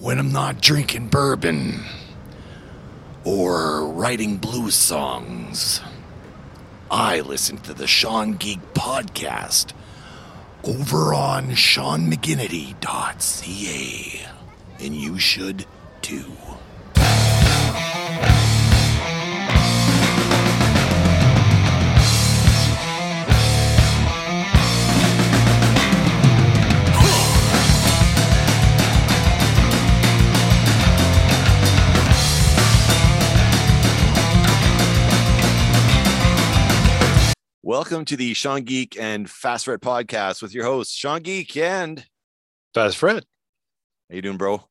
when 0.00 0.18
I'm 0.18 0.32
not 0.32 0.60
drinking 0.60 1.08
bourbon 1.08 1.84
or 3.24 3.88
writing 3.88 4.36
blues 4.36 4.76
songs, 4.76 5.80
I 6.90 7.20
listen 7.20 7.58
to 7.58 7.74
the 7.74 7.86
Sean 7.86 8.32
Geek 8.34 8.58
podcast 8.74 9.72
over 10.62 11.12
on 11.12 11.50
SeanMcGinnity.ca. 11.50 14.26
And 14.80 14.94
you 14.94 15.18
should 15.18 15.66
too. 16.00 16.32
Welcome 37.88 38.04
to 38.04 38.18
the 38.18 38.34
Sean 38.34 38.64
Geek 38.64 39.00
and 39.00 39.30
Fast 39.30 39.64
Fret 39.64 39.80
podcast 39.80 40.42
with 40.42 40.52
your 40.52 40.66
hosts, 40.66 40.94
Sean 40.94 41.22
Geek 41.22 41.56
and 41.56 42.04
Fast 42.74 42.98
Fred. 42.98 43.24
How 44.10 44.16
you 44.16 44.20
doing, 44.20 44.36
bro? 44.36 44.62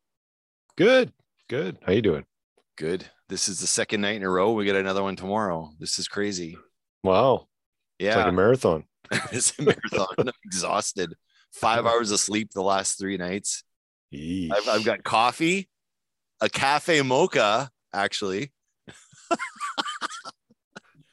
Good. 0.76 1.12
Good. 1.50 1.80
How 1.82 1.94
you 1.94 2.04
doing? 2.04 2.26
Good. 2.78 3.08
This 3.28 3.50
is 3.50 3.60
the 3.60 3.66
second 3.66 4.02
night 4.02 4.18
in 4.18 4.24
a 4.24 4.30
row. 4.30 4.52
We 4.52 4.66
get 4.66 4.76
another 4.76 5.02
one 5.02 5.16
tomorrow. 5.16 5.72
This 5.80 5.98
is 5.98 6.08
crazy. 6.08 6.60
Wow. 7.04 7.48
Yeah. 7.98 8.10
It's 8.10 8.18
like 8.18 8.28
a 8.28 8.32
marathon. 8.34 8.84
it's 9.32 9.58
a 9.58 9.64
marathon. 9.64 10.08
I'm 10.20 10.30
exhausted. 10.46 11.16
Five 11.52 11.86
hours 11.88 12.12
of 12.12 12.20
sleep 12.20 12.52
the 12.54 12.62
last 12.62 13.00
three 13.00 13.18
nights. 13.18 13.64
I've, 14.14 14.68
I've 14.70 14.86
got 14.86 15.04
coffee, 15.04 15.70
a 16.40 16.50
cafe 16.50 17.02
mocha, 17.02 17.72
actually. 17.92 18.52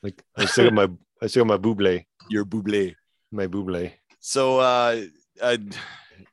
like 0.03 0.23
I 0.37 0.45
still 0.45 0.65
got 0.67 0.75
my 0.75 0.89
I 1.25 1.27
still 1.27 1.47
my 1.47 1.57
buble. 1.57 2.05
Your 2.29 2.45
buble. 2.45 2.95
My 3.33 3.47
buble. 3.47 3.91
So 4.21 4.59
uh, 4.59 5.05
I, 5.43 5.59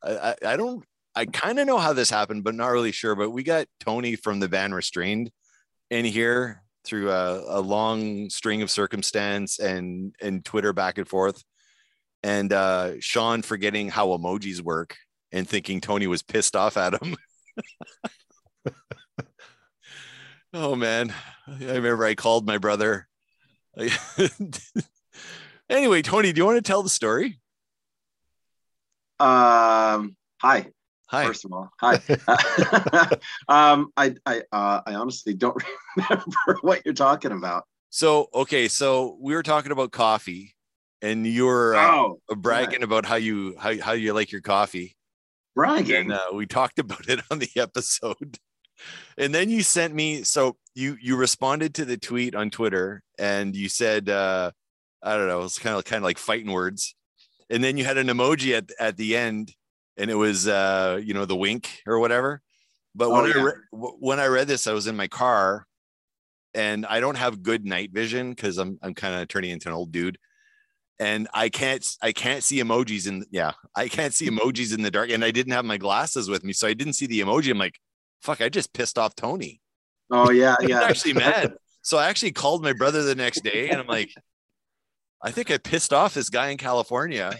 I, 0.04 0.36
I 0.46 0.58
don't, 0.58 0.84
I 1.16 1.28
kind 1.28 1.60
of 1.60 1.68
know 1.68 1.78
how 1.78 1.94
this 1.94 2.10
happened, 2.10 2.44
but 2.44 2.56
not 2.56 2.68
really 2.68 2.92
sure. 2.92 3.16
But 3.16 3.30
we 3.30 3.44
got 3.44 3.68
Tony 3.80 4.18
from 4.18 4.42
the 4.42 4.50
band 4.50 4.76
Restrained 4.76 5.32
in 5.90 6.04
here 6.04 6.62
through 6.84 7.10
a, 7.10 7.60
a 7.60 7.62
long 7.62 8.30
string 8.30 8.64
of 8.64 8.70
circumstance 8.70 9.60
and 9.60 10.14
and 10.22 10.44
Twitter 10.44 10.74
back 10.74 10.98
and 10.98 11.08
forth, 11.08 11.42
and 12.22 12.52
uh, 12.52 13.00
Sean 13.00 13.44
forgetting 13.44 13.88
how 13.88 14.10
emojis 14.10 14.60
work 14.60 14.98
and 15.32 15.48
thinking 15.48 15.80
Tony 15.80 16.08
was 16.08 16.22
pissed 16.22 16.58
off 16.58 16.76
at 16.76 17.02
him. 17.02 17.16
oh 20.54 20.76
man, 20.76 21.14
I 21.48 21.76
remember 21.76 22.04
I 22.04 22.16
called 22.16 22.46
my 22.46 22.58
brother. 22.58 23.08
anyway, 25.70 26.02
Tony, 26.02 26.32
do 26.34 26.40
you 26.40 26.46
want 26.46 26.58
to 26.58 26.62
tell 26.62 26.84
the 26.84 26.90
story? 26.90 27.40
Um, 29.20 30.16
hi. 30.42 30.68
Hi. 31.08 31.26
First 31.26 31.46
of 31.46 31.52
all, 31.52 31.70
hi. 31.80 31.96
um, 33.50 33.92
I 33.98 34.16
I 34.26 34.44
uh, 34.52 34.82
I 34.86 34.96
honestly 34.96 35.34
don't 35.34 35.62
remember 35.98 36.58
what 36.62 36.82
you're 36.86 36.94
talking 36.94 37.32
about. 37.32 37.66
So 37.90 38.30
okay, 38.34 38.68
so 38.70 39.18
we 39.20 39.34
were 39.34 39.44
talking 39.44 39.74
about 39.74 39.92
coffee, 39.92 40.56
and 41.02 41.28
you 41.28 41.46
were 41.46 41.76
uh, 41.76 41.92
Oh, 41.92 42.20
bragging 42.36 42.84
about 42.84 43.06
how 43.06 43.16
you 43.16 43.56
how, 43.60 43.78
how 43.82 43.92
you 43.92 44.14
like 44.14 44.32
your 44.32 44.40
coffee, 44.42 44.96
bragging. 45.54 46.12
and 46.12 46.14
uh, 46.14 46.28
we 46.34 46.46
talked 46.46 46.80
about 46.80 47.10
it 47.10 47.20
on 47.30 47.40
the 47.40 47.50
episode. 47.58 48.38
And 49.18 49.36
then 49.36 49.50
you 49.50 49.62
sent 49.62 49.94
me 49.94 50.24
so 50.24 50.56
you 50.74 50.98
you 51.02 51.16
responded 51.16 51.76
to 51.76 51.86
the 51.86 51.98
tweet 51.98 52.36
on 52.36 52.50
Twitter, 52.50 53.04
and 53.20 53.56
you 53.56 53.70
said 53.70 54.10
uh, 54.10 54.52
I 55.04 55.18
don't 55.18 55.28
know, 55.28 55.40
it 55.40 55.44
was 55.44 55.60
kind 55.60 55.78
of 55.78 55.86
kind 55.86 55.98
of 55.98 56.04
like 56.04 56.18
fighting 56.18 56.52
words, 56.52 56.96
and 57.50 57.64
then 57.64 57.78
you 57.78 57.84
had 57.84 57.98
an 57.98 58.08
emoji 58.08 58.56
at 58.58 58.72
at 58.80 58.98
the 58.98 59.16
end, 59.18 59.54
and 59.98 60.10
it 60.12 60.16
was 60.16 60.48
uh, 60.48 61.00
you 61.04 61.14
know 61.14 61.26
the 61.26 61.36
wink 61.36 61.82
or 61.86 62.00
whatever. 62.00 62.42
But 62.96 63.10
Oh, 63.10 63.22
when 63.22 63.32
I 63.32 63.42
re- 63.42 63.54
when 63.72 64.20
I 64.20 64.28
read 64.28 64.48
this, 64.48 64.68
I 64.68 64.74
was 64.74 64.88
in 64.88 64.96
my 64.96 65.08
car, 65.08 65.66
and 66.54 66.86
I 66.86 67.00
don't 67.00 67.18
have 67.18 67.44
good 67.44 67.66
night 67.66 67.92
vision 67.92 68.32
because 68.32 68.58
I'm 68.58 68.78
I'm 68.82 68.94
kind 68.94 69.16
of 69.16 69.28
turning 69.28 69.52
into 69.52 69.70
an 69.70 69.76
old 69.76 69.92
dude, 69.92 70.18
and 71.00 71.28
I 71.34 71.50
can't 71.50 71.86
I 72.02 72.12
can't 72.12 72.44
see 72.44 72.62
emojis 72.62 73.08
in 73.08 73.26
yeah 73.32 73.54
I 73.76 73.88
can't 73.88 74.14
see 74.14 74.30
emojis 74.32 74.74
in 74.74 74.82
the 74.82 74.92
dark, 74.92 75.10
and 75.10 75.24
I 75.24 75.32
didn't 75.32 75.54
have 75.54 75.66
my 75.66 75.78
glasses 75.78 76.30
with 76.30 76.44
me, 76.44 76.54
so 76.54 76.68
I 76.68 76.74
didn't 76.74 76.94
see 76.94 77.08
the 77.08 77.22
emoji. 77.22 77.52
I'm 77.52 77.58
like, 77.58 77.80
fuck, 78.22 78.42
I 78.42 78.50
just 78.50 78.74
pissed 78.74 78.98
off 78.98 79.16
Tony. 79.16 79.61
Oh 80.12 80.32
yeah, 80.32 80.56
I'm 80.62 80.70
yeah. 80.70 80.84
actually 80.84 81.14
mad. 81.14 81.54
So 81.82 81.98
I 81.98 82.08
actually 82.10 82.32
called 82.32 82.64
my 82.64 82.74
brother 82.74 83.04
the 83.04 83.16
next 83.16 83.44
day, 83.44 83.70
and 83.70 83.80
I'm 83.80 83.88
like, 83.88 84.12
I 85.24 85.32
think 85.32 85.52
I 85.52 85.58
pissed 85.58 85.94
off 85.94 86.14
this 86.14 86.30
guy 86.30 86.50
in 86.50 86.58
California. 86.58 87.36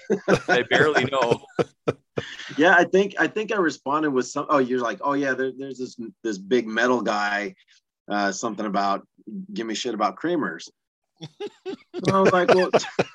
I 0.48 0.64
barely 0.70 1.06
know. 1.06 1.42
yeah, 2.58 2.76
I 2.76 2.86
think 2.86 3.16
I 3.20 3.28
think 3.28 3.52
I 3.52 3.58
responded 3.58 4.12
with 4.12 4.28
some. 4.28 4.46
Oh, 4.50 4.60
you're 4.60 4.80
like, 4.82 5.00
oh 5.02 5.14
yeah, 5.14 5.34
there, 5.34 5.52
there's 5.58 5.80
this 5.80 6.00
this 6.24 6.38
big 6.38 6.68
metal 6.68 7.02
guy. 7.02 7.56
Uh, 8.10 8.32
something 8.32 8.66
about 8.66 9.08
give 9.54 9.68
me 9.68 9.74
shit 9.74 9.94
about 9.94 10.16
creamers. 10.16 10.70
I 11.22 12.20
was 12.20 12.32
like, 12.32 12.50
well, 12.50 12.70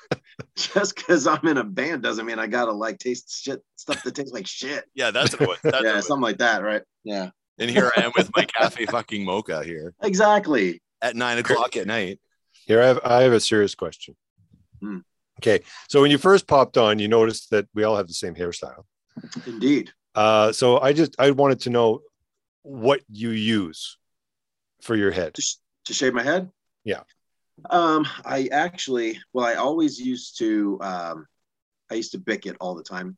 just 0.55 0.95
because 0.95 1.27
I'm 1.27 1.45
in 1.45 1.57
a 1.57 1.63
band 1.63 2.03
doesn't 2.03 2.25
mean 2.25 2.39
I 2.39 2.47
gotta 2.47 2.71
like 2.71 2.99
taste 2.99 3.43
shit 3.43 3.61
stuff 3.75 4.03
that 4.03 4.15
tastes 4.15 4.33
like 4.33 4.47
shit. 4.47 4.85
Yeah, 4.95 5.11
that's 5.11 5.39
what. 5.39 5.59
That's 5.63 5.83
yeah, 5.83 5.95
was. 5.95 6.07
something 6.07 6.23
like 6.23 6.37
that, 6.37 6.63
right? 6.63 6.81
Yeah, 7.03 7.29
And 7.59 7.69
here 7.69 7.91
I 7.97 8.01
am 8.01 8.11
with 8.15 8.29
my 8.35 8.45
cafe 8.45 8.85
fucking 8.85 9.25
mocha 9.25 9.63
here 9.63 9.93
exactly. 10.01 10.81
at 11.01 11.15
nine 11.15 11.37
o'clock 11.37 11.75
at 11.75 11.87
night. 11.87 12.19
Here 12.65 12.81
I 12.81 12.85
have 12.87 12.99
I 13.03 13.21
have 13.23 13.33
a 13.33 13.39
serious 13.39 13.75
question. 13.75 14.15
Hmm. 14.79 14.99
Okay. 15.39 15.63
So 15.89 16.01
when 16.01 16.11
you 16.11 16.17
first 16.17 16.47
popped 16.47 16.77
on, 16.77 16.99
you 16.99 17.07
noticed 17.07 17.51
that 17.51 17.67
we 17.73 17.83
all 17.83 17.97
have 17.97 18.07
the 18.07 18.13
same 18.13 18.35
hairstyle. 18.35 18.83
Indeed. 19.45 19.91
Uh, 20.13 20.51
so 20.51 20.79
I 20.79 20.93
just 20.93 21.15
I 21.19 21.31
wanted 21.31 21.61
to 21.61 21.69
know 21.69 22.01
what 22.63 23.01
you 23.09 23.29
use 23.29 23.97
for 24.81 24.95
your 24.95 25.11
head. 25.11 25.33
to, 25.35 25.41
sh- 25.41 25.55
to 25.85 25.93
shave 25.93 26.13
my 26.13 26.23
head? 26.23 26.49
Yeah. 26.83 27.01
Um, 27.69 28.07
I 28.25 28.49
actually, 28.51 29.19
well, 29.33 29.45
I 29.45 29.55
always 29.55 29.99
used 29.99 30.37
to, 30.39 30.77
um, 30.81 31.25
I 31.89 31.95
used 31.95 32.11
to 32.11 32.19
Bic 32.19 32.45
it 32.45 32.55
all 32.59 32.75
the 32.75 32.83
time, 32.83 33.17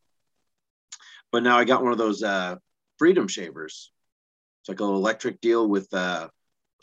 but 1.32 1.44
now 1.44 1.58
I 1.58 1.66
got 1.66 1.84
one 1.84 1.92
of 1.92 1.98
those 1.98 2.24
uh, 2.24 2.56
freedom 2.98 3.28
shavers. 3.28 3.92
Like 4.70 4.80
a 4.80 4.84
little 4.84 5.00
electric 5.00 5.42
deal 5.42 5.68
with 5.68 5.92
uh, 5.96 6.30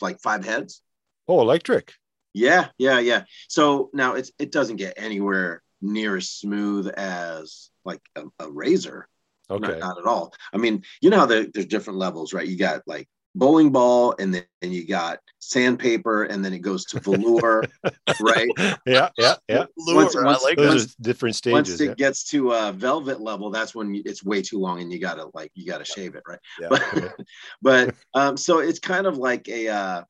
like 0.01 0.19
five 0.19 0.43
heads. 0.43 0.81
Oh, 1.25 1.39
electric. 1.39 1.93
Yeah, 2.33 2.67
yeah, 2.77 2.99
yeah. 2.99 3.23
So 3.47 3.89
now 3.93 4.15
it's 4.15 4.31
it 4.37 4.51
doesn't 4.51 4.75
get 4.75 4.95
anywhere 4.97 5.63
near 5.81 6.17
as 6.17 6.29
smooth 6.29 6.89
as 6.89 7.69
like 7.85 8.01
a, 8.17 8.23
a 8.39 8.51
razor. 8.51 9.07
Okay. 9.49 9.69
Not, 9.69 9.79
not 9.79 9.97
at 9.99 10.05
all. 10.05 10.33
I 10.53 10.57
mean, 10.57 10.83
you 10.99 11.09
know 11.09 11.19
how 11.19 11.25
there, 11.27 11.47
there's 11.51 11.67
different 11.67 11.99
levels, 11.99 12.33
right? 12.33 12.45
You 12.45 12.57
got 12.57 12.81
like 12.85 13.07
bowling 13.37 13.71
ball, 13.71 14.15
and 14.19 14.33
then 14.33 14.43
and 14.61 14.73
you 14.73 14.85
got 14.87 15.19
sandpaper, 15.39 16.23
and 16.23 16.43
then 16.43 16.51
it 16.53 16.59
goes 16.59 16.83
to 16.85 16.99
velour, 16.99 17.63
right? 18.21 18.49
Yeah, 18.85 19.09
yeah, 19.17 19.35
yeah. 19.47 19.65
Once- 19.77 20.15
Lure, 20.15 20.25
once- 20.25 20.43
like 20.43 20.57
Those 20.57 20.69
once- 20.69 20.93
are 20.93 20.95
different 21.03 21.35
stages. 21.35 21.53
Once 21.53 21.81
it 21.81 21.85
Yeah. 21.85 21.93
gets 21.93 22.23
to 22.31 22.53
uh, 22.53 22.71
velvet 22.73 23.21
level, 23.21 23.49
that's 23.49 23.73
when 23.75 24.01
it's 24.05 24.23
way 24.23 24.41
too 24.41 24.59
long, 24.59 24.81
and 24.81 24.91
you 24.91 24.99
gotta 24.99 25.29
like 25.33 25.51
you 25.55 25.65
gotta 25.65 25.85
shave 25.85 26.15
it, 26.15 26.23
right? 26.27 26.39
Yeah. 26.59 26.67
But 26.69 27.15
but 27.61 27.95
um, 28.13 28.35
so 28.37 28.59
it's 28.59 28.79
kind 28.79 29.05
of 29.07 29.17
like 29.17 29.47
a 29.47 29.67
uh, 29.69 30.03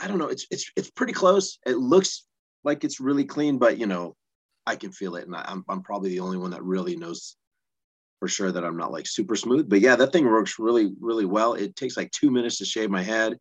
I 0.00 0.08
don't 0.08 0.18
know. 0.18 0.28
It's 0.28 0.46
it's 0.50 0.70
it's 0.76 0.90
pretty 0.90 1.12
close. 1.12 1.58
It 1.66 1.76
looks 1.76 2.24
like 2.64 2.84
it's 2.84 3.00
really 3.00 3.24
clean, 3.24 3.58
but 3.58 3.78
you 3.78 3.86
know, 3.86 4.14
I 4.66 4.76
can 4.76 4.92
feel 4.92 5.16
it, 5.16 5.26
and 5.26 5.34
I, 5.36 5.44
I'm 5.48 5.64
I'm 5.68 5.82
probably 5.82 6.10
the 6.10 6.20
only 6.20 6.36
one 6.38 6.50
that 6.52 6.62
really 6.62 6.96
knows 6.96 7.36
for 8.20 8.28
sure 8.28 8.50
that 8.52 8.64
I'm 8.64 8.76
not 8.76 8.92
like 8.92 9.06
super 9.06 9.36
smooth. 9.36 9.68
But 9.68 9.80
yeah, 9.80 9.96
that 9.96 10.12
thing 10.12 10.24
works 10.26 10.58
really 10.58 10.92
really 11.00 11.24
well. 11.26 11.54
It 11.54 11.76
takes 11.76 11.96
like 11.96 12.10
two 12.10 12.30
minutes 12.30 12.58
to 12.58 12.64
shave 12.64 12.90
my 12.90 13.02
head, 13.02 13.36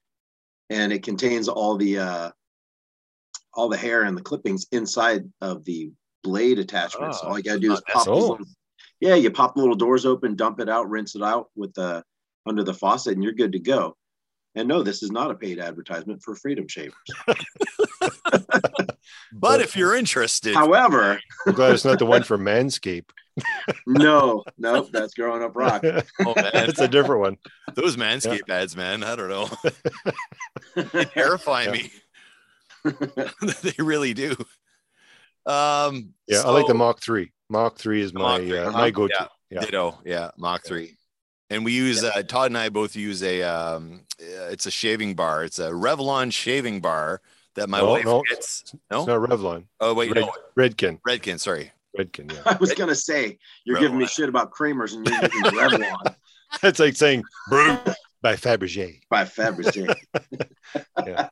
and 0.69 0.92
it 0.92 1.04
contains 1.04 1.48
all 1.48 1.77
the 1.77 2.00
uh, 2.00 2.31
all 3.54 3.69
the 3.69 3.77
hair 3.77 4.04
and 4.04 4.18
the 4.18 4.22
clippings 4.22 4.66
inside 4.72 5.24
of 5.42 5.63
the 5.66 5.92
blade 6.24 6.60
attachments. 6.60 7.19
Oh, 7.24 7.30
all 7.30 7.38
you 7.38 7.44
gotta 7.44 7.60
do 7.60 7.74
is 7.74 7.81
pop. 7.92 8.06
these 8.06 8.16
little- 8.16 8.39
yeah, 9.01 9.16
you 9.16 9.30
pop 9.30 9.56
the 9.56 9.62
little 9.62 9.75
doors 9.75 10.06
open, 10.06 10.36
dump 10.36 10.60
it 10.60 10.69
out, 10.69 10.89
rinse 10.89 11.16
it 11.16 11.21
out 11.21 11.50
with 11.56 11.74
the 11.74 12.04
under 12.45 12.63
the 12.63 12.74
faucet, 12.74 13.13
and 13.13 13.24
you're 13.24 13.33
good 13.33 13.51
to 13.51 13.60
go. 13.60 13.95
And 14.56 14.69
no, 14.69 14.83
this 14.83 15.04
is 15.04 15.12
not 15.12 15.31
a 15.31 15.36
paid 15.36 15.60
advertisement 15.60 16.24
for 16.24 16.33
Freedom 16.36 16.66
Shavers. 16.68 16.94
But 19.33 19.62
if 19.62 19.75
you're 19.75 19.95
interested, 19.95 20.56
However, 20.56 21.19
I'm 21.45 21.54
glad 21.54 21.74
it's 21.74 21.86
not 21.86 22.00
the 22.00 22.06
one 22.06 22.24
for 22.24 22.38
Manscape. 22.38 23.10
No, 23.88 24.44
no, 24.58 24.84
that's 24.84 25.14
Grown 25.14 25.42
Up 25.42 25.56
Rock. 25.56 25.84
oh 25.86 26.34
man, 26.36 26.52
it's 26.70 26.80
a 26.80 26.88
different 26.88 27.22
one. 27.22 27.38
those 27.74 27.98
Manscaped 27.98 28.50
ads, 28.50 28.76
man, 28.78 29.04
I 29.04 29.16
don't 29.16 29.30
know, 29.30 29.50
they 30.94 31.06
terrify 31.06 31.68
me. 31.72 31.92
they 32.84 33.74
really 33.80 34.14
do. 34.14 34.32
Um, 35.46 36.14
Yeah, 36.28 36.42
I 36.46 36.50
like 36.52 36.66
the 36.68 36.74
so- 36.74 36.78
Mach 36.78 37.00
3. 37.02 37.32
Mach 37.50 37.78
3 37.78 38.02
is 38.02 38.14
my 38.14 38.38
3, 38.38 38.58
uh, 38.58 38.62
uh-huh, 38.70 38.72
my 38.78 38.92
go-to. 38.92 39.14
yeah. 39.20 39.28
Yeah. 39.52 39.60
Ditto, 39.62 40.00
yeah, 40.04 40.31
Mach 40.38 40.64
three. 40.66 40.98
and 41.52 41.64
we 41.64 41.72
use 41.72 42.04
uh, 42.04 42.24
Todd 42.24 42.48
and 42.48 42.58
I 42.58 42.70
both 42.70 42.96
use 42.96 43.22
a 43.22 43.44
um, 43.44 44.02
uh, 44.20 44.48
it's 44.50 44.66
a 44.66 44.72
shaving 44.72 45.14
bar. 45.14 45.44
It's 45.44 45.60
a 45.60 45.70
Revlon 45.70 46.34
shaving 46.34 46.81
bar 46.81 47.22
that 47.54 47.70
my 47.70 47.78
No, 47.80 47.90
wife 47.92 48.06
no. 48.06 48.24
gets. 48.28 48.62
It's 48.64 48.76
No, 48.90 49.06
not 49.06 49.20
Revlon. 49.30 49.66
oh 49.80 49.94
wait, 49.94 50.12
Red, 50.16 50.22
no, 50.26 50.31
Redkin. 50.58 51.00
Redken. 51.08 51.40
Sorry, 51.40 51.72
Redken. 51.97 52.31
Yeah. 52.33 52.42
I 52.45 52.57
was 52.59 52.74
gonna 52.74 52.95
say 52.95 53.38
you're 53.65 53.80
giving 53.80 53.97
me 53.97 54.07
shit 54.07 54.30
about 54.30 54.51
creamers 54.51 54.94
and 54.94 55.06
you're 55.07 55.21
using 55.24 55.59
Revlon 55.59 56.15
That's 56.62 56.80
like 56.80 56.95
saying 56.95 57.24
Brut 57.50 57.95
by 58.21 58.36
Fabergé. 58.36 59.01
by 59.09 59.25
Fabergé. 59.25 59.94
yeah. 61.06 61.30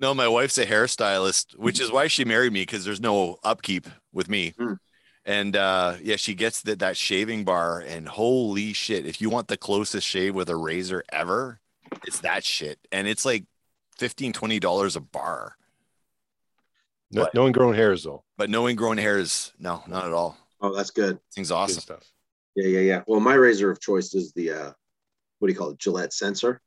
no, 0.00 0.14
my 0.14 0.28
wife's 0.28 0.58
a 0.58 0.66
hairstylist, 0.66 1.56
which 1.56 1.80
is 1.80 1.90
why 1.92 2.08
she 2.08 2.24
married 2.24 2.52
me 2.52 2.62
because 2.62 2.84
there's 2.84 3.00
no 3.00 3.36
upkeep 3.44 3.86
with 4.12 4.28
me. 4.28 4.54
Hmm. 4.58 4.74
And 5.26 5.56
uh, 5.56 5.96
yeah, 6.02 6.16
she 6.16 6.34
gets 6.34 6.62
that 6.62 6.80
that 6.80 6.98
shaving 6.98 7.44
bar, 7.44 7.80
and 7.80 8.06
holy 8.06 8.74
shit! 8.74 9.06
If 9.06 9.22
you 9.22 9.30
want 9.30 9.48
the 9.48 9.56
closest 9.56 10.06
shave 10.06 10.34
with 10.34 10.50
a 10.50 10.56
razor 10.56 11.02
ever, 11.10 11.60
it's 12.06 12.20
that 12.20 12.44
shit, 12.44 12.78
and 12.92 13.08
it's 13.08 13.24
like 13.24 13.46
15 13.96 14.34
20 14.34 14.60
dollars 14.60 14.96
a 14.96 15.00
bar. 15.00 15.56
No, 17.10 17.22
What? 17.22 17.34
no 17.34 17.46
ingrown 17.46 17.74
hairs 17.74 18.04
though. 18.04 18.24
But 18.36 18.50
no 18.50 18.68
ingrown 18.68 18.98
hairs, 18.98 19.52
no, 19.58 19.82
not 19.86 20.06
at 20.06 20.12
all. 20.12 20.36
Oh, 20.60 20.74
that's 20.74 20.90
good. 20.90 21.18
Thing's 21.34 21.48
Good 21.48 21.54
awesome. 21.54 21.80
stuff. 21.80 22.10
Yeah, 22.56 22.68
yeah, 22.68 22.80
yeah. 22.80 23.02
Well, 23.06 23.20
my 23.20 23.34
razor 23.34 23.70
of 23.70 23.80
choice 23.80 24.14
is 24.14 24.32
the 24.32 24.50
uh 24.50 24.72
what 25.38 25.48
do 25.48 25.52
you 25.52 25.58
call 25.58 25.70
it? 25.70 25.78
Gillette 25.78 26.12
sensor, 26.12 26.60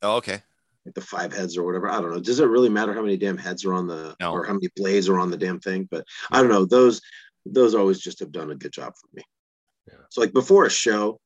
Oh, 0.00 0.16
okay. 0.16 0.42
like 0.86 0.94
the 0.94 1.00
five 1.00 1.32
heads 1.32 1.56
or 1.58 1.64
whatever. 1.64 1.88
I 1.88 2.00
don't 2.00 2.12
know. 2.12 2.20
Does 2.20 2.40
it 2.40 2.46
really 2.46 2.68
matter 2.70 2.94
how 2.94 3.02
many 3.02 3.16
damn 3.16 3.36
heads 3.38 3.64
are 3.64 3.74
on 3.74 3.86
the 3.86 4.16
No. 4.20 4.32
or 4.32 4.44
how 4.44 4.54
many 4.54 4.68
blades 4.76 5.08
are 5.08 5.18
on 5.18 5.30
the 5.30 5.36
damn 5.36 5.60
thing? 5.60 5.86
But 5.90 6.04
I 6.30 6.40
don't 6.40 6.50
know. 6.50 6.64
Those 6.64 7.00
those 7.44 7.74
always 7.74 7.98
just 8.00 8.20
have 8.20 8.32
done 8.32 8.50
a 8.50 8.54
good 8.56 8.72
job 8.72 8.94
for 8.96 9.08
me. 9.14 9.22
Yeah. 9.88 9.98
So 10.10 10.20
like 10.20 10.32
before 10.32 10.64
a 10.64 10.70
show, 10.70 11.18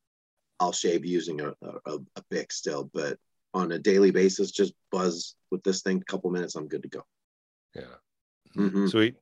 I'll 0.59 0.73
shave 0.73 1.05
using 1.05 1.41
a, 1.43 1.55
a, 1.63 1.99
a 2.17 2.23
Bic 2.31 2.51
still, 2.51 2.91
but 2.95 3.19
on 3.53 3.71
a 3.73 3.79
daily 3.79 4.11
basis, 4.11 4.51
just 4.51 4.73
buzz 4.91 5.35
with 5.51 5.63
this 5.63 5.83
thing, 5.83 5.99
A 6.01 6.05
couple 6.11 6.31
minutes, 6.31 6.55
I'm 6.57 6.67
good 6.69 6.83
to 6.83 6.89
go. 6.89 7.03
Yeah. 7.75 7.83
Mhm. 8.57 8.91
Sweet. 8.91 9.17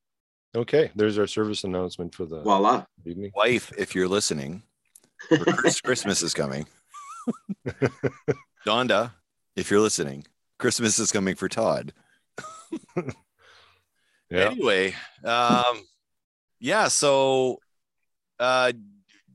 Okay. 0.54 0.90
There's 0.94 1.19
our 1.19 1.26
service 1.26 1.64
announcement 1.64 2.14
for 2.14 2.26
the 2.26 2.40
Voila. 2.42 2.84
evening. 3.04 3.32
Wife, 3.34 3.72
if 3.76 3.94
you're 3.94 4.08
listening, 4.08 4.62
Christmas 5.84 6.22
is 6.22 6.32
coming. 6.34 6.66
Donda, 8.66 9.12
if 9.56 9.70
you're 9.70 9.81
listening, 9.81 10.25
Christmas 10.58 10.98
is 10.98 11.10
coming 11.12 11.34
for 11.34 11.48
Todd. 11.48 11.92
Yeah. 14.31 14.50
Anyway, 14.50 14.94
um, 15.22 15.84
yeah. 16.58 16.88
So, 16.88 17.60
uh, 18.40 18.72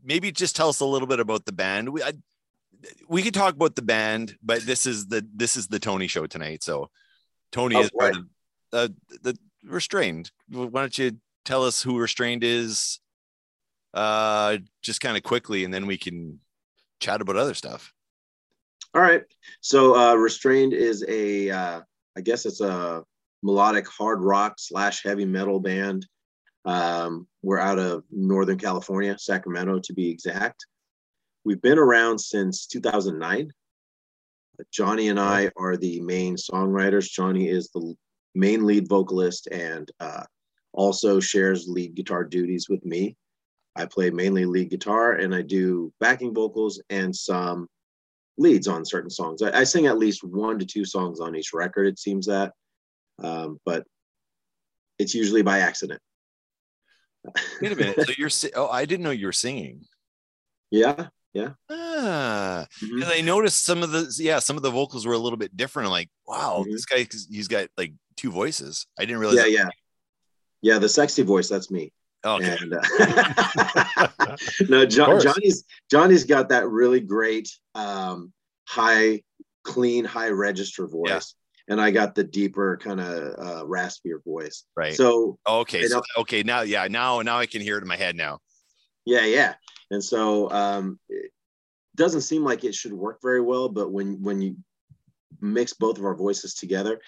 maybe 0.04 0.32
just 0.32 0.56
tell 0.58 0.68
us 0.68 0.80
a 0.82 0.86
little 0.86 1.08
bit 1.08 1.20
about 1.22 1.46
the 1.46 1.52
band. 1.54 1.90
We 1.90 2.04
I, 2.04 2.14
we 3.08 3.22
could 3.22 3.36
talk 3.36 3.54
about 3.54 3.76
the 3.76 3.82
band, 3.84 4.36
but 4.44 4.64
this 4.64 4.86
is 4.86 5.08
the 5.08 5.26
this 5.34 5.56
is 5.56 5.68
the 5.68 5.80
Tony 5.80 6.08
show 6.08 6.26
tonight. 6.26 6.64
So, 6.64 6.90
Tony 7.52 7.76
Oh, 7.76 7.82
is 7.82 7.92
part 7.98 8.18
of 8.18 8.26
uh, 8.74 8.88
the 9.22 9.38
restrained. 9.64 10.32
Why 10.50 10.68
don't 10.82 10.98
you 10.98 11.18
tell 11.46 11.64
us 11.64 11.82
who 11.82 12.00
restrained 12.00 12.44
is? 12.44 13.00
Uh, 13.94 14.58
just 14.84 15.02
kind 15.02 15.18
of 15.18 15.24
quickly, 15.24 15.64
and 15.64 15.74
then 15.74 15.88
we 15.88 15.98
can 15.98 16.40
chat 17.00 17.22
about 17.22 17.36
other 17.36 17.54
stuff. 17.54 17.92
All 18.94 19.02
right. 19.02 19.24
So 19.62 19.96
uh, 19.96 20.16
Restrained 20.16 20.74
is 20.74 21.06
a, 21.08 21.50
uh, 21.50 21.82
I 22.18 22.22
guess 22.22 22.46
it's 22.46 22.62
a 22.62 23.04
melodic 23.44 23.88
hard 23.88 24.22
rock 24.22 24.56
slash 24.58 25.04
heavy 25.04 25.26
metal 25.26 25.60
band. 25.60 26.08
Um, 26.66 27.28
we're 27.42 27.60
out 27.60 27.80
of 27.80 28.04
Northern 28.12 28.58
California, 28.58 29.18
Sacramento 29.18 29.80
to 29.80 29.94
be 29.94 30.10
exact. 30.10 30.66
We've 31.46 31.62
been 31.62 31.78
around 31.78 32.20
since 32.20 32.66
2009. 32.68 33.52
Johnny 34.72 35.08
and 35.08 35.20
I 35.20 35.52
are 35.56 35.78
the 35.78 36.02
main 36.02 36.36
songwriters. 36.36 37.10
Johnny 37.10 37.48
is 37.48 37.70
the 37.70 37.96
main 38.36 38.66
lead 38.66 38.88
vocalist 38.88 39.48
and 39.48 39.90
uh, 40.00 40.24
also 40.74 41.20
shares 41.20 41.68
lead 41.68 41.96
guitar 41.96 42.24
duties 42.24 42.70
with 42.70 42.84
me. 42.86 43.16
I 43.76 43.86
play 43.86 44.10
mainly 44.10 44.46
lead 44.46 44.70
guitar 44.70 45.14
and 45.14 45.34
I 45.34 45.42
do 45.42 45.94
backing 46.00 46.34
vocals 46.34 46.82
and 46.90 47.16
some 47.16 47.68
leads 48.38 48.68
on 48.68 48.86
certain 48.86 49.10
songs. 49.10 49.42
I, 49.42 49.60
I 49.60 49.64
sing 49.64 49.88
at 49.88 49.98
least 49.98 50.24
one 50.24 50.60
to 50.60 50.66
two 50.66 50.86
songs 50.86 51.20
on 51.20 51.36
each 51.36 51.54
record, 51.54 51.88
it 51.88 52.00
seems 52.00 52.26
that. 52.28 52.54
Um, 53.22 53.60
but 53.66 53.86
it's 54.98 55.14
usually 55.14 55.42
by 55.42 55.60
accident. 55.60 56.02
Wait 57.62 57.72
a 57.72 57.76
minute. 57.76 58.06
So 58.06 58.14
you're 58.18 58.30
oh, 58.56 58.70
I 58.70 58.86
didn't 58.86 59.04
know 59.04 59.12
you 59.12 59.28
were 59.28 59.34
singing. 59.34 59.86
Yeah. 60.72 61.08
Ah, 61.70 62.66
Mhm. 62.82 63.04
I 63.06 63.22
noticed 63.22 63.66
some 63.66 63.84
of 63.84 63.92
the 63.92 64.12
yeah, 64.20 64.40
some 64.40 64.58
of 64.58 64.64
the 64.64 64.72
vocals 64.72 65.06
were 65.06 65.14
a 65.14 65.18
little 65.18 65.38
bit 65.38 65.56
different. 65.56 65.88
I'm 65.88 65.92
like, 65.92 66.10
wow, 66.26 66.64
Mhm. 66.68 66.72
this 66.72 66.86
guy 66.86 67.08
he's 67.30 67.48
got 67.48 67.68
like 67.78 67.94
two 68.18 68.32
voices. 68.32 68.88
I 68.98 69.04
didn't 69.06 69.20
realize. 69.20 69.38
Yeah, 69.38 69.44
that- 69.44 69.52
yeah. 69.52 69.70
Yeah, 70.62 70.78
the 70.80 70.90
sexy 70.90 71.22
voice, 71.24 71.48
that's 71.48 71.72
me. 71.72 71.94
Oh, 72.26 72.36
okay. 72.36 72.58
And 72.60 72.74
uh, 72.74 74.08
no, 74.70 74.86
John. 74.86 75.22
Johnny's 75.22 75.64
Johnny's 75.90 76.26
got 76.26 76.50
that 76.50 76.68
really 76.68 77.00
great 77.00 77.50
um, 77.76 78.34
high, 78.68 79.22
clean, 79.64 80.04
high 80.04 80.30
register 80.30 80.86
voice. 80.88 81.08
Yeah. 81.08 81.20
And 81.74 81.80
I 81.80 81.92
got 81.92 82.16
the 82.16 82.24
deeper, 82.26 82.78
kind 82.78 83.00
of 83.00 83.08
uh, 83.38 83.64
raspier 83.64 84.22
voice. 84.26 84.66
right. 84.76 84.96
So 84.96 85.38
okay. 85.48 85.86
So, 85.86 86.02
okay. 86.18 86.44
Now, 86.44 86.62
yeah. 86.62 86.88
Now, 86.90 87.22
now 87.22 87.38
I 87.38 87.46
can 87.46 87.62
hear 87.62 87.78
it 87.78 87.84
in 87.84 87.88
my 87.88 87.96
head 87.96 88.16
now. 88.18 88.40
Yeah, 89.06 89.26
yeah. 89.26 89.54
And 89.92 90.04
so 90.04 90.50
um, 90.52 91.00
it 91.10 91.32
doesn't 91.96 92.22
seem 92.22 92.44
like 92.44 92.64
it 92.64 92.76
should 92.76 92.94
work 92.94 93.20
very 93.22 93.42
well, 93.42 93.70
but 93.70 93.92
when 93.92 94.22
when 94.22 94.42
you 94.42 94.58
mix 95.42 95.74
both 95.74 95.98
of 95.98 96.06
our 96.06 96.16
voices 96.16 96.54
together, 96.54 97.00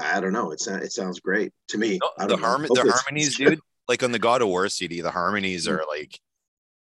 I 0.00 0.20
don't 0.20 0.32
know. 0.32 0.50
It 0.52 0.60
sounds 0.60 0.84
it 0.84 0.92
sounds 0.92 1.20
great 1.20 1.52
to 1.68 1.78
me. 1.78 1.98
I 2.18 2.24
the 2.24 2.28
don't 2.28 2.40
know. 2.40 2.46
harmon, 2.46 2.68
Hope 2.68 2.84
the 2.86 2.92
harmonies, 2.92 3.36
dude. 3.38 3.60
Like 3.88 4.02
on 4.02 4.12
the 4.12 4.18
God 4.18 4.42
of 4.42 4.48
War 4.48 4.68
CD, 4.68 5.00
the 5.00 5.10
harmonies 5.10 5.66
are 5.66 5.82
like, 5.88 6.20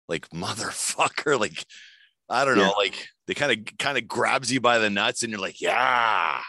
like 0.08 0.30
motherfucker. 0.30 1.40
Like, 1.40 1.66
I 2.30 2.44
don't 2.44 2.58
know. 2.58 2.64
Yeah. 2.64 2.70
Like 2.72 3.08
they 3.26 3.34
kind 3.34 3.52
of 3.52 3.78
kind 3.78 3.98
of 3.98 4.08
grabs 4.08 4.52
you 4.52 4.60
by 4.60 4.80
the 4.80 4.90
nuts, 4.90 5.24
and 5.24 5.32
you're 5.32 5.42
like, 5.42 5.62
yeah. 5.62 6.42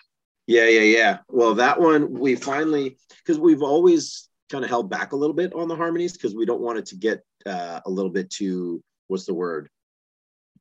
Yeah, 0.46 0.66
yeah, 0.66 0.80
yeah. 0.80 1.18
Well, 1.28 1.54
that 1.56 1.78
one 1.78 2.18
we 2.18 2.34
finally 2.34 2.96
because 3.18 3.38
we've 3.38 3.62
always 3.62 4.28
kind 4.50 4.64
of 4.64 4.70
held 4.70 4.90
back 4.90 5.12
a 5.12 5.16
little 5.16 5.34
bit 5.34 5.52
on 5.52 5.68
the 5.68 5.76
harmonies 5.76 6.14
because 6.14 6.34
we 6.34 6.46
don't 6.46 6.62
want 6.62 6.78
it 6.78 6.86
to 6.86 6.96
get 6.96 7.22
uh, 7.46 7.80
a 7.84 7.90
little 7.90 8.10
bit 8.10 8.30
too 8.30 8.82
what's 9.08 9.26
the 9.26 9.34
word 9.34 9.68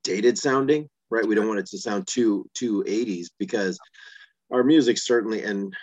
dated 0.04 0.38
sounding, 0.38 0.90
right? 1.10 1.26
We 1.26 1.36
don't 1.36 1.48
want 1.48 1.60
it 1.60 1.68
to 1.68 1.78
sound 1.78 2.08
too 2.08 2.50
too 2.54 2.84
80s 2.88 3.28
because 3.38 3.80
our 4.52 4.64
music 4.64 4.98
certainly 4.98 5.44
and 5.44 5.74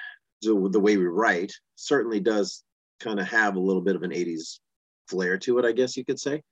the, 0.42 0.68
the 0.70 0.80
way 0.80 0.96
we 0.96 1.06
write 1.06 1.52
certainly 1.76 2.20
does 2.20 2.62
kind 3.00 3.20
of 3.20 3.26
have 3.28 3.56
a 3.56 3.60
little 3.60 3.82
bit 3.82 3.96
of 3.96 4.02
an 4.02 4.10
80s 4.10 4.58
flair 5.08 5.38
to 5.38 5.58
it, 5.58 5.64
I 5.64 5.72
guess 5.72 5.96
you 5.96 6.04
could 6.04 6.20
say. 6.20 6.42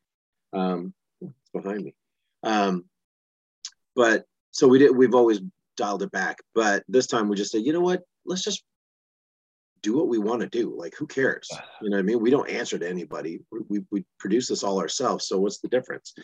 Um, 0.53 0.93
it's 1.21 1.33
behind 1.53 1.85
me. 1.85 1.95
Um, 2.43 2.85
but 3.95 4.25
so 4.51 4.69
we 4.69 4.79
did 4.79 4.97
we've 4.97 5.15
always 5.15 5.41
dialed 5.77 6.03
it 6.03 6.11
back. 6.11 6.39
But 6.55 6.85
this 6.89 7.07
time 7.07 7.29
we 7.29 7.37
just 7.37 7.53
said, 7.53 7.65
you 7.65 7.73
know 7.73 7.81
what? 7.81 8.03
Let's 8.27 8.43
just 8.43 8.63
do 9.83 9.97
what 9.97 10.09
we 10.09 10.19
want 10.19 10.41
to 10.41 10.49
do. 10.49 10.75
Like, 10.77 10.95
who 10.97 11.07
cares? 11.07 11.49
You 11.81 11.91
know 11.91 11.97
what 11.97 12.03
I 12.03 12.05
mean? 12.05 12.21
We 12.21 12.31
don't 12.31 12.49
answer 12.49 12.79
to 12.79 12.89
anybody. 12.89 13.41
We, 13.69 13.81
we, 13.91 14.05
produce 14.19 14.49
this 14.49 14.63
all 14.63 14.81
ourselves. 14.81 15.27
So 15.27 15.39
what's 15.39 15.59
the 15.59 15.69
difference? 15.69 16.15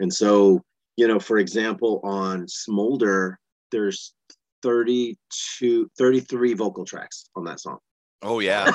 And 0.00 0.12
so, 0.12 0.62
you 0.96 1.08
know, 1.08 1.18
for 1.18 1.38
example, 1.38 2.00
on 2.04 2.46
Smolder, 2.46 3.38
there's 3.72 4.14
32, 4.62 5.90
33 5.96 6.54
vocal 6.54 6.84
tracks 6.84 7.30
on 7.34 7.44
that 7.44 7.60
song. 7.60 7.78
Oh 8.22 8.40
yeah, 8.40 8.70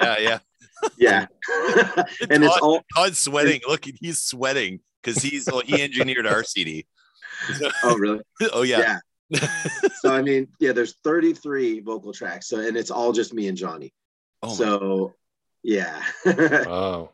yeah, 0.00 0.18
yeah. 0.18 0.38
Yeah. 0.96 1.26
and 2.30 2.42
it's 2.42 2.54
Todd- 2.54 2.62
all, 2.62 2.82
Todd's 2.96 3.18
sweating. 3.18 3.60
Look, 3.68 3.84
he's 4.00 4.22
sweating 4.22 4.80
because 5.02 5.22
he's 5.22 5.46
well, 5.46 5.60
he 5.60 5.82
engineered 5.82 6.26
our 6.26 6.42
CD. 6.42 6.86
oh, 7.84 7.96
really? 7.98 8.20
oh 8.54 8.62
yeah. 8.62 8.98
So, 9.92 10.12
I 10.12 10.22
mean, 10.22 10.48
yeah, 10.58 10.72
there's 10.72 10.94
33 11.04 11.80
vocal 11.80 12.12
tracks. 12.12 12.48
So, 12.48 12.60
and 12.60 12.76
it's 12.76 12.90
all 12.90 13.12
just 13.12 13.34
me 13.34 13.48
and 13.48 13.56
Johnny. 13.56 13.92
Oh 14.42 14.54
so, 14.54 15.14
yeah. 15.62 16.02
Wow. 16.24 17.10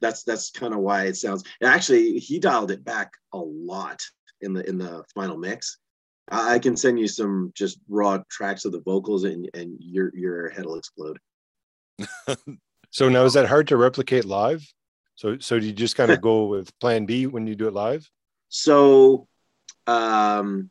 that's 0.00 0.24
that's 0.24 0.50
kind 0.50 0.72
of 0.72 0.80
why 0.80 1.04
it 1.04 1.16
sounds 1.16 1.44
actually 1.62 2.18
he 2.18 2.38
dialed 2.38 2.70
it 2.70 2.84
back 2.84 3.12
a 3.32 3.38
lot 3.38 4.02
in 4.40 4.52
the 4.52 4.68
in 4.68 4.78
the 4.78 5.04
final 5.14 5.36
mix 5.36 5.78
i 6.30 6.54
I 6.54 6.58
can 6.58 6.76
send 6.76 6.98
you 6.98 7.08
some 7.08 7.52
just 7.54 7.78
raw 7.88 8.18
tracks 8.30 8.64
of 8.64 8.72
the 8.72 8.80
vocals 8.80 9.24
and 9.24 9.48
and 9.54 9.76
your 9.78 10.10
your 10.14 10.48
head 10.50 10.64
will 10.64 10.76
explode 10.76 11.18
So 12.94 13.08
now 13.08 13.24
is 13.24 13.32
that 13.32 13.46
hard 13.46 13.66
to 13.68 13.76
replicate 13.76 14.24
live? 14.24 14.64
So 15.16 15.36
so 15.38 15.58
do 15.58 15.66
you 15.66 15.72
just 15.72 15.96
kind 15.96 16.12
of 16.12 16.20
go 16.30 16.44
with 16.44 16.78
plan 16.78 17.06
B 17.06 17.26
when 17.26 17.44
you 17.46 17.56
do 17.56 17.66
it 17.66 17.74
live? 17.74 18.08
so 18.48 19.26
um 19.88 20.70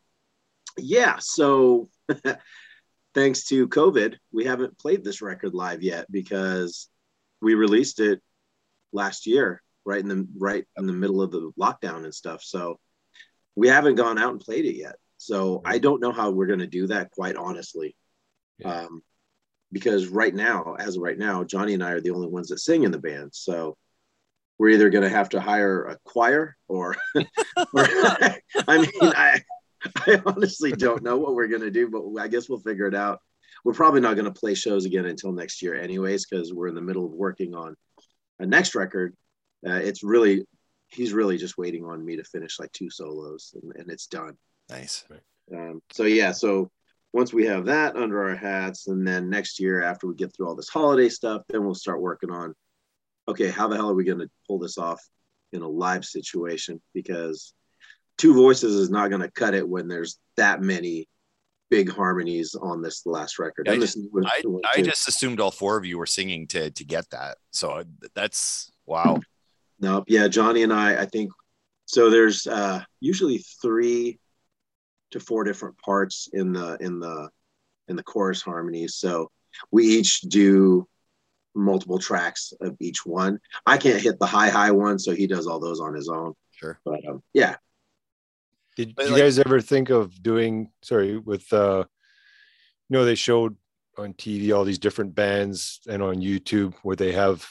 yeah 0.78 1.18
so 1.20 1.90
thanks 3.14 3.46
to 3.46 3.68
covid 3.68 4.16
we 4.32 4.46
haven't 4.46 4.78
played 4.78 5.04
this 5.04 5.22
record 5.22 5.54
live 5.54 5.82
yet 5.82 6.12
because 6.12 6.90
we 7.42 7.54
released 7.54 8.00
it 8.00 8.22
last 8.92 9.28
year 9.28 9.62
right 9.86 10.02
in 10.02 10.08
the 10.08 10.28
right 10.38 10.66
in 10.78 10.88
the 10.88 10.94
middle 10.94 11.22
of 11.22 11.32
the 11.32 11.52
lockdown 11.60 12.04
and 12.04 12.14
stuff 12.14 12.42
so 12.44 12.80
we 13.56 13.68
haven't 13.68 13.96
gone 13.96 14.18
out 14.18 14.32
and 14.32 14.40
played 14.40 14.66
it 14.66 14.76
yet. 14.76 14.96
So 15.18 15.62
I 15.64 15.78
don't 15.78 16.02
know 16.02 16.12
how 16.12 16.32
we're 16.32 16.48
going 16.48 16.60
to 16.60 16.68
do 16.68 16.88
that, 16.88 17.12
quite 17.12 17.36
honestly. 17.36 17.96
Yeah. 18.60 18.82
Um, 18.82 19.02
because 19.72 20.08
right 20.08 20.34
now, 20.34 20.76
as 20.78 20.98
of 20.98 21.02
right 21.02 21.18
now, 21.18 21.44
Johnny 21.44 21.74
and 21.74 21.84
I 21.84 21.92
are 21.92 22.02
the 22.02 22.12
only 22.12 22.28
ones 22.28 22.50
that 22.50 22.60
sing 22.60 22.84
in 22.84 22.92
the 22.92 23.00
band. 23.00 23.32
So 23.34 23.78
we're 24.60 24.70
either 24.70 24.90
going 24.90 25.04
to 25.04 25.10
have 25.10 25.30
to 25.30 25.42
hire 25.42 25.86
a 25.86 25.98
choir 26.04 26.56
or, 26.68 26.96
or 27.16 27.26
I 27.76 28.38
mean, 28.68 28.90
I, 29.02 29.42
I 30.08 30.22
honestly 30.26 30.72
don't 30.72 31.04
know 31.04 31.18
what 31.18 31.36
we're 31.36 31.48
going 31.48 31.62
to 31.62 31.72
do, 31.72 31.90
but 31.90 32.22
I 32.22 32.28
guess 32.28 32.50
we'll 32.50 32.60
figure 32.60 32.88
it 32.88 32.96
out. 32.96 33.20
We're 33.64 33.74
probably 33.74 34.02
not 34.02 34.16
going 34.16 34.32
to 34.32 34.40
play 34.40 34.56
shows 34.56 34.86
again 34.86 35.06
until 35.06 35.32
next 35.32 35.62
year, 35.62 35.76
anyways, 35.76 36.26
because 36.26 36.54
we're 36.54 36.68
in 36.68 36.76
the 36.76 36.82
middle 36.82 37.06
of 37.06 37.12
working 37.12 37.56
on 37.56 37.76
a 38.40 38.46
next 38.46 38.76
record. 38.76 39.16
Uh, 39.66 39.76
it's 39.76 40.04
really, 40.04 40.46
he's 40.88 41.14
really 41.14 41.38
just 41.38 41.58
waiting 41.58 41.86
on 41.86 42.04
me 42.04 42.18
to 42.18 42.24
finish 42.24 42.60
like 42.60 42.72
two 42.74 42.90
solos 42.90 43.54
and, 43.62 43.74
and 43.76 43.90
it's 43.90 44.08
done. 44.08 44.38
Nice. 44.70 45.06
Um, 45.54 45.82
so 45.92 46.04
yeah, 46.04 46.32
so 46.32 46.70
once 47.14 47.32
we 47.32 47.46
have 47.46 47.66
that 47.66 47.96
under 47.96 48.24
our 48.24 48.36
hats, 48.36 48.88
and 48.88 49.08
then 49.08 49.30
next 49.30 49.60
year 49.60 49.84
after 49.84 50.08
we 50.08 50.16
get 50.16 50.36
through 50.36 50.48
all 50.48 50.56
this 50.56 50.70
holiday 50.70 51.10
stuff, 51.10 51.44
then 51.48 51.64
we'll 51.64 51.76
start 51.76 52.02
working 52.02 52.32
on, 52.32 52.54
okay, 53.28 53.50
how 53.50 53.68
the 53.68 53.76
hell 53.76 53.92
are 53.92 53.96
we 53.96 54.04
going 54.04 54.20
to 54.20 54.30
pull 54.48 54.60
this 54.60 54.78
off 54.78 55.02
in 55.52 55.62
a 55.62 55.68
live 55.68 56.04
situation? 56.04 56.82
Because 56.94 57.54
two 58.18 58.34
voices 58.34 58.76
is 58.76 58.90
not 58.90 59.10
going 59.10 59.22
to 59.22 59.32
cut 59.32 59.54
it 59.54 59.68
when 59.68 59.88
there's 59.88 60.20
that 60.38 60.62
many 60.62 61.08
big 61.70 61.92
harmonies 61.92 62.56
on 62.56 62.82
this 62.82 63.06
last 63.06 63.40
record. 63.40 63.68
I 63.68 63.78
just- 63.78 63.98
this 63.98 64.26
I, 64.26 64.44
I 64.78 64.82
just 64.82 65.08
assumed 65.08 65.40
all 65.40 65.52
four 65.52 65.78
of 65.78 65.86
you 65.86 65.98
were 65.98 66.06
singing 66.06 66.48
to 66.48 66.70
to 66.72 66.86
get 66.86 67.10
that. 67.12 67.38
So 67.52 67.84
that's 68.14 68.72
wow. 68.86 69.20
No, 69.80 70.04
yeah, 70.08 70.28
Johnny 70.28 70.64
and 70.64 70.72
I, 70.72 71.02
I 71.02 71.06
think 71.06 71.32
so. 71.86 72.10
There's 72.10 72.48
uh, 72.48 72.84
usually 73.00 73.40
three 73.62 74.20
to 75.12 75.20
four 75.20 75.44
different 75.44 75.78
parts 75.80 76.30
in 76.32 76.54
the 76.54 76.78
in 76.80 77.00
the 77.00 77.30
in 77.88 77.96
the 77.96 78.04
chorus 78.04 78.42
harmonies. 78.42 78.96
So 78.96 79.30
we 79.72 79.86
each 79.86 80.22
do 80.22 80.88
multiple 81.56 82.00
tracks 82.00 82.54
of 82.62 82.76
each 82.80 83.06
one. 83.06 83.40
I 83.66 83.78
can't 83.78 84.02
hit 84.02 84.20
the 84.20 84.26
high 84.26 84.50
high 84.50 84.72
one, 84.72 85.00
so 85.00 85.12
he 85.12 85.28
does 85.28 85.48
all 85.48 85.60
those 85.60 85.80
on 85.80 85.94
his 85.94 86.08
own. 86.08 86.34
Sure. 86.52 86.80
But 86.86 87.00
um, 87.08 87.22
yeah, 87.34 87.56
Did 88.76 88.96
But 88.96 89.06
you 89.06 89.12
like- 89.12 89.22
guys 89.22 89.40
ever 89.40 89.62
think 89.62 89.90
of 89.90 90.22
doing 90.22 90.72
sorry 90.82 91.18
with 91.18 91.52
uh 91.54 91.86
you 92.90 92.98
know 92.98 93.06
they 93.06 93.16
showed 93.16 93.56
on 93.98 94.14
TV 94.14 94.56
all 94.56 94.64
these 94.64 94.80
different 94.80 95.14
bands 95.14 95.80
and 95.88 96.02
on 96.02 96.16
YouTube 96.16 96.74
where 96.84 96.96
they 96.96 97.12
have 97.12 97.48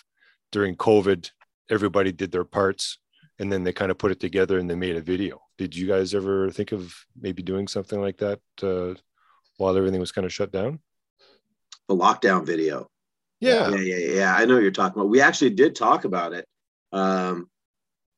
during 0.51 0.77
COVID 0.77 1.31
everybody 1.71 2.13
did 2.13 2.33
their 2.33 2.45
parts 2.45 2.99
and 3.39 3.51
then 3.51 3.65
they 3.65 3.73
kind 3.73 3.91
of 3.91 3.99
put 3.99 4.11
it 4.11 4.21
together 4.21 4.59
and 4.59 4.69
they 4.69 4.75
made 4.75 4.97
a 4.97 5.01
video. 5.01 5.41
Did 5.59 5.75
you 5.77 5.87
guys 5.87 6.15
ever 6.15 6.51
think 6.51 6.73
of 6.73 6.95
maybe 7.19 7.43
doing 7.43 7.67
something 7.69 8.01
like 8.01 8.19
that 8.19 8.41
uh, 8.63 8.95
while 9.57 9.77
everything 9.77 10.01
was 10.01 10.13
kind 10.13 10.25
of 10.25 10.33
shut 10.33 10.53
down? 10.53 10.81
the 11.89 11.97
lockdown 11.97 12.47
video. 12.47 12.89
Yeah. 13.41 13.71
yeah, 13.71 13.77
yeah, 13.77 14.15
yeah. 14.15 14.35
I 14.37 14.45
know 14.45 14.55
what 14.55 14.63
you're 14.63 14.71
talking 14.71 15.01
about. 15.01 15.11
We 15.11 15.21
actually 15.21 15.51
did 15.51 15.75
talk 15.75 16.05
about 16.05 16.33
it, 16.33 16.47
um, 16.93 17.51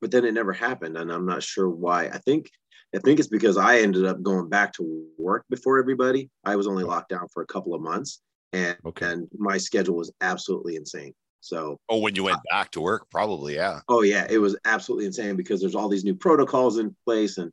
but 0.00 0.10
then 0.10 0.24
it 0.24 0.34
never 0.34 0.52
happened, 0.52 0.96
and 0.98 1.10
I'm 1.10 1.24
not 1.26 1.42
sure 1.42 1.68
why. 1.68 2.06
I 2.06 2.18
think 2.18 2.50
I 2.94 2.98
think 2.98 3.18
it's 3.18 3.28
because 3.28 3.56
I 3.56 3.78
ended 3.78 4.04
up 4.04 4.22
going 4.22 4.48
back 4.48 4.72
to 4.74 5.04
work 5.18 5.44
before 5.50 5.78
everybody. 5.78 6.30
I 6.44 6.56
was 6.56 6.66
only 6.66 6.84
locked 6.84 7.08
down 7.08 7.26
for 7.32 7.42
a 7.42 7.46
couple 7.46 7.74
of 7.74 7.80
months, 7.82 8.20
and 8.52 8.76
Okay. 8.86 9.06
and 9.06 9.28
my 9.36 9.58
schedule 9.58 9.96
was 9.96 10.12
absolutely 10.20 10.76
insane. 10.76 11.12
So, 11.40 11.78
Oh, 11.88 11.98
when 11.98 12.14
you 12.14 12.24
went 12.24 12.38
back 12.50 12.70
to 12.72 12.80
work, 12.80 13.10
probably, 13.10 13.56
yeah. 13.56 13.80
oh 13.88 14.02
yeah, 14.02 14.26
it 14.30 14.38
was 14.38 14.56
absolutely 14.64 15.06
insane 15.06 15.36
because 15.36 15.60
there's 15.60 15.74
all 15.74 15.88
these 15.88 16.04
new 16.04 16.14
protocols 16.14 16.78
in 16.78 16.94
place, 17.04 17.38
and 17.38 17.50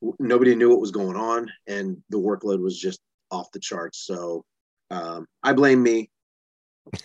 w- 0.00 0.16
nobody 0.18 0.54
knew 0.56 0.70
what 0.70 0.80
was 0.80 0.90
going 0.90 1.16
on, 1.16 1.50
and 1.66 2.02
the 2.10 2.18
workload 2.18 2.60
was 2.60 2.78
just 2.78 3.00
off 3.30 3.50
the 3.52 3.60
charts. 3.60 3.98
So, 4.06 4.44
um, 4.90 5.26
I 5.42 5.52
blame 5.52 5.82
me. 5.82 6.10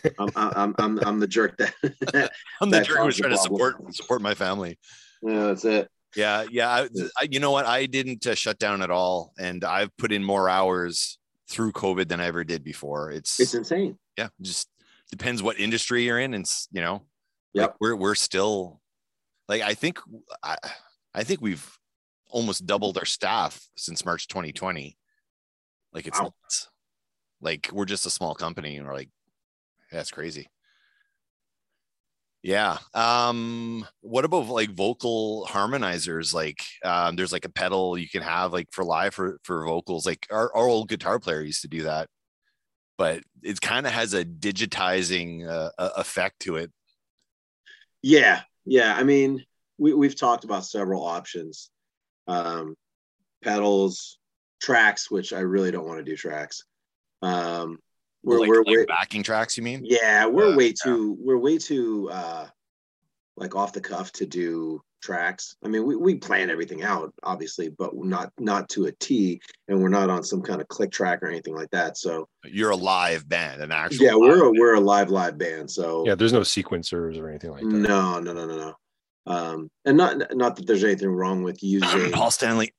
I'm, 0.20 0.30
I'm, 0.36 0.75
I'm, 0.78 1.00
I'm 1.00 1.20
the 1.20 1.28
jerk 1.28 1.58
that 1.58 1.74
I'm 2.62 2.70
the 2.70 2.78
That 2.80 2.86
jerk 2.86 2.98
who 3.00 3.06
was 3.06 3.16
caused 3.16 3.18
the 3.18 3.22
trying 3.24 3.32
to 3.36 3.38
support 3.38 3.96
support 3.96 4.22
my 4.22 4.34
family. 4.34 4.78
Yeah, 5.22 5.48
that's 5.48 5.66
it. 5.66 5.89
Yeah, 6.16 6.46
yeah. 6.50 6.70
I, 6.70 6.89
I, 7.20 7.28
you 7.30 7.39
know 7.39 7.51
what? 7.51 7.66
I 7.66 7.86
didn't 7.86 8.25
uh, 8.25 8.36
shut 8.36 8.58
down 8.60 8.82
at 8.82 8.89
all, 8.92 9.34
and 9.38 9.63
I've 9.63 9.96
put 9.98 10.12
in 10.12 10.24
more 10.24 10.50
hours 10.50 11.18
through 11.48 11.72
COVID 11.74 12.08
than 12.08 12.20
I 12.20 12.25
ever 12.25 12.44
did 12.44 12.63
before. 12.63 13.12
It's, 13.12 13.39
It's 13.39 13.54
insane. 13.54 13.98
yeah, 14.18 14.30
just 14.42 14.68
depends 15.12 15.44
what 15.44 15.60
industry 15.60 16.04
you're 16.04 16.20
in, 16.20 16.34
and 16.34 16.46
you 16.72 16.82
know, 16.82 17.04
Yep. 17.54 17.70
like 17.70 17.75
we're 17.80 17.96
we're 17.96 18.16
still 18.16 18.82
like 19.48 19.62
I 19.62 19.74
think 19.74 20.00
I 20.44 20.58
I 21.13 21.24
think 21.24 21.42
we've 21.42 21.78
almost 22.30 22.66
doubled 22.68 22.98
our 22.98 23.06
staff 23.06 23.60
since 23.75 24.06
March 24.06 24.28
2020. 24.28 24.96
Like 25.94 26.06
it's 26.08 26.20
Wow. 26.20 26.34
like 27.42 27.70
we're 27.72 27.86
just 27.86 28.06
a 28.06 28.12
small 28.12 28.36
company, 28.36 28.78
and 28.78 28.86
we're 28.86 28.94
like, 28.94 29.10
that's 29.92 30.12
crazy. 30.12 30.48
Yeah. 32.41 32.77
Um, 32.93 33.86
what 34.01 34.24
about 34.24 34.48
like 34.48 34.72
vocal 34.72 35.46
harmonizers? 35.50 36.34
Like 36.34 36.63
um, 36.86 37.15
there's 37.15 37.34
like 37.34 37.46
a 37.46 37.51
pedal 37.51 37.98
you 37.98 38.08
can 38.08 38.22
have 38.22 38.53
like 38.53 38.67
for 38.72 38.84
live 38.84 39.13
for 39.13 39.39
for 39.43 39.65
vocals. 39.65 40.05
Like 40.05 40.25
our, 40.31 40.55
our 40.55 40.67
old 40.67 40.88
guitar 40.88 41.19
player 41.19 41.41
used 41.41 41.63
to 41.63 41.67
do 41.67 41.84
that, 41.84 42.08
but 42.98 43.22
it 43.43 43.60
kind 43.60 43.86
of 43.86 43.91
has 43.91 44.13
a 44.13 44.24
digitizing 44.24 45.48
uh, 45.48 45.72
uh, 45.77 45.89
effect 45.98 46.39
to 46.41 46.55
it. 46.55 46.72
Yeah, 48.01 48.41
yeah. 48.65 48.96
I 48.96 49.03
mean, 49.03 49.43
we 49.77 49.93
we've 49.93 50.17
talked 50.17 50.46
about 50.46 50.65
several 50.65 51.03
options, 51.03 51.69
um, 52.27 52.75
pedals, 53.43 54.17
tracks, 54.62 55.12
which 55.12 55.34
I 55.34 55.41
really 55.41 55.72
don't 55.72 55.88
want 55.88 56.00
to 56.00 56.10
do 56.10 56.15
tracks. 56.15 56.63
Um, 57.22 57.79
we're 58.24 58.40
like, 58.40 58.50
we're 58.50 58.64
like 58.64 58.78
way, 58.78 58.86
backing 58.86 59.24
tracks, 59.24 59.58
you 59.58 59.64
mean? 59.64 59.82
yeah, 59.84 60.26
we're 60.26 60.54
Uh, 60.54 60.56
way 60.58 60.74
too 60.74 61.18
we're 61.20 61.38
way 61.38 61.58
too 61.58 62.10
uh, 62.12 62.48
like 63.38 63.56
off 63.56 63.74
the 63.74 63.82
cuff 63.82 64.12
to 64.14 64.26
do 64.26 64.82
tracks. 65.02 65.56
I 65.64 65.70
mean, 65.70 65.86
we 65.86 65.96
we 65.96 66.16
plan 66.16 66.50
everything 66.50 66.84
out 66.84 67.14
obviously, 67.24 67.70
but 67.70 67.96
not 67.96 68.34
not 68.38 68.68
to 68.70 68.86
a 68.88 68.92
T, 68.94 69.40
and 69.70 69.82
we're 69.82 69.88
not 69.88 70.10
on 70.10 70.24
some 70.24 70.42
kind 70.42 70.60
of 70.60 70.68
click 70.68 70.92
track 70.92 71.24
or 71.24 71.28
anything 71.28 71.56
like 71.56 71.70
that. 71.72 71.98
So 71.98 72.28
You're 72.44 72.72
a 72.72 72.76
live 72.76 73.28
band, 73.30 73.62
an 73.62 73.72
actual. 73.72 74.06
yeah, 74.06 74.16
we're 74.16 74.42
a, 74.44 74.46
live 74.50 74.54
we're 74.58 74.76
a 74.76 74.80
live 74.82 75.10
live 75.10 75.38
band. 75.38 75.72
So 75.72 76.04
Yeah, 76.06 76.16
there's 76.16 76.34
no 76.34 76.42
sequencers 76.42 77.18
or 77.18 77.30
anything 77.30 77.52
like 77.52 77.62
that. 77.64 77.70
No, 77.70 78.20
no, 78.20 78.34
no, 78.34 78.46
no, 78.46 78.58
no. 78.58 78.74
Um, 79.26 79.70
and 79.86 79.96
not 79.96 80.36
not 80.36 80.56
that 80.58 80.68
there's 80.68 80.84
anything 80.84 81.10
wrong 81.10 81.44
with 81.44 81.64
using. 81.64 82.12
Paul 82.12 82.32
Stanley. 82.32 82.74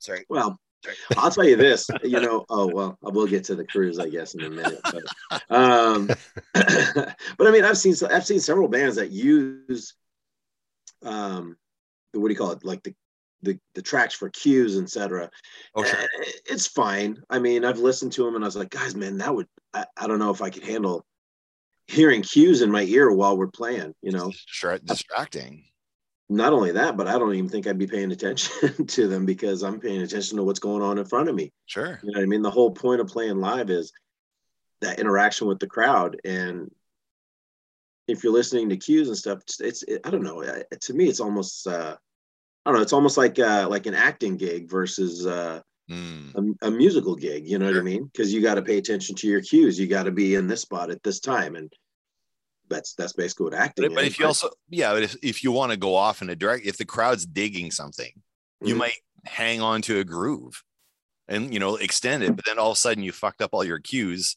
Sorry. 0.00 0.26
Well, 0.28 0.58
I'll 1.16 1.30
tell 1.30 1.44
you 1.44 1.56
this. 1.56 1.88
You 2.02 2.20
know, 2.20 2.44
oh 2.48 2.66
well, 2.72 2.98
I 3.04 3.10
will 3.10 3.26
get 3.26 3.44
to 3.44 3.54
the 3.54 3.66
cruise, 3.66 3.98
I 3.98 4.08
guess, 4.08 4.34
in 4.34 4.42
a 4.42 4.50
minute. 4.50 4.80
But, 4.82 5.42
um, 5.50 6.06
but 6.54 7.46
I 7.46 7.50
mean, 7.50 7.64
I've 7.64 7.78
seen 7.78 7.94
I've 8.10 8.26
seen 8.26 8.40
several 8.40 8.68
bands 8.68 8.96
that 8.96 9.10
use 9.10 9.94
um, 11.02 11.56
the 12.12 12.20
what 12.20 12.28
do 12.28 12.34
you 12.34 12.38
call 12.38 12.52
it, 12.52 12.64
like 12.64 12.82
the 12.82 12.94
the, 13.42 13.58
the 13.74 13.82
tracks 13.82 14.14
for 14.14 14.28
cues, 14.30 14.78
etc. 14.78 15.30
Oh, 15.74 15.84
sure. 15.84 16.00
Eh, 16.00 16.30
It's 16.46 16.66
fine. 16.66 17.18
I 17.30 17.38
mean, 17.38 17.64
I've 17.64 17.78
listened 17.78 18.12
to 18.12 18.24
them 18.24 18.34
and 18.34 18.44
I 18.44 18.48
was 18.48 18.56
like, 18.56 18.70
guys, 18.70 18.94
man, 18.94 19.18
that 19.18 19.34
would 19.34 19.46
I, 19.74 19.84
I 19.96 20.06
don't 20.06 20.18
know 20.18 20.30
if 20.30 20.42
I 20.42 20.50
could 20.50 20.64
handle 20.64 21.04
hearing 21.86 22.22
cues 22.22 22.62
in 22.62 22.70
my 22.70 22.82
ear 22.82 23.12
while 23.12 23.36
we're 23.36 23.46
playing. 23.48 23.94
You 24.02 24.12
know, 24.12 24.28
Distra- 24.30 24.84
distracting. 24.84 25.64
Not 26.28 26.52
only 26.52 26.72
that, 26.72 26.96
but 26.96 27.06
I 27.06 27.18
don't 27.18 27.34
even 27.34 27.48
think 27.48 27.66
I'd 27.66 27.78
be 27.78 27.86
paying 27.86 28.10
attention 28.12 28.86
to 28.86 29.06
them 29.08 29.26
because 29.26 29.62
I'm 29.62 29.78
paying 29.80 30.02
attention 30.02 30.36
to 30.38 30.44
what's 30.44 30.58
going 30.58 30.82
on 30.82 30.98
in 30.98 31.04
front 31.04 31.28
of 31.28 31.34
me. 31.34 31.52
Sure. 31.66 32.00
You 32.02 32.10
know 32.12 32.18
what 32.18 32.22
I 32.24 32.26
mean? 32.26 32.42
The 32.42 32.50
whole 32.50 32.72
point 32.72 33.00
of 33.00 33.06
playing 33.06 33.38
live 33.40 33.70
is 33.70 33.92
that 34.80 34.98
interaction 34.98 35.46
with 35.46 35.58
the 35.60 35.66
crowd. 35.68 36.20
And 36.24 36.70
if 38.08 38.22
you're 38.24 38.32
listening 38.32 38.68
to 38.70 38.76
cues 38.76 39.08
and 39.08 39.16
stuff, 39.16 39.38
it's, 39.42 39.60
it's 39.60 39.82
it, 39.84 40.00
I 40.04 40.10
don't 40.10 40.22
know. 40.24 40.42
I- 40.42 40.64
To 40.80 40.94
me, 40.94 41.08
it's 41.08 41.20
almost 41.20 41.66
uh, 41.66 41.96
I 42.64 42.70
don't 42.70 42.76
know. 42.78 42.82
It's 42.82 42.92
almost 42.92 43.16
like 43.16 43.38
uh, 43.38 43.68
like 43.70 43.86
an 43.86 43.94
acting 43.94 44.36
gig 44.36 44.68
versus 44.70 45.26
uh, 45.26 45.60
Mm. 45.88 46.56
a, 46.60 46.66
a 46.66 46.70
musical 46.72 47.14
gig. 47.14 47.46
You 47.46 47.60
know 47.60 47.66
what 47.66 47.76
I 47.76 47.80
mean? 47.82 48.06
Because 48.06 48.34
you 48.34 48.42
got 48.42 48.56
to 48.56 48.62
pay 48.62 48.76
attention 48.76 49.14
to 49.14 49.28
your 49.28 49.40
cues. 49.40 49.78
You 49.78 49.86
got 49.86 50.02
to 50.02 50.10
be 50.10 50.34
in 50.34 50.48
this 50.48 50.62
spot 50.62 50.90
at 50.90 51.00
this 51.04 51.20
time, 51.20 51.54
and 51.54 51.72
that's 52.68 52.94
that's 52.94 53.12
basically 53.12 53.44
what 53.44 53.54
acting. 53.54 53.88
But, 53.88 53.94
but 53.96 54.04
if 54.04 54.18
you 54.18 54.26
also, 54.26 54.50
yeah, 54.68 54.92
but 54.92 55.02
if, 55.02 55.16
if 55.22 55.44
you 55.44 55.52
want 55.52 55.72
to 55.72 55.76
go 55.76 55.94
off 55.94 56.22
in 56.22 56.30
a 56.30 56.36
direct, 56.36 56.66
if 56.66 56.76
the 56.76 56.84
crowd's 56.84 57.26
digging 57.26 57.70
something, 57.70 58.10
you 58.62 58.74
Mhm. 58.74 58.78
might 58.78 58.96
hang 59.24 59.60
on 59.60 59.82
to 59.82 59.98
a 59.98 60.04
groove 60.04 60.62
and, 61.28 61.52
you 61.52 61.60
know, 61.60 61.76
extend 61.76 62.22
it. 62.22 62.36
But 62.36 62.44
then 62.46 62.58
all 62.58 62.70
of 62.70 62.76
a 62.76 62.78
sudden 62.78 63.02
you 63.02 63.12
fucked 63.12 63.42
up 63.42 63.50
all 63.52 63.64
your 63.64 63.78
cues, 63.80 64.36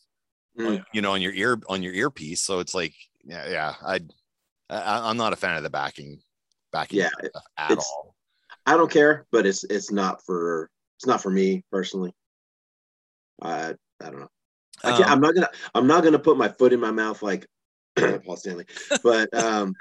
Mm. 0.58 0.84
you 0.94 1.02
know, 1.02 1.14
on 1.14 1.22
your 1.22 1.34
ear, 1.34 1.60
on 1.70 1.84
your 1.84 1.94
earpiece. 1.94 2.42
So 2.42 2.60
it's 2.60 2.74
like, 2.74 2.94
yeah, 3.24 3.50
yeah, 3.50 3.74
I, 3.86 4.00
I 4.70 5.10
I'm 5.10 5.18
not 5.18 5.34
a 5.34 5.36
fan 5.36 5.56
of 5.58 5.64
the 5.64 5.70
backing, 5.70 6.22
backing 6.72 7.00
Yeah, 7.00 7.10
stuff 7.30 7.44
at 7.58 7.78
all. 7.78 8.16
I 8.66 8.78
don't 8.78 8.92
care, 8.92 9.26
but 9.32 9.46
it's 9.46 9.64
it's 9.64 9.92
not 9.92 10.24
for 10.26 10.70
it's 10.98 11.06
not 11.06 11.22
for 11.22 11.30
me 11.30 11.64
personally. 11.72 12.14
I 13.42 13.76
I 14.02 14.10
don't 14.10 14.20
know. 14.20 14.32
I 14.84 14.92
can't, 14.92 15.06
Um, 15.06 15.14
I'm 15.14 15.22
not 15.22 15.36
gonna 15.36 15.50
I'm 15.76 15.88
not 15.88 16.04
gonna 16.04 16.20
put 16.20 16.38
my 16.38 16.50
foot 16.50 16.74
in 16.74 16.80
my 16.80 16.92
mouth 16.92 17.22
like 17.22 17.48
Paul 18.26 18.38
Stanley, 18.38 18.66
but 19.04 19.34
um, 19.34 19.74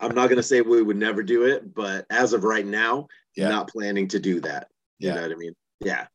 I'm 0.00 0.14
not 0.14 0.28
gonna 0.28 0.42
say 0.42 0.60
we 0.60 0.82
would 0.82 0.96
never 0.96 1.22
do 1.22 1.44
it. 1.44 1.74
But 1.74 2.06
as 2.10 2.32
of 2.32 2.44
right 2.44 2.66
now, 2.66 3.08
Yeah. 3.36 3.48
not 3.48 3.68
planning 3.68 4.08
to 4.08 4.18
do 4.20 4.40
that. 4.40 4.68
You 4.98 5.08
Yeah. 5.08 5.14
know 5.16 5.22
what 5.22 5.32
I 5.32 5.36
mean? 5.36 5.52
Yeah. 5.80 6.06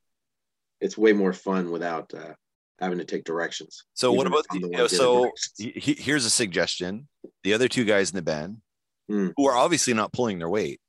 It's 0.81 0.97
way 0.97 1.13
more 1.13 1.33
fun 1.33 1.71
without 1.71 2.13
uh, 2.13 2.33
having 2.79 2.97
to 2.99 3.05
take 3.05 3.23
directions. 3.25 3.83
So 3.93 4.11
what 4.13 4.27
about 4.27 4.45
the, 4.51 4.59
you 4.59 4.69
know, 4.69 4.87
so 4.87 5.31
he- 5.57 5.71
he- 5.75 6.01
here's 6.01 6.23
a 6.25 6.29
suggestion. 6.29 7.07
The 7.43 7.53
other 7.53 7.67
two 7.67 7.83
guys 7.83 8.09
in 8.11 8.15
the 8.15 8.21
band 8.21 8.61
Hmm. 9.09 9.29
who 9.35 9.47
are 9.47 9.55
obviously 9.57 9.93
not 9.93 10.13
pulling 10.13 10.39
their 10.39 10.49
weight, 10.49 10.79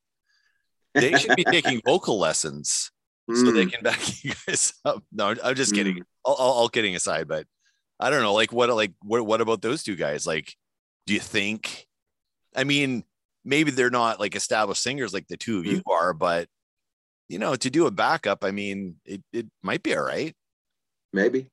they 0.95 1.17
should 1.17 1.35
be 1.37 1.45
taking 1.51 1.81
vocal 1.85 2.19
lessons 2.19 2.91
so 3.35 3.51
they 3.53 3.65
Mm, 3.67 3.73
can 3.73 3.83
back 3.83 4.01
you 4.25 4.33
guys 4.47 4.73
up. 4.85 5.03
No, 5.13 5.35
I'm 5.43 5.55
just 5.55 5.73
Mm. 5.73 5.77
kidding. 5.77 6.05
All, 6.25 6.35
all, 6.35 6.53
all 6.53 6.69
kidding 6.69 6.95
aside, 6.97 7.27
but 7.29 7.47
I 8.01 8.11
don't 8.11 8.23
know. 8.23 8.33
Like 8.35 8.53
what? 8.53 8.71
Like 8.71 8.93
what? 9.03 9.25
What 9.27 9.41
about 9.41 9.63
those 9.63 9.83
two 9.83 9.97
guys? 9.97 10.27
Like, 10.27 10.57
do 11.07 11.15
you 11.15 11.21
think? 11.21 11.87
I 12.57 12.65
mean, 12.65 13.05
maybe 13.45 13.71
they're 13.71 13.91
not 13.91 14.19
like 14.19 14.35
established 14.35 14.83
singers 14.83 15.13
like 15.15 15.29
the 15.29 15.37
two 15.37 15.59
of 15.59 15.65
Mm. 15.65 15.71
you 15.73 15.83
are, 15.91 16.13
but 16.15 16.49
you 17.29 17.39
know, 17.39 17.55
to 17.55 17.71
do 17.71 17.87
a 17.87 17.91
backup, 17.91 18.43
I 18.45 18.51
mean, 18.51 18.97
it 19.05 19.23
it 19.33 19.47
might 19.63 19.83
be 19.83 19.95
all 19.97 20.03
right. 20.05 20.35
maybe. 21.13 21.49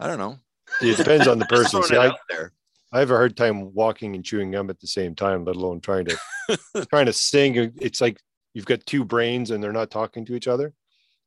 I 0.00 0.06
don't 0.06 0.18
know. 0.18 0.38
It 0.80 0.96
depends 0.96 1.26
on 1.28 1.38
the 1.38 1.44
person. 1.50 1.82
See, 1.82 1.96
I, 1.96 2.12
there. 2.28 2.52
I 2.92 2.98
have 3.00 3.10
a 3.10 3.14
hard 3.16 3.36
time 3.36 3.72
walking 3.74 4.14
and 4.14 4.24
chewing 4.24 4.50
gum 4.52 4.68
at 4.70 4.80
the 4.80 4.86
same 4.86 5.14
time, 5.14 5.44
let 5.44 5.56
alone 5.56 5.80
trying 5.80 6.06
to 6.06 6.18
trying 6.90 7.06
to 7.06 7.12
sing. 7.12 7.72
It's 7.80 8.00
like 8.00 8.18
you've 8.54 8.66
got 8.66 8.84
two 8.86 9.04
brains 9.04 9.50
and 9.50 9.62
they're 9.62 9.72
not 9.72 9.90
talking 9.90 10.24
to 10.26 10.34
each 10.34 10.48
other. 10.48 10.68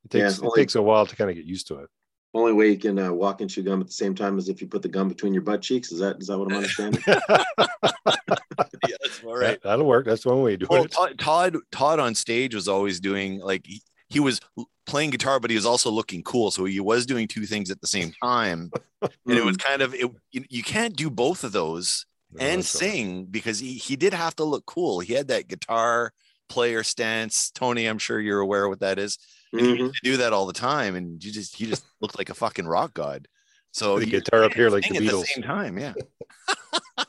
It 0.04 0.14
Yeah, 0.14 0.24
takes 0.28 0.38
it 0.38 0.44
only- 0.44 0.60
takes 0.62 0.74
a 0.76 0.82
while 0.82 1.06
to 1.06 1.14
kind 1.16 1.30
of 1.30 1.36
get 1.36 1.44
used 1.44 1.66
to 1.68 1.80
it. 1.80 1.90
Only 2.36 2.52
way 2.52 2.68
you 2.68 2.78
can 2.78 2.98
uh, 2.98 3.12
walk 3.12 3.40
and 3.40 3.48
chew 3.48 3.62
gum 3.62 3.80
at 3.80 3.86
the 3.86 3.92
same 3.94 4.14
time 4.14 4.38
is 4.38 4.50
if 4.50 4.60
you 4.60 4.66
put 4.66 4.82
the 4.82 4.88
gum 4.88 5.08
between 5.08 5.32
your 5.32 5.42
butt 5.42 5.62
cheeks. 5.62 5.90
Is 5.90 6.00
that 6.00 6.18
is 6.20 6.26
that 6.26 6.38
what 6.38 6.48
I'm 6.48 6.54
understanding? 6.56 7.02
Yeah, 7.06 8.96
that's 9.02 9.22
all 9.24 9.34
right. 9.36 9.60
That, 9.60 9.62
that'll 9.62 9.86
work. 9.86 10.04
That's 10.04 10.26
one 10.26 10.42
way 10.42 10.52
to 10.52 10.56
do 10.58 10.66
Well, 10.68 10.84
it. 10.84 10.92
Todd, 10.92 11.18
Todd 11.18 11.56
Todd 11.72 11.98
on 11.98 12.14
stage 12.14 12.54
was 12.54 12.68
always 12.68 13.00
doing 13.00 13.40
like 13.40 13.64
he, 13.66 13.80
he 14.08 14.20
was 14.20 14.40
playing 14.86 15.10
guitar, 15.10 15.40
but 15.40 15.50
he 15.50 15.56
was 15.56 15.66
also 15.66 15.90
looking 15.90 16.22
cool. 16.22 16.50
So 16.50 16.64
he 16.66 16.78
was 16.78 17.06
doing 17.06 17.26
two 17.26 17.46
things 17.46 17.70
at 17.70 17.80
the 17.80 17.86
same 17.86 18.12
time, 18.22 18.70
and 19.02 19.10
it 19.26 19.44
was 19.44 19.56
kind 19.56 19.80
of 19.80 19.94
it, 19.94 20.10
you, 20.32 20.44
you 20.50 20.62
can't 20.62 20.94
do 20.94 21.08
both 21.10 21.42
of 21.42 21.52
those 21.52 22.04
No, 22.32 22.44
and 22.44 22.58
that's 22.58 22.74
all 22.74 22.86
right. 22.86 22.92
sing 22.92 23.24
because 23.30 23.58
he 23.58 23.74
he 23.74 23.96
did 23.96 24.12
have 24.12 24.36
to 24.36 24.44
look 24.44 24.66
cool. 24.66 25.00
He 25.00 25.14
had 25.14 25.28
that 25.28 25.48
guitar 25.48 26.12
player 26.48 26.82
stance. 26.82 27.50
Tony, 27.50 27.86
I'm 27.86 27.98
sure 27.98 28.20
you're 28.20 28.40
aware 28.40 28.68
what 28.68 28.80
that 28.80 28.98
is. 28.98 29.18
And 29.52 29.60
he 29.60 29.72
Mhm. 29.74 29.78
used 29.78 29.94
to 29.94 30.00
do 30.10 30.16
that 30.18 30.32
all 30.32 30.46
the 30.46 30.52
time, 30.52 30.94
and 30.96 31.22
you 31.22 31.30
just 31.32 31.60
you 31.60 31.66
just 31.66 31.84
looked 32.00 32.18
like 32.18 32.30
a 32.30 32.34
fucking 32.34 32.66
rock 32.66 32.94
god. 32.94 33.28
So 33.72 33.98
The 33.98 34.06
you 34.06 34.10
guitar 34.12 34.44
up 34.44 34.54
here 34.54 34.70
like 34.70 34.84
sing 34.84 34.94
the 34.94 34.98
at 34.98 35.12
Beatles. 35.12 35.20
the 35.20 35.26
same 35.26 35.42
time, 35.44 35.78
yeah. 35.78 35.92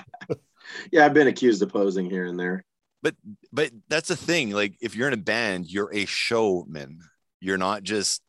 yeah, 0.92 1.04
I've 1.04 1.14
been 1.14 1.28
accused 1.28 1.62
of 1.62 1.70
posing 1.70 2.08
here 2.10 2.26
and 2.26 2.38
there. 2.38 2.64
but 3.02 3.14
but 3.52 3.70
that's 3.88 4.08
the 4.08 4.16
thing 4.16 4.50
like 4.50 4.76
if 4.80 4.94
you're 4.96 5.08
in 5.08 5.14
a 5.14 5.18
band 5.18 5.66
you're 5.70 5.92
a 5.94 6.04
showman 6.06 7.00
you're 7.40 7.58
not 7.58 7.82
just 7.82 8.22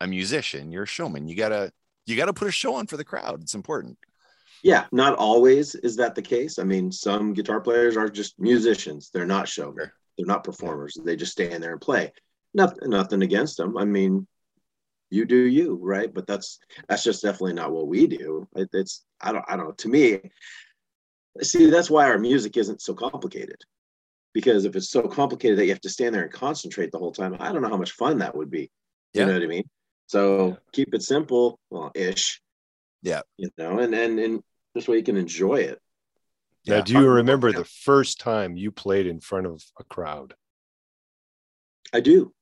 a 0.00 0.06
musician 0.06 0.70
you're 0.70 0.84
a 0.84 0.86
showman 0.86 1.26
you 1.26 1.34
gotta 1.36 1.72
you 2.06 2.16
gotta 2.16 2.32
put 2.32 2.46
a 2.48 2.52
show 2.52 2.74
on 2.76 2.86
for 2.86 2.96
the 2.96 3.04
crowd 3.04 3.40
it's 3.42 3.54
important 3.54 3.98
Yeah, 4.62 4.86
not 4.92 5.14
always 5.16 5.74
is 5.76 5.96
that 5.96 6.14
the 6.16 6.22
case. 6.22 6.58
I 6.58 6.64
mean, 6.64 6.90
some 6.90 7.32
guitar 7.32 7.60
players 7.60 7.96
are 7.96 8.08
just 8.08 8.38
musicians. 8.40 9.08
They're 9.12 9.24
not 9.36 9.46
showmen. 9.48 9.88
They're 10.16 10.26
not 10.26 10.42
performers. 10.42 10.98
They 11.04 11.14
just 11.14 11.30
stand 11.30 11.62
there 11.62 11.70
and 11.72 11.80
play. 11.80 12.12
Nothing, 12.54 12.90
nothing 12.90 13.22
against 13.22 13.56
them. 13.56 13.76
I 13.76 13.84
mean, 13.84 14.26
you 15.10 15.24
do 15.24 15.36
you, 15.36 15.78
right? 15.80 16.12
But 16.12 16.26
that's 16.26 16.58
that's 16.88 17.04
just 17.04 17.22
definitely 17.22 17.54
not 17.54 17.72
what 17.72 17.88
we 17.88 18.06
do. 18.06 18.48
It, 18.54 18.68
it's 18.72 19.04
I 19.20 19.32
don't 19.32 19.44
I 19.48 19.56
don't 19.56 19.66
know. 19.66 19.72
To 19.72 19.88
me, 19.88 20.18
see 21.42 21.70
that's 21.70 21.90
why 21.90 22.08
our 22.08 22.18
music 22.18 22.56
isn't 22.56 22.82
so 22.82 22.94
complicated. 22.94 23.60
Because 24.34 24.64
if 24.64 24.76
it's 24.76 24.90
so 24.90 25.02
complicated 25.02 25.58
that 25.58 25.64
you 25.64 25.70
have 25.70 25.80
to 25.80 25.88
stand 25.88 26.14
there 26.14 26.22
and 26.22 26.32
concentrate 26.32 26.92
the 26.92 26.98
whole 26.98 27.12
time, 27.12 27.36
I 27.40 27.52
don't 27.52 27.62
know 27.62 27.70
how 27.70 27.76
much 27.76 27.92
fun 27.92 28.18
that 28.18 28.36
would 28.36 28.50
be. 28.50 28.70
You 29.14 29.26
know 29.26 29.32
what 29.32 29.42
I 29.42 29.46
mean? 29.46 29.68
So 30.06 30.58
keep 30.72 30.94
it 30.94 31.02
simple, 31.02 31.58
well, 31.70 31.90
ish. 31.94 32.40
Yeah. 33.02 33.22
You 33.36 33.50
know, 33.56 33.78
and 33.78 33.94
and 33.94 34.18
and 34.18 34.42
this 34.74 34.86
way 34.86 34.96
you 34.96 35.02
can 35.02 35.16
enjoy 35.16 35.56
it. 35.56 35.80
Now, 36.66 36.82
do 36.82 36.92
you 36.92 37.08
remember 37.08 37.50
the 37.50 37.64
first 37.64 38.20
time 38.20 38.56
you 38.56 38.70
played 38.70 39.06
in 39.06 39.20
front 39.20 39.46
of 39.46 39.62
a 39.78 39.84
crowd? 39.84 40.34
I 41.94 42.00
do. 42.00 42.34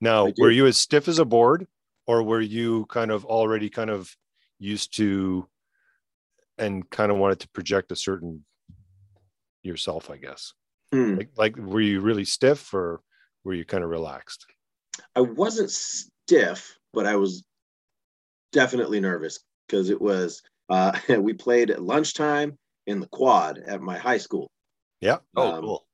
Now, 0.00 0.32
were 0.38 0.50
you 0.50 0.66
as 0.66 0.76
stiff 0.76 1.08
as 1.08 1.18
a 1.18 1.24
board, 1.24 1.66
or 2.06 2.22
were 2.22 2.40
you 2.40 2.86
kind 2.86 3.10
of 3.10 3.24
already 3.24 3.68
kind 3.68 3.90
of 3.90 4.14
used 4.58 4.96
to 4.96 5.46
and 6.58 6.88
kind 6.90 7.12
of 7.12 7.18
wanted 7.18 7.40
to 7.40 7.48
project 7.50 7.92
a 7.92 7.96
certain 7.96 8.44
yourself, 9.62 10.10
I 10.10 10.16
guess? 10.16 10.54
Hmm. 10.92 11.16
Like, 11.16 11.30
like 11.36 11.56
were 11.56 11.80
you 11.80 12.00
really 12.00 12.24
stiff 12.24 12.72
or 12.72 13.00
were 13.44 13.54
you 13.54 13.64
kind 13.64 13.84
of 13.84 13.90
relaxed? 13.90 14.46
I 15.14 15.20
wasn't 15.20 15.70
stiff, 15.70 16.78
but 16.92 17.06
I 17.06 17.16
was 17.16 17.44
definitely 18.52 19.00
nervous 19.00 19.38
because 19.66 19.90
it 19.90 20.00
was 20.00 20.42
uh, 20.68 20.98
we 21.18 21.34
played 21.34 21.70
at 21.70 21.82
lunchtime 21.82 22.58
in 22.86 23.00
the 23.00 23.08
quad 23.08 23.58
at 23.58 23.80
my 23.80 23.98
high 23.98 24.18
school. 24.18 24.50
Yeah. 25.00 25.18
oh 25.36 25.52
Um, 25.52 25.60
cool 25.60 25.86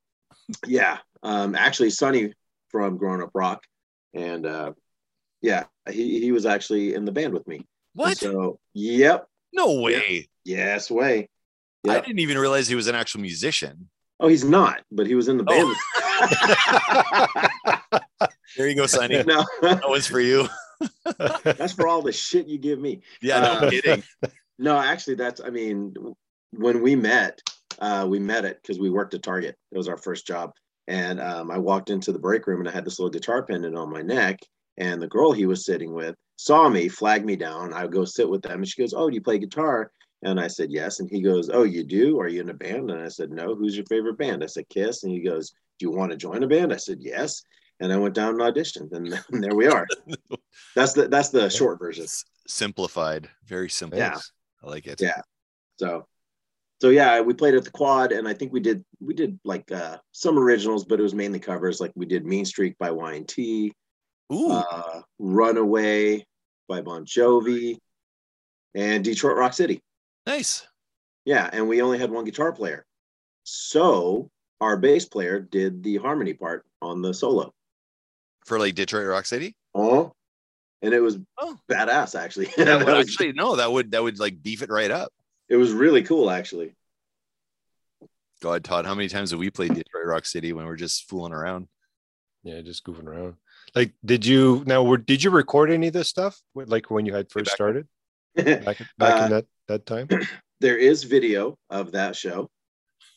Yeah, 0.66 0.99
um, 1.23 1.55
actually, 1.55 1.90
Sonny 1.90 2.33
from 2.69 2.97
Grown 2.97 3.23
Up 3.23 3.31
Rock, 3.35 3.62
and 4.14 4.47
uh, 4.47 4.73
yeah, 5.42 5.64
he 5.90 6.21
he 6.21 6.33
was 6.33 6.47
actually 6.47 6.95
in 6.95 7.05
the 7.05 7.12
band 7.12 7.33
with 7.35 7.47
me. 7.47 7.64
what 7.95 8.16
So, 8.19 8.59
yep, 8.75 9.27
no 9.53 9.81
way 9.81 10.29
yes, 10.45 10.90
way. 10.90 11.29
i 11.88 12.01
didn't 12.01 12.19
even 12.21 12.38
realize 12.38 12.69
he 12.69 12.75
was 12.75 12.88
an 12.88 12.95
actual 12.95 13.21
musician 13.21 13.88
Oh, 14.19 14.29
he's 14.29 14.45
not, 14.45 14.81
but 14.90 15.07
he 15.07 15.14
was 15.14 15.29
in 15.29 15.37
the 15.37 15.45
band. 15.45 15.75
there 18.57 18.66
you 18.69 18.75
go 18.75 18.87
sonny 18.87 19.23
no, 19.27 19.45
that 19.61 19.83
was 19.88 20.07
for 20.07 20.21
you 20.21 20.49
that's 21.45 21.73
for 21.75 21.87
all 21.87 22.01
the 22.03 22.12
shit 22.12 22.47
you 22.49 22.59
give 22.59 22.79
me. 22.81 23.01
yeah 23.21 23.40
no 23.40 23.53
Uh, 23.53 23.71
kidding 23.71 24.03
No, 24.59 24.79
actually, 24.79 25.16
that's, 25.16 25.40
I 25.42 25.51
mean, 25.51 25.95
when 26.53 26.81
we 26.81 26.97
met, 26.97 27.40
uh, 27.79 28.07
we 28.09 28.19
met 28.19 28.47
it 28.47 28.59
because 28.62 28.79
we 28.81 28.88
worked 28.88 29.12
at 29.12 29.23
Target. 29.23 29.55
It 29.71 29.77
was 29.77 29.87
our 29.88 29.99
first 29.99 30.27
job. 30.27 30.53
And 30.88 31.20
um, 31.20 31.51
I 31.51 31.59
walked 31.59 31.90
into 31.90 32.12
the 32.12 32.18
break 32.18 32.46
room 32.46 32.61
and 32.61 32.68
I 32.68 32.72
had 32.72 32.85
this 32.85 32.99
little 32.99 33.11
guitar 33.11 33.42
pendant 33.42 33.77
on 33.77 33.90
my 33.90 34.03
neck. 34.03 34.38
And 34.79 35.01
the 35.01 35.09
girl 35.09 35.33
he 35.33 35.46
was 35.46 35.64
sitting 35.64 35.92
with 35.94 36.14
saw 36.37 36.68
me, 36.68 36.88
flagged 36.88 37.25
me 37.25 37.35
down. 37.37 37.72
I 37.72 37.83
would 37.83 37.92
go 37.92 38.05
sit 38.05 38.29
with 38.29 38.42
them. 38.42 38.59
And 38.61 38.68
she 38.68 38.81
goes, 38.83 38.94
Oh, 38.94 39.09
do 39.09 39.14
you 39.14 39.22
play 39.22 39.38
guitar? 39.38 39.90
And 40.22 40.38
I 40.38 40.46
said, 40.49 40.70
Yes. 40.70 41.01
And 41.01 41.09
he 41.11 41.20
goes, 41.22 41.51
Oh, 41.51 41.64
you 41.64 41.83
do? 41.83 42.20
Are 42.20 42.29
you 42.29 42.40
in 42.40 42.51
a 42.51 42.55
band? 42.55 42.90
And 42.90 43.03
I 43.03 43.09
said, 43.09 43.31
No. 43.31 43.55
Who's 43.55 43.77
your 43.77 43.87
favorite 43.87 44.18
band? 44.18 44.42
I 44.44 44.46
said, 44.46 44.68
Kiss. 44.68 45.03
And 45.03 45.12
he 45.12 45.20
goes, 45.20 45.51
Do 45.79 45.87
you 45.87 45.90
want 45.90 46.11
to 46.12 46.16
join 46.16 46.42
a 46.42 46.46
band? 46.46 46.72
I 46.72 46.77
said, 46.77 46.99
Yes. 47.01 47.42
And 47.81 47.92
I 47.92 47.96
went 47.96 48.14
down 48.14 48.40
and 48.40 48.40
auditioned. 48.40 48.92
And, 48.92 49.09
and 49.33 49.42
there 49.42 49.55
we 49.55 49.66
are. 49.66 49.87
That's 50.75 50.92
the 50.92 51.09
that's 51.09 51.31
the 51.31 51.49
short 51.51 51.79
version. 51.79 52.07
simplified 52.46 53.29
very 53.46 53.68
simple 53.68 53.99
Yeah. 53.99 54.18
i 54.62 54.66
like 54.66 54.87
it 54.87 55.01
Yeah. 55.01 55.20
So, 55.79 56.07
so 56.81 56.91
yeah, 56.91 57.21
we 57.21 57.33
played 57.35 57.55
at 57.55 57.65
the 57.65 57.71
quad, 57.71 58.12
and 58.12 58.29
I 58.29 58.35
think 58.35 58.53
we 58.53 58.61
did 58.61 58.85
we 59.01 59.15
did 59.15 59.39
like 59.45 59.71
uh, 59.73 59.99
some 60.12 60.39
originals, 60.39 60.85
but 60.85 60.99
it 61.01 61.03
was 61.03 61.15
mainly 61.15 61.39
covers. 61.39 61.81
Like 61.81 61.93
we 61.95 62.07
did 62.07 62.27
"Mean 62.27 62.45
Streak" 62.45 62.77
by 62.79 62.91
Y&T, 62.91 63.73
ooh 64.33 64.53
uh, 64.53 65.01
"Runaway" 65.19 66.25
by 66.69 66.83
Bon 66.83 67.05
Jovi, 67.07 67.79
and 68.75 69.05
"Detroit 69.05 69.37
Rock 69.37 69.53
City." 69.55 69.81
nice 70.27 70.67
Yeah, 71.25 71.49
and 71.53 71.69
we 71.69 71.81
only 71.83 71.99
had 71.99 72.11
one 72.11 72.25
guitar 72.25 72.53
player, 72.53 72.85
so 73.45 74.29
our 74.61 74.77
bass 74.77 75.05
player 75.05 75.39
did 75.41 75.83
the 75.83 75.97
harmony 75.99 76.35
part 76.35 76.65
on 76.83 77.01
the 77.03 77.12
solo. 77.15 77.53
for 78.45 78.59
like 78.59 78.75
detroit 78.75 79.07
rock 79.07 79.27
city 79.27 79.55
Oh, 79.75 80.12
and 80.83 80.93
it 80.95 81.01
was 81.01 81.19
Oh. 81.39 81.57
badass 81.71 82.19
actually. 82.19 82.47
that 82.57 82.65
That 82.67 82.79
would 82.87 82.95
actually 82.97 83.33
no 83.33 83.57
that 83.57 83.71
would 83.71 83.91
that 83.93 84.03
would 84.03 84.19
like 84.19 84.43
beef 84.43 84.62
it 84.62 84.71
right 84.71 84.91
up 84.91 85.12
it 85.48 85.56
was 85.56 85.72
really 85.72 86.02
cool 86.02 86.30
actually. 86.30 86.74
God, 88.42 88.64
Todd, 88.64 88.85
how 88.85 88.94
many 88.94 89.09
times 89.09 89.30
have 89.30 89.40
we 89.40 89.50
played 89.50 89.74
Detroit 89.74 90.04
Rock 90.06 90.26
City 90.26 90.52
when 90.52 90.66
we're 90.66 90.76
just 90.76 91.09
fooling 91.09 91.32
around? 91.32 91.68
Yeah, 92.42 92.61
just 92.61 92.85
goofing 92.85 93.06
around. 93.06 93.37
Like, 93.74 93.92
did 94.04 94.24
you 94.26 94.62
now? 94.66 94.82
Were, 94.82 94.98
did 94.98 95.22
you 95.24 95.30
record 95.30 95.70
any 95.70 95.88
of 95.88 95.92
this 95.92 96.09
stuff? 96.09 96.40
Like 96.54 96.90
when 96.90 97.06
you 97.06 97.14
had 97.14 97.30
first 97.30 97.46
back- 97.46 97.54
started 97.54 97.88
back 98.37 98.78
back 98.98 99.22
Uh, 99.22 99.24
in 99.24 99.30
that 99.30 99.46
that 99.68 99.87
time? 99.87 100.09
there 100.61 100.76
is 100.76 101.04
video 101.04 101.56
of 101.70 101.92
that 101.92 102.14
show. 102.14 102.50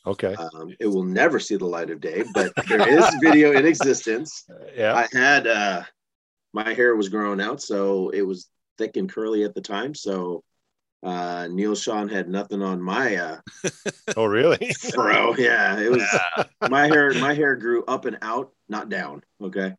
Okay. 0.06 0.34
Um, 0.34 0.74
it 0.80 0.86
will 0.86 1.04
never 1.04 1.38
see 1.38 1.56
the 1.56 1.66
light 1.66 1.90
of 1.90 2.00
day, 2.00 2.24
but 2.32 2.52
there 2.68 2.88
is 2.88 3.04
video 3.22 3.52
in 3.52 3.66
existence. 3.66 4.44
yeah. 4.74 4.94
I 4.94 5.06
had 5.16 5.46
uh, 5.46 5.82
my 6.54 6.72
hair 6.72 6.96
was 6.96 7.10
growing 7.10 7.40
out, 7.40 7.60
so 7.60 8.08
it 8.08 8.22
was 8.22 8.48
thick 8.78 8.96
and 8.96 9.12
curly 9.12 9.44
at 9.44 9.54
the 9.54 9.60
time. 9.60 9.94
So 9.94 10.42
uh, 11.02 11.48
Neal 11.50 11.74
Schon 11.74 12.10
had 12.10 12.28
nothing 12.28 12.62
on 12.62 12.80
my 12.80 13.16
uh, 13.16 13.36
oh, 14.16 14.26
really? 14.26 14.72
Bro, 14.94 15.36
Yeah, 15.36 15.78
it 15.78 15.90
was 15.90 16.04
my 16.68 16.88
hair. 16.88 17.12
My 17.14 17.34
hair 17.34 17.56
grew 17.56 17.84
up 17.86 18.04
and 18.04 18.18
out, 18.22 18.52
not 18.68 18.88
down. 18.88 19.22
Okay, 19.42 19.74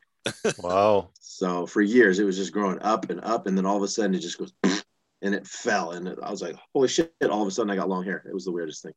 wow. 0.59 1.09
so 1.19 1.65
for 1.65 1.81
years 1.81 2.19
it 2.19 2.23
was 2.23 2.37
just 2.37 2.53
growing 2.53 2.79
up 2.81 3.09
and 3.09 3.21
up, 3.23 3.47
and 3.47 3.57
then 3.57 3.65
all 3.65 3.77
of 3.77 3.83
a 3.83 3.87
sudden 3.87 4.15
it 4.15 4.19
just 4.19 4.37
goes 4.37 4.53
and 5.21 5.35
it 5.35 5.45
fell, 5.45 5.91
and 5.91 6.09
I 6.23 6.31
was 6.31 6.41
like, 6.41 6.55
"Holy 6.73 6.87
shit!" 6.87 7.13
All 7.29 7.41
of 7.41 7.47
a 7.47 7.51
sudden 7.51 7.69
I 7.69 7.75
got 7.75 7.89
long 7.89 8.03
hair. 8.03 8.23
It 8.27 8.33
was 8.33 8.45
the 8.45 8.51
weirdest 8.51 8.83
thing. 8.83 8.93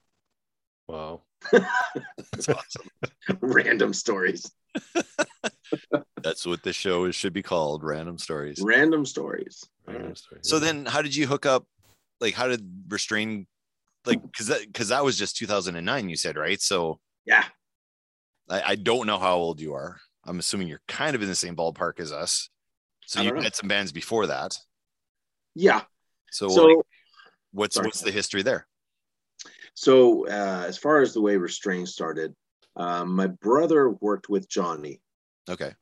Wow. 0.88 1.22
That's 1.52 2.48
awesome. 2.48 2.88
Random 3.40 3.92
stories. 3.92 4.50
That's 6.22 6.46
what 6.46 6.62
the 6.62 6.72
show 6.72 7.04
is, 7.04 7.14
should 7.14 7.32
be 7.32 7.42
called. 7.42 7.84
Random 7.84 8.18
stories. 8.18 8.60
Random 8.62 9.04
stories. 9.04 9.64
Random 9.86 10.14
story. 10.14 10.40
So 10.42 10.58
then, 10.58 10.86
how 10.86 11.02
did 11.02 11.14
you 11.14 11.26
hook 11.26 11.46
up? 11.46 11.66
Like, 12.20 12.34
how 12.34 12.48
did 12.48 12.66
restrain? 12.88 13.46
Like, 14.06 14.20
because 14.22 14.48
that 14.48 14.60
because 14.66 14.88
that 14.88 15.04
was 15.04 15.16
just 15.18 15.36
2009. 15.36 16.08
You 16.08 16.16
said 16.16 16.36
right. 16.36 16.60
So 16.60 17.00
Yeah. 17.24 17.44
I, 18.50 18.62
I 18.62 18.74
don't 18.76 19.06
know 19.06 19.18
how 19.18 19.36
old 19.36 19.60
you 19.60 19.72
are. 19.74 19.98
I'm 20.26 20.38
assuming 20.38 20.68
you're 20.68 20.82
kind 20.88 21.14
of 21.16 21.22
in 21.22 21.28
the 21.28 21.34
same 21.34 21.56
ballpark 21.56 21.98
as 22.00 22.12
us. 22.12 22.50
So 23.06 23.22
you 23.22 23.32
know. 23.32 23.40
met 23.40 23.56
some 23.56 23.68
bands 23.68 23.92
before 23.92 24.26
that. 24.26 24.56
Yeah. 25.54 25.82
So, 26.30 26.48
So 26.48 26.66
like, 26.66 26.76
what's 27.52 27.74
sorry. 27.76 27.86
what's 27.86 28.00
the 28.02 28.10
history 28.10 28.42
there? 28.42 28.66
so 29.76 30.26
uh, 30.28 30.64
as 30.68 30.78
far 30.78 31.00
as 31.00 31.14
the 31.14 31.20
way 31.20 31.36
restraint 31.36 31.88
started, 31.88 32.34
um, 32.76 33.14
my 33.14 33.26
brother 33.26 33.90
worked 33.90 34.28
with 34.28 34.48
Johnny 34.48 35.00
Okay. 35.48 35.72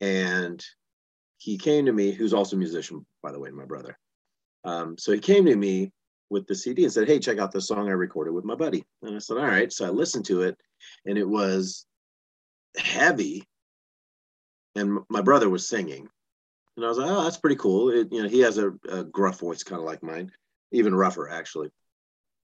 and 0.00 0.64
he 1.38 1.58
came 1.58 1.86
to 1.86 1.92
me, 1.92 2.12
who's 2.12 2.32
also 2.32 2.56
a 2.56 2.58
musician, 2.58 3.04
by 3.22 3.30
the 3.32 3.38
way, 3.40 3.50
my 3.50 3.64
brother. 3.64 3.98
Um, 4.64 4.96
so 4.98 5.12
he 5.12 5.18
came 5.18 5.44
to 5.46 5.56
me 5.56 5.92
with 6.30 6.46
the 6.46 6.54
CD 6.54 6.84
and 6.84 6.92
said, 6.92 7.06
Hey, 7.06 7.18
check 7.18 7.38
out 7.38 7.52
the 7.52 7.60
song 7.60 7.88
I 7.88 7.92
recorded 7.92 8.32
with 8.32 8.44
my 8.44 8.54
buddy. 8.54 8.84
And 9.02 9.16
I 9.16 9.18
said, 9.18 9.36
All 9.36 9.46
right. 9.46 9.72
So 9.72 9.86
I 9.86 9.90
listened 9.90 10.24
to 10.26 10.42
it 10.42 10.56
and 11.06 11.18
it 11.18 11.28
was 11.28 11.86
heavy. 12.76 13.44
And 14.74 15.00
my 15.08 15.20
brother 15.20 15.50
was 15.50 15.68
singing. 15.68 16.08
And 16.76 16.86
I 16.86 16.88
was 16.88 16.98
like, 16.98 17.10
Oh, 17.10 17.24
that's 17.24 17.36
pretty 17.36 17.56
cool. 17.56 17.90
It, 17.90 18.08
you 18.10 18.22
know, 18.22 18.28
he 18.28 18.40
has 18.40 18.58
a, 18.58 18.72
a 18.90 19.04
gruff 19.04 19.40
voice, 19.40 19.62
kind 19.62 19.80
of 19.80 19.86
like 19.86 20.02
mine, 20.02 20.32
even 20.72 20.94
rougher, 20.94 21.28
actually. 21.28 21.70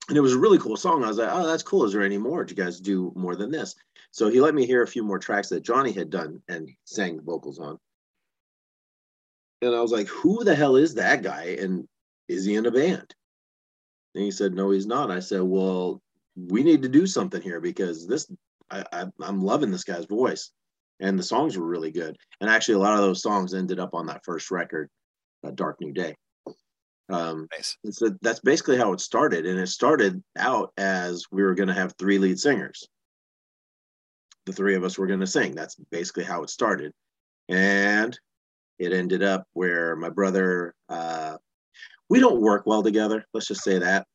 And 0.09 0.17
it 0.17 0.21
was 0.21 0.33
a 0.33 0.39
really 0.39 0.57
cool 0.57 0.77
song. 0.77 1.03
I 1.03 1.07
was 1.07 1.17
like, 1.17 1.29
Oh, 1.31 1.45
that's 1.45 1.63
cool. 1.63 1.85
Is 1.85 1.93
there 1.93 2.03
any 2.03 2.17
more? 2.17 2.43
Do 2.43 2.55
you 2.55 2.63
guys 2.63 2.79
do 2.79 3.11
more 3.15 3.35
than 3.35 3.51
this? 3.51 3.75
So 4.11 4.29
he 4.29 4.39
let 4.39 4.53
me 4.53 4.65
hear 4.65 4.83
a 4.83 4.87
few 4.87 5.03
more 5.03 5.19
tracks 5.19 5.49
that 5.49 5.63
Johnny 5.63 5.91
had 5.91 6.09
done 6.09 6.41
and 6.47 6.69
sang 6.85 7.19
vocals 7.21 7.59
on. 7.59 7.79
And 9.61 9.73
I 9.73 9.81
was 9.81 9.91
like, 9.91 10.07
who 10.07 10.43
the 10.43 10.55
hell 10.55 10.75
is 10.75 10.95
that 10.95 11.23
guy? 11.23 11.57
And 11.59 11.87
is 12.27 12.45
he 12.45 12.55
in 12.55 12.65
a 12.65 12.71
band? 12.71 13.13
And 14.15 14.23
he 14.23 14.31
said, 14.31 14.53
no, 14.53 14.71
he's 14.71 14.85
not. 14.85 15.11
I 15.11 15.19
said, 15.19 15.41
well, 15.41 16.01
we 16.35 16.63
need 16.63 16.81
to 16.83 16.89
do 16.89 17.07
something 17.07 17.41
here 17.41 17.59
because 17.59 18.07
this, 18.07 18.31
I, 18.69 18.83
I, 18.91 19.05
I'm 19.21 19.41
loving 19.41 19.71
this 19.71 19.83
guy's 19.83 20.05
voice. 20.05 20.51
And 20.99 21.17
the 21.17 21.23
songs 21.23 21.57
were 21.57 21.65
really 21.65 21.91
good. 21.91 22.15
And 22.39 22.49
actually, 22.49 22.75
a 22.75 22.79
lot 22.79 22.93
of 22.93 23.01
those 23.01 23.21
songs 23.21 23.53
ended 23.53 23.79
up 23.79 23.93
on 23.93 24.05
that 24.05 24.23
first 24.23 24.51
record, 24.51 24.89
uh, 25.45 25.51
Dark 25.51 25.81
New 25.81 25.91
Day. 25.91 26.15
Um, 27.09 27.47
Nice. 27.51 27.75
and 27.83 27.93
so 27.93 28.11
that's 28.21 28.39
basically 28.39 28.77
how 28.77 28.93
it 28.93 29.01
started. 29.01 29.45
And 29.45 29.59
it 29.59 29.67
started 29.67 30.23
out 30.37 30.71
as 30.77 31.25
we 31.31 31.43
were 31.43 31.55
going 31.55 31.67
to 31.67 31.73
have 31.73 31.93
three 31.97 32.19
lead 32.19 32.39
singers. 32.39 32.87
The 34.45 34.53
three 34.53 34.75
of 34.75 34.83
us 34.83 34.97
were 34.97 35.07
going 35.07 35.19
to 35.19 35.27
sing. 35.27 35.55
That's 35.55 35.75
basically 35.91 36.23
how 36.23 36.43
it 36.43 36.49
started. 36.49 36.93
And 37.49 38.17
it 38.79 38.93
ended 38.93 39.23
up 39.23 39.45
where 39.53 39.95
my 39.95 40.09
brother, 40.09 40.73
uh, 40.89 41.37
we 42.13 42.19
don't 42.19 42.41
work 42.41 42.67
well 42.67 42.83
together. 42.83 43.25
Let's 43.33 43.47
just 43.47 43.63
say 43.63 43.79
that. 43.79 44.05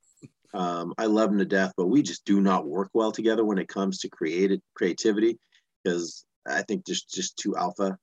Um, 0.55 0.95
I 0.99 1.07
love 1.07 1.33
him 1.33 1.39
to 1.39 1.45
death, 1.45 1.73
but 1.77 1.89
we 1.89 2.01
just 2.01 2.25
do 2.25 2.41
not 2.41 2.65
work 2.65 2.91
well 2.95 3.11
together 3.11 3.45
when 3.45 3.59
it 3.59 3.67
comes 3.67 3.99
to 3.99 4.09
creative 4.09 4.61
creativity 4.77 5.37
because 5.83 6.25
I 6.47 6.63
think 6.63 6.87
just 6.87 7.13
just 7.13 7.37
too 7.39 7.57
alpha. 7.57 7.99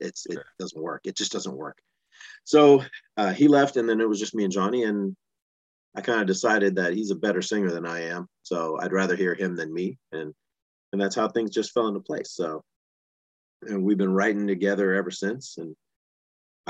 It's 0.00 0.24
it 0.26 0.34
Sure. 0.34 0.44
doesn't 0.60 0.80
work. 0.80 1.00
It 1.04 1.16
just 1.16 1.32
doesn't 1.32 1.56
work. 1.56 1.78
So 2.44 2.84
uh, 3.16 3.32
he 3.32 3.48
left, 3.48 3.76
and 3.76 3.88
then 3.88 4.00
it 4.00 4.08
was 4.08 4.20
just 4.20 4.36
me 4.36 4.44
and 4.44 4.52
Johnny, 4.52 4.84
and 4.84 5.16
I 5.96 6.00
kind 6.00 6.20
of 6.20 6.28
decided 6.28 6.76
that 6.76 6.94
he's 6.94 7.10
a 7.10 7.16
better 7.16 7.42
singer 7.42 7.72
than 7.72 7.84
I 7.84 8.02
am. 8.02 8.28
So 8.44 8.78
I'd 8.80 8.92
rather 8.92 9.16
hear 9.16 9.34
him 9.34 9.56
than 9.56 9.74
me, 9.74 9.98
and 10.12 10.32
and 10.92 11.02
that's 11.02 11.16
how 11.16 11.26
things 11.28 11.50
just 11.50 11.72
fell 11.72 11.88
into 11.88 11.98
place. 11.98 12.30
So, 12.30 12.62
and 13.62 13.82
we've 13.82 13.98
been 13.98 14.14
writing 14.14 14.46
together 14.46 14.94
ever 14.94 15.10
since. 15.10 15.58
And 15.58 15.74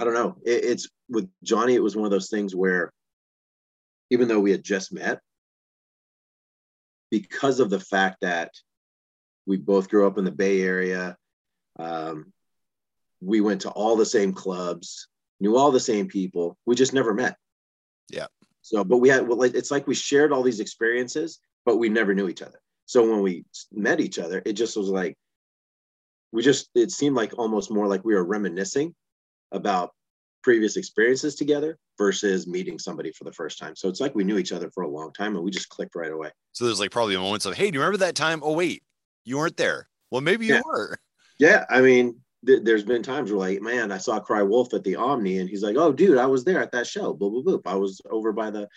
I 0.01 0.05
don't 0.05 0.15
know, 0.15 0.37
it, 0.47 0.65
it's 0.65 0.89
with 1.11 1.29
Johnny. 1.43 1.75
It 1.75 1.83
was 1.83 1.95
one 1.95 2.07
of 2.07 2.11
those 2.11 2.31
things 2.31 2.57
where, 2.57 2.91
even 4.09 4.29
though 4.29 4.41
we 4.41 4.51
had 4.51 4.65
just 4.65 4.95
met, 4.95 5.21
because 7.11 7.61
of 7.61 7.69
the 7.69 7.81
fact 7.81 8.23
that 8.23 8.51
we 9.45 9.59
both 9.59 9.91
grew 9.91 10.07
up 10.07 10.17
in 10.17 10.25
the 10.25 10.31
Bay 10.31 10.63
Area, 10.63 11.19
um, 11.79 12.33
we 13.21 13.43
went 13.43 13.61
to 13.61 13.71
all 13.71 13.95
the 13.95 14.07
same 14.07 14.33
clubs, 14.33 15.07
knew 15.39 15.59
all 15.59 15.71
the 15.71 15.79
same 15.79 16.09
people. 16.09 16.57
We 16.65 16.77
just 16.77 16.95
never 16.95 17.13
met. 17.13 17.37
Yeah. 18.09 18.29
So, 18.63 18.83
but 18.85 18.99
we 18.99 19.11
had, 19.11 19.29
well, 19.29 19.37
like, 19.37 19.55
it's 19.55 19.71
like 19.71 19.87
we 19.87 19.95
shared 19.95 20.33
all 20.33 20.43
these 20.43 20.61
experiences, 20.61 21.41
but 21.67 21.77
we 21.77 21.91
never 21.91 22.15
knew 22.15 22.29
each 22.29 22.41
other. 22.41 22.59
So 22.87 23.07
when 23.07 23.21
we 23.21 23.45
met 23.71 24.01
each 24.01 24.19
other, 24.19 24.41
it 24.47 24.55
just 24.55 24.79
was 24.79 24.89
like, 24.89 25.15
we 26.33 26.43
just, 26.43 26.71
it 26.75 26.91
seemed 26.91 27.17
like 27.17 27.37
almost 27.37 27.71
more 27.71 27.87
like 27.87 28.03
we 28.03 28.15
were 28.15 28.25
reminiscing 28.25 28.95
about 29.53 29.91
previous 30.43 30.77
experiences 30.77 31.35
together 31.35 31.79
versus 31.99 32.47
meeting 32.47 32.79
somebody 32.79 33.13
for 33.13 33.25
the 33.25 33.33
first 33.33 33.59
time. 33.59 33.77
So 33.77 33.89
it's 33.89 34.01
like 34.01 34.15
we 34.15 34.25
knew 34.25 34.39
each 34.39 34.53
other 34.53 34.71
for 34.71 34.85
a 34.85 34.89
long 34.89 35.13
time 35.13 35.37
and 35.37 35.45
we 35.45 35.51
just 35.51 35.69
clicked 35.69 35.95
right 35.95 36.11
away. 36.11 36.31
So 36.53 36.65
there's 36.65 36.81
like 36.81 36.91
probably 36.91 37.17
moments 37.17 37.45
of, 37.45 37.55
hey, 37.55 37.71
do 37.71 37.75
you 37.77 37.81
remember 37.81 37.99
that 37.99 38.15
time? 38.15 38.41
Oh 38.43 38.55
wait, 38.55 38.83
you 39.25 39.37
weren't 39.37 39.57
there. 39.59 39.89
Well, 40.11 40.23
maybe 40.23 40.47
you 40.47 40.55
Yeah. 40.55 40.63
were. 40.65 40.99
Yeah, 41.39 41.65
I 41.71 41.81
mean, 41.81 42.21
th- 42.47 42.63
there's 42.65 42.85
been 42.85 43.03
times 43.03 43.31
where 43.31 43.39
like, 43.39 43.61
man, 43.63 43.93
I 43.93 43.99
saw 43.99 44.19
Cry 44.21 44.43
Wolf 44.43 44.73
at 44.75 44.85
the 44.85 44.97
Omni, 44.97 45.39
and 45.39 45.49
he's 45.49 45.63
like, 45.63 45.77
"Oh, 45.77 45.91
dude, 45.93 46.19
I 46.19 46.27
was 46.27 46.45
there 46.45 46.61
at 46.61 46.73
that 46.73 46.87
show." 46.87 47.15
Boop 47.15 47.33
boop 47.33 47.45
boop. 47.45 47.63
I 47.67 47.75
was 47.77 47.99
over 48.11 48.33
by 48.33 48.51
the 48.51 48.69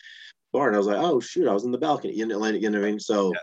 bar, 0.54 0.68
and 0.68 0.76
I 0.76 0.80
was 0.80 0.88
like, 0.88 0.98
"Oh 0.98 1.20
shoot, 1.20 1.48
I 1.48 1.54
was 1.54 1.66
in 1.66 1.72
the 1.72 1.78
balcony." 1.78 2.14
You 2.14 2.26
know, 2.26 2.46
you 2.46 2.70
know 2.70 2.80
what 2.80 2.88
I 2.88 2.92
mean? 2.92 3.00
So, 3.02 3.34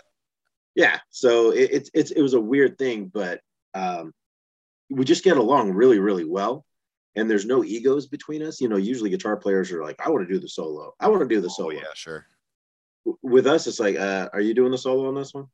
yeah. 0.74 0.98
So 1.10 1.50
it, 1.50 1.70
it's 1.72 1.90
it's 1.92 2.10
it 2.12 2.22
was 2.22 2.32
a 2.34 2.40
weird 2.40 2.78
thing, 2.78 3.10
but 3.12 3.40
um, 3.74 4.12
we 4.90 5.04
just 5.04 5.24
get 5.24 5.36
along 5.36 5.72
really 5.72 5.98
really 5.98 6.24
well, 6.24 6.64
and 7.20 7.30
there's 7.30 7.46
no 7.46 7.62
egos 7.62 8.06
between 8.06 8.42
us. 8.42 8.60
You 8.60 8.68
know, 8.68 8.76
usually 8.76 9.10
guitar 9.10 9.36
players 9.36 9.70
are 9.70 9.82
like, 9.84 9.96
"I 10.04 10.08
want 10.10 10.26
to 10.26 10.32
do 10.34 10.40
the 10.40 10.48
solo. 10.48 10.94
I 10.98 11.08
want 11.08 11.20
to 11.22 11.28
do 11.28 11.40
the 11.40 11.48
Oh 11.48 11.50
solo." 11.56 11.70
yeah, 11.70 11.92
sure. 11.94 12.26
With 13.22 13.46
us, 13.46 13.66
it's 13.66 13.78
like, 13.80 13.96
uh, 13.96 14.28
"Are 14.32 14.40
you 14.40 14.54
doing 14.54 14.72
the 14.72 14.78
solo 14.78 15.06
on 15.08 15.14
this 15.14 15.32
one?" 15.32 15.46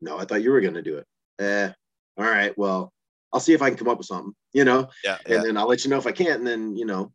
No, 0.00 0.18
I 0.18 0.24
thought 0.24 0.42
you 0.42 0.50
were 0.50 0.60
going 0.60 0.74
to 0.74 0.82
do 0.82 0.98
it. 0.98 1.06
Eh, 1.40 1.72
all 2.16 2.24
right. 2.24 2.56
Well, 2.58 2.92
I'll 3.32 3.40
see 3.40 3.52
if 3.52 3.62
I 3.62 3.68
can 3.70 3.78
come 3.78 3.88
up 3.88 3.98
with 3.98 4.06
something, 4.06 4.34
you 4.52 4.64
know, 4.64 4.88
Yeah, 5.04 5.18
and 5.26 5.34
yeah. 5.34 5.42
then 5.42 5.56
I'll 5.56 5.68
let 5.68 5.84
you 5.84 5.90
know 5.90 5.98
if 5.98 6.06
I 6.06 6.12
can't. 6.12 6.38
And 6.38 6.46
then, 6.46 6.76
you 6.76 6.84
know, 6.86 7.12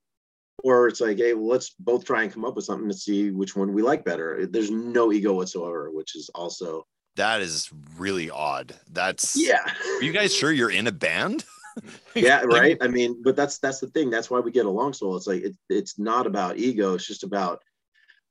or 0.63 0.87
it's 0.87 1.01
like, 1.01 1.17
hey, 1.17 1.33
well, 1.33 1.47
let's 1.47 1.73
both 1.79 2.05
try 2.05 2.23
and 2.23 2.31
come 2.33 2.45
up 2.45 2.55
with 2.55 2.65
something 2.65 2.89
to 2.89 2.93
see 2.95 3.31
which 3.31 3.55
one 3.55 3.73
we 3.73 3.81
like 3.81 4.05
better. 4.05 4.45
There's 4.45 4.69
no 4.71 5.11
ego 5.11 5.33
whatsoever, 5.33 5.89
which 5.91 6.15
is 6.15 6.29
also, 6.35 6.85
That 7.15 7.41
is 7.41 7.69
really 7.97 8.29
odd. 8.29 8.75
That's 8.91 9.35
yeah, 9.35 9.63
Are 9.97 10.03
you 10.03 10.11
guys 10.13 10.33
sure 10.35 10.51
you're 10.51 10.69
in 10.71 10.87
a 10.87 10.91
band? 10.91 11.45
yeah, 12.15 12.41
right. 12.41 12.77
I 12.81 12.87
mean, 12.87 13.21
but 13.23 13.35
that's 13.35 13.57
that's 13.59 13.79
the 13.79 13.87
thing. 13.87 14.09
That's 14.09 14.29
why 14.29 14.39
we 14.39 14.51
get 14.51 14.65
along 14.65 14.93
so 14.93 15.07
well. 15.07 15.17
It's 15.17 15.27
like 15.27 15.43
it, 15.43 15.55
it's 15.69 15.97
not 15.99 16.27
about 16.27 16.57
ego. 16.57 16.93
It's 16.93 17.07
just 17.07 17.23
about 17.23 17.61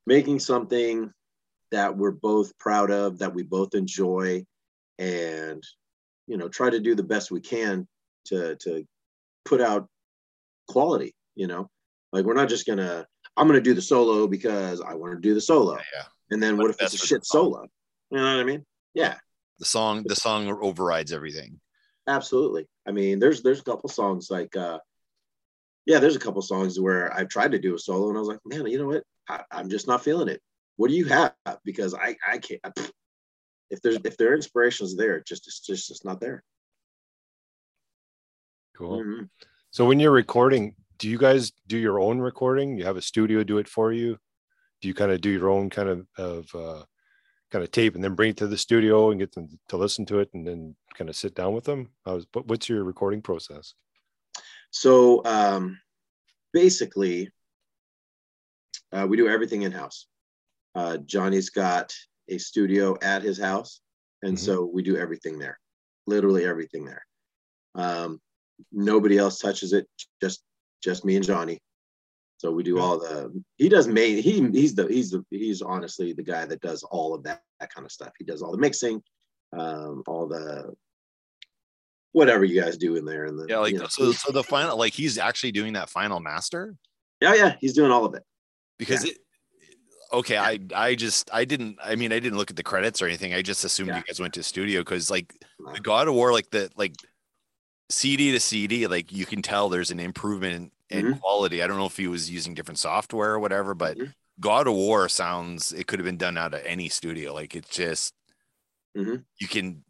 making 0.05 0.39
something 0.39 1.11
that 1.71 1.97
we're 1.97 2.11
both 2.11 2.57
proud 2.57 2.91
of, 2.91 3.19
that 3.19 3.33
we 3.33 3.43
both 3.43 3.73
enjoy, 3.73 4.45
and 4.99 5.63
you 6.27 6.37
know, 6.37 6.47
try 6.47 6.69
to 6.69 6.79
do 6.79 6.95
the 6.95 7.03
best 7.03 7.31
we 7.31 7.41
can 7.41 7.87
to 8.25 8.55
to 8.57 8.85
put 9.45 9.61
out 9.61 9.87
quality. 10.67 11.15
You 11.35 11.47
know, 11.47 11.69
like 12.11 12.25
we're 12.25 12.33
not 12.33 12.49
just 12.49 12.65
gonna. 12.65 13.05
I'm 13.35 13.47
gonna 13.47 13.61
do 13.61 13.73
the 13.73 13.81
solo 13.81 14.27
because 14.27 14.79
I 14.79 14.93
want 14.93 15.13
to 15.13 15.19
do 15.19 15.33
the 15.33 15.41
solo, 15.41 15.73
Yeah. 15.73 16.03
and 16.29 16.41
then 16.41 16.55
What's 16.55 16.77
what 16.77 16.87
if 16.87 16.93
it's 16.93 17.03
a 17.03 17.07
shit 17.07 17.25
solo? 17.25 17.65
You 18.11 18.17
know 18.17 18.23
what 18.23 18.41
I 18.41 18.43
mean? 18.43 18.63
Yeah. 18.93 19.15
The 19.57 19.65
song, 19.65 20.03
the 20.05 20.15
song 20.15 20.47
overrides 20.61 21.11
everything. 21.11 21.59
Absolutely 22.07 22.67
i 22.87 22.91
mean 22.91 23.19
there's 23.19 23.41
there's 23.41 23.59
a 23.59 23.63
couple 23.63 23.89
songs 23.89 24.29
like 24.29 24.55
uh 24.55 24.79
yeah 25.85 25.99
there's 25.99 26.15
a 26.15 26.19
couple 26.19 26.41
songs 26.41 26.79
where 26.79 27.13
i've 27.13 27.29
tried 27.29 27.51
to 27.51 27.59
do 27.59 27.75
a 27.75 27.79
solo 27.79 28.09
and 28.09 28.17
i 28.17 28.19
was 28.19 28.27
like 28.27 28.39
man 28.45 28.65
you 28.67 28.77
know 28.77 28.87
what 28.87 29.03
I, 29.29 29.43
i'm 29.51 29.69
just 29.69 29.87
not 29.87 30.03
feeling 30.03 30.27
it 30.27 30.41
what 30.75 30.89
do 30.89 30.95
you 30.95 31.05
have 31.05 31.33
because 31.63 31.93
i 31.93 32.15
i 32.27 32.37
can't 32.37 32.61
if 33.69 33.81
there's 33.81 33.97
if 34.03 34.17
their 34.17 34.35
inspiration's 34.35 34.95
there 34.95 35.17
it 35.17 35.25
just 35.25 35.47
it's 35.47 35.59
just 35.59 35.91
it's 35.91 36.05
not 36.05 36.19
there 36.19 36.43
cool. 38.75 38.99
Mhm. 38.99 39.29
So 39.71 39.85
when 39.85 39.99
you're 39.99 40.11
recording, 40.11 40.75
do 40.97 41.09
you 41.09 41.17
guys 41.17 41.51
do 41.67 41.77
your 41.77 41.99
own 41.99 42.19
recording? 42.19 42.77
You 42.77 42.85
have 42.85 42.97
a 42.97 43.01
studio 43.01 43.43
do 43.43 43.57
it 43.57 43.67
for 43.67 43.91
you? 43.91 44.17
Do 44.81 44.87
you 44.87 44.93
kind 44.93 45.11
of 45.11 45.21
do 45.21 45.29
your 45.29 45.49
own 45.49 45.69
kind 45.69 45.89
of 45.89 46.07
of 46.17 46.55
uh, 46.55 46.83
kind 47.53 47.63
of 47.63 47.69
tape 47.71 47.93
and 47.93 48.03
then 48.03 48.15
bring 48.15 48.31
it 48.31 48.37
to 48.37 48.47
the 48.47 48.57
studio 48.57 49.11
and 49.11 49.19
get 49.19 49.31
them 49.31 49.47
to 49.69 49.77
listen 49.77 50.07
to 50.07 50.17
it 50.17 50.29
and 50.33 50.45
then 50.45 50.75
kind 50.97 51.07
of 51.07 51.15
sit 51.15 51.35
down 51.35 51.53
with 51.53 51.63
them? 51.63 51.91
What, 52.03 52.47
what's 52.47 52.67
your 52.67 52.83
recording 52.83 53.21
process? 53.21 53.75
so 54.71 55.23
um 55.23 55.79
basically 56.51 57.29
uh, 58.91 59.05
we 59.07 59.17
do 59.17 59.27
everything 59.27 59.61
in 59.61 59.71
house 59.71 60.07
uh 60.73 60.97
johnny's 60.97 61.51
got 61.51 61.93
a 62.27 62.39
studio 62.39 62.97
at 63.03 63.21
his 63.21 63.37
house 63.39 63.81
and 64.23 64.35
Mhm. 64.35 64.39
so 64.39 64.65
we 64.65 64.81
do 64.81 64.97
everything 64.97 65.37
there 65.37 65.59
literally 66.07 66.43
everything 66.43 66.85
there 66.85 67.05
um 67.75 68.19
nobody 68.71 69.19
else 69.19 69.37
touches 69.37 69.73
it 69.73 69.85
just 70.19 70.41
just 70.81 71.05
me 71.05 71.15
and 71.17 71.25
johnny 71.25 71.59
so 72.37 72.51
we 72.51 72.63
do 72.63 72.79
all 72.79 72.99
the 72.99 73.31
he 73.57 73.69
does 73.69 73.87
main 73.87 74.21
he 74.21 74.41
he's 74.51 74.75
the 74.75 74.87
he's 74.87 75.11
the 75.11 75.23
he's 75.29 75.61
honestly 75.61 76.13
the 76.13 76.23
guy 76.23 76.45
that 76.45 76.61
does 76.61 76.83
all 76.83 77.13
of 77.13 77.23
that 77.23 77.43
that 77.59 77.73
kind 77.73 77.85
of 77.85 77.91
stuff 77.91 78.11
he 78.17 78.25
does 78.25 78.41
all 78.41 78.51
the 78.51 78.57
mixing 78.57 79.01
um 79.57 80.03
all 80.07 80.27
the 80.27 80.73
whatever 82.13 82.45
you 82.45 82.61
guys 82.61 82.77
do 82.77 82.95
in 82.95 83.05
there. 83.05 83.25
And 83.25 83.39
then 83.39 83.47
Yeah, 83.49 83.57
like 83.57 83.73
you 83.73 83.79
know. 83.79 83.87
so. 83.89 84.11
So 84.11 84.31
the 84.31 84.43
final, 84.43 84.77
like 84.77 84.93
he's 84.93 85.17
actually 85.17 85.51
doing 85.51 85.73
that 85.73 85.89
final 85.89 86.19
master 86.19 86.75
yeah, 87.21 87.35
yeah, 87.35 87.55
he's 87.61 87.73
doing 87.73 87.89
all 87.91 88.05
of 88.05 88.15
it. 88.15 88.23
because 88.77 89.05
it. 89.05 89.17
Okay, 90.11 90.37
I 90.37 90.59
I 90.75 90.93
just 90.93 91.29
I 91.33 91.45
didn't 91.45 91.79
I 91.83 91.95
mean 91.95 92.11
I 92.11 92.19
didn't 92.19 92.37
look 92.37 92.51
at 92.51 92.55
the 92.55 92.63
credits 92.63 93.01
or 93.01 93.07
anything. 93.07 93.33
I 93.33 93.41
just 93.41 93.63
assumed 93.63 93.89
Yeah. 93.89 93.97
you 93.97 94.03
guys 94.03 94.19
went 94.19 94.33
to 94.35 94.43
studio 94.43 94.81
because 94.81 95.09
like 95.09 95.33
the 95.73 95.79
God 95.79 96.07
of 96.07 96.13
War, 96.13 96.31
like 96.33 96.51
the 96.51 96.69
like 96.75 96.93
CD 97.89 98.31
to 98.33 98.39
CD, 98.39 98.87
like 98.87 99.11
you 99.11 99.25
can 99.25 99.41
tell 99.41 99.69
there's 99.69 99.89
an 99.89 99.99
improvement 99.99 100.71
in 100.93 101.05
Mm-hmm. 101.05 101.19
quality. 101.19 101.61
I 101.63 101.67
don't 101.67 101.77
know 101.77 101.85
if 101.85 101.97
he 101.97 102.07
was 102.07 102.29
using 102.29 102.53
different 102.53 102.79
software 102.79 103.31
or 103.31 103.39
whatever, 103.39 103.73
but 103.73 103.97
Mhm. 103.97 104.13
God 104.39 104.67
of 104.67 104.73
War 104.73 105.09
sounds 105.09 105.71
it 105.73 105.87
could 105.87 105.99
have 105.99 106.05
been 106.05 106.17
done 106.17 106.37
out 106.37 106.53
of 106.53 106.61
any 106.65 106.89
studio. 106.89 107.33
Like 107.33 107.55
it's 107.55 107.69
just 107.69 108.13
Mhm. 108.95 109.25
you 109.39 109.47
can 109.47 109.83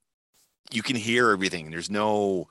you 0.71 0.81
can 0.81 0.95
hear 0.95 1.29
everything. 1.31 1.69
There's 1.69 1.89
no 1.91 2.47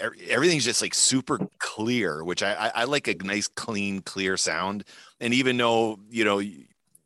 er- 0.00 0.16
everything's 0.28 0.64
just 0.64 0.80
like 0.82 0.94
super 0.94 1.38
clear, 1.58 2.24
which 2.24 2.42
I, 2.42 2.54
I 2.54 2.68
I 2.82 2.84
like 2.84 3.08
a 3.08 3.14
nice 3.14 3.48
clean 3.48 4.00
clear 4.02 4.36
sound. 4.36 4.84
And 5.20 5.34
even 5.34 5.56
though 5.56 5.98
you 6.08 6.24
know 6.24 6.40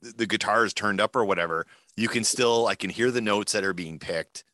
the 0.02 0.26
guitar 0.26 0.64
is 0.64 0.74
turned 0.74 1.00
up 1.00 1.16
or 1.16 1.24
whatever, 1.24 1.66
you 1.96 2.09
can 2.09 2.24
still 2.24 2.66
I 2.66 2.74
can 2.74 2.90
hear 2.90 3.11
the 3.11 3.20
notes 3.22 3.52
that 3.52 3.64
are 3.64 3.72
being 3.72 3.98
picked. 3.98 4.44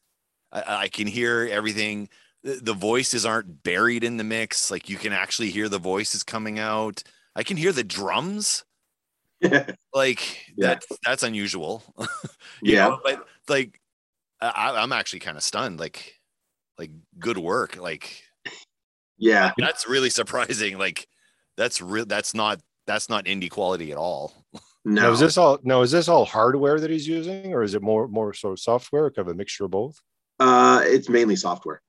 I, 0.53 0.85
I 0.85 0.89
can 0.89 1.07
hear 1.07 1.49
everything. 1.51 2.09
The, 2.43 2.61
the 2.63 2.73
voices 2.75 3.27
aren't 3.27 3.63
buried 3.63 4.03
in 4.05 4.17
the 4.17 4.25
mix. 4.25 4.71
Like 4.71 4.89
you 4.89 4.97
can 4.97 5.13
actually 5.13 5.51
hear 5.51 5.69
the 5.69 5.79
voices 5.79 6.23
coming 6.23 6.59
out. 6.59 7.03
I 7.37 7.43
can 7.43 7.57
hear 7.57 7.73
the 7.73 7.85
drums. 7.85 8.65
Like 9.95 10.47
Yeah. 10.57 10.69
that's 10.69 10.87
that's 11.05 11.23
unusual. 11.23 11.83
Yeah. 12.63 12.89
know, 12.89 13.01
but 13.03 13.27
like 13.49 13.81
I, 14.41 14.77
I'm 14.79 14.93
actually 14.93 15.21
kind 15.21 15.37
of 15.37 15.43
stunned. 15.43 15.81
Like, 15.81 16.15
like 16.79 16.91
good 17.19 17.37
work. 17.39 17.77
Like 17.77 18.23
Yeah. 19.19 19.53
that's 19.59 19.89
really 19.89 20.11
surprising. 20.11 20.79
Like 20.79 21.07
that's 21.57 21.81
real. 21.83 22.07
That's 22.07 22.35
not 22.35 22.61
that's 22.87 23.09
not 23.09 23.25
indie 23.27 23.51
quality 23.51 23.93
at 23.93 23.99
all. 23.99 24.33
No. 24.83 25.03
Now 25.03 25.13
is 25.13 25.21
this 25.21 25.37
all 25.37 25.59
No, 25.63 25.83
is 25.83 25.91
this 25.91 26.09
all 26.09 26.25
hardware 26.25 26.81
that 26.81 26.89
he's 26.91 27.07
using, 27.07 27.53
or 27.53 27.63
is 27.63 27.75
it 27.75 27.83
more 27.83 28.09
more 28.09 28.33
sort 28.33 28.53
of 28.55 28.61
software, 28.61 29.11
kind 29.11 29.29
of 29.29 29.35
a 29.35 29.37
mixture 29.37 29.67
of 29.67 29.73
both? 29.73 30.01
uh, 30.39 30.81
it's 30.85 31.11
mainly 31.11 31.37
software. 31.37 31.83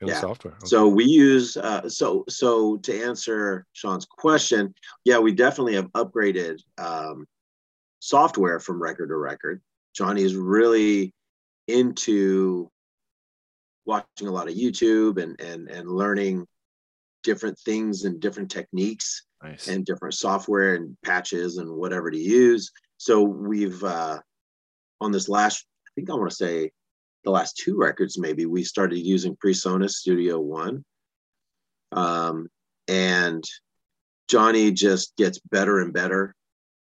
In 0.00 0.08
the 0.08 0.12
Yeah. 0.12 0.20
software. 0.20 0.54
Okay. 0.54 0.66
So 0.66 0.88
we 0.88 1.04
use 1.04 1.56
uh, 1.56 1.88
so 1.88 2.24
so 2.28 2.76
to 2.78 3.02
answer 3.02 3.64
Sean's 3.72 4.04
question, 4.04 4.74
yeah, 5.04 5.18
we 5.18 5.32
definitely 5.32 5.74
have 5.74 5.86
upgraded 5.92 6.60
um, 6.76 7.26
software 8.00 8.60
from 8.60 8.80
record 8.82 9.08
to 9.08 9.16
record. 9.16 9.62
Johnny 9.94 10.22
is 10.22 10.36
really 10.36 11.14
into 11.66 12.70
watching 13.86 14.28
a 14.28 14.30
lot 14.30 14.48
of 14.48 14.54
YouTube 14.54 15.20
and 15.22 15.40
and 15.40 15.68
and 15.70 15.88
learning 15.88 16.46
different 17.22 17.58
things 17.60 18.04
and 18.04 18.20
different 18.20 18.50
techniques 18.50 19.24
Nice. 19.42 19.68
and 19.68 19.84
different 19.84 20.14
software 20.14 20.74
and 20.74 20.96
patches 21.04 21.56
and 21.56 21.70
whatever 21.70 22.10
to 22.10 22.18
use. 22.18 22.70
So 22.98 23.22
we've 23.22 23.82
uh, 23.82 24.20
on 25.00 25.10
this 25.12 25.28
last, 25.28 25.66
I 25.86 25.90
think 25.94 26.10
I 26.10 26.14
want 26.14 26.30
to 26.30 26.36
say 26.36 26.70
the 27.26 27.32
last 27.32 27.56
two 27.56 27.76
records, 27.76 28.18
maybe 28.18 28.46
we 28.46 28.62
started 28.62 29.00
using 29.00 29.36
PreSonus 29.36 29.90
Studio 29.90 30.38
One, 30.38 30.84
um, 31.90 32.48
and 32.86 33.42
Johnny 34.28 34.70
just 34.70 35.14
gets 35.16 35.40
better 35.40 35.80
and 35.80 35.92
better 35.92 36.34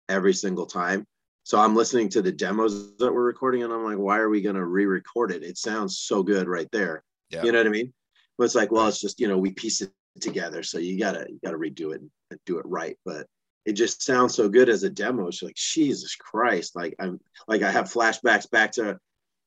every 0.07 0.33
single 0.33 0.65
time. 0.65 1.05
So 1.43 1.59
I'm 1.59 1.75
listening 1.75 2.07
to 2.09 2.21
the 2.21 2.31
demos 2.31 2.95
that 2.97 3.13
we're 3.13 3.23
recording, 3.23 3.63
and 3.63 3.73
I'm 3.73 3.83
like, 3.83 3.97
why 3.97 4.19
are 4.19 4.29
we 4.29 4.41
going 4.41 4.55
to 4.55 4.65
re-record 4.65 5.31
it? 5.31 5.43
It 5.43 5.57
sounds 5.57 5.99
so 5.99 6.23
good 6.23 6.47
right 6.47 6.69
there. 6.71 7.03
Yeah. 7.31 7.43
You 7.43 7.51
know 7.51 7.59
what 7.59 7.67
I 7.67 7.71
mean? 7.71 7.93
But 8.37 8.45
it's 8.45 8.55
like, 8.55 8.71
well, 8.71 8.87
it's 8.87 9.01
just 9.01 9.19
you 9.19 9.27
know 9.27 9.37
we 9.37 9.51
piece 9.51 9.81
it 9.81 9.91
together, 10.21 10.63
so 10.63 10.77
you 10.79 10.97
gotta 10.97 11.25
you 11.29 11.39
gotta 11.43 11.57
redo 11.57 11.93
it 11.93 12.01
and 12.31 12.39
do 12.45 12.59
it 12.59 12.65
right. 12.65 12.97
But 13.03 13.27
it 13.65 13.73
just 13.73 14.03
sounds 14.03 14.35
so 14.35 14.47
good 14.47 14.69
as 14.69 14.83
a 14.83 14.89
demo. 14.89 15.27
It's 15.27 15.43
like 15.43 15.55
Jesus 15.55 16.15
Christ! 16.15 16.77
Like 16.77 16.95
I'm 16.97 17.19
like 17.49 17.61
I 17.61 17.71
have 17.71 17.91
flashbacks 17.91 18.49
back 18.49 18.71
to 18.73 18.97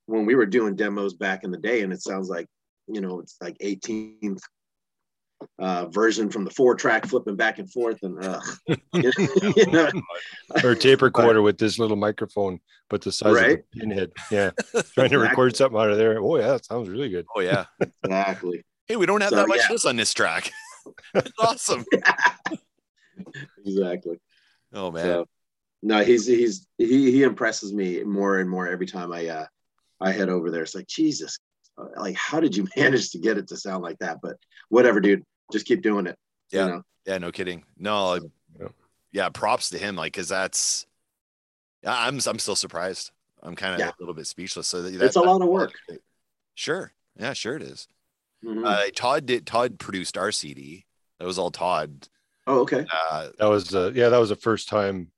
when 0.07 0.27
we 0.27 0.35
were 0.35 0.47
doing 0.47 0.75
demos 0.77 1.15
back 1.15 1.45
in 1.45 1.51
the 1.51 1.59
day, 1.59 1.83
and 1.83 1.93
it 1.93 2.03
sounds 2.03 2.29
like 2.29 2.47
you 2.89 3.01
know 3.01 3.21
it's 3.21 3.37
like 3.41 3.57
18th 3.59 4.41
uh, 5.59 5.87
version 5.87 6.31
from 6.31 6.45
the 6.45 6.51
four 6.51 6.75
track 6.75 7.05
flipping 7.07 7.37
back 7.37 7.59
and 7.59 7.71
forth, 7.73 7.99
and 8.03 8.25
uh, 8.25 8.41
you 8.95 9.67
know, 9.73 9.91
or 10.63 10.75
tape 10.75 11.03
recorder 11.03 11.43
with 11.43 11.59
this 11.59 11.79
little 11.79 11.97
microphone, 11.97 12.61
but 12.89 13.03
the 13.03 13.11
size 13.13 13.35
Right. 13.35 13.59
of 13.59 13.65
a 13.75 13.79
pinhead. 13.81 14.13
Yeah, 14.31 14.51
trying 14.95 15.11
to 15.11 15.19
record 15.19 15.57
something 15.57 15.79
out 15.81 15.91
of 15.91 15.99
there. 15.99 16.19
Oh 16.21 16.37
yeah, 16.37 16.49
that 16.49 16.65
sounds 16.65 16.89
really 16.89 17.09
good. 17.09 17.27
Oh 17.35 17.41
yeah. 17.41 17.65
exactly. 18.05 18.65
Hey, 18.87 18.97
we 18.97 19.07
don't 19.07 19.21
have 19.21 19.31
So, 19.31 19.37
that 19.37 19.49
much 19.49 19.59
yeah. 19.61 19.69
this 19.71 19.85
on 19.87 19.97
this 19.97 20.13
track. 20.15 20.51
It's 21.15 21.31
awesome. 21.39 21.85
exactly. 23.65 24.19
Oh 24.73 24.91
man. 24.91 25.05
So, 25.05 25.27
no, 25.83 26.03
he's 26.03 26.27
he's 26.27 26.67
he 26.79 27.11
he 27.13 27.23
impresses 27.23 27.73
me 27.73 28.03
more 28.03 28.39
and 28.39 28.51
more 28.51 28.69
every 28.69 28.87
time 28.87 29.13
I 29.13 29.29
uh 29.29 29.47
I 30.03 30.13
head 30.13 30.29
over 30.29 30.51
there. 30.51 30.63
It's 30.63 30.75
like 30.75 30.87
Jesus, 30.87 31.39
uh, 31.79 31.85
like 31.97 32.17
how 32.17 32.41
did 32.41 32.57
you 32.57 32.67
manage 32.77 33.11
to 33.11 33.19
get 33.19 33.39
it 33.39 33.49
to 33.49 33.57
sound 33.57 33.83
like 33.83 33.99
that? 33.99 34.19
But 34.23 34.37
whatever, 34.69 35.01
dude, 35.01 35.23
just 35.53 35.67
keep 35.67 35.83
doing 35.83 36.07
it. 36.07 36.17
Yeah. 36.51 36.65
You 36.67 36.71
know? 36.73 36.83
Yeah, 37.07 37.19
no 37.19 37.33
kidding. 37.33 37.65
No, 37.79 38.19
Yeah. 38.61 38.69
yeah, 39.13 39.29
props 39.29 39.71
to 39.71 39.79
him. 39.79 39.97
Like, 39.97 40.13
cause 40.13 40.29
that's, 40.29 40.87
yeah, 41.83 41.95
I'm, 41.97 42.19
I'm 42.27 42.39
still 42.39 42.57
surprised. 42.57 43.11
I'm 43.43 43.57
kind 43.57 43.75
of 43.75 43.81
Yeah. 43.81 43.89
a 43.91 43.99
little 44.01 44.15
bit 44.15 44.27
speechless. 44.27 44.69
So 44.69 44.83
that, 44.83 45.03
It's 45.03 45.17
a 45.17 45.21
lot 45.21 45.43
of 45.43 45.49
work. 45.49 45.73
Sure. 46.55 46.93
Yeah, 47.19 47.33
sure 47.33 47.57
it 47.57 47.63
is. 47.63 47.89
Mhm. 48.45 48.67
Uh, 48.67 48.91
Todd 48.95 49.27
did, 49.27 49.47
Todd 49.47 49.79
produced 49.79 50.17
our 50.19 50.33
CD. 50.33 50.85
That 51.19 51.27
was 51.27 51.39
all 51.39 51.51
Todd. 51.51 52.09
oh, 52.47 52.61
okay. 52.61 52.85
Uh, 53.11 53.29
That 53.39 53.47
was 53.49 53.75
uh, 53.75 53.93
yeah, 53.95 54.09
that 54.09 54.19
was 54.19 54.31
a 54.33 54.37
first 54.37 54.69
time 54.69 55.11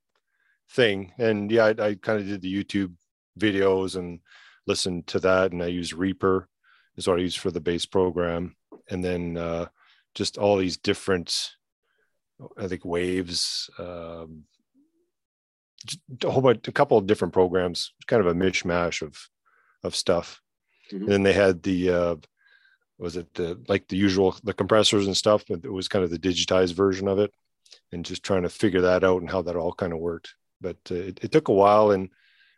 thing, 0.69 1.13
and 1.17 1.49
yeah, 1.51 1.65
I, 1.65 1.69
I 1.69 1.95
kind 1.95 2.19
of 2.19 2.27
did 2.27 2.41
the 2.41 2.63
YouTube 2.63 2.93
videos 3.39 3.95
and 3.95 4.19
listened 4.67 5.07
to 5.07 5.19
that, 5.19 5.51
and 5.51 5.61
I 5.61 5.67
use 5.67 5.93
Reaper 5.93 6.47
is 6.97 7.07
what 7.07 7.19
I 7.19 7.23
use 7.23 7.35
for 7.35 7.51
the 7.51 7.59
base 7.59 7.85
program, 7.85 8.55
and 8.89 9.03
then 9.03 9.37
uh, 9.37 9.67
just 10.13 10.37
all 10.37 10.57
these 10.57 10.77
different, 10.77 11.51
I 12.57 12.67
think 12.67 12.85
waves, 12.85 13.69
um, 13.77 14.43
a 16.23 16.31
whole 16.31 16.41
bunch, 16.41 16.67
a 16.67 16.71
couple 16.71 16.97
of 16.97 17.07
different 17.07 17.33
programs, 17.33 17.93
kind 18.07 18.21
of 18.21 18.27
a 18.27 18.33
mishmash 18.33 19.01
of 19.01 19.29
of 19.83 19.95
stuff. 19.95 20.41
Mhm. 20.91 21.01
And 21.01 21.07
then 21.09 21.23
they 21.23 21.33
had 21.33 21.61
the 21.63 21.89
uh, 21.89 22.15
was 22.97 23.17
it 23.17 23.33
the 23.33 23.61
like 23.67 23.87
the 23.87 23.97
usual 23.97 24.35
the 24.43 24.53
compressors 24.53 25.05
and 25.05 25.17
stuff, 25.17 25.43
but 25.47 25.63
it 25.63 25.71
was 25.71 25.87
kind 25.87 26.03
of 26.03 26.11
the 26.11 26.19
digitized 26.19 26.73
version 26.73 27.07
of 27.07 27.19
it, 27.19 27.31
and 27.91 28.05
just 28.05 28.23
trying 28.23 28.43
to 28.43 28.49
figure 28.49 28.81
that 28.81 29.03
out 29.03 29.21
and 29.21 29.29
how 29.29 29.41
that 29.43 29.55
all 29.55 29.73
kind 29.73 29.93
of 29.93 29.99
worked. 29.99 30.33
But 30.61 30.77
uh, 30.89 30.95
it, 30.95 31.19
it 31.23 31.31
took 31.31 31.49
a 31.49 31.53
while, 31.53 31.91
and 31.91 32.09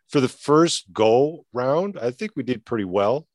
for 0.08 0.20
the 0.20 0.28
first 0.28 0.92
go 0.92 1.44
round, 1.52 1.98
I 2.00 2.10
think 2.10 2.32
we 2.34 2.42
did 2.42 2.64
pretty 2.64 2.84
well. 2.84 3.26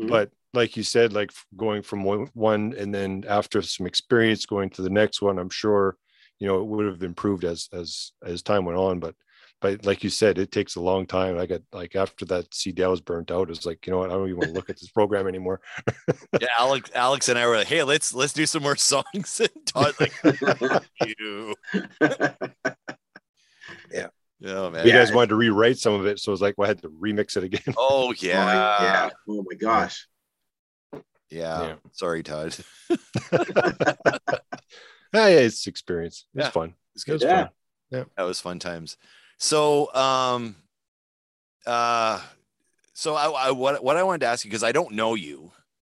Mhm. 0.00 0.08
But 0.08 0.30
like 0.54 0.76
you 0.76 0.82
said, 0.82 1.12
like 1.12 1.32
going 1.56 1.82
from 1.82 2.04
one, 2.04 2.28
one 2.34 2.74
and 2.76 2.94
then 2.94 3.24
after 3.28 3.62
some 3.62 3.86
experience 3.86 4.46
going 4.46 4.70
to 4.70 4.82
the 4.82 4.90
next 4.90 5.22
one, 5.22 5.38
I'm 5.38 5.50
sure 5.50 5.96
you 6.38 6.46
know 6.46 6.60
it 6.60 6.66
would 6.66 6.86
have 6.86 7.02
improved 7.02 7.44
as 7.44 7.68
as 7.72 8.12
as 8.24 8.42
time 8.42 8.64
went 8.64 8.78
on. 8.78 8.98
But 9.00 9.14
but 9.60 9.84
like 9.84 10.02
you 10.02 10.10
said, 10.10 10.38
it 10.38 10.50
takes 10.52 10.76
a 10.76 10.80
long 10.80 11.06
time. 11.06 11.38
I 11.38 11.46
got 11.46 11.60
like 11.72 11.94
after 11.94 12.24
that 12.26 12.52
CD 12.54 12.84
was 12.86 13.00
burnt 13.00 13.30
out, 13.30 13.50
it's 13.50 13.66
like 13.66 13.86
you 13.86 13.92
know 13.92 13.98
what, 13.98 14.10
I 14.10 14.14
don't 14.14 14.28
even 14.28 14.38
want 14.38 14.48
to 14.48 14.54
look 14.54 14.70
at 14.70 14.80
this 14.80 14.90
program 14.90 15.28
anymore. 15.28 15.60
yeah, 16.40 16.48
Alex, 16.58 16.90
Alex 16.94 17.28
and 17.28 17.38
I 17.38 17.46
were 17.46 17.56
like, 17.56 17.66
Hey, 17.66 17.82
let's, 17.82 18.14
let's 18.14 18.32
do 18.32 18.46
some 18.46 18.62
more 18.62 18.76
songs. 18.76 19.40
And 19.40 19.66
Todd's 19.66 20.00
like, 20.00 20.14
you. 21.06 21.54
Oh 24.44 24.70
man. 24.70 24.86
You 24.86 24.92
Yeah. 24.92 24.98
guys 25.00 25.12
wanted 25.12 25.28
to 25.30 25.36
rewrite 25.36 25.78
some 25.78 25.92
of 25.94 26.06
it, 26.06 26.18
so 26.18 26.30
it 26.30 26.34
was 26.34 26.40
like 26.40 26.56
well, 26.56 26.66
I 26.66 26.68
had 26.68 26.82
to 26.82 26.88
remix 26.88 27.36
it 27.36 27.44
again. 27.44 27.74
Oh 27.76 28.12
yeah. 28.18 28.22
yeah. 28.80 28.82
yeah. 28.82 29.10
Oh 29.28 29.44
my 29.48 29.54
gosh. 29.56 30.06
Yeah. 31.30 31.62
Yeah. 31.62 31.74
Sorry, 31.92 32.22
Todd. 32.22 32.56
Ah, 35.12 35.26
yeah, 35.26 35.40
it's 35.40 35.66
experience. 35.66 36.26
It's 36.34 36.44
Yeah. 36.44 36.50
fun. 36.50 36.74
It's 36.94 37.02
It 37.02 37.06
good. 37.06 37.14
was 37.14 37.22
Yeah. 37.24 37.48
fun. 37.90 38.06
That 38.16 38.22
was 38.22 38.40
fun 38.40 38.60
times. 38.60 38.96
So, 39.38 39.92
um, 39.92 40.54
uh, 41.66 42.20
so 42.94 43.16
I, 43.16 43.28
I 43.28 43.50
what 43.50 43.82
what 43.82 43.96
I 43.96 44.04
wanted 44.04 44.20
to 44.20 44.26
ask 44.26 44.44
you 44.44 44.50
because 44.52 44.62
I 44.62 44.70
don't 44.70 44.92
know 44.94 45.14
you 45.16 45.50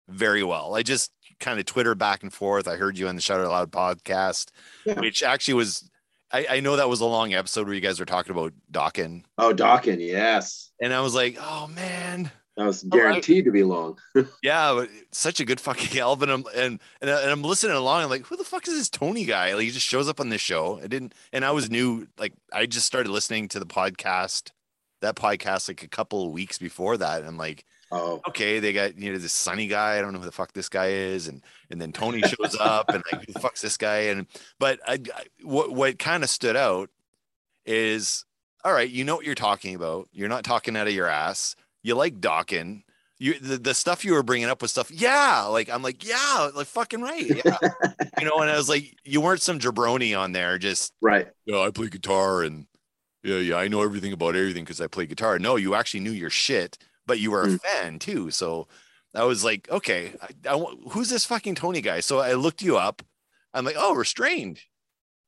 very 0.08 0.41
well. 0.43 0.73
I 0.75 0.82
just 0.82 1.12
kind 1.39 1.60
of 1.60 1.65
Twitter 1.65 1.93
back 1.93 2.23
and 2.23 2.34
forth. 2.34 2.67
I 2.67 2.75
heard 2.75 2.97
you 2.97 3.08
on 3.08 3.15
the 3.15 3.21
Shout 3.21 3.39
Out 3.39 3.49
Loud 3.51 3.71
podcast, 3.71 4.49
Yeah. 4.86 4.99
which 4.99 5.21
actually 5.21 5.53
was. 5.56 5.88
I, 6.33 6.45
I 6.49 6.59
know 6.61 6.75
that 6.77 6.89
was 6.89 6.99
a 7.01 7.05
long 7.05 7.33
episode 7.33 7.67
where 7.67 7.75
you 7.75 7.81
guys 7.81 7.99
were 7.99 8.05
talking 8.05 8.31
about 8.31 8.53
Dokken, 8.71 9.23
Oh, 9.37 9.53
Dokken's, 9.53 10.01
yes. 10.01 10.71
and 10.81 10.91
I 10.93 10.99
was 11.01 11.13
like, 11.13 11.37
oh 11.39 11.67
man, 11.67 12.31
That 12.57 12.65
was 12.65 12.83
Oh, 12.83 12.87
I- 12.91 12.97
guaranteed 12.97 13.45
to 13.45 13.51
be 13.51 13.63
long. 13.63 13.97
yeah, 14.43 14.73
but 14.73 14.89
such 15.11 15.39
a 15.39 15.45
good 15.45 15.59
fucking 15.59 15.99
album. 15.99 16.29
And 16.29 16.45
I'm, 16.47 16.53
and, 16.55 16.79
and, 17.01 17.09
and 17.09 17.29
I'm 17.31 17.43
listening 17.43 17.75
along. 17.77 18.03
I'm 18.03 18.09
like, 18.09 18.25
who 18.25 18.35
the 18.35 18.43
fuck 18.43 18.67
is 18.67 18.73
this 18.73 18.89
Tony 18.89 19.25
guy? 19.25 19.53
Like, 19.53 19.63
he 19.65 19.69
just 19.71 19.87
shows 19.87 20.09
up 20.09 20.19
on 20.19 20.29
this 20.29 20.41
show. 20.41 20.79
I 20.83 20.87
didn't, 20.87 21.13
and 21.31 21.45
I 21.45 21.51
was 21.51 21.69
new. 21.69 22.07
Like, 22.17 22.33
I 22.51 22.65
just 22.65 22.87
started 22.87 23.11
listening 23.11 23.47
to 23.49 23.59
the 23.59 23.65
podcast, 23.67 24.49
that 25.01 25.15
podcast, 25.15 25.67
like 25.67 25.83
a 25.83 25.87
couple 25.87 26.25
of 26.25 26.31
weeks 26.31 26.57
before 26.57 26.97
that. 26.97 27.19
And 27.19 27.27
I'm 27.27 27.37
like, 27.37 27.63
Oh, 27.95 28.21
okay, 28.27 28.60
they 28.60 28.73
got 28.73 28.97
you 28.97 29.12
know 29.12 29.19
this 29.19 29.34
Sonny 29.34 29.67
guy. 29.67 29.97
I 29.97 30.01
don't 30.01 30.13
know 30.13 30.19
who 30.19 30.25
the 30.25 30.32
fuck 30.32 30.51
this 30.51 30.67
guy 30.67 30.88
is, 30.88 31.27
and 31.27 31.43
and 31.69 31.79
then 31.79 31.91
Tony 31.91 32.21
shows 32.21 32.58
up, 32.60 32.89
and 32.89 33.03
like 33.12 33.25
who 33.25 33.34
the 33.34 33.39
fuck's 33.39 33.62
this 33.62 33.77
guy? 33.77 33.97
And 34.06 34.25
but 34.60 34.79
I, 34.88 34.93
I 34.93 35.25
what 35.43 35.71
what 35.71 35.99
kind 35.99 36.23
of 36.23 36.29
stood 36.29 36.56
out 36.56 36.89
is 37.67 38.25
all 38.65 38.73
right. 38.73 38.89
You 38.89 39.03
know 39.03 39.15
what 39.15 39.25
you're 39.25 39.36
talking 39.36 39.75
about. 39.75 40.10
You're 40.12 40.29
not 40.29 40.43
talking 40.43 40.75
out 40.75 40.88
of 40.88 40.93
your 40.93 41.08
ass. 41.08 41.56
You 41.84 41.93
like 41.93 42.19
Dokken. 42.19 42.82
You 43.19 43.39
the, 43.39 43.58
the 43.58 43.75
stuff 43.75 44.03
you 44.03 44.13
were 44.13 44.23
bringing 44.23 44.49
up 44.49 44.63
was 44.63 44.71
stuff. 44.71 44.89
Yeah, 44.89 45.43
like 45.43 45.69
I'm 45.69 45.84
like 45.84 46.03
yeah, 46.03 46.49
like 46.56 46.67
fucking 46.67 47.01
right. 47.01 47.27
Yeah, 47.27 47.58
you 48.19 48.25
know. 48.25 48.39
And 48.39 48.49
I 48.49 48.58
was 48.58 48.69
like, 48.69 48.97
you 49.03 49.21
weren't 49.21 49.41
some 49.41 49.60
jabroni 49.60 50.17
on 50.17 50.32
there. 50.32 50.58
Just 50.58 50.93
right. 50.99 51.27
yeah, 51.45 51.60
I 51.60 51.69
play 51.69 51.89
guitar 51.89 52.41
and 52.41 52.65
yeah, 53.23 53.38
yeah, 53.38 53.56
I 53.56 53.69
know 53.69 53.82
everything 53.82 54.13
about 54.13 54.36
everything 54.36 54.63
because 54.63 54.82
I 54.82 54.88
play 54.88 55.06
guitar. 55.06 55.39
No, 55.39 55.56
you 55.56 55.75
actually 55.75 56.01
knew 56.01 56.12
your 56.12 56.29
shit, 56.29 56.77
but 57.05 57.19
you 57.19 57.31
were 57.31 57.43
a 57.43 57.47
Mm. 57.47 57.61
fan 57.61 57.99
too. 57.99 58.31
So 58.31 58.67
I 59.15 59.23
was 59.23 59.43
like, 59.43 59.69
okay, 59.69 60.13
I, 60.21 60.55
I, 60.55 60.65
who's 60.91 61.09
this 61.09 61.25
fucking 61.25 61.55
Tony 61.55 61.81
guy? 61.81 61.99
So 61.99 62.19
I 62.19 62.33
looked 62.33 62.61
you 62.61 62.77
up. 62.77 63.01
I'm 63.53 63.65
like, 63.65 63.75
oh, 63.77 63.93
restrained. 63.95 64.59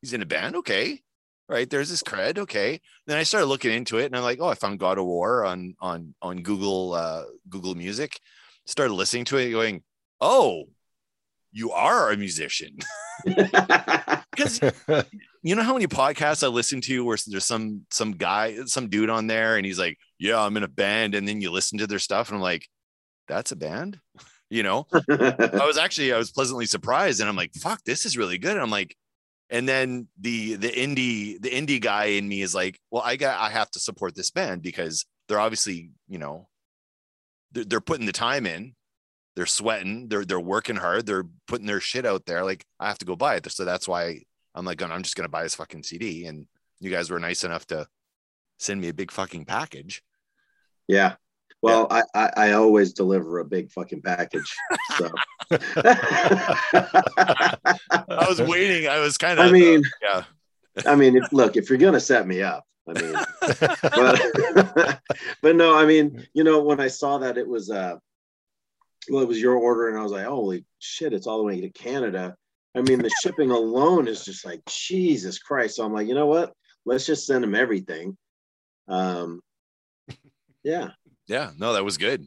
He's 0.01 0.13
in 0.13 0.21
a 0.21 0.25
band. 0.25 0.55
Okay. 0.55 1.01
Right. 1.47 1.69
There's 1.69 1.89
this 1.89 2.01
cred. 2.01 2.39
Okay. 2.39 2.81
Then 3.05 3.17
I 3.17 3.23
started 3.23 3.45
looking 3.47 3.71
into 3.71 3.99
it 3.99 4.05
and 4.05 4.15
I'm 4.15 4.23
like, 4.23 4.39
oh, 4.41 4.47
I 4.47 4.55
found 4.55 4.79
God 4.79 4.97
of 4.97 5.05
War 5.05 5.45
on, 5.45 5.75
on, 5.79 6.15
on 6.21 6.41
Google, 6.41 6.93
uh, 6.93 7.25
Google 7.49 7.75
music, 7.75 8.19
started 8.65 8.93
listening 8.95 9.25
to 9.25 9.37
it 9.37 9.51
going, 9.51 9.83
oh, 10.19 10.63
you 11.51 11.71
are 11.71 12.11
a 12.11 12.17
musician. 12.17 12.77
Because 13.25 14.59
you 15.45 15.53
know 15.53 15.61
how 15.61 15.73
many 15.73 15.85
podcasts 15.85 16.43
I 16.43 16.47
listen 16.47 16.81
to 16.81 17.05
where 17.05 17.19
there's 17.27 17.45
some 17.45 17.85
some 17.91 18.13
guy, 18.13 18.65
some 18.65 18.89
dude 18.89 19.11
on 19.11 19.27
there, 19.27 19.57
and 19.57 19.65
he's 19.65 19.77
like, 19.77 19.95
"Yeah, 20.17 20.41
I'm 20.41 20.57
in 20.57 20.63
a 20.63 20.67
band," 20.67 21.13
and 21.13 21.27
then 21.27 21.39
you 21.39 21.51
listen 21.51 21.77
to 21.77 21.85
their 21.85 21.99
stuff, 21.99 22.29
and 22.29 22.37
I'm 22.37 22.41
like, 22.41 22.67
"That's 23.27 23.51
a 23.51 23.55
band," 23.55 23.99
you 24.49 24.63
know. 24.63 24.87
I 24.91 25.61
was 25.67 25.77
actually 25.77 26.11
I 26.13 26.17
was 26.17 26.31
pleasantly 26.31 26.65
surprised, 26.65 27.19
and 27.19 27.29
I'm 27.29 27.35
like, 27.35 27.53
"Fuck, 27.53 27.83
this 27.85 28.07
is 28.07 28.17
really 28.17 28.39
good." 28.39 28.53
And 28.53 28.61
I'm 28.61 28.71
like, 28.71 28.95
and 29.51 29.69
then 29.69 30.07
the 30.19 30.55
the 30.55 30.69
indie 30.69 31.39
the 31.39 31.51
indie 31.51 31.79
guy 31.79 32.05
in 32.05 32.27
me 32.27 32.41
is 32.41 32.55
like, 32.55 32.79
"Well, 32.89 33.03
I 33.05 33.15
got 33.15 33.39
I 33.39 33.51
have 33.51 33.69
to 33.71 33.79
support 33.79 34.15
this 34.15 34.31
band 34.31 34.63
because 34.63 35.05
they're 35.27 35.39
obviously 35.39 35.91
you 36.07 36.17
know 36.17 36.47
they're, 37.51 37.65
they're 37.65 37.81
putting 37.81 38.07
the 38.07 38.13
time 38.13 38.47
in." 38.47 38.73
They're 39.35 39.45
sweating. 39.45 40.07
They're 40.07 40.25
they're 40.25 40.39
working 40.39 40.77
hard. 40.77 41.05
They're 41.05 41.27
putting 41.47 41.67
their 41.67 41.81
shit 41.81 42.05
out 42.05 42.25
there. 42.25 42.43
Like 42.43 42.65
I 42.79 42.87
have 42.87 42.97
to 42.99 43.05
go 43.05 43.15
buy 43.15 43.35
it. 43.35 43.51
So 43.51 43.65
that's 43.65 43.87
why 43.87 44.21
I'm 44.55 44.65
like, 44.65 44.81
I'm 44.81 45.03
just 45.03 45.15
gonna 45.15 45.29
buy 45.29 45.43
this 45.43 45.55
fucking 45.55 45.83
CD. 45.83 46.25
And 46.25 46.47
you 46.79 46.89
guys 46.89 47.11
were 47.11 47.19
nice 47.19 47.43
enough 47.43 47.67
to 47.67 47.87
send 48.57 48.81
me 48.81 48.89
a 48.89 48.93
big 48.93 49.11
fucking 49.11 49.45
package. 49.45 50.03
yeah. 50.87 51.15
Well, 51.61 51.87
I, 51.89 52.03
I 52.13 52.31
I 52.37 52.51
always 52.51 52.93
deliver 52.93 53.39
a 53.39 53.45
big 53.45 53.71
fucking 53.71 54.03
package. 54.03 54.53
So 54.97 55.09
I 55.51 55.57
was 58.27 58.39
waiting. 58.41 58.87
I 58.87 58.99
was 58.99 59.17
kind 59.17 59.39
of. 59.39 59.47
I 59.47 59.51
mean, 59.51 59.83
yeah. 60.01 60.23
I 60.85 60.95
mean, 60.95 61.15
if, 61.15 61.33
look, 61.33 61.57
if 61.57 61.69
you're 61.69 61.79
gonna 61.79 61.99
set 61.99 62.27
me 62.27 62.43
up, 62.43 62.65
I 62.87 63.01
mean, 63.01 63.13
but 63.81 64.99
but 65.41 65.55
no, 65.55 65.75
I 65.75 65.85
mean, 65.85 66.27
you 66.33 66.43
know, 66.43 66.61
when 66.61 66.79
I 66.79 66.87
saw 66.87 67.17
that 67.19 67.37
it 67.37 67.47
was 67.47 67.71
uh 67.71 67.95
well, 69.09 69.23
it 69.23 69.27
was 69.27 69.41
your 69.41 69.55
order, 69.55 69.89
and 69.89 69.97
I 69.97 70.03
was 70.03 70.11
like, 70.11 70.25
holy 70.25 70.65
shit, 70.79 71.13
it's 71.13 71.25
all 71.25 71.37
the 71.37 71.43
way 71.43 71.61
to 71.61 71.69
Canada. 71.69 72.35
I 72.75 72.81
mean, 72.81 72.99
the 72.99 73.09
shipping 73.21 73.51
alone 73.51 74.07
is 74.07 74.25
just 74.25 74.45
like 74.45 74.61
Jesus 74.67 75.39
Christ. 75.39 75.77
So 75.77 75.85
I'm 75.85 75.93
like, 75.93 76.07
you 76.07 76.13
know 76.13 76.25
what? 76.25 76.53
Let's 76.85 77.05
just 77.05 77.25
send 77.25 77.43
them 77.43 77.55
everything. 77.55 78.17
Um, 78.87 79.41
yeah. 80.63 80.89
Yeah. 81.27 81.51
No, 81.57 81.73
that 81.73 81.85
was 81.85 81.97
good. 81.97 82.25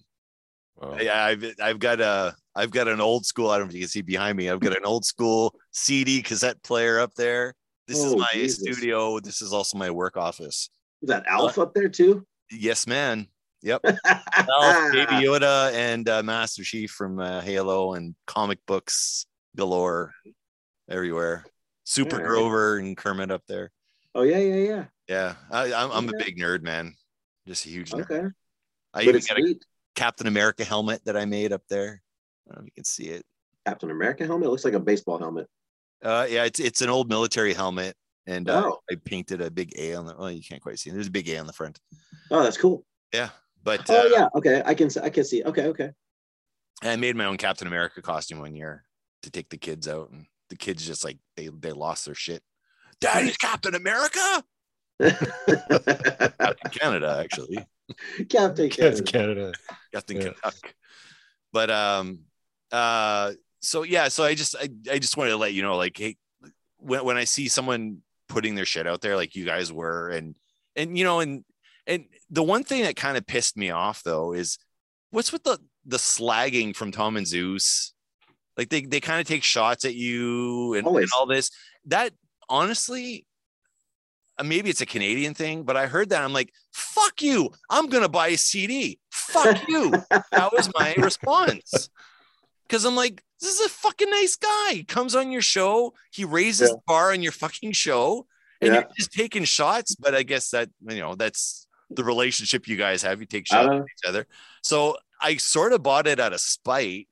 Wow. 0.77 0.97
Yeah, 1.01 1.25
I've 1.25 1.45
I've 1.61 1.79
got 1.81 2.01
a 2.01 2.37
I've 2.55 2.71
got 2.71 2.87
an 2.87 3.01
old 3.01 3.27
school. 3.27 3.51
I 3.51 3.59
don't 3.59 3.67
know 3.67 3.71
if 3.71 3.75
you 3.75 3.81
can 3.81 3.89
see 3.89 4.03
behind 4.03 4.39
me. 4.39 4.49
I've 4.49 4.61
got 4.61 4.77
an 4.77 4.85
old 4.85 5.05
school 5.05 5.55
CD 5.73 6.23
cassette 6.23 6.63
player 6.63 7.01
up 7.01 7.15
there. 7.15 7.55
This 7.89 7.99
is 7.99 8.13
Oh, 8.13 8.17
my 8.17 8.29
Jesus. 8.33 8.61
studio. 8.61 9.19
This 9.19 9.43
is 9.43 9.53
also 9.53 9.77
my 9.77 9.91
work 9.91 10.17
office. 10.17 10.71
Is 11.03 11.09
that 11.09 11.27
Alf 11.27 11.59
up 11.59 11.75
there 11.75 11.89
too? 11.89 12.25
Yes, 12.51 12.87
man. 12.87 13.27
Yep. 13.63 13.81
Ralph, 14.07 14.93
Baby 14.93 15.27
Yoda, 15.27 15.73
and 15.73 16.09
uh, 16.09 16.23
Master 16.23 16.63
Chief 16.63 16.91
from 16.91 17.19
uh, 17.19 17.41
Halo, 17.41 17.95
and 17.95 18.15
comic 18.27 18.59
books 18.67 19.27
galore 19.59 20.15
everywhere. 20.89 21.45
Super 21.85 22.17
right. 22.17 22.25
Grover 22.25 22.79
and 22.79 22.97
Kermit 22.97 23.31
up 23.31 23.43
there. 23.49 23.71
Oh 24.15 24.23
yeah, 24.23 24.39
yeah, 24.39 24.55
yeah. 24.55 24.85
Yeah, 25.09 25.35
I, 25.51 25.73
I'm, 25.73 25.91
I'm 25.91 26.09
a 26.09 26.13
big 26.19 26.39
nerd, 26.39 26.63
man. 26.63 26.95
Just 27.47 27.67
a 27.67 27.71
huge 27.71 27.91
nerd. 27.91 28.11
Okay. 28.11 28.29
I 28.95 29.05
but 29.05 29.17
even 29.17 29.21
got 29.21 29.39
a. 29.39 29.55
Captain 29.95 30.29
America 30.29 30.65
helmet 30.65 31.01
that 31.07 31.17
I 31.17 31.25
made 31.25 31.53
up 31.53 31.63
there. 31.69 32.01
I 32.47 32.55
don't 32.55 32.59
know 32.59 32.61
if 32.63 32.67
you 32.67 32.73
can 32.77 32.85
see 32.85 33.07
it. 33.09 33.25
Captain 33.67 33.91
America 33.91 34.25
helmet. 34.25 34.47
It 34.47 34.51
looks 34.51 34.65
like 34.65 34.75
a 34.75 34.81
baseball 34.81 35.19
helmet. 35.19 35.49
Uh, 36.05 36.27
yeah, 36.31 36.45
it's 36.45 36.61
it's 36.61 36.83
an 36.83 36.89
old 36.89 37.09
military 37.09 37.53
helmet, 37.53 37.97
and 38.27 38.49
uh, 38.49 38.63
Oh. 38.65 38.79
I 38.91 38.95
painted 39.05 39.41
a 39.41 39.51
big 39.51 39.73
A 39.77 39.95
on 39.95 40.07
the. 40.07 40.15
Oh, 40.17 40.29
you 40.29 40.43
can't 40.43 40.63
quite 40.63 40.79
see. 40.79 40.91
it. 40.91 40.93
There's 40.93 41.09
a 41.09 41.11
big 41.11 41.29
A 41.31 41.39
on 41.39 41.47
the 41.47 41.53
front. 41.53 41.81
Oh, 42.31 42.43
that's 42.45 42.57
cool. 42.57 42.85
Yeah, 43.13 43.31
but 43.65 43.89
Oh 43.91 44.03
uh, 44.03 44.09
yeah. 44.13 44.29
Okay, 44.37 44.63
I 44.65 44.75
can. 44.75 44.89
I 45.03 45.11
can 45.11 45.25
see. 45.25 45.43
Okay, 45.43 45.67
okay. 45.67 45.91
I 46.83 46.95
made 46.95 47.17
my 47.17 47.25
own 47.25 47.39
Captain 47.39 47.67
America 47.67 48.01
costume 48.03 48.39
one 48.39 48.55
year 48.55 48.85
to 49.23 49.31
take 49.31 49.49
the 49.51 49.57
kids 49.59 49.89
out, 49.89 50.11
and 50.11 50.27
the 50.51 50.57
kids 50.57 50.87
just 50.87 51.05
like 51.05 51.19
they 51.37 51.49
they 51.49 51.73
lost 51.73 52.05
their 52.07 52.15
shit. 52.15 52.43
Daddy's 53.01 53.37
Captain 53.37 53.75
America. 53.75 54.45
Captain 55.01 56.71
Canada, 56.73 57.19
actually. 57.23 57.59
Captain 58.29 58.71
Yes, 58.77 59.01
Canada. 59.01 59.03
Canada. 59.03 59.53
Captain 59.95 60.17
Yeah. 60.17 60.23
Canuck. 60.43 60.75
But 61.53 61.71
um 61.71 62.21
uh 62.73 63.33
so 63.61 63.83
yeah, 63.83 64.09
so 64.09 64.25
I 64.25 64.35
just 64.35 64.57
I, 64.57 64.69
I 64.91 64.99
just 64.99 65.17
wanted 65.17 65.31
to 65.31 65.37
let 65.37 65.53
you 65.53 65.63
know, 65.63 65.77
like, 65.77 65.97
hey, 65.97 66.17
when 66.79 67.05
when 67.05 67.17
I 67.17 67.25
see 67.25 67.49
someone 67.49 67.99
putting 68.29 68.55
their 68.55 68.67
shit 68.67 68.87
out 68.87 69.01
there 69.01 69.17
like 69.17 69.35
you 69.35 69.45
guys 69.45 69.73
were, 69.73 70.11
and 70.11 70.35
and 70.77 70.97
you 70.97 71.05
know, 71.05 71.21
and 71.21 71.45
and 71.87 72.05
the 72.31 72.43
one 72.43 72.63
thing 72.63 72.83
that 72.83 72.95
kind 72.97 73.17
of 73.17 73.27
pissed 73.27 73.57
me 73.57 73.71
off 73.71 74.03
though 74.03 74.33
is 74.33 74.59
what's 75.11 75.33
with 75.33 75.43
the 75.45 75.59
the 75.87 75.97
slagging 75.97 76.75
from 76.77 76.93
Tom 76.93 77.17
and 77.17 77.27
Zeus? 77.27 77.95
Like 78.59 78.69
they 78.71 78.83
they 78.83 79.01
kind 79.01 79.21
of 79.21 79.27
take 79.27 79.45
shots 79.45 79.85
at 79.85 79.95
you 79.95 80.75
and, 80.75 80.87
and 80.87 81.07
all 81.17 81.27
this. 81.27 81.51
That 81.87 82.13
honestly, 82.49 83.25
uh, 84.39 84.43
maybe 84.43 84.69
it's 84.69 84.81
a 84.81 84.87
Canadian 84.87 85.33
thing, 85.33 85.63
but 85.63 85.77
I 85.77 85.87
heard 85.87 86.11
that 86.11 86.23
I'm 86.23 86.33
like, 86.33 86.53
fuck 86.73 87.23
you. 87.23 87.51
I'm 87.71 87.89
gonna 87.89 88.09
buy 88.09 88.29
a 88.29 88.37
CD. 88.37 88.99
Fuck 89.13 89.67
you. 89.69 89.93
that 90.11 90.53
was 90.53 90.69
my 90.77 90.95
response. 90.99 91.89
Because 92.67 92.85
I'm 92.85 92.97
like, 92.97 93.23
this 93.41 93.61
is 93.61 93.67
a 93.67 93.69
fucking 93.71 94.11
nice 94.11 94.35
guy. 94.37 94.73
He 94.73 94.85
comes 94.85 95.15
on 95.15 95.31
your 95.31 95.41
show, 95.41 95.95
he 96.11 96.25
raises 96.25 96.69
Yeah. 96.69 96.75
the 96.75 96.81
bar 96.87 97.13
on 97.13 97.23
your 97.23 97.33
fucking 97.33 97.73
show, 97.73 98.27
and 98.61 98.75
Yeah. 98.75 98.81
you're 98.81 98.91
just 98.99 99.13
taking 99.13 99.45
shots. 99.45 99.95
But 99.95 100.15
I 100.17 100.25
guess 100.25 100.51
that 100.51 100.69
you 100.87 100.99
know, 100.99 101.15
that's 101.15 101.67
the 101.91 102.03
relationship 102.05 102.67
you 102.67 102.77
guys 102.77 103.03
have. 103.05 103.21
You 103.21 103.27
take 103.27 103.47
shots 103.47 103.69
don't 103.69 103.77
at 103.83 103.85
each 103.85 104.09
other. 104.09 104.27
So 104.63 104.97
I 105.23 105.37
sort 105.37 105.73
of 105.73 105.83
bought 105.85 106.07
it 106.09 106.19
out 106.21 106.33
of 106.33 106.41
spite. 106.41 107.07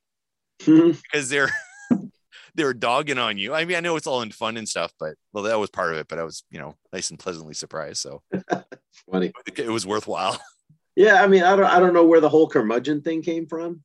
because 0.64 1.28
they're 1.28 1.50
they 2.54 2.64
were 2.64 2.74
dogging 2.74 3.18
on 3.18 3.38
you. 3.38 3.54
I 3.54 3.64
mean, 3.64 3.76
I 3.76 3.80
know 3.80 3.96
it's 3.96 4.06
all 4.06 4.22
in 4.22 4.30
fun 4.30 4.56
and 4.56 4.68
stuff, 4.68 4.92
but 4.98 5.14
well, 5.32 5.44
that 5.44 5.58
was 5.58 5.70
part 5.70 5.92
of 5.92 5.98
it. 5.98 6.08
But 6.08 6.18
I 6.18 6.24
was, 6.24 6.44
you 6.50 6.58
know, 6.58 6.74
nice 6.92 7.10
and 7.10 7.18
pleasantly 7.18 7.54
surprised. 7.54 7.98
So 7.98 8.22
Funny. 9.10 9.32
it 9.56 9.68
was 9.68 9.86
worthwhile. 9.86 10.40
Yeah, 10.96 11.22
I 11.22 11.26
mean, 11.26 11.42
I 11.42 11.54
don't, 11.54 11.66
I 11.66 11.78
don't 11.78 11.92
know 11.92 12.06
where 12.06 12.22
the 12.22 12.28
whole 12.28 12.48
curmudgeon 12.48 13.02
thing 13.02 13.20
came 13.20 13.46
from. 13.46 13.82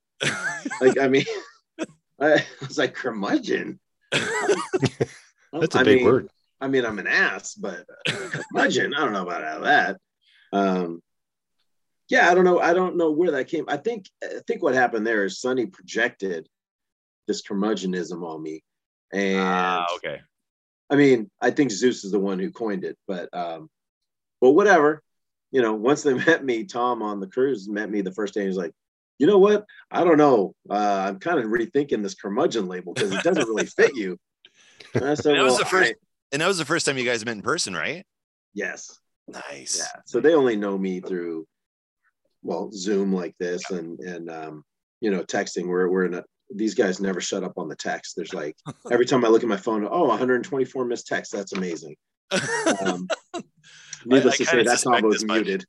Like, 0.79 0.97
I 0.97 1.10
mean, 1.10 1.25
I 2.21 2.45
was 2.65 2.77
like 2.77 2.93
curmudgeon. 2.93 3.79
That's 4.12 5.75
a 5.75 5.79
I 5.79 5.84
big 5.84 5.97
mean, 5.97 6.05
word. 6.05 6.29
I 6.62 6.67
mean, 6.69 6.86
I'm 6.86 6.99
an 6.99 7.07
ass, 7.07 7.55
but 7.55 7.86
uh, 8.07 8.29
curmudgeon. 8.29 8.93
I 8.93 8.99
don't 8.99 9.12
know 9.12 9.23
about 9.23 9.43
all 9.43 9.62
that. 9.62 9.97
Um, 10.53 11.01
yeah, 12.07 12.29
I 12.29 12.36
don't 12.36 12.45
know. 12.45 12.60
I 12.60 12.74
don't 12.74 12.97
know 12.97 13.11
where 13.11 13.32
that 13.32 13.47
came. 13.47 13.65
I 13.67 13.78
think, 13.78 14.05
I 14.24 14.39
think 14.47 14.63
what 14.63 14.74
happened 14.74 15.05
there 15.05 15.26
is 15.26 15.41
Sonny 15.41 15.65
projected 15.65 16.47
this 17.28 17.41
curmudgeonism 17.41 18.24
on 18.24 18.41
me, 18.41 18.63
and 19.13 19.39
Ah, 19.39 19.86
okay. 19.95 20.22
I 20.89 20.95
mean, 20.95 21.30
I 21.39 21.51
think 21.51 21.72
Zeus 21.72 22.03
is 22.03 22.11
the 22.11 22.19
one 22.19 22.39
who 22.39 22.51
coined 22.51 22.84
it, 22.84 22.97
but 23.07 23.30
um, 23.34 23.69
but 24.39 24.51
whatever. 24.51 25.01
You 25.51 25.61
know, 25.61 25.74
once 25.74 26.03
they 26.03 26.13
met 26.26 26.43
me, 26.43 26.63
Tom 26.63 27.01
on 27.01 27.19
the 27.19 27.28
cruise 27.28 27.67
met 27.69 27.89
me 27.89 28.01
the 28.01 28.13
first 28.13 28.34
day. 28.34 28.45
He's 28.45 28.57
like, 28.57 28.74
you 29.19 29.28
know 29.28 29.38
what? 29.38 29.65
I 29.91 30.03
don't 30.03 30.17
know. 30.17 30.55
Uh, 30.69 31.05
I'm 31.07 31.19
kind 31.19 31.39
of 31.39 31.45
rethinking 31.45 32.01
this 32.01 32.15
curmudgeon 32.15 32.67
label 32.67 32.93
because 32.93 33.11
it 33.13 33.24
doesn't 33.24 33.47
really 33.47 33.65
fit 33.65 33.95
you. 33.95 34.17
And 34.93 35.05
I 35.05 35.13
said, 35.13 35.36
That 35.36 35.43
was 35.43 35.51
well, 35.53 35.59
the 35.59 35.65
first- 35.65 35.74
all 35.74 35.80
right. 35.82 35.95
And 36.32 36.41
that 36.41 36.47
was 36.47 36.57
the 36.57 36.65
first 36.65 36.86
time 36.86 36.97
you 36.97 37.03
guys 37.03 37.26
met 37.26 37.34
in 37.34 37.41
person, 37.41 37.74
right? 37.74 38.05
Yes. 38.53 38.97
Nice. 39.28 39.78
Yeah. 39.80 40.01
So 40.05 40.22
they 40.22 40.34
only 40.34 40.55
know 40.55 40.78
me 40.78 41.01
through, 41.01 41.45
well, 42.41 42.72
Zoom 42.72 43.13
like 43.13 43.36
this 43.38 43.69
and 43.69 43.99
and 43.99 44.30
um, 44.30 44.63
you 45.01 45.11
know, 45.11 45.24
texting. 45.24 45.67
We're 45.67 45.89
we're 45.89 46.05
in 46.05 46.13
a. 46.15 46.24
These 46.54 46.76
guys 46.76 46.99
never 46.99 47.22
shut 47.22 47.43
up 47.43 47.54
on 47.58 47.68
the 47.70 47.76
text. 47.76 48.16
There's 48.16 48.34
like 48.34 48.56
every 48.91 49.06
time 49.06 49.24
I 49.26 49.30
look 49.30 49.43
at 49.43 49.49
my 49.49 49.58
phone, 49.58 49.88
oh, 49.89 50.06
124 50.08 50.86
missed 50.86 51.08
texts. 51.08 51.34
That's 51.34 51.54
amazing. 51.54 51.95
Um, 52.86 53.08
needless 54.06 54.36
I 54.36 54.38
to 54.38 54.45
say, 54.45 54.64
that 54.64 54.82
combo 54.84 55.12
is 55.12 55.24
muted. 55.26 55.66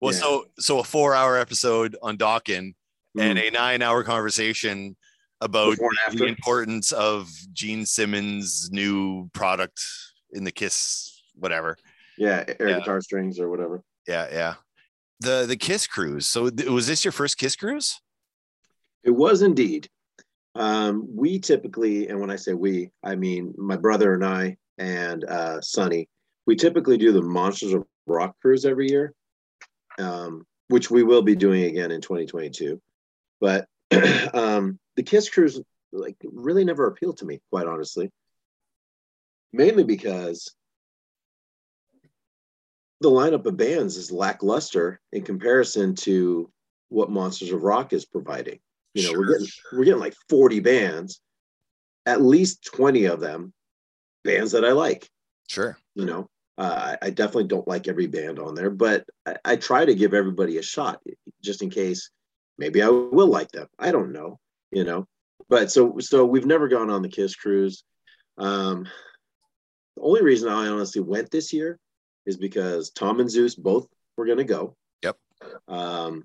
well, 0.00 0.12
yeah. 0.12 0.18
so 0.20 0.44
so 0.58 0.78
a 0.80 0.84
four 0.84 1.14
hour 1.14 1.36
episode 1.38 1.96
on 2.02 2.16
Dokken, 2.18 2.74
and 3.18 3.38
Mm. 3.38 3.48
a 3.48 3.50
nine-hour 3.50 4.04
conversation 4.04 4.96
about 5.40 5.76
the 6.12 6.24
importance 6.26 6.92
of 6.92 7.28
Gene 7.52 7.84
Simmons' 7.84 8.70
new 8.72 9.28
product 9.34 9.80
in 10.32 10.44
the 10.44 10.52
Kiss, 10.52 11.20
whatever. 11.34 11.76
yeah, 12.16 12.44
air 12.60 12.68
Yeah. 12.68 12.78
guitar 12.78 13.00
strings 13.00 13.38
or 13.40 13.50
whatever. 13.50 13.82
Yeah, 14.06 14.28
yeah. 14.32 14.54
The 15.20 15.46
the 15.46 15.56
Kiss 15.56 15.86
cruise. 15.86 16.26
So 16.26 16.48
th- 16.50 16.68
was 16.68 16.86
this 16.86 17.04
your 17.04 17.12
first 17.12 17.38
Kiss 17.38 17.54
cruise? 17.56 18.00
It 19.04 19.10
was 19.10 19.42
indeed. 19.42 19.88
Um, 20.54 21.08
we 21.14 21.38
typically, 21.38 22.08
and 22.08 22.20
when 22.20 22.30
I 22.30 22.36
say 22.36 22.52
we, 22.52 22.90
I 23.02 23.16
mean 23.16 23.54
my 23.56 23.76
brother 23.76 24.14
and 24.14 24.24
I 24.24 24.56
and 24.78 25.24
uh, 25.24 25.60
Sonny. 25.60 26.08
We 26.46 26.56
typically 26.56 26.98
do 26.98 27.12
the 27.12 27.22
Monsters 27.22 27.72
of 27.72 27.84
Rock 28.06 28.34
cruise 28.40 28.64
every 28.64 28.90
year, 28.90 29.14
um, 29.98 30.44
which 30.68 30.90
we 30.90 31.02
will 31.02 31.22
be 31.22 31.36
doing 31.36 31.64
again 31.64 31.92
in 31.92 32.00
2022. 32.00 32.80
But 33.40 33.66
um, 34.34 34.78
the 34.96 35.02
Kiss 35.02 35.28
cruise, 35.28 35.60
like, 35.92 36.16
really 36.24 36.64
never 36.64 36.86
appealed 36.86 37.18
to 37.18 37.24
me, 37.24 37.40
quite 37.50 37.66
honestly. 37.66 38.10
Mainly 39.52 39.84
because 39.84 40.52
the 43.00 43.10
lineup 43.10 43.46
of 43.46 43.56
bands 43.56 43.96
is 43.96 44.10
lackluster 44.10 45.00
in 45.12 45.22
comparison 45.22 45.94
to 45.94 46.50
what 46.88 47.10
Monsters 47.10 47.52
of 47.52 47.62
Rock 47.62 47.92
is 47.92 48.04
providing. 48.04 48.58
You 48.94 49.04
know, 49.04 49.18
we're 49.18 49.32
getting 49.32 49.48
we're 49.72 49.84
getting 49.84 50.00
like 50.00 50.14
40 50.28 50.60
bands, 50.60 51.20
at 52.06 52.20
least 52.20 52.64
20 52.64 53.06
of 53.06 53.20
them 53.20 53.52
bands 54.24 54.52
that 54.52 54.64
I 54.64 54.72
like. 54.72 55.08
Sure. 55.48 55.76
You 55.94 56.04
know, 56.04 56.28
uh, 56.58 56.96
I 57.02 57.06
I 57.06 57.10
definitely 57.10 57.48
don't 57.48 57.68
like 57.68 57.88
every 57.88 58.06
band 58.06 58.38
on 58.38 58.54
there, 58.54 58.70
but 58.70 59.04
I, 59.26 59.36
I 59.44 59.56
try 59.56 59.84
to 59.84 59.94
give 59.94 60.14
everybody 60.14 60.58
a 60.58 60.62
shot 60.62 61.00
just 61.42 61.62
in 61.62 61.70
case 61.70 62.10
maybe 62.58 62.82
I 62.82 62.88
will 62.88 63.28
like 63.28 63.50
them. 63.50 63.66
I 63.78 63.92
don't 63.92 64.12
know, 64.12 64.38
you 64.70 64.84
know. 64.84 65.06
But 65.48 65.70
so 65.70 65.98
so 65.98 66.24
we've 66.24 66.46
never 66.46 66.68
gone 66.68 66.90
on 66.90 67.02
the 67.02 67.08
Kiss 67.08 67.34
cruise. 67.34 67.84
Um, 68.38 68.86
the 69.96 70.02
only 70.02 70.22
reason 70.22 70.48
I 70.48 70.68
honestly 70.68 71.02
went 71.02 71.30
this 71.30 71.52
year 71.52 71.78
is 72.26 72.36
because 72.36 72.90
Tom 72.90 73.20
and 73.20 73.30
Zeus 73.30 73.54
both 73.54 73.86
were 74.16 74.26
going 74.26 74.38
to 74.38 74.44
go. 74.44 74.76
Yep. 75.02 75.16
Um, 75.68 76.24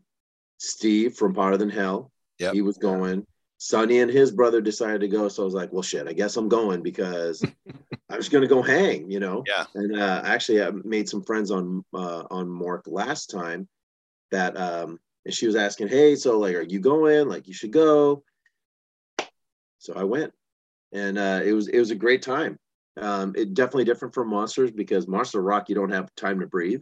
Steve 0.58 1.16
from 1.16 1.34
Potter 1.34 1.58
Than 1.58 1.70
Hell, 1.70 2.12
Yep. 2.40 2.54
he 2.54 2.62
was 2.62 2.78
going. 2.78 3.26
Sonny 3.60 4.00
and 4.00 4.12
his 4.12 4.32
brother 4.32 4.62
decided 4.62 5.02
to 5.02 5.08
go, 5.08 5.28
so 5.28 5.42
I 5.42 5.46
was 5.46 5.54
like, 5.56 5.74
"Well, 5.74 5.82
shit, 5.82 6.08
I 6.08 6.14
guess 6.14 6.38
I'm 6.38 6.48
going 6.48 6.84
because 6.84 7.44
I'm 8.10 8.20
just 8.20 8.32
going 8.32 8.44
to 8.44 8.48
go 8.48 8.62
hang," 8.62 9.10
you 9.10 9.20
know. 9.20 9.44
Yeah. 9.48 9.66
And 9.74 10.00
uh, 10.00 10.22
actually, 10.24 10.62
I 10.62 10.70
made 10.70 11.10
some 11.10 11.24
friends 11.24 11.50
on 11.50 11.84
uh, 11.94 12.24
on 12.30 12.48
Mark 12.48 12.84
last 12.86 13.28
time 13.32 13.68
that, 14.32 14.56
um, 14.58 15.00
and 15.26 15.34
she 15.34 15.48
was 15.48 15.56
asking, 15.56 15.88
"Hey, 15.88 16.16
so 16.16 16.38
like, 16.38 16.56
are 16.56 16.62
you 16.62 16.80
going? 16.80 17.28
Like, 17.28 17.48
you 17.48 17.54
should 17.54 17.72
go." 17.72 18.24
So 19.80 19.94
I 19.96 20.04
went, 20.04 20.34
and 20.92 21.18
uh, 21.18 21.42
it 21.44 21.54
was 21.54 21.68
it 21.68 21.80
was 21.80 21.92
a 21.92 21.96
great 21.96 22.22
time. 22.22 22.60
Um, 23.00 23.34
it 23.36 23.56
definitely 23.56 23.86
different 23.86 24.14
from 24.14 24.30
Monsters 24.30 24.72
because 24.72 25.08
Monster 25.08 25.42
Rock 25.42 25.70
you 25.70 25.76
don't 25.76 25.92
have 25.92 26.14
time 26.16 26.40
to 26.42 26.48
breathe. 26.48 26.82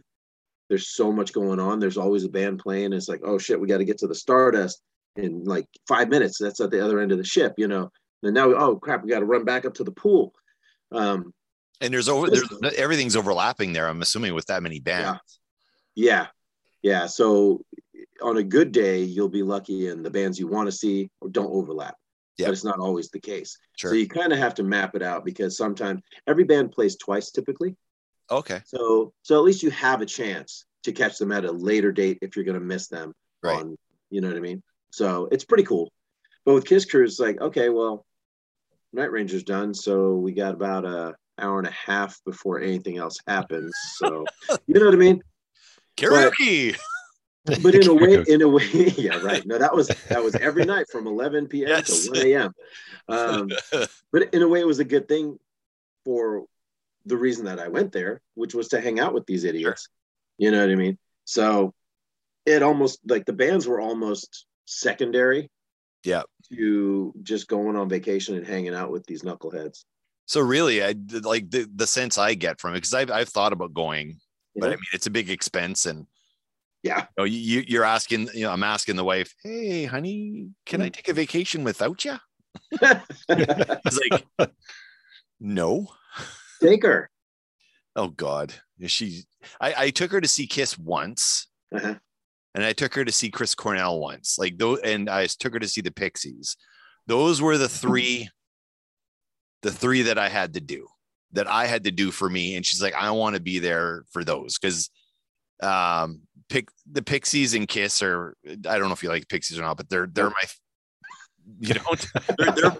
There's 0.68 0.88
so 0.88 1.10
much 1.10 1.32
going 1.32 1.60
on. 1.60 1.78
There's 1.78 1.98
always 1.98 2.24
a 2.24 2.28
band 2.28 2.58
playing. 2.58 2.92
It's 2.92 3.08
like, 3.08 3.20
oh 3.24 3.38
shit, 3.38 3.60
we 3.60 3.68
got 3.68 3.78
to 3.78 3.84
get 3.84 3.98
to 3.98 4.06
the 4.06 4.14
Stardust 4.14 4.82
in 5.16 5.44
like 5.44 5.66
five 5.88 6.08
minutes. 6.08 6.38
That's 6.38 6.60
at 6.60 6.70
the 6.70 6.84
other 6.84 7.00
end 7.00 7.12
of 7.12 7.18
the 7.18 7.24
ship, 7.24 7.54
you 7.58 7.68
know. 7.68 7.90
And 8.22 8.34
now, 8.34 8.52
oh 8.54 8.76
crap, 8.76 9.02
we 9.04 9.10
got 9.10 9.20
to 9.20 9.26
run 9.26 9.44
back 9.44 9.64
up 9.64 9.74
to 9.74 9.84
the 9.84 9.92
pool. 9.92 10.32
Um, 10.92 11.32
And 11.80 11.92
there's 11.92 12.08
over 12.08 12.28
there's 12.30 12.48
everything's 12.76 13.16
overlapping 13.16 13.72
there. 13.72 13.88
I'm 13.88 14.02
assuming 14.02 14.34
with 14.34 14.46
that 14.46 14.62
many 14.62 14.80
bands. 14.80 15.20
yeah, 15.94 16.26
yeah. 16.82 17.06
So 17.06 17.62
on 18.22 18.38
a 18.38 18.42
good 18.42 18.72
day, 18.72 19.02
you'll 19.02 19.28
be 19.28 19.42
lucky, 19.42 19.88
and 19.88 20.04
the 20.04 20.10
bands 20.10 20.38
you 20.38 20.46
want 20.48 20.66
to 20.68 20.72
see 20.72 21.10
don't 21.30 21.50
overlap. 21.52 21.94
Yep. 22.38 22.48
But 22.48 22.52
it's 22.52 22.64
not 22.64 22.78
always 22.78 23.08
the 23.10 23.20
case. 23.20 23.56
Sure. 23.76 23.90
So 23.90 23.94
you 23.96 24.08
kind 24.08 24.32
of 24.32 24.38
have 24.38 24.54
to 24.56 24.62
map 24.62 24.94
it 24.94 25.02
out 25.02 25.24
because 25.24 25.56
sometimes 25.56 26.02
every 26.26 26.44
band 26.44 26.70
plays 26.72 26.96
twice 26.96 27.30
typically. 27.30 27.76
okay. 28.30 28.60
So 28.66 29.12
so 29.22 29.36
at 29.38 29.44
least 29.44 29.62
you 29.62 29.70
have 29.70 30.00
a 30.02 30.06
chance 30.06 30.64
to 30.84 30.92
catch 30.92 31.18
them 31.18 31.32
at 31.32 31.44
a 31.44 31.50
later 31.52 31.92
date 31.92 32.18
if 32.22 32.36
you're 32.36 32.44
going 32.44 32.58
to 32.58 32.64
miss 32.64 32.88
them 32.88 33.12
Right. 33.42 33.58
on 33.58 33.76
you 34.10 34.20
know 34.20 34.28
what 34.28 34.36
I 34.36 34.40
mean. 34.40 34.62
So 34.96 35.28
it's 35.30 35.44
pretty 35.44 35.64
cool. 35.64 35.92
But 36.46 36.54
with 36.54 36.64
Kiss 36.64 36.86
Cruise, 36.86 37.12
it's 37.12 37.20
like 37.20 37.38
okay, 37.38 37.68
well, 37.68 38.06
Night 38.94 39.12
Ranger's 39.12 39.42
done, 39.42 39.74
so 39.74 40.14
we 40.14 40.32
got 40.32 40.54
about 40.54 40.86
a 40.86 41.14
hour 41.38 41.58
and 41.58 41.68
a 41.68 41.70
half 41.70 42.18
before 42.24 42.62
anything 42.62 42.96
else 42.96 43.18
happens. 43.26 43.74
So 43.96 44.24
you 44.66 44.80
know 44.80 44.86
what 44.86 44.94
I 44.94 44.96
mean. 44.96 45.22
Karaoke. 45.98 46.78
But 47.44 47.74
in 47.74 47.86
a 47.86 47.94
way, 47.94 48.24
in 48.26 48.40
a 48.40 48.48
way, 48.48 48.64
yeah, 48.96 49.18
right. 49.18 49.44
No, 49.46 49.58
that 49.58 49.74
was 49.74 49.88
that 50.08 50.24
was 50.24 50.34
every 50.36 50.64
night 50.74 50.86
from 50.90 51.06
11 51.06 51.48
p.m. 51.48 51.68
Yes. 51.68 52.06
to 52.06 52.12
1 52.12 52.26
a.m. 52.28 52.52
Um, 53.06 53.50
but 54.12 54.32
in 54.32 54.40
a 54.40 54.48
way, 54.48 54.60
it 54.60 54.66
was 54.66 54.78
a 54.78 54.84
good 54.84 55.08
thing 55.08 55.38
for 56.06 56.46
the 57.04 57.18
reason 57.18 57.44
that 57.44 57.60
I 57.60 57.68
went 57.68 57.92
there, 57.92 58.22
which 58.34 58.54
was 58.54 58.68
to 58.68 58.80
hang 58.80 58.98
out 58.98 59.12
with 59.12 59.26
these 59.26 59.44
idiots. 59.44 59.90
You 60.38 60.52
know 60.52 60.60
what 60.60 60.70
I 60.70 60.74
mean? 60.74 60.96
So 61.26 61.74
it 62.46 62.62
almost 62.62 63.00
like 63.06 63.26
the 63.26 63.34
bands 63.34 63.68
were 63.68 63.80
almost 63.80 64.46
secondary 64.66 65.50
yeah. 66.04 66.22
to 66.52 67.12
just 67.22 67.48
going 67.48 67.76
on 67.76 67.88
vacation 67.88 68.36
and 68.36 68.46
hanging 68.46 68.74
out 68.74 68.90
with 68.92 69.06
these 69.06 69.22
knuckleheads. 69.22 69.84
So 70.26 70.40
really, 70.40 70.82
I 70.84 70.94
like 71.22 71.50
the 71.50 71.68
the 71.74 71.86
sense 71.86 72.18
I 72.18 72.34
get 72.34 72.60
from 72.60 72.72
it 72.72 72.78
because 72.78 72.94
I've 72.94 73.10
I've 73.10 73.28
thought 73.28 73.52
about 73.52 73.72
going, 73.74 74.18
You 74.54 74.60
but 74.60 74.68
I 74.68 74.74
mean 74.74 74.92
it's 74.92 75.06
a 75.06 75.10
big 75.10 75.30
expense 75.30 75.86
and 75.86 76.06
Yeah. 76.82 77.00
you 77.00 77.06
know, 77.18 77.24
you 77.24 77.64
you're 77.66 77.84
asking, 77.84 78.28
you 78.34 78.42
know, 78.42 78.50
I'm 78.50 78.64
asking 78.64 78.96
the 78.96 79.04
wife, 79.04 79.32
hey, 79.42 79.84
honey, 79.84 80.48
can 80.66 80.80
Hmm. 80.80 80.86
I 80.86 80.88
take 80.90 81.08
a 81.08 81.12
vacation 81.14 81.62
without 81.64 82.04
you? 82.04 82.16
It's 83.28 84.00
like, 84.10 84.50
no. 85.40 85.88
Take 86.62 86.82
her. 86.84 87.10
Oh 87.94 88.08
God, 88.08 88.52
she. 88.86 89.24
I 89.60 89.74
I 89.84 89.90
took 89.90 90.10
her 90.12 90.20
to 90.20 90.28
see 90.28 90.46
Kiss 90.46 90.76
once, 90.78 91.46
Uh-huh. 91.72 91.94
And 92.56 92.64
I 92.64 92.72
took 92.72 92.94
her 92.94 93.04
to 93.04 93.12
see 93.12 93.30
Chris 93.30 93.54
Cornell 93.54 94.00
once. 94.00 94.36
Like 94.38 94.58
those, 94.58 94.80
and 94.80 95.08
I 95.08 95.26
took 95.26 95.52
her 95.52 95.60
to 95.60 95.68
see 95.68 95.80
the 95.82 95.92
Pixies. 95.92 96.56
Those 97.06 97.40
were 97.40 97.56
the 97.58 97.68
three, 97.68 98.28
the 99.62 99.70
three 99.70 100.02
that 100.02 100.18
I 100.18 100.28
had 100.28 100.54
to 100.54 100.60
do, 100.60 100.88
that 101.32 101.46
I 101.46 101.66
had 101.66 101.84
to 101.84 101.90
do 101.92 102.10
for 102.10 102.28
me. 102.28 102.56
And 102.56 102.66
she's 102.66 102.82
like, 102.82 102.94
I 102.94 103.10
want 103.12 103.36
to 103.36 103.40
be 103.42 103.60
there 103.60 104.04
for 104.10 104.24
those 104.24 104.58
because, 104.58 104.90
um, 105.62 106.22
pick 106.48 106.68
the 106.90 107.02
Pixies 107.02 107.54
and 107.54 107.68
Kiss 107.68 108.02
are. 108.02 108.36
I 108.44 108.78
don't 108.78 108.88
know 108.88 108.92
if 108.92 109.02
you 109.02 109.08
like 109.08 109.28
Pixies 109.28 109.58
or 109.58 109.62
not, 109.62 109.76
but 109.76 109.88
they're 109.88 110.06
they're 110.06 110.30
my. 110.30 110.34
You 111.60 111.74
don't. 111.74 112.06
They're, 112.38 112.52
they're. 112.52 112.76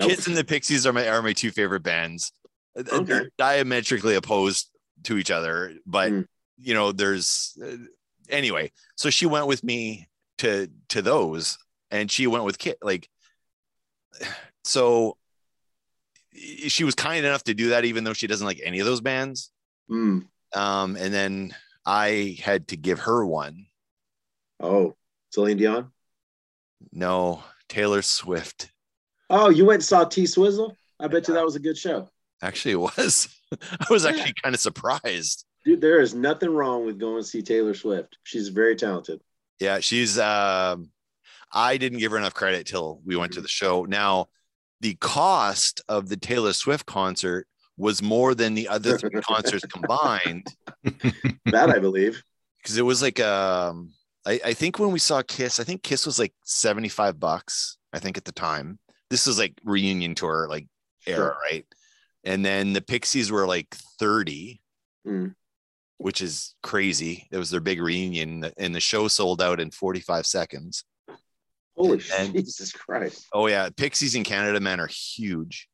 Kiss 0.00 0.26
and 0.26 0.36
the 0.36 0.42
Pixies 0.44 0.86
are 0.86 0.92
my 0.92 1.08
are 1.08 1.22
my 1.22 1.32
two 1.32 1.52
favorite 1.52 1.84
bands. 1.84 2.32
Okay. 2.76 3.04
They're 3.04 3.30
diametrically 3.38 4.16
opposed 4.16 4.70
to 5.04 5.18
each 5.18 5.30
other, 5.30 5.74
but 5.86 6.10
Mm. 6.10 6.26
you 6.56 6.74
know, 6.74 6.90
there's 6.90 7.56
uh, 7.64 7.76
anyway. 8.30 8.72
So 8.96 9.10
she 9.10 9.26
went 9.26 9.46
with 9.46 9.62
me 9.64 10.08
to 10.38 10.68
to 10.88 11.02
those, 11.02 11.58
and 11.90 12.10
she 12.10 12.26
went 12.26 12.44
with 12.44 12.58
Kit. 12.58 12.78
Like, 12.82 13.08
so 14.64 15.16
she 16.68 16.84
was 16.84 16.94
kind 16.94 17.24
enough 17.24 17.44
to 17.44 17.54
do 17.54 17.70
that, 17.70 17.84
even 17.84 18.04
though 18.04 18.12
she 18.12 18.26
doesn't 18.26 18.46
like 18.46 18.60
any 18.62 18.78
of 18.80 18.86
those 18.86 19.00
bands. 19.00 19.50
Mm. 19.90 20.26
Um, 20.54 20.96
and 20.96 21.12
then 21.12 21.54
I 21.84 22.38
had 22.42 22.68
to 22.68 22.76
give 22.76 23.00
her 23.00 23.24
one. 23.26 23.66
Oh, 24.60 24.94
Celine 25.30 25.56
Dion. 25.56 25.90
No, 26.92 27.42
Taylor 27.68 28.02
Swift. 28.02 28.70
Oh, 29.30 29.48
you 29.50 29.64
went 29.66 29.76
and 29.76 29.84
saw 29.84 30.04
T 30.04 30.26
Swizzle? 30.26 30.76
I 31.00 31.08
bet 31.08 31.28
you 31.28 31.34
that 31.34 31.44
was 31.44 31.56
a 31.56 31.60
good 31.60 31.76
show. 31.76 32.08
Actually, 32.40 32.72
it 32.72 32.80
was. 32.80 33.28
I 33.80 33.86
was 33.90 34.04
Yeah. 34.04 34.10
actually 34.10 34.34
kind 34.42 34.54
of 34.54 34.60
surprised. 34.60 35.44
Dude, 35.68 35.82
there 35.82 36.00
is 36.00 36.14
nothing 36.14 36.48
wrong 36.48 36.86
with 36.86 36.98
going 36.98 37.20
to 37.22 37.28
see 37.28 37.42
Taylor 37.42 37.74
Swift. 37.74 38.16
She's 38.24 38.48
very 38.48 38.74
talented. 38.74 39.20
Yeah, 39.60 39.80
she's 39.80 40.18
um 40.18 40.88
I 41.52 41.76
didn't 41.76 41.98
give 41.98 42.12
her 42.12 42.16
enough 42.16 42.32
credit 42.32 42.66
till 42.66 43.02
we 43.04 43.16
went 43.16 43.32
to 43.34 43.42
the 43.42 43.48
show. 43.48 43.84
Now, 43.84 44.28
the 44.80 44.94
cost 44.94 45.82
of 45.86 46.08
the 46.08 46.16
Taylor 46.16 46.54
Swift 46.54 46.86
concert 46.86 47.46
was 47.76 48.00
more 48.02 48.34
than 48.34 48.54
the 48.54 48.66
other 48.66 48.96
three 48.96 49.10
concerts 49.20 49.66
combined 49.66 50.46
That 51.44 51.68
I 51.68 51.78
believe. 51.78 52.22
because 52.62 52.78
it 52.78 52.82
was 52.82 53.02
like 53.02 53.20
um 53.20 53.92
I, 54.26 54.40
I 54.46 54.54
think 54.54 54.78
when 54.78 54.90
we 54.90 54.98
saw 54.98 55.20
Kiss, 55.20 55.60
I 55.60 55.64
think 55.64 55.82
Kiss 55.82 56.06
was 56.06 56.18
like 56.18 56.32
75 56.44 57.20
bucks, 57.20 57.76
I 57.92 57.98
think 57.98 58.16
at 58.16 58.24
the 58.24 58.32
time. 58.32 58.78
This 59.10 59.26
was 59.26 59.38
like 59.38 59.52
reunion 59.64 60.14
tour 60.14 60.46
like 60.48 60.66
era, 61.06 61.16
Sure. 61.16 61.36
right? 61.50 61.66
And 62.24 62.42
then 62.42 62.72
the 62.72 62.80
Pixies 62.80 63.30
were 63.30 63.46
like 63.46 63.74
30, 64.00 64.62
Mm. 65.06 65.34
Which 65.98 66.20
is 66.22 66.54
crazy. 66.62 67.26
It 67.30 67.36
was 67.38 67.50
their 67.50 67.60
big 67.60 67.80
reunion, 67.82 68.50
and 68.56 68.74
the 68.74 68.80
show 68.80 69.08
sold 69.08 69.42
out 69.42 69.60
in 69.60 69.70
45 69.70 70.26
seconds. 70.26 70.84
Holy 71.76 72.00
And- 72.16 72.32
Jesus 72.32 72.72
Christ. 72.72 73.26
Oh 73.32 73.46
yeah, 73.46 73.68
Pixies 73.76 74.14
in 74.14 74.24
Canada, 74.24 74.60
man, 74.60 74.80
are 74.80 74.88
huge. 74.88 75.68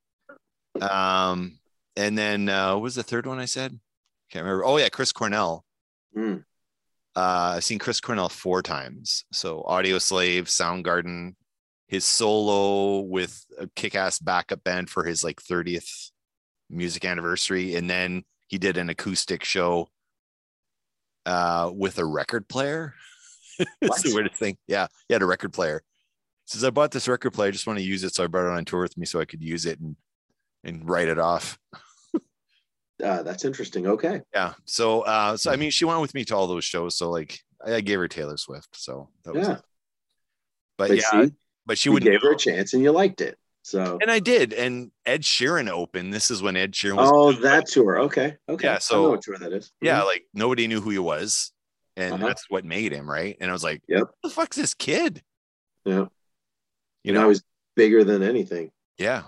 Um, 0.81 1.59
and 1.97 2.17
then 2.19 2.49
uh, 2.49 2.75
what 2.75 2.83
was 2.83 2.95
the 2.95 3.03
third 3.03 3.27
one 3.27 3.39
I 3.39 3.45
said? 3.45 3.79
Can't 4.31 4.45
remember. 4.45 4.65
Oh 4.65 4.77
yeah, 4.77 4.89
Chris 4.89 5.13
Cornell. 5.13 5.65
Mm. 6.17 6.45
Uh, 7.17 7.55
I've 7.57 7.65
seen 7.65 7.79
Chris 7.79 8.01
Cornell 8.01 8.29
four 8.29 8.61
times. 8.63 9.25
So 9.33 9.63
Audioslave, 9.63 10.45
Soundgarden, 10.45 11.35
his 11.87 12.05
solo 12.05 13.01
with 13.01 13.45
a 13.59 13.69
kick-ass 13.77 14.19
backup 14.19 14.65
band 14.65 14.91
for 14.91 15.05
his 15.05 15.23
like 15.23 15.41
30th 15.41 16.11
music 16.69 17.05
anniversary, 17.05 17.77
and 17.77 17.89
then 17.89 18.25
he 18.49 18.59
did 18.59 18.77
an 18.77 18.91
acoustic 18.91 19.45
show 19.45 19.89
uh, 21.27 21.71
with 21.75 21.99
a 21.99 22.05
record 22.05 22.49
player. 22.49 22.95
it's 23.59 23.69
the 23.81 23.89
What? 23.89 24.03
weirdest 24.15 24.37
thing. 24.37 24.57
Yeah, 24.67 24.87
he 25.09 25.15
had 25.15 25.23
a 25.23 25.27
record 25.27 25.53
player. 25.53 25.83
He 26.47 26.51
says 26.53 26.65
I 26.65 26.71
bought 26.71 26.91
this 26.91 27.09
record 27.09 27.33
player. 27.33 27.49
I 27.49 27.53
just 27.53 27.67
want 27.67 27.79
to 27.79 27.85
use 27.85 28.05
it, 28.05 28.15
so 28.15 28.25
I 28.25 28.27
brought 28.27 28.47
it 28.53 28.57
on 28.57 28.65
tour 28.65 28.83
with 28.83 28.97
me 28.99 29.07
so 29.07 29.21
I 29.21 29.25
could 29.25 29.43
use 29.43 29.67
it 29.67 29.81
and 29.81 29.97
and 30.65 30.89
write 30.89 31.09
it 31.09 31.19
off. 31.19 31.59
Uh, 33.03 33.23
that's 33.23 33.45
interesting. 33.45 33.87
Okay. 33.87 34.21
Yeah. 34.33 34.55
So 34.65 35.03
uh 35.03 35.37
so 35.37 35.51
I 35.53 35.57
mean 35.57 35.71
she 35.71 35.85
went 35.85 36.01
with 36.01 36.15
me 36.15 36.25
to 36.27 36.37
all 36.37 36.47
those 36.47 36.65
shows. 36.65 36.97
So 36.97 37.11
like 37.11 37.39
I, 37.65 37.75
I 37.77 37.81
gave 37.81 37.99
her 37.99 38.09
Taylor 38.09 38.37
Swift. 38.37 38.69
So 38.73 39.09
that 39.25 39.35
was 39.35 39.47
Yeah. 39.49 39.59
but 40.79 40.89
But 40.89 40.97
yeah, 40.99 41.25
see, 41.27 41.33
but 41.67 41.79
she 41.79 41.89
would 41.91 42.03
gave 42.03 42.23
her 42.23 42.33
a 42.33 42.37
chance 42.37 42.73
and 42.75 42.83
you 42.83 42.93
liked 42.93 43.21
it. 43.21 43.39
So 43.67 43.99
and 44.03 44.11
I 44.11 44.19
did. 44.21 44.53
And 44.53 44.91
Ed 45.07 45.23
Sheeran 45.23 45.71
opened. 45.71 46.13
This 46.13 46.31
is 46.31 46.43
when 46.43 46.55
Ed 46.55 46.73
Sheeran 46.73 46.97
was 46.97 47.11
oh, 47.13 47.33
that 47.43 47.67
tour. 47.67 47.99
Okay. 48.01 48.37
Okay. 48.47 48.67
Yeah, 48.67 48.75
I 48.75 48.79
so- 48.79 49.03
know 49.05 49.11
what 49.11 49.23
tour 49.23 49.39
that 49.39 49.53
is. 49.55 49.73
yeah, 49.81 50.03
like 50.03 50.27
nobody 50.35 50.67
knew 50.69 50.81
who 50.83 50.91
he 50.91 50.99
was. 50.99 51.51
And 51.97 52.15
Uh-huh. 52.15 52.27
that's 52.27 52.45
what 52.51 52.65
made 52.65 52.93
him, 52.93 53.09
right? 53.09 53.37
And 53.41 53.49
I 53.51 53.53
was 53.55 53.63
like, 53.65 53.81
Yep. 53.89 54.01
what 54.01 54.15
the 54.23 54.29
fuck's 54.31 54.57
this 54.57 54.75
kid? 54.75 55.23
Yeah. 55.85 55.95
You 55.95 56.11
You 57.05 57.13
know, 57.15 57.23
know, 57.23 57.29
he's 57.31 57.43
bigger 57.75 58.05
than 58.05 58.23
anything. 58.23 58.71
yeah. 58.99 59.25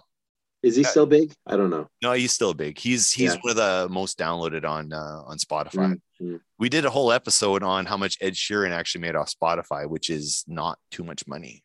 Is 0.63 0.75
he 0.75 0.83
Yeah. 0.83 0.89
still 0.89 1.07
big? 1.07 1.33
I 1.47 1.57
don't 1.57 1.71
know. 1.71 1.89
No, 2.03 2.13
he's 2.13 2.33
still 2.33 2.53
big. 2.53 2.77
He's 2.77 3.13
he's 3.13 3.35
Yeah. 3.35 3.41
one 3.43 3.51
of 3.53 3.57
the 3.57 3.89
most 3.89 4.19
downloaded 4.19 4.65
on 4.65 4.93
uh 4.93 5.23
on 5.25 5.39
Spotify. 5.39 5.95
Mm, 5.95 6.01
mm. 6.21 6.41
We 6.59 6.69
did 6.69 6.85
a 6.85 6.91
whole 6.91 7.13
episode 7.13 7.63
on 7.63 7.87
how 7.87 7.97
much 7.97 8.19
Ed 8.21 8.33
Sheeran 8.35 8.71
actually 8.73 9.03
made 9.03 9.15
off 9.15 9.33
Spotify, 9.33 9.89
which 9.89 10.11
is 10.11 10.45
not 10.49 10.79
too 10.91 11.05
much 11.05 11.27
money. 11.29 11.63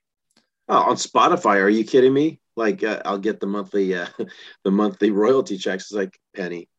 Oh, 0.69 0.77
on 0.91 0.95
Spotify? 0.97 1.55
Are 1.61 1.69
you 1.69 1.83
kidding 1.83 2.13
me? 2.13 2.39
Like, 2.61 2.83
uh, 2.83 3.01
I'll 3.05 3.17
get 3.17 3.39
the 3.39 3.47
monthly, 3.47 3.95
uh, 3.95 4.05
the 4.63 4.69
monthly 4.69 5.09
royalty 5.09 5.57
checks. 5.57 5.85
It's 5.85 5.93
like 5.93 6.19
penny, 6.35 6.69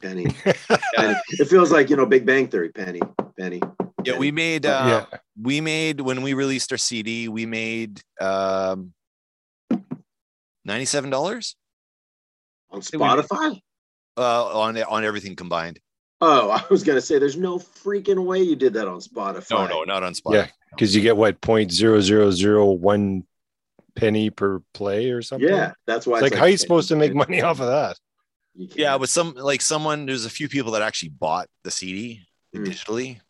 penny, 0.00 0.24
penny. 0.96 1.16
It 1.32 1.48
feels 1.48 1.70
like 1.70 1.90
you 1.90 1.96
know, 1.96 2.06
Big 2.06 2.24
Bang 2.24 2.48
Theory. 2.48 2.70
Penny, 2.70 3.02
penny. 3.38 3.60
Yeah, 4.04 4.16
we 4.16 4.32
made 4.32 4.64
uh, 4.64 5.06
yeah. 5.12 5.18
we 5.38 5.60
made 5.60 6.00
when 6.00 6.22
we 6.22 6.32
released 6.32 6.72
our 6.72 6.78
CD, 6.78 7.28
we 7.28 7.44
made 7.44 8.00
um 8.18 8.94
ninety-seven 10.64 11.10
dollars 11.10 11.56
on 12.70 12.80
Spotify. 12.80 13.60
uh 14.16 14.60
on 14.60 14.82
on 14.82 15.04
everything 15.04 15.36
combined. 15.36 15.78
Oh, 16.22 16.48
I 16.50 16.64
was 16.70 16.84
gonna 16.84 17.02
say, 17.02 17.18
there's 17.18 17.36
no 17.36 17.58
freaking 17.58 18.24
way 18.24 18.40
you 18.40 18.56
did 18.56 18.72
that 18.74 18.88
on 18.88 19.00
Spotify. 19.00 19.50
No, 19.50 19.66
no, 19.66 19.84
not 19.84 20.02
on 20.02 20.14
Spotify. 20.14 20.34
Yeah, 20.34 20.46
because 20.70 20.96
you 20.96 21.02
get 21.02 21.18
what 21.18 21.38
point 21.42 21.70
zero 21.70 22.00
zero 22.00 22.30
zero 22.30 22.64
one 22.70 23.24
penny 23.98 24.30
per 24.30 24.60
play 24.74 25.10
or 25.10 25.22
something. 25.22 25.48
Yeah, 25.48 25.72
that's 25.86 26.06
why. 26.06 26.18
It's 26.18 26.22
like, 26.22 26.34
how 26.34 26.44
are 26.44 26.48
you 26.48 26.56
supposed 26.56 26.88
to 26.88 26.96
make 26.96 27.14
money 27.14 27.42
off 27.42 27.60
of 27.60 27.66
that? 27.66 27.96
Yeah, 28.54 28.98
but 28.98 29.08
some 29.08 29.34
like 29.34 29.60
someone 29.60 30.06
there's 30.06 30.24
a 30.24 30.30
few 30.30 30.48
people 30.48 30.72
that 30.72 30.82
actually 30.82 31.10
bought 31.10 31.48
the 31.64 31.70
CD 31.70 32.24
Mm. 32.56 32.64
digitally, 32.66 33.20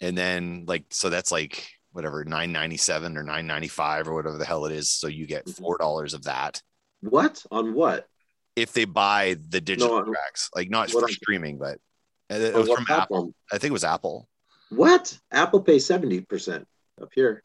and 0.00 0.18
then 0.18 0.64
like 0.66 0.84
so 0.90 1.08
that's 1.10 1.30
like 1.30 1.68
whatever 1.92 2.24
nine 2.24 2.50
ninety 2.52 2.76
seven 2.76 3.16
or 3.16 3.22
nine 3.22 3.46
ninety 3.46 3.68
five 3.68 4.08
or 4.08 4.14
whatever 4.14 4.36
the 4.36 4.44
hell 4.44 4.66
it 4.66 4.72
is. 4.72 4.90
So 4.90 5.06
you 5.06 5.26
get 5.26 5.46
Mhm. 5.46 5.56
four 5.58 5.78
dollars 5.78 6.12
of 6.12 6.24
that 6.24 6.60
what 7.02 7.44
on 7.52 7.72
what? 7.74 8.06
if 8.56 8.72
they 8.72 8.84
buy 8.86 9.36
the 9.48 9.60
digital 9.60 9.96
on- 9.96 10.06
tracks, 10.06 10.50
like 10.54 10.70
not 10.70 10.88
what 10.92 11.02
for 11.02 11.06
on- 11.06 11.12
streaming, 11.12 11.58
but 11.58 11.78
it, 12.30 12.40
it 12.42 12.54
was 12.54 12.68
what 12.68 12.78
from 12.84 12.86
Apple. 12.96 13.34
I 13.52 13.58
think 13.58 13.70
it 13.70 13.72
was 13.72 13.84
Apple, 13.84 14.28
What? 14.70 15.16
Apple 15.30 15.60
pays 15.62 15.86
seventy 15.86 16.20
percent 16.20 16.66
up 17.00 17.10
here. 17.14 17.44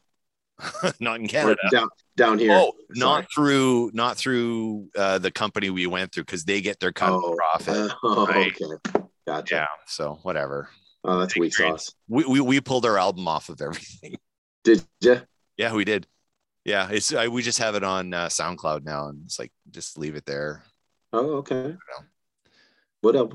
not 1.00 1.20
in 1.20 1.28
Canada. 1.28 1.58
down 1.72 1.90
down 2.16 2.39
here. 2.39 2.51
Oh, 2.53 2.74
Sorry. 2.93 2.99
not 2.99 3.28
through 3.34 3.91
not 3.93 4.18
through 4.18 4.89
uh, 4.97 5.18
the 5.18 5.32
company 5.32 5.70
we 5.70 5.88
went 5.88 6.12
through 6.14 6.24
because 6.24 6.43
they 6.43 6.62
get 6.62 6.80
their 6.80 6.91
cut 6.91 7.12
Oh, 7.12 7.36
profit. 7.36 7.91
Oh, 8.03 8.26
right? 8.28 8.53
okay. 8.62 9.03
Gotcha. 9.28 9.55
Yeah, 9.55 9.66
so 9.88 10.20
whatever. 10.24 10.70
Oh, 11.03 11.20
that's 11.20 11.36
weak 11.38 11.55
sauce. 11.55 11.93
We, 12.07 12.26
we 12.26 12.41
we 12.41 12.62
pulled 12.62 12.86
our 12.86 12.97
album 12.97 13.28
off 13.28 13.49
of 13.49 13.62
everything. 13.62 14.18
Did 14.64 14.84
you? 14.99 15.22
Yeah, 15.57 15.74
we 15.74 15.84
did. 15.86 16.05
Yeah, 16.66 16.89
it's 16.91 17.14
I, 17.14 17.28
we 17.28 17.41
just 17.41 17.57
have 17.59 17.74
it 17.76 17.84
on 17.84 18.14
uh, 18.14 18.28
SoundCloud 18.28 18.84
now, 18.84 19.07
and 19.07 19.24
it's 19.26 19.39
like 19.39 19.51
just 19.72 19.97
leave 19.97 20.16
it 20.16 20.26
there. 20.26 20.64
Oh, 21.12 21.38
okay. 21.38 21.55
know. 21.70 22.05
Whatever. 23.01 23.32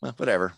Well, 0.00 0.14
whatever. 0.16 0.54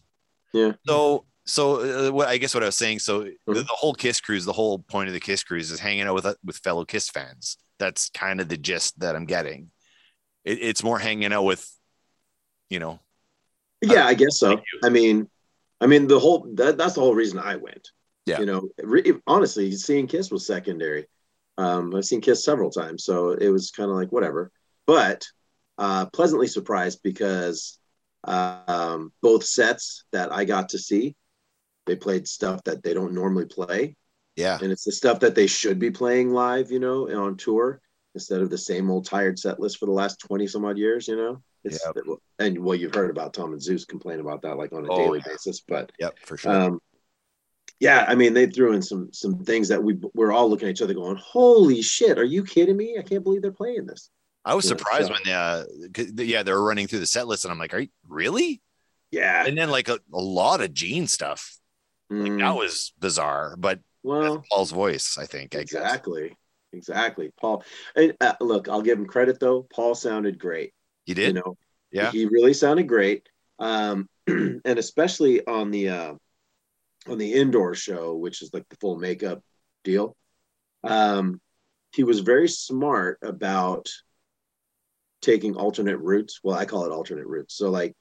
Yeah. 0.52 0.72
So 0.86 1.24
so 1.44 2.08
uh, 2.08 2.12
what 2.12 2.28
I 2.28 2.38
guess 2.38 2.54
what 2.54 2.62
I 2.62 2.66
was 2.66 2.76
saying. 2.76 3.00
So 3.00 3.24
the, 3.24 3.36
Mhm. 3.48 3.54
the 3.54 3.64
whole 3.68 3.94
Kiss 3.94 4.20
cruise, 4.20 4.44
the 4.44 4.52
whole 4.52 4.78
point 4.78 5.08
of 5.08 5.14
the 5.14 5.20
Kiss 5.20 5.42
cruise 5.42 5.70
is 5.70 5.80
hanging 5.80 6.02
out 6.04 6.14
with 6.14 6.26
uh, 6.26 6.34
with 6.44 6.58
fellow 6.58 6.84
Kiss 6.84 7.08
fans. 7.10 7.56
That's 7.78 8.10
kind 8.10 8.40
of 8.40 8.48
the 8.48 8.56
gist 8.56 9.00
that 9.00 9.16
I'm 9.16 9.24
getting. 9.26 9.70
It, 10.44 10.58
it's 10.60 10.84
more 10.84 10.98
hanging 10.98 11.32
out 11.32 11.44
with, 11.44 11.68
you 12.70 12.78
know, 12.78 13.00
Yeah, 13.80 14.06
I 14.06 14.14
guess 14.14 14.38
so. 14.38 14.60
I 14.84 14.88
mean, 14.88 15.28
I 15.80 15.86
mean 15.86 16.06
the 16.06 16.18
whole 16.18 16.46
that, 16.54 16.78
that's 16.78 16.94
the 16.94 17.00
whole 17.00 17.14
reason 17.14 17.38
I 17.38 17.56
went. 17.56 17.90
Yeah. 18.26 18.38
You 18.38 18.46
know, 18.46 18.68
re, 18.82 19.14
honestly, 19.26 19.72
seeing 19.72 20.06
Kiss 20.06 20.30
was 20.30 20.46
secondary. 20.46 21.06
Um, 21.58 21.94
I've 21.94 22.04
seen 22.04 22.20
Kiss 22.20 22.44
several 22.44 22.70
times, 22.70 23.04
so 23.04 23.32
it 23.32 23.48
was 23.48 23.72
kind 23.72 23.90
of 23.90 23.96
like 23.96 24.12
whatever. 24.12 24.52
But 24.86 25.26
uh, 25.76 26.06
pleasantly 26.06 26.46
surprised 26.46 27.00
because 27.02 27.78
um, 28.24 29.12
both 29.22 29.44
sets 29.44 30.04
that 30.12 30.32
I 30.32 30.44
got 30.44 30.70
to 30.70 30.78
see, 30.78 31.16
they 31.86 31.96
played 31.96 32.28
stuff 32.28 32.62
that 32.64 32.82
they 32.82 32.94
don't 32.94 33.12
normally 33.14 33.46
play, 33.46 33.96
yeah, 34.36 34.58
and 34.62 34.70
it's 34.72 34.84
the 34.84 34.92
stuff 34.92 35.20
that 35.20 35.34
they 35.34 35.46
should 35.46 35.78
be 35.78 35.90
playing 35.90 36.30
live, 36.30 36.70
you 36.70 36.78
know, 36.80 37.08
on 37.08 37.36
tour 37.36 37.80
instead 38.14 38.40
of 38.40 38.50
the 38.50 38.58
same 38.58 38.90
old 38.90 39.06
tired 39.06 39.38
set 39.38 39.58
list 39.58 39.78
for 39.78 39.86
the 39.86 39.92
last 39.92 40.20
twenty 40.20 40.46
some 40.46 40.64
odd 40.64 40.78
years, 40.78 41.08
you 41.08 41.16
know. 41.16 41.42
It's, 41.64 41.84
and 42.38 42.58
well, 42.58 42.74
you've 42.74 42.94
heard 42.94 43.10
about 43.10 43.34
Tom 43.34 43.52
and 43.52 43.62
Zeus 43.62 43.84
complain 43.84 44.20
about 44.20 44.42
that 44.42 44.56
like 44.56 44.72
on 44.72 44.84
a 44.84 44.88
Oh, 44.88 44.96
daily 44.96 45.18
yeah. 45.18 45.32
basis, 45.32 45.60
but 45.60 45.92
yep, 45.98 46.18
for 46.26 46.36
sure. 46.36 46.52
um, 46.52 46.80
yeah, 47.78 48.04
I 48.06 48.14
mean, 48.14 48.32
they 48.34 48.46
threw 48.46 48.72
in 48.74 48.82
some 48.82 49.12
some 49.12 49.44
things 49.44 49.68
that 49.68 49.82
we 49.82 49.98
we're 50.14 50.32
all 50.32 50.48
looking 50.48 50.68
at 50.68 50.72
each 50.72 50.82
other 50.82 50.94
going, 50.94 51.16
"Holy 51.16 51.82
shit, 51.82 52.18
are 52.18 52.24
you 52.24 52.44
kidding 52.44 52.76
me? 52.76 52.96
I 52.98 53.02
can't 53.02 53.24
believe 53.24 53.42
they're 53.42 53.52
playing 53.52 53.86
this." 53.86 54.08
I 54.44 54.54
was 54.54 54.64
yeah, 54.64 54.68
surprised 54.70 55.08
so- 55.08 55.14
when 55.14 55.34
uh, 55.34 55.64
yeah, 56.16 56.42
they 56.42 56.52
were 56.52 56.64
running 56.64 56.86
through 56.88 56.98
the 57.00 57.06
set 57.06 57.26
list, 57.28 57.44
and 57.44 57.52
I'm 57.52 57.58
like, 57.58 57.74
are 57.74 57.80
you 57.80 57.88
really? 58.08 58.60
Yeah, 59.12 59.44
And 59.46 59.56
then 59.58 59.68
like 59.70 59.88
a, 59.88 60.00
a 60.12 60.20
lot 60.20 60.60
of 60.62 60.72
Gene 60.72 61.06
stuff. 61.06 61.58
Like 62.12 62.32
Mm, 62.32 62.38
that 62.38 62.56
was 62.56 62.92
bizarre, 62.98 63.56
but 63.56 63.80
well, 64.02 64.44
Paul's 64.50 64.70
voice, 64.70 65.16
I 65.18 65.26
think. 65.26 65.54
I 65.54 65.60
guess. 65.60 65.72
exactly, 65.72 66.36
exactly. 66.72 67.30
Paul, 67.40 67.64
and, 67.96 68.14
uh, 68.20 68.34
look, 68.40 68.68
I'll 68.68 68.82
give 68.82 68.98
him 68.98 69.06
credit 69.06 69.40
though. 69.40 69.66
Paul 69.72 69.94
sounded 69.94 70.38
great. 70.38 70.72
You 71.06 71.14
did? 71.14 71.28
You 71.28 71.32
know, 71.34 71.56
yeah. 71.90 72.10
he 72.10 72.26
really 72.26 72.54
sounded 72.54 72.88
great 72.88 73.28
um 73.58 74.08
and 74.26 74.60
especially 74.64 75.46
on 75.46 75.70
the 75.70 75.88
uh 75.88 76.14
on 77.08 77.18
the 77.18 77.32
indoor 77.32 77.74
show 77.74 78.16
which 78.16 78.42
is 78.42 78.52
like 78.52 78.68
the 78.68 78.76
full 78.76 78.98
makeup 78.98 79.42
deal 79.84 80.16
um 80.84 81.40
he 81.94 82.04
was 82.04 82.20
very 82.20 82.48
smart 82.48 83.18
about 83.22 83.88
taking 85.20 85.54
alternate 85.56 85.98
routes 85.98 86.40
well 86.42 86.56
i 86.56 86.64
call 86.64 86.84
it 86.84 86.92
alternate 86.92 87.26
routes 87.26 87.54
so 87.54 87.70
like 87.70 87.94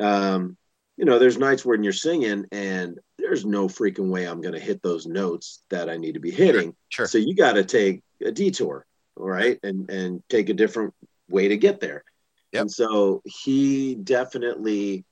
um 0.00 0.56
you 0.98 1.04
know 1.04 1.18
there's 1.18 1.38
nights 1.38 1.64
when 1.64 1.82
you're 1.82 1.92
singing 1.92 2.44
and 2.52 2.98
there's 3.18 3.46
no 3.46 3.68
freaking 3.68 4.10
way 4.10 4.26
i'm 4.26 4.40
going 4.40 4.54
to 4.54 4.60
hit 4.60 4.82
those 4.82 5.06
notes 5.06 5.62
that 5.70 5.88
i 5.88 5.96
need 5.96 6.12
to 6.14 6.20
be 6.20 6.30
hitting 6.30 6.74
Sure. 6.90 7.06
so 7.06 7.16
you 7.18 7.34
got 7.34 7.52
to 7.54 7.64
take 7.64 8.02
a 8.24 8.30
detour 8.32 8.84
right? 9.16 9.58
and 9.62 9.88
and 9.90 10.22
take 10.28 10.48
a 10.48 10.54
different 10.54 10.92
way 11.30 11.48
to 11.48 11.56
get 11.56 11.80
there 11.80 12.04
Yep. 12.52 12.60
and 12.62 12.70
so 12.70 13.22
he 13.24 13.94
definitely 13.94 15.04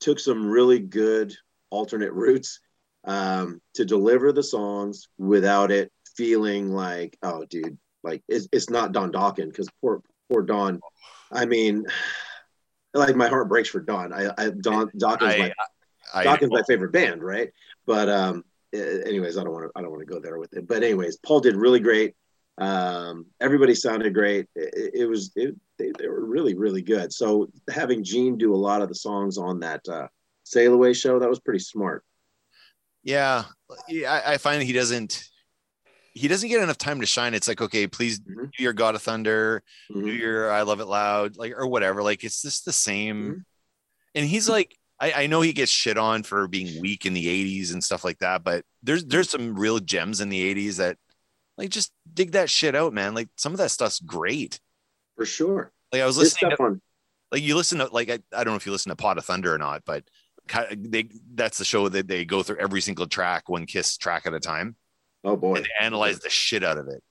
took 0.00 0.18
some 0.18 0.46
really 0.46 0.80
good 0.80 1.32
alternate 1.70 2.12
routes 2.12 2.60
um, 3.04 3.60
to 3.74 3.84
deliver 3.84 4.32
the 4.32 4.42
songs 4.42 5.08
without 5.18 5.70
it 5.70 5.90
feeling 6.16 6.72
like, 6.72 7.16
oh, 7.22 7.44
dude, 7.48 7.78
like 8.02 8.22
it's, 8.28 8.48
it's 8.52 8.68
not 8.70 8.92
Don 8.92 9.12
Dokken 9.12 9.46
because 9.48 9.68
poor 9.80 10.02
poor 10.30 10.42
Don. 10.42 10.80
I 11.30 11.46
mean, 11.46 11.84
like 12.94 13.16
my 13.16 13.28
heart 13.28 13.48
breaks 13.48 13.68
for 13.68 13.80
Don. 13.80 14.12
I, 14.12 14.30
I 14.38 14.50
Don 14.50 14.90
Dokken, 14.90 15.22
I, 15.22 15.38
my, 15.38 15.52
I, 16.14 16.24
Dokken's 16.24 16.50
my 16.50 16.62
favorite 16.68 16.92
band, 16.92 17.22
right? 17.22 17.50
But 17.86 18.08
um, 18.08 18.44
anyways, 18.72 19.38
I 19.38 19.44
don't 19.44 19.52
want 19.52 19.66
to 19.66 19.72
I 19.76 19.82
don't 19.82 19.90
want 19.90 20.06
to 20.06 20.12
go 20.12 20.20
there 20.20 20.38
with 20.38 20.52
it. 20.54 20.66
But 20.66 20.82
anyways, 20.82 21.16
Paul 21.18 21.40
did 21.40 21.56
really 21.56 21.80
great. 21.80 22.14
Um, 22.58 23.26
everybody 23.40 23.74
sounded 23.74 24.12
great. 24.14 24.46
It, 24.54 24.90
it 24.94 25.06
was 25.06 25.32
it, 25.36 25.56
they, 25.78 25.92
they 25.98 26.08
were 26.08 26.24
really 26.24 26.54
really 26.54 26.82
good. 26.82 27.12
So 27.12 27.50
having 27.70 28.04
Gene 28.04 28.36
do 28.36 28.54
a 28.54 28.56
lot 28.56 28.82
of 28.82 28.88
the 28.88 28.94
songs 28.94 29.38
on 29.38 29.60
that 29.60 29.86
uh, 29.88 30.08
Sail 30.44 30.74
Away 30.74 30.92
show 30.92 31.18
that 31.18 31.28
was 31.28 31.40
pretty 31.40 31.60
smart. 31.60 32.04
yeah, 33.02 33.44
yeah, 33.88 34.12
I, 34.12 34.34
I 34.34 34.38
find 34.38 34.62
he 34.62 34.72
doesn't. 34.72 35.28
He 36.14 36.28
doesn't 36.28 36.48
get 36.48 36.62
enough 36.62 36.78
time 36.78 37.00
to 37.00 37.06
shine. 37.06 37.32
It's 37.34 37.48
like, 37.48 37.60
okay, 37.62 37.86
please 37.86 38.20
Mhm. 38.20 38.52
do 38.56 38.62
your 38.62 38.72
God 38.74 38.94
of 38.94 39.02
Thunder, 39.02 39.62
do 39.88 39.94
Mhm. 40.02 40.18
your 40.18 40.50
I 40.50 40.62
Love 40.62 40.80
It 40.80 40.84
Loud, 40.86 41.36
like 41.36 41.52
or 41.56 41.66
whatever. 41.66 42.02
Like 42.02 42.22
it's 42.24 42.42
just 42.42 42.64
the 42.64 42.72
same. 42.72 43.44
And 44.14 44.26
he's 44.26 44.48
like, 44.48 44.76
I, 45.00 45.24
I 45.24 45.26
know 45.26 45.40
he 45.40 45.52
gets 45.52 45.72
shit 45.72 45.96
on 45.98 46.22
for 46.22 46.46
being 46.48 46.80
weak 46.80 47.06
in 47.06 47.14
the 47.14 47.26
80s 47.26 47.72
and 47.72 47.82
stuff 47.82 48.04
like 48.04 48.18
that, 48.18 48.44
but 48.44 48.64
there's 48.82 49.04
there's 49.04 49.30
some 49.30 49.58
real 49.58 49.78
gems 49.80 50.20
in 50.20 50.28
the 50.28 50.42
80s 50.54 50.76
that 50.76 50.98
like 51.58 51.70
just 51.70 51.92
dig 52.12 52.32
that 52.32 52.50
shit 52.50 52.74
out, 52.74 52.92
man. 52.92 53.14
Like 53.14 53.28
some 53.36 53.52
of 53.52 53.58
that 53.58 53.70
stuff's 53.70 53.98
great. 54.00 54.60
For 55.16 55.24
sure. 55.26 55.72
Like 55.92 56.02
I 56.02 56.06
was 56.06 56.18
listening 56.18 56.50
to, 56.56 56.62
on 56.62 56.82
like 57.30 57.42
you 57.42 57.56
listen 57.56 57.78
to 57.78 57.86
like 57.86 58.10
I, 58.10 58.18
I 58.34 58.44
don't 58.44 58.52
know 58.52 58.56
if 58.56 58.66
you 58.66 58.72
listen 58.72 58.90
to 58.90 58.96
Pod 58.96 59.16
of 59.18 59.24
Thunder 59.24 59.54
or 59.54 59.58
not, 59.58 59.82
but 59.86 60.04
they 60.76 61.08
that's 61.34 61.56
the 61.58 61.64
show 61.64 61.88
that 61.88 62.06
they 62.06 62.24
go 62.26 62.42
through 62.42 62.58
every 62.58 62.80
single 62.82 63.06
track, 63.06 63.48
one 63.48 63.64
kiss 63.64 63.96
track 63.96 64.26
at 64.26 64.34
a 64.34 64.40
time, 64.40 64.76
oh 65.24 65.36
boy. 65.36 65.56
and 65.56 65.64
they 65.64 65.84
analyze 65.84 66.18
the 66.20 66.30
shit 66.30 66.62
out 66.64 66.78
of 66.78 66.88
it. 66.88 67.02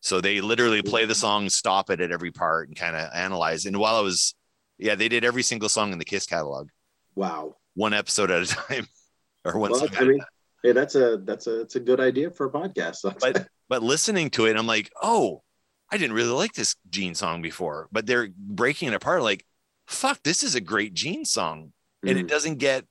So 0.00 0.20
they 0.20 0.40
literally 0.40 0.82
play 0.82 1.04
the 1.04 1.14
song, 1.14 1.48
stop 1.48 1.90
it 1.90 2.00
at 2.00 2.12
every 2.12 2.30
part, 2.30 2.68
and 2.68 2.76
kind 2.76 2.94
of 2.94 3.10
analyze. 3.12 3.66
And 3.66 3.76
while 3.78 3.96
I 3.96 4.00
was, 4.00 4.34
yeah, 4.78 4.94
they 4.94 5.08
did 5.08 5.24
every 5.24 5.42
single 5.42 5.68
song 5.68 5.92
in 5.92 5.98
the 5.98 6.04
Kiss 6.04 6.26
catalog, 6.26 6.68
Wow. 7.14 7.56
one 7.74 7.92
episode 7.94 8.30
at 8.30 8.42
a 8.42 8.46
time, 8.46 8.86
or 9.44 9.58
one. 9.58 9.72
Well, 9.72 9.88
I 9.98 10.04
mean, 10.04 10.20
hey, 10.62 10.72
that's 10.72 10.94
a 10.94 11.16
that's 11.24 11.46
a 11.46 11.60
it's 11.62 11.76
a 11.76 11.80
good 11.80 11.98
idea 12.00 12.30
for 12.30 12.46
a 12.46 12.50
podcast. 12.50 12.98
But 13.20 13.48
but 13.68 13.82
listening 13.82 14.30
to 14.30 14.46
it, 14.46 14.56
I'm 14.56 14.66
like, 14.66 14.92
oh, 15.02 15.42
I 15.90 15.96
didn't 15.98 16.14
really 16.14 16.30
like 16.30 16.52
this 16.52 16.76
Gene 16.90 17.14
song 17.14 17.42
before, 17.42 17.88
but 17.90 18.06
they're 18.06 18.28
breaking 18.36 18.88
it 18.88 18.94
apart. 18.94 19.22
Like, 19.22 19.44
fuck, 19.86 20.22
this 20.22 20.42
is 20.44 20.54
a 20.54 20.60
great 20.60 20.94
Gene 20.94 21.24
song, 21.24 21.72
and 22.06 22.18
it 22.18 22.26
Mm. 22.26 22.28
doesn't 22.28 22.56
get, 22.56 22.84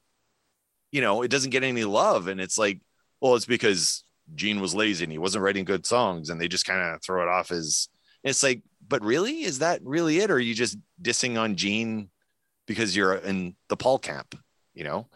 you 0.91 1.01
know, 1.01 1.21
it 1.21 1.29
doesn't 1.29 1.51
get 1.51 1.63
any 1.63 1.83
love, 1.83 2.27
and 2.27 2.41
it's 2.41 2.57
like, 2.57 2.79
well, 3.21 3.35
it's 3.35 3.45
because 3.45 4.03
Gene 4.33 4.59
was 4.59 4.73
lazy 4.73 5.03
and 5.03 5.11
he 5.11 5.17
wasn't 5.19 5.43
writing 5.43 5.65
good 5.65 5.85
songs, 5.85 6.29
and 6.29 6.39
they 6.39 6.47
just 6.47 6.65
kind 6.65 6.81
of 6.81 7.01
throw 7.03 7.21
it 7.21 7.29
off 7.29 7.51
as. 7.51 7.89
It's 8.23 8.41
like, 8.41 8.63
but 8.87 9.03
really, 9.03 9.43
is 9.43 9.59
that 9.59 9.81
really 9.83 10.17
it, 10.19 10.31
or 10.31 10.35
are 10.35 10.39
you 10.39 10.55
just 10.55 10.77
dissing 11.01 11.39
on 11.39 11.55
Gene 11.55 12.09
because 12.65 12.95
you're 12.95 13.13
in 13.15 13.55
the 13.69 13.77
Paul 13.77 13.99
camp? 13.99 14.35
You 14.73 14.83
know, 14.83 15.07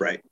Right. 0.00 0.22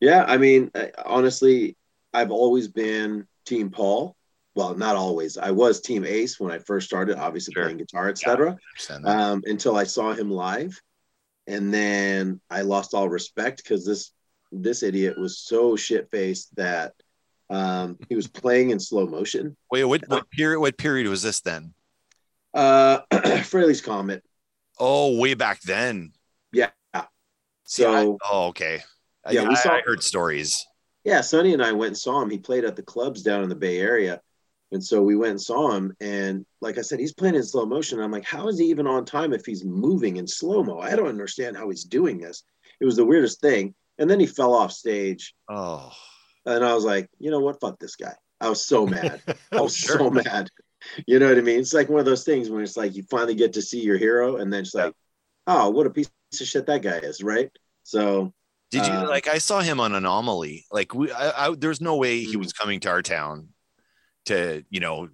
Yeah, 0.00 0.24
I 0.26 0.36
mean, 0.36 0.70
uh, 0.74 0.88
honestly, 1.06 1.76
I've 2.12 2.30
always 2.30 2.68
been 2.68 3.26
Team 3.46 3.70
Paul. 3.70 4.16
Well, 4.54 4.74
not 4.74 4.96
always. 4.96 5.38
I 5.38 5.50
was 5.50 5.80
Team 5.80 6.04
Ace 6.04 6.38
when 6.38 6.52
I 6.52 6.58
first 6.58 6.86
started, 6.86 7.16
obviously 7.16 7.54
Sure. 7.54 7.64
playing 7.64 7.78
guitar, 7.78 8.08
etc. 8.08 8.56
That. 8.88 9.04
Um, 9.04 9.42
until 9.46 9.76
I 9.76 9.84
saw 9.84 10.12
him 10.12 10.30
live, 10.30 10.78
and 11.46 11.72
then 11.72 12.40
I 12.50 12.62
lost 12.62 12.94
all 12.94 13.08
respect 13.08 13.58
because 13.62 13.84
this 13.86 14.12
this 14.52 14.82
idiot 14.82 15.18
was 15.18 15.38
so 15.38 15.74
shit 15.74 16.08
faced 16.10 16.54
that 16.54 16.92
um, 17.50 17.98
he 18.08 18.14
was 18.16 18.26
playing 18.26 18.70
in 18.70 18.80
slow 18.80 19.06
motion. 19.06 19.56
Wait, 19.70 19.84
what, 19.84 20.02
what 20.08 20.30
period? 20.30 20.60
What 20.60 20.76
period 20.78 21.06
was 21.08 21.22
this 21.22 21.40
then? 21.40 21.74
Uh, 22.52 23.00
Frehley's 23.12 23.80
Comet. 23.80 24.22
Oh, 24.78 25.18
way 25.18 25.34
back 25.34 25.60
then. 25.62 26.12
Yeah. 26.52 26.70
See, 27.66 27.84
I- 27.84 28.02
So 28.04 28.18
oh, 28.30 28.46
okay. 28.48 28.82
I- 29.24 29.32
Yeah, 29.32 29.48
we 29.48 29.56
saw- 29.56 29.72
I 29.74 29.80
heard 29.84 30.02
stories. 30.02 30.64
yeah, 31.04 31.20
Sonny 31.20 31.52
and 31.54 31.62
I 31.62 31.72
went 31.72 31.88
and 31.88 31.98
saw 31.98 32.20
him. 32.22 32.30
He 32.30 32.38
played 32.38 32.64
at 32.64 32.76
the 32.76 32.82
clubs 32.82 33.22
down 33.22 33.42
in 33.42 33.48
the 33.48 33.54
Bay 33.54 33.78
Area. 33.78 34.20
And 34.72 34.82
so 34.82 35.02
we 35.02 35.14
went 35.14 35.30
and 35.32 35.40
saw 35.40 35.70
him. 35.72 35.94
And 36.00 36.44
like 36.60 36.78
I 36.78 36.80
said, 36.80 36.98
he's 36.98 37.14
playing 37.14 37.36
in 37.36 37.42
slow 37.44 37.64
motion. 37.64 38.00
I'm 38.00 38.10
like, 38.10 38.24
how 38.24 38.48
is 38.48 38.58
he 38.58 38.66
even 38.66 38.86
on 38.88 39.04
time 39.04 39.32
if 39.32 39.46
he's 39.46 39.64
moving 39.64 40.16
in 40.16 40.26
slow 40.26 40.64
mo? 40.64 40.78
I 40.80 40.96
don't 40.96 41.06
understand 41.08 41.56
how 41.56 41.68
he's 41.70 41.84
doing 41.84 42.18
this. 42.18 42.42
It 42.80 42.84
was 42.84 42.96
the 42.96 43.04
weirdest 43.04 43.40
thing. 43.40 43.74
And 43.98 44.10
then 44.10 44.18
he 44.18 44.26
fell 44.26 44.52
off 44.52 44.72
stage. 44.72 45.32
Oh, 45.48 45.92
And 46.46 46.64
I 46.64 46.74
was 46.74 46.84
like, 46.84 47.08
you 47.18 47.30
know 47.30 47.40
what? 47.40 47.60
Fuck 47.60 47.78
this 47.78 47.96
guy. 47.96 48.14
I 48.40 48.48
was 48.48 48.64
so 48.64 48.86
mad. 48.86 49.22
I 49.52 49.60
was 49.60 49.76
sure. 49.76 49.98
so 49.98 50.10
mad. 50.10 50.48
You 51.06 51.18
know 51.18 51.28
what 51.28 51.38
I 51.38 51.40
mean? 51.40 51.60
It's 51.60 51.72
like 51.72 51.88
one 51.88 52.00
of 52.00 52.04
those 52.06 52.24
things 52.24 52.50
when 52.50 52.62
it's 52.62 52.76
like 52.76 52.94
you 52.94 53.02
finally 53.10 53.34
get 53.34 53.54
to 53.54 53.62
see 53.62 53.80
your 53.80 53.96
hero, 53.96 54.36
and 54.36 54.52
then 54.52 54.60
it's 54.60 54.74
like, 54.74 54.92
oh, 55.46 55.70
what 55.70 55.86
a 55.86 55.90
piece 55.90 56.10
of 56.40 56.46
shit 56.46 56.66
that 56.66 56.82
guy 56.82 56.98
is, 56.98 57.22
right? 57.22 57.50
So 57.84 58.34
Did 58.70 58.86
you 58.86 58.92
Uh, 58.92 59.08
like? 59.08 59.26
I 59.28 59.38
saw 59.38 59.60
him 59.60 59.80
on 59.80 59.94
Anomaly. 59.94 60.66
Like, 60.70 60.94
we, 60.94 61.10
I, 61.10 61.46
I, 61.48 61.54
there's 61.54 61.80
no 61.80 61.96
way 61.96 62.20
he 62.24 62.36
was 62.36 62.52
coming 62.52 62.80
to 62.80 62.90
our 62.90 63.00
town 63.02 63.48
to, 64.26 64.62
you 64.68 64.80
know, 64.80 65.08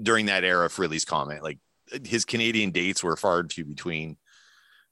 during 0.00 0.26
that 0.26 0.44
era 0.44 0.66
of 0.66 0.72
Frehley's 0.72 1.04
Comet. 1.04 1.42
Like, 1.42 1.58
his 2.04 2.24
Canadian 2.24 2.70
dates 2.70 3.02
were 3.02 3.16
far 3.16 3.40
and 3.40 3.52
few 3.52 3.64
between. 3.66 4.16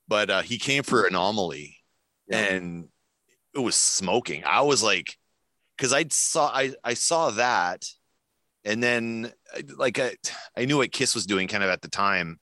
But 0.08 0.30
uh, 0.30 0.42
he 0.42 0.58
came 0.58 0.82
for 0.82 1.04
Anomaly, 1.04 1.78
Yeah. 2.28 2.38
and 2.40 2.88
it 3.54 3.60
was 3.60 3.76
smoking. 3.76 4.44
I 4.44 4.60
was 4.62 4.82
like, 4.82 5.16
because 5.76 5.92
I 5.92 6.04
saw, 6.10 6.48
I, 6.48 6.72
I 6.82 6.94
saw 6.94 7.30
that, 7.32 7.84
and 8.64 8.82
then 8.82 9.32
like 9.76 9.98
I, 9.98 10.16
I 10.56 10.64
knew 10.64 10.78
what 10.78 10.92
Kiss 10.92 11.14
was 11.14 11.26
doing 11.26 11.48
kind 11.48 11.62
of 11.62 11.70
at 11.70 11.82
the 11.82 11.88
time, 11.88 12.38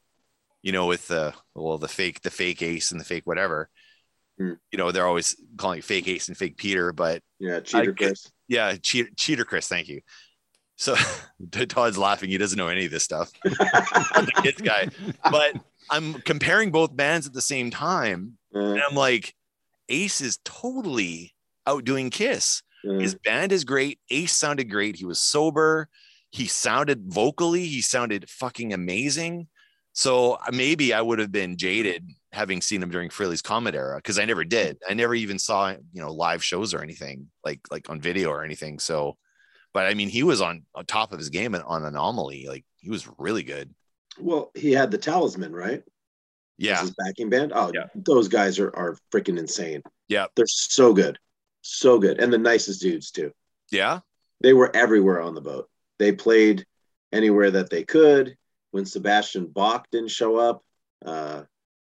you 0.63 0.73
know, 0.73 0.87
with 0.87 1.09
the 1.09 1.35
well, 1.55 1.79
the 1.79 1.89
fake, 1.89 2.23
the 2.23 2.31
fake 2.31 2.63
Ace 2.63 2.91
and 2.93 3.01
the 3.01 3.05
fake 3.05 3.27
whatever. 3.27 3.69
Hmm. 4.39 4.53
You 4.73 4.79
know, 4.79 4.91
they're 4.91 5.07
always 5.07 5.37
calling 5.57 5.79
it 5.79 5.85
fake 5.85 6.09
Ace 6.09 6.29
and 6.29 6.37
fake 6.37 6.57
Peter, 6.57 6.93
but 6.93 7.23
yeah, 7.39 7.61
cheater 7.61 7.93
get- 7.93 8.09
Chris. 8.09 8.31
yeah, 8.49 8.75
cheater, 8.83 9.11
cheater 9.17 9.45
Chris, 9.45 9.69
thank 9.69 9.89
you. 9.89 10.01
So 10.77 10.97
Todd's 11.69 11.99
laughing; 11.99 12.31
he 12.31 12.39
doesn't 12.39 12.59
know 12.59 12.69
any 12.69 12.85
of 12.87 12.91
this 12.91 13.05
stuff. 13.05 13.31
I'm 13.45 14.25
the 14.25 14.33
kids 14.43 14.61
guy, 14.61 14.89
but 15.31 15.55
I'm 15.91 16.15
comparing 16.15 16.73
both 16.73 16.97
bands 16.97 17.27
at 17.29 17.33
the 17.33 17.41
same 17.43 17.71
time, 17.71 18.39
Uh, 18.55 18.59
and 18.61 18.81
I'm 18.83 18.97
like, 18.97 19.35
Ace 19.89 20.21
is 20.21 20.39
totally 20.45 21.35
outdoing 21.67 22.11
Kiss. 22.11 22.63
Uh, 22.89 22.99
His 22.99 23.15
band 23.15 23.53
is 23.53 23.65
great. 23.65 23.99
Ace 24.11 24.35
sounded 24.35 24.71
great. 24.71 24.97
He 24.97 25.05
was 25.05 25.19
sober. 25.19 25.89
He 26.31 26.47
sounded 26.47 27.05
vocally, 27.13 27.65
he 27.67 27.81
sounded 27.81 28.29
fucking 28.29 28.73
amazing. 28.73 29.47
So 29.93 30.33
uh, 30.33 30.51
maybe 30.53 30.93
I 30.93 31.01
would 31.01 31.21
have 31.21 31.31
been 31.31 31.57
jaded 31.57 32.05
having 32.33 32.61
seen 32.61 32.83
him 32.83 32.91
during 32.91 33.09
Frehley's 33.11 33.43
Comet 33.43 33.77
era 33.77 33.97
because 33.99 34.19
I 34.19 34.25
never 34.25 34.45
did. 34.45 34.79
I 34.89 34.95
never 34.95 35.15
even 35.15 35.39
saw 35.39 35.71
you 35.71 36.03
know 36.03 36.13
live 36.13 36.43
shows 36.43 36.75
or 36.75 36.83
anything 36.83 37.29
like 37.45 37.61
like 37.71 37.89
on 37.89 38.01
video 38.01 38.31
or 38.31 38.43
anything. 38.45 38.81
So, 38.81 39.17
but 39.73 39.87
I 39.87 39.95
mean, 39.95 40.09
he 40.09 40.25
was 40.25 40.41
on 40.41 40.65
on 40.75 40.85
top 40.87 41.13
of 41.13 41.19
his 41.21 41.29
game 41.29 41.55
and 41.55 41.63
on 41.63 41.85
Anomaly. 41.85 42.47
Like 42.49 42.65
he 42.79 42.91
was 42.91 43.09
really 43.19 43.45
good. 43.45 43.73
well, 44.19 44.51
he 44.57 44.73
had 44.73 44.91
the 44.91 44.99
Talisman, 44.99 45.53
right? 45.53 45.85
Yeah, 46.59 46.81
his 46.81 46.93
backing 47.05 47.31
band. 47.31 47.53
Oh, 47.55 47.71
Yeah. 47.73 47.85
those 47.95 48.27
guys 48.27 48.59
are 48.59 48.75
are 48.77 48.97
freaking 49.13 49.39
insane. 49.39 49.83
Yeah. 50.09 50.27
they're 50.35 50.47
so 50.49 50.93
good, 50.93 51.17
so 51.65 51.99
good, 51.99 52.21
and 52.21 52.33
the 52.33 52.39
nicest 52.39 52.81
dudes 52.81 53.11
too. 53.11 53.33
yeah. 53.71 54.01
They 54.43 54.53
were 54.53 54.75
everywhere 54.77 55.23
on 55.23 55.35
the 55.35 55.41
boat. 55.41 55.71
They 55.99 56.13
played 56.13 56.67
anywhere 57.13 57.51
that 57.53 57.71
they 57.71 57.83
could. 57.83 58.37
When 58.73 58.85
Sebastian 58.85 59.47
Bach 59.47 59.87
didn't 59.91 60.11
show 60.11 60.37
up, 60.37 60.63
uh, 61.05 61.43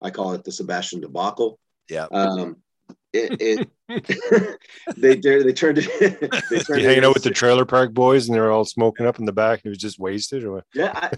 I 0.03 0.11
call 0.11 0.33
it 0.33 0.45
the 0.45 0.53
Sebastian 0.53 1.01
debacle. 1.01 1.59
Yeah. 1.89 2.09
Um, 2.13 2.57
it, 3.13 3.37
it 3.41 3.69
they 4.97 5.17
they 5.17 5.43
they 5.43 5.53
turned 5.53 5.79
it. 5.79 5.89
they 6.51 6.57
You 6.57 6.63
turned 6.63 6.81
it 6.81 6.85
hanging 6.85 7.05
out 7.05 7.15
with 7.15 7.23
the 7.23 7.31
trailer 7.31 7.65
park 7.65 7.93
boys 7.93 8.27
and 8.29 8.35
they're 8.35 8.51
all 8.51 8.65
smoking 8.65 9.07
up 9.07 9.19
in 9.19 9.25
the 9.27 9.33
back 9.33 9.59
and 9.59 9.63
he 9.65 9.69
was 9.69 9.79
just 9.79 9.99
wasted 9.99 10.45
or 10.45 10.53
what? 10.53 10.65
Yeah, 10.75 10.93
I, 10.95 11.11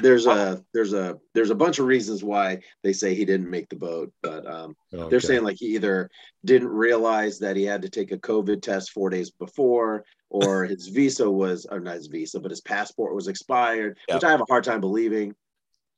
there's 0.00 0.26
a 0.26 0.64
there's 0.72 0.92
a 0.92 1.18
there's 1.34 1.50
a 1.50 1.54
bunch 1.54 1.78
of 1.78 1.86
reasons 1.86 2.24
why 2.24 2.60
they 2.82 2.92
say 2.92 3.14
he 3.14 3.24
didn't 3.24 3.50
make 3.50 3.68
the 3.68 3.76
boat, 3.76 4.12
but 4.22 4.46
um, 4.46 4.76
Oh, 4.92 5.08
they're 5.08 5.20
saying 5.20 5.42
like 5.42 5.56
he 5.58 5.74
either 5.74 6.10
didn't 6.44 6.68
realize 6.68 7.38
that 7.40 7.56
he 7.56 7.64
had 7.64 7.82
to 7.82 7.88
take 7.88 8.12
a 8.12 8.18
COVID 8.18 8.62
test 8.62 8.92
four 8.92 9.10
days 9.10 9.30
before, 9.30 10.04
or 10.30 10.64
his 10.64 10.88
visa 10.88 11.30
was 11.30 11.66
or 11.66 11.80
not 11.80 11.96
his 11.96 12.06
visa, 12.06 12.40
but 12.40 12.50
his 12.50 12.60
passport 12.60 13.14
was 13.14 13.28
expired, 13.28 13.98
Yep. 14.08 14.16
which 14.16 14.24
I 14.24 14.30
have 14.30 14.40
a 14.40 14.46
hard 14.48 14.64
time 14.64 14.80
believing. 14.80 15.34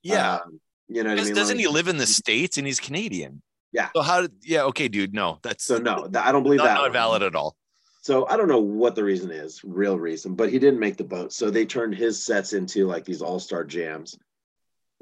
Yeah. 0.03 0.35
Um, 0.35 0.59
you 0.89 1.03
know 1.03 1.09
what 1.09 1.19
I 1.19 1.23
mean? 1.23 1.35
doesn't 1.35 1.57
Like, 1.57 1.65
he 1.65 1.71
live 1.71 1.87
in 1.87 1.97
the 1.97 2.07
states 2.07 2.57
and 2.57 2.65
he's 2.65 2.79
Canadian? 2.79 3.41
Yeah. 3.73 3.89
So 3.95 4.01
how? 4.01 4.21
Did, 4.21 4.31
yeah. 4.43 4.63
Okay, 4.63 4.87
dude. 4.87 5.13
No, 5.13 5.39
that's 5.43 5.63
So 5.63 5.77
no, 5.77 6.07
I 6.17 6.31
don't 6.31 6.43
believe 6.43 6.59
not, 6.59 6.65
that. 6.65 6.73
not 6.75 6.81
one. 6.83 6.93
valid 6.93 7.23
at 7.23 7.35
all. 7.35 7.55
So 8.01 8.25
I 8.27 8.37
don't 8.37 8.47
know 8.47 8.59
what 8.61 8.95
the 8.95 9.03
reason 9.03 9.31
is, 9.31 9.61
real 9.65 9.99
reason, 9.99 10.33
but 10.35 10.49
he 10.49 10.59
didn't 10.59 10.79
make 10.79 10.95
the 10.95 11.03
boat. 11.03 11.33
So 11.33 11.49
they 11.49 11.65
turned 11.65 11.93
his 11.95 12.23
sets 12.23 12.53
into 12.53 12.87
like 12.87 13.03
these 13.03 13.21
all 13.21 13.39
star 13.39 13.63
jams. 13.65 14.17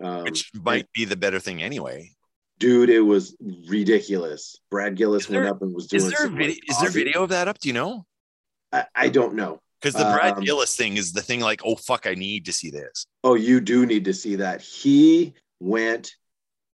Um, 0.02 0.24
Which 0.24 0.50
might 0.56 0.88
be 0.94 1.06
the 1.06 1.16
better 1.16 1.40
thing 1.40 1.62
anyway. 1.62 2.12
dude, 2.60 2.90
it 2.90 3.00
was 3.02 3.36
ridiculous. 3.68 4.58
Brad 4.72 4.96
Gillis 4.96 5.28
there- 5.28 5.42
went 5.42 5.52
up 5.56 5.62
and 5.62 5.74
was 5.74 5.88
doing. 5.88 6.04
Is 6.04 6.12
there 6.12 6.26
a 6.26 6.30
video? 6.30 6.48
like, 6.48 6.70
Is 6.70 6.80
there 6.80 6.90
video 6.90 7.24
of 7.24 7.30
that 7.30 7.48
up? 7.48 7.60
Do 7.60 7.70
you 7.70 7.74
know? 7.74 8.06
I, 8.74 8.86
I 8.96 9.10
don't 9.10 9.36
know. 9.36 9.60
Because 9.82 9.94
the 9.94 10.06
Brad 10.12 10.38
Um, 10.38 10.44
Gillis 10.44 10.76
thing 10.76 10.98
is 10.98 11.14
the 11.14 11.22
thing. 11.22 11.42
Like, 11.42 11.62
oh 11.64 11.76
fuck, 11.76 12.08
I 12.08 12.16
need 12.16 12.46
to 12.46 12.52
see 12.54 12.72
this. 12.72 13.06
Oh, 13.24 13.36
you 13.36 13.60
do 13.62 13.86
need 13.86 14.06
to 14.06 14.14
see 14.14 14.36
that. 14.38 14.62
He 14.62 15.34
went 15.60 16.16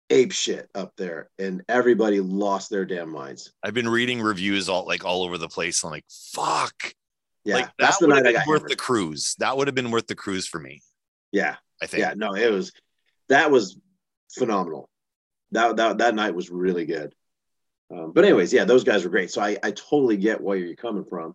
ape 0.10 0.32
shit 0.32 0.70
up 0.76 0.93
there, 0.97 1.30
and 1.39 1.64
everybody 1.70 2.20
lost 2.20 2.70
their 2.70 2.86
damn 2.86 3.12
minds. 3.12 3.51
I've 3.64 3.74
been 3.74 3.89
reading 3.89 4.22
reviews 4.22 4.70
all 4.70 4.86
like 4.86 5.05
all 5.05 5.24
over 5.24 5.38
the 5.38 5.47
place. 5.49 5.84
I'm 5.84 5.91
like, 5.91 6.05
fuck. 6.10 6.74
Yeah, 7.45 7.55
like 7.55 7.70
that's 7.80 7.97
that 7.99 8.05
the 8.07 8.07
would 8.07 8.16
have 8.18 8.24
been 8.26 8.43
worth 8.47 8.60
hammered. 8.62 8.72
the 8.72 8.76
cruise. 8.76 9.36
That 9.39 9.55
would 9.57 9.68
have 9.68 9.76
been 9.76 9.91
worth 9.91 10.07
the 10.07 10.16
cruise 10.16 10.47
for 10.47 10.60
me. 10.60 10.82
Yeah, 11.32 11.55
I 11.82 11.86
think. 11.86 12.01
yeah, 12.01 12.14
no, 12.16 12.36
it 12.36 12.51
was 12.51 12.72
that 13.30 13.49
was 13.51 13.78
phenomenal. 14.34 14.89
That 15.51 15.78
that 15.78 15.97
that 15.99 16.16
night 16.16 16.36
was 16.36 16.49
really 16.49 16.86
good. 16.86 17.14
Um, 17.91 18.12
but 18.14 18.24
anyways, 18.26 18.53
yeah, 18.53 18.66
those 18.66 18.84
guys 18.84 19.03
were 19.03 19.10
great. 19.10 19.32
So 19.32 19.41
I 19.41 19.57
I 19.64 19.72
totally 19.72 20.18
get 20.18 20.41
where 20.41 20.57
you're 20.57 20.76
coming 20.76 21.05
from 21.05 21.34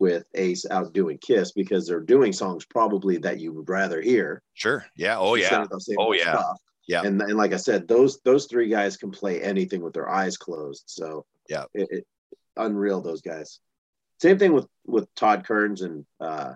with 0.00 0.24
Ace 0.34 0.66
outdoing 0.70 1.18
Kiss 1.18 1.52
because 1.52 1.86
they're 1.86 2.00
doing 2.00 2.32
songs 2.32 2.64
probably 2.66 3.16
that 3.18 3.38
you 3.38 3.52
would 3.52 3.68
rather 3.68 4.00
hear. 4.02 4.42
Sure. 4.54 4.84
Yeah. 4.96 5.18
Oh 5.18 5.34
yeah. 5.36 5.62
of 5.62 5.68
the 5.70 5.78
same 5.80 5.96
Oh, 5.98 6.12
yeah. 6.12 6.32
stuff. 6.36 6.58
Yeah. 6.86 7.02
And, 7.02 7.20
and 7.22 7.36
like 7.36 7.52
I 7.52 7.56
said, 7.56 7.88
those 7.88 8.20
those 8.24 8.46
three 8.46 8.68
guys 8.68 8.96
can 8.96 9.10
play 9.10 9.42
anything 9.42 9.82
with 9.82 9.94
their 9.94 10.08
eyes 10.08 10.36
closed. 10.36 10.84
So 10.86 11.24
Yeah. 11.48 11.64
it, 11.74 11.88
it 11.90 12.06
unreal 12.56 13.00
those 13.00 13.22
guys. 13.22 13.58
Same 14.20 14.38
thing 14.38 14.52
with 14.52 14.66
with 14.86 15.12
Todd 15.14 15.44
Kearns 15.46 15.82
and 15.82 16.04
uh, 16.20 16.54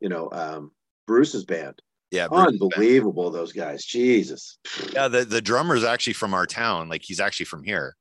you 0.00 0.08
know 0.08 0.28
um, 0.32 0.72
Bruce's 1.06 1.44
band. 1.44 1.80
Yeah, 2.10 2.28
Unbelievable 2.30 3.30
those 3.30 3.52
guys. 3.52 3.84
Jesus. 3.84 4.58
Yeah, 4.92 5.08
the 5.08 5.24
the 5.24 5.40
drummer's 5.40 5.84
actually 5.84 6.12
from 6.12 6.34
our 6.34 6.44
town. 6.44 6.90
Like 6.90 7.02
he's 7.02 7.20
actually 7.20 7.46
from 7.46 7.62
here. 7.64 7.96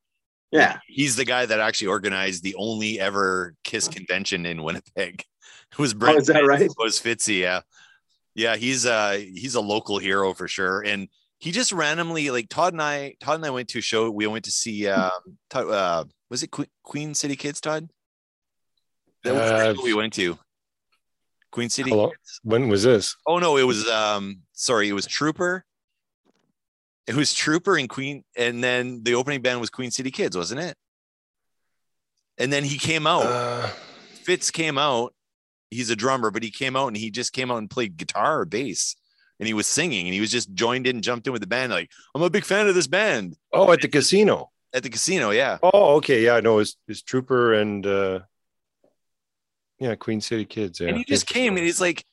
Yeah. 0.51 0.80
He's 0.88 1.16
the 1.16 1.24
guy 1.24 1.45
that 1.45 1.62
actually 1.62 1.88
organized 1.88 2.43
the 2.43 2.55
only 2.55 2.99
ever 2.99 3.55
Kiss 3.64 3.88
convention 3.88 4.45
in 4.45 4.64
Winnipeg. 4.64 5.24
It 5.72 5.80
was 5.80 5.93
Brent. 5.93 6.18
Oh, 6.18 6.20
is 6.20 6.28
that 6.28 6.45
right? 6.45 6.70
Was 6.78 6.99
Fitzy? 6.99 7.39
Yeah, 7.39 7.62
yeah. 8.36 8.57
He's 8.57 8.86
uh 8.86 9.12
he's 9.14 9.55
a 9.55 9.62
local 9.62 9.99
hero 9.99 10.34
for 10.34 10.49
sure, 10.49 10.82
and 10.82 11.07
he 11.42 11.52
just 11.52 11.72
randomly 11.74 12.30
like 12.30 12.50
Todd 12.50 12.74
and 12.74 12.82
I. 12.82 13.16
Todd 13.20 13.36
and 13.36 13.46
I 13.46 13.50
went 13.50 13.68
to 13.70 13.80
a 13.80 13.82
show. 13.82 14.10
We 14.12 14.28
went 14.28 14.46
to 14.46 14.52
see. 14.52 14.88
Um, 14.88 15.12
Todd, 15.50 15.68
uh, 15.68 16.04
was 16.30 16.44
it 16.44 16.52
Que- 16.52 16.70
Queen 16.84 17.14
City 17.16 17.36
Kids? 17.36 17.60
Todd. 17.60 17.89
That 19.24 19.34
was 19.34 19.50
the 19.50 19.56
Uh, 19.56 19.74
show 19.74 19.84
we 19.84 19.94
went 19.94 20.14
to. 20.14 20.38
Queen 21.52 21.70
City. 21.70 21.92
When 22.44 22.70
was 22.70 22.84
this? 22.84 23.16
Oh 23.28 23.39
no, 23.39 23.58
it 23.58 23.64
was 23.64 23.86
um 23.89 24.44
sorry, 24.54 24.88
it 24.88 24.94
was 24.94 25.06
Trooper. 25.08 25.66
It 27.08 27.16
was 27.16 27.34
Trooper 27.34 27.76
and 27.76 27.89
Queen, 27.89 28.24
and 28.38 28.64
then 28.64 29.02
the 29.04 29.16
opening 29.16 29.42
band 29.42 29.60
was 29.60 29.70
Queen 29.72 29.89
City 29.92 30.12
Kids, 30.12 30.38
wasn't 30.38 30.62
it? 30.62 30.78
And 32.38 32.54
then 32.54 32.64
he 32.64 32.78
came 32.78 33.06
out. 33.08 33.26
Uh, 33.26 33.68
Fitz 34.24 34.52
came 34.52 34.78
out. 34.78 35.14
He's 35.72 35.89
a 35.89 35.96
drummer, 35.96 36.30
but 36.32 36.44
he 36.44 36.52
came 36.52 36.76
out 36.76 36.88
and 36.88 36.96
he 36.98 37.10
just 37.12 37.34
came 37.34 37.50
out 37.52 37.58
and 37.58 37.70
played 37.70 37.98
guitar 37.98 38.42
or 38.42 38.46
bass. 38.46 38.96
And 39.42 39.48
he 39.48 39.56
was 39.56 39.66
singing 39.66 40.06
and 40.06 40.14
he 40.14 40.22
was 40.22 40.32
just 40.32 40.54
joined 40.54 40.86
in, 40.86 41.02
jumped 41.02 41.26
in 41.26 41.34
with 41.34 41.42
the 41.42 41.48
band. 41.48 41.72
Like, 41.72 41.89
I'm 42.14 42.22
a 42.22 42.30
big 42.30 42.46
fan 42.46 42.68
of 42.68 42.76
this 42.76 42.86
band 42.86 43.36
oh, 43.52 43.72
at 43.72 43.82
the 43.82 43.88
casino. 43.88 44.52
at 44.72 44.84
the 44.84 44.89
casino. 44.89 45.32
Yeah. 45.32 45.58
Oh, 45.64 45.96
okay. 45.96 46.24
Yeah, 46.24 46.39
no, 46.42 46.60
it's, 46.60 46.78
it's 46.88 47.02
Trooper 47.02 47.54
and 47.56 47.86
uh 47.86 48.20
yeah, 49.80 49.96
Queen 49.96 50.22
City 50.22 50.46
Kids. 50.46 50.80
Yeah. 50.80 50.89
and 50.89 50.98
he 50.98 51.04
just 51.04 51.26
came 51.26 51.58
and 51.58 51.66
he's 51.66 51.82
like 51.82 52.06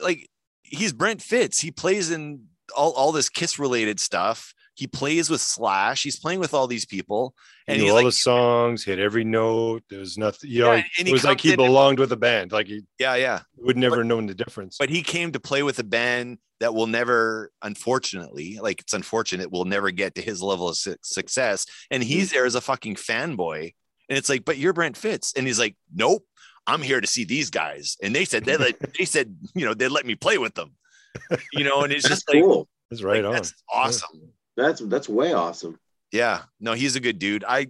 like 0.00 0.30
he's 0.62 0.94
brent 0.94 1.20
fitz 1.20 1.60
he 1.60 1.70
plays 1.70 2.10
in 2.10 2.46
all, 2.74 2.92
all 2.92 3.12
this 3.12 3.28
kiss 3.28 3.58
related 3.58 4.00
stuff 4.00 4.54
he 4.76 4.86
plays 4.86 5.28
with 5.28 5.40
slash 5.40 6.02
he's 6.02 6.18
playing 6.18 6.38
with 6.38 6.54
all 6.54 6.66
these 6.66 6.84
people 6.84 7.34
and 7.66 7.76
He 7.76 7.80
and 7.80 7.86
knew 7.86 7.90
all 7.90 7.96
like 7.96 8.04
the 8.06 8.12
songs, 8.12 8.84
hit 8.84 8.98
every 8.98 9.24
note. 9.24 9.82
There 9.90 9.98
was 9.98 10.16
nothing, 10.16 10.50
you 10.50 10.60
know, 10.60 10.72
Yeah, 10.74 10.82
and 10.98 11.08
it 11.08 11.12
was 11.12 11.24
like 11.24 11.40
he 11.40 11.48
in 11.52 11.58
and- 11.60 11.66
belonged 11.66 11.98
with 11.98 12.12
a 12.12 12.16
band. 12.16 12.52
Like 12.52 12.68
he 12.68 12.82
yeah 12.98 13.16
yeah 13.16 13.40
would 13.56 13.76
never 13.76 14.04
known 14.04 14.26
the 14.26 14.34
difference. 14.34 14.76
but 14.78 14.90
he 14.90 15.02
came 15.02 15.32
to 15.32 15.40
play 15.40 15.62
with 15.64 15.78
a 15.78 15.84
band 15.84 16.38
that 16.60 16.74
will 16.74 16.86
never 16.86 17.50
unfortunately 17.62 18.58
like 18.60 18.80
it's 18.80 18.94
unfortunate 18.94 19.50
will 19.50 19.64
never 19.64 19.90
get 19.90 20.14
to 20.14 20.22
his 20.22 20.42
level 20.42 20.68
of 20.68 20.76
su- 20.76 20.96
success 21.02 21.66
and 21.90 22.02
he's 22.02 22.28
mm-hmm. 22.28 22.36
there 22.36 22.46
as 22.46 22.54
a 22.54 22.60
fucking 22.60 22.94
fanboy 22.94 23.72
and 24.08 24.16
it's 24.16 24.28
like 24.28 24.44
but 24.44 24.56
you're 24.56 24.72
brent 24.72 24.96
fitz 24.96 25.34
and 25.36 25.46
he's 25.46 25.58
like 25.58 25.76
nope 25.94 26.22
i'm 26.66 26.80
here 26.80 27.00
to 27.00 27.06
see 27.06 27.24
these 27.24 27.50
guys 27.50 27.96
and 28.02 28.14
they 28.14 28.24
said 28.24 28.44
they 28.44 28.56
let 28.56 28.76
they 28.98 29.04
said 29.04 29.36
you 29.54 29.66
know 29.66 29.74
they 29.74 29.88
let 29.88 30.06
me 30.06 30.14
play 30.14 30.38
with 30.38 30.54
them 30.54 30.74
you 31.52 31.64
know 31.64 31.82
and 31.82 31.92
it's 31.92 32.04
That's 32.08 32.22
just 32.24 32.28
like 32.34 32.42
cool. 32.42 32.68
That's 32.90 33.02
right 33.02 33.22
like, 33.22 33.28
on. 33.28 33.32
that's 33.34 33.52
awesome 33.72 34.32
That's 34.56 34.80
that's 34.80 35.08
way 35.08 35.32
awesome. 35.32 35.78
Yeah, 36.12 36.42
no, 36.60 36.72
he's 36.72 36.96
a 36.96 37.00
good 37.00 37.18
dude. 37.18 37.44
I 37.46 37.68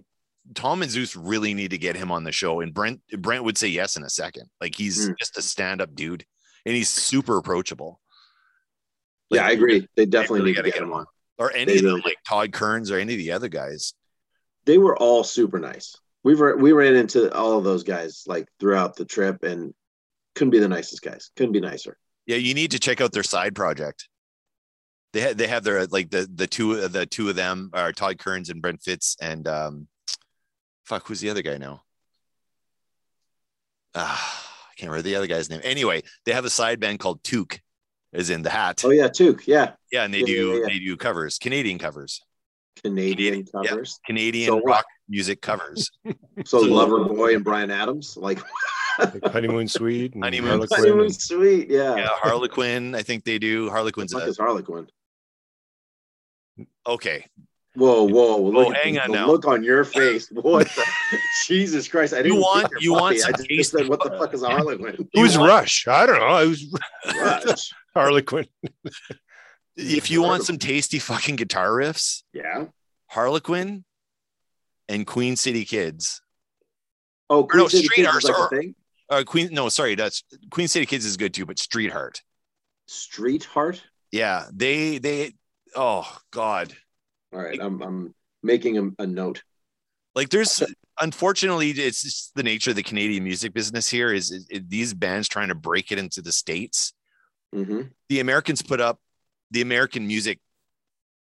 Tom 0.55 0.81
and 0.81 0.89
Zeus 0.89 1.15
really 1.15 1.53
need 1.53 1.71
to 1.71 1.77
get 1.77 1.95
him 1.97 2.11
on 2.11 2.23
the 2.23 2.31
show, 2.31 2.61
and 2.61 2.73
Brent 2.73 3.01
Brent 3.17 3.43
would 3.43 3.57
say 3.57 3.67
yes 3.67 3.97
in 3.97 4.03
a 4.03 4.09
second. 4.09 4.49
Like 4.61 4.75
he's 4.75 5.09
Mm. 5.09 5.17
just 5.19 5.37
a 5.37 5.41
stand 5.41 5.81
up 5.81 5.93
dude, 5.95 6.25
and 6.65 6.75
he's 6.75 6.89
super 6.89 7.37
approachable. 7.37 7.99
yeah, 9.29 9.45
I 9.45 9.51
agree. 9.51 9.79
They 9.81 9.87
they 9.97 10.05
definitely 10.05 10.39
really 10.41 10.51
need 10.53 10.63
to 10.63 10.71
get 10.71 10.81
him 10.81 10.93
on. 10.93 11.05
Or 11.37 11.51
any 11.53 11.75
of 11.77 11.83
them, 11.83 12.01
like 12.05 12.17
Todd 12.27 12.51
Kearns 12.53 12.89
or 12.89 12.97
any 12.97 13.13
of 13.13 13.19
the 13.19 13.31
other 13.33 13.49
guys. 13.49 13.93
They 14.65 14.77
were 14.77 14.97
all 14.97 15.23
super 15.23 15.59
nice. 15.59 15.95
We 16.23 16.35
were 16.35 16.55
we 16.57 16.71
ran 16.71 16.95
into 16.95 17.31
all 17.35 17.57
of 17.57 17.63
those 17.63 17.83
guys 17.83 18.23
like 18.25 18.47
throughout 18.59 18.95
the 18.95 19.05
trip 19.05 19.43
and 19.43 19.73
couldn't 20.35 20.51
be 20.51 20.59
the 20.59 20.67
nicest 20.67 21.01
guys. 21.01 21.29
Couldn't 21.35 21.53
be 21.53 21.59
nicer. 21.59 21.97
Yeah, 22.25 22.37
you 22.37 22.53
need 22.53 22.71
to 22.71 22.79
check 22.79 23.01
out 23.01 23.11
their 23.11 23.23
side 23.23 23.53
project. 23.55 24.07
They 25.17 25.23
had 25.23 25.35
they 25.39 25.47
have 25.47 25.63
their 25.63 25.83
like 25.87 26.11
the 26.11 26.29
the 26.31 26.45
two 26.45 26.87
the 26.87 27.07
two 27.07 27.27
of 27.27 27.35
them 27.35 27.71
are 27.73 27.91
Todd 27.91 28.19
Kearns 28.19 28.51
and 28.51 28.61
Brent 28.61 28.83
Fitz 28.83 29.17
and 29.19 29.47
um, 29.47 29.87
fuck 30.85 31.07
who's 31.07 31.21
the 31.21 31.31
other 31.31 31.41
guy 31.41 31.57
now? 31.57 31.81
Ah, 33.95 34.43
I 34.69 34.73
can't 34.77 34.91
remember 34.91 35.01
the 35.01 35.15
other 35.15 35.25
guy's 35.25 35.49
name. 35.49 35.61
Anyway, 35.63 36.03
they 36.27 36.33
have 36.33 36.45
a 36.45 36.51
side 36.51 36.79
band 36.79 36.99
called 36.99 37.23
Took, 37.23 37.59
is 38.13 38.29
in 38.29 38.43
the 38.43 38.51
hat. 38.51 38.83
Oh 38.85 38.91
yeah, 38.91 39.07
Took. 39.07 39.47
Yeah, 39.47 39.71
Yeah, 39.91 40.03
and 40.03 40.13
they 40.13 40.19
Yeah, 40.19 40.25
do 40.27 40.47
yeah, 40.53 40.59
yeah. 40.59 40.65
they 40.67 40.77
do 40.77 40.95
covers, 40.97 41.39
Canadian 41.39 41.79
covers, 41.79 42.21
Canadian 42.83 43.43
Canadian, 43.45 43.63
yeah. 43.63 43.69
covers. 43.71 43.99
Canadian 44.05 44.47
So 44.49 44.55
what? 44.57 44.65
rock 44.67 44.85
music 45.09 45.41
covers. 45.41 45.89
So 46.45 46.61
So- 46.61 46.67
Loverboy 46.67 47.33
and 47.37 47.43
Bryan 47.43 47.71
Adams, 47.71 48.15
like 48.17 48.39
Like 48.99 49.25
Honeymoon 49.25 49.67
Suite 49.67 50.13
Honeymoon 50.15 50.49
Harlequin 50.51 50.77
Honeymoon 50.79 51.05
and- 51.05 51.15
Sweet. 51.15 51.69
Yeah. 51.71 51.95
yeah, 51.95 52.09
Harlequin. 52.11 52.93
I 52.93 53.01
think 53.01 53.23
they 53.23 53.39
do. 53.39 53.69
Harlequin's 53.71 54.13
What 54.13 54.21
the 54.21 54.25
a, 54.27 54.29
is 54.29 54.37
Harlequin? 54.37 54.87
Okay. 56.85 57.25
Whoa, 57.75 58.03
whoa! 58.07 58.41
Look 58.41 58.67
Oh, 58.69 58.71
hang 58.71 58.97
on 58.97 59.11
now. 59.11 59.27
look 59.27 59.45
on 59.45 59.63
your 59.63 59.83
face. 59.83 60.29
What? 60.31 60.67
The, 60.67 60.83
Jesus 61.45 61.87
Christ! 61.87 62.13
I 62.13 62.17
didn't 62.23 62.33
You 62.33 62.41
want- 62.41 62.71
you 62.79 62.93
want 62.93 63.19
funny. 63.19 63.33
I 63.35 63.37
some 63.37 63.45
just 63.49 63.71
said, 63.71 63.87
"What 63.87 64.01
the 64.03 64.09
fuck 64.17 64.33
is 64.33 64.41
a 64.41 64.49
Harlequin?" 64.49 65.07
Who's 65.13 65.37
Rush? 65.37 65.87
I 65.87 66.05
don't 66.07 66.19
know. 66.19 66.37
It 66.43 66.47
was 66.47 66.75
Rush. 67.15 67.71
Harlequin. 67.95 68.47
If 69.75 70.09
you 70.09 70.23
want 70.23 70.43
some 70.43 70.57
tasty 70.57 70.97
fucking 70.97 71.35
guitar 71.35 71.69
riffs, 71.69 72.23
Yeah. 72.33 72.65
Harlequin 73.11 73.85
and 74.89 75.05
Queen 75.05 75.35
City 75.35 75.63
Kids. 75.63 76.21
Oh, 77.29 77.43
Queen 77.43 77.61
no, 77.63 77.67
City 77.67 77.83
Street 77.85 77.95
Kids 77.97 78.07
Arts 78.07 78.25
is 78.25 78.31
like 78.31 78.51
a 78.51 78.55
thing. 78.55 78.75
Uh, 79.09 79.23
Queen. 79.23 79.49
No, 79.51 79.69
sorry, 79.69 79.93
that's 79.93 80.23
Queen 80.49 80.67
City 80.67 80.87
Kids 80.87 81.05
is 81.05 81.15
good 81.15 81.33
too, 81.33 81.45
but 81.45 81.59
Street 81.59 81.91
Heart. 81.91 82.23
Street 82.87 83.43
Heart. 83.43 83.83
Yeah, 84.11 84.47
they 84.51 84.97
they. 84.97 85.33
Oh 85.75 86.17
God, 86.31 86.73
All 87.33 87.41
right, 87.41 87.59
I'm 87.61 87.81
I'm 87.81 88.15
making 88.43 88.77
a, 88.77 89.03
a 89.03 89.07
note. 89.07 89.43
like 90.15 90.29
there's 90.29 90.63
unfortunately 90.99 91.71
it's 91.71 92.01
just 92.01 92.33
the 92.35 92.43
nature 92.43 92.71
of 92.71 92.75
the 92.75 92.83
Canadian 92.83 93.23
music 93.23 93.53
business 93.53 93.87
here 93.87 94.13
is, 94.13 94.31
is- 94.31 94.47
is 94.49 94.61
these 94.67 94.93
bands 94.93 95.27
trying 95.27 95.49
to 95.49 95.55
break 95.55 95.91
it 95.91 95.99
into 95.99 96.21
the 96.21 96.31
states. 96.31 96.93
hmm 97.53 97.81
the 98.09 98.19
Americans 98.21 98.61
put 98.61 98.79
up 98.79 98.99
the 99.51 99.61
American 99.61 100.07
music 100.07 100.39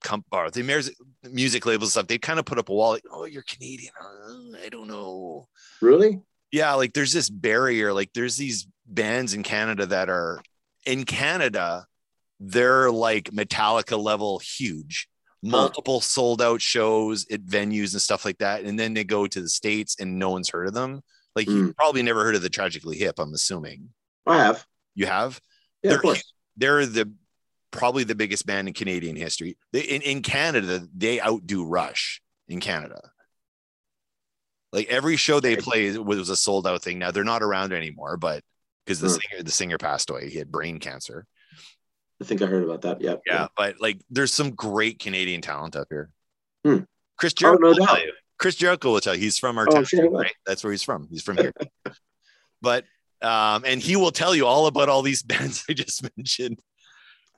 comp 0.03 0.25
or 0.31 0.49
the 0.51 0.61
American 0.61 0.93
music 1.31 1.65
labels 1.65 1.91
stuff. 1.91 2.07
They 2.07 2.17
kind 2.19 2.39
of 2.39 2.45
put 2.45 2.59
up 2.59 2.69
a 2.69 2.73
wall. 2.73 2.91
Like, 2.91 3.03
oh, 3.11 3.25
you're 3.25 3.43
Canadian. 3.43 3.91
I 4.63 4.69
don't 4.69 4.87
know. 4.87 5.47
Really? 5.81 6.21
Yeah, 6.51 6.73
like 6.75 6.93
there's 6.93 7.13
this 7.13 7.29
barrier. 7.29 7.93
Like 7.93 8.13
there's 8.13 8.37
these 8.37 8.67
bands 8.85 9.33
in 9.33 9.43
Canada 9.43 9.85
that 9.87 10.09
are 10.09 10.39
in 10.85 11.03
Canada. 11.03 11.87
They're 12.39 12.91
like 12.91 13.31
Metallica 13.31 14.01
level 14.01 14.39
huge, 14.39 15.07
multiple 15.41 16.01
sold 16.01 16.41
out 16.41 16.61
shows 16.61 17.25
at 17.31 17.41
venues 17.45 17.93
and 17.93 18.01
stuff 18.01 18.25
like 18.25 18.37
that. 18.39 18.63
And 18.63 18.77
then 18.79 18.93
they 18.93 19.03
go 19.03 19.25
to 19.27 19.41
the 19.41 19.49
states 19.49 19.95
and 19.99 20.19
no 20.19 20.29
one's 20.31 20.49
heard 20.49 20.67
of 20.67 20.73
them. 20.73 21.01
Like 21.35 21.47
you've 21.49 21.75
probably 21.75 22.01
never 22.03 22.23
heard 22.23 22.35
of 22.35 22.41
the 22.41 22.49
Tragically 22.49 22.97
Hip. 22.97 23.15
I'm 23.19 23.33
assuming 23.33 23.89
I 24.25 24.37
have. 24.43 24.65
you 24.95 25.05
have 25.05 25.39
Yeah, 25.83 25.89
They're 25.89 25.97
of 25.97 26.01
course. 26.03 26.33
they're 26.57 26.85
the 26.85 27.11
probably 27.71 28.03
the 28.03 28.15
biggest 28.15 28.45
band 28.45 28.67
in 28.67 28.73
Canadian 28.73 29.15
history. 29.15 29.57
They, 29.71 29.81
in, 29.81 30.01
in 30.01 30.21
Canada, 30.21 30.87
they 30.95 31.21
outdo 31.21 31.65
Rush 31.65 32.21
in 32.47 32.59
Canada. 32.59 33.11
Like 34.73 34.87
every 34.89 35.15
show 35.15 35.39
they 35.39 35.55
play 35.55 35.97
was 35.97 36.29
a 36.29 36.35
sold 36.35 36.67
out 36.67 36.81
thing. 36.81 36.99
Now 36.99 37.11
they're 37.11 37.23
not 37.23 37.41
around 37.43 37.71
anymore, 37.73 38.17
but 38.17 38.43
because 38.85 38.99
the 38.99 39.07
Hmm. 39.09 39.13
singer 39.29 39.43
the 39.43 39.51
singer 39.51 39.77
passed 39.77 40.09
away, 40.09 40.29
he 40.29 40.37
had 40.37 40.51
brain 40.51 40.79
cancer. 40.79 41.25
I 42.21 42.25
think 42.25 42.41
I 42.41 42.45
heard 42.47 42.63
about 42.63 42.81
that. 42.81 43.01
Yeah. 43.01 43.15
Yeah, 43.25 43.47
but 43.55 43.79
like 43.79 43.99
there's 44.09 44.33
some 44.33 44.51
great 44.51 44.99
Canadian 44.99 45.41
talent 45.41 45.75
up 45.75 45.87
here. 45.89 46.09
Hmm. 46.65 46.79
Chris 47.17 47.33
Oh, 47.33 47.39
Jericho 47.39 47.61
no 47.61 47.67
will 47.69 47.75
doubt. 47.75 47.87
tell 47.87 47.99
you. 47.99 48.13
Chris 48.39 48.55
Jericho 48.55 48.91
will 48.93 48.99
tell 49.01 49.15
you 49.15 49.21
he's 49.21 49.37
from 49.39 49.57
our 49.57 49.65
Oh, 49.69 49.73
town, 49.75 49.85
sure 49.85 50.09
right? 50.09 50.33
That's 50.45 50.63
where 50.63 50.71
he's 50.71 50.83
from. 50.83 51.07
He's 51.09 51.23
from 51.23 51.37
here. 51.37 51.53
but 52.61 52.85
um, 53.21 53.63
and 53.65 53.81
he 53.81 53.95
will 53.95 54.11
tell 54.11 54.35
you 54.35 54.45
all 54.45 54.67
about 54.67 54.89
all 54.89 55.01
these 55.01 55.23
bands 55.31 55.63
I 55.69 55.73
just 55.73 56.07
mentioned. 56.17 56.59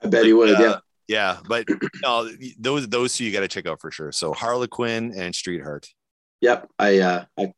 I 0.02 0.08
bet 0.08 0.24
he 0.24 0.32
would. 0.32 0.54
Uh, 0.54 0.60
yeah. 0.60 0.76
yeah, 1.08 1.38
but 1.48 1.66
no, 2.02 2.30
those 2.58 2.88
those 2.88 3.14
two 3.16 3.24
you 3.24 3.32
got 3.32 3.40
to 3.40 3.48
check 3.48 3.66
out 3.66 3.80
for 3.80 3.90
sure. 3.90 4.12
So 4.12 4.32
Harlequin 4.32 5.12
and 5.16 5.34
Street 5.34 5.62
Heart. 5.62 5.88
Yep. 6.42 6.68
I 6.78 6.98
uh 7.00 7.24
I, 7.38 7.52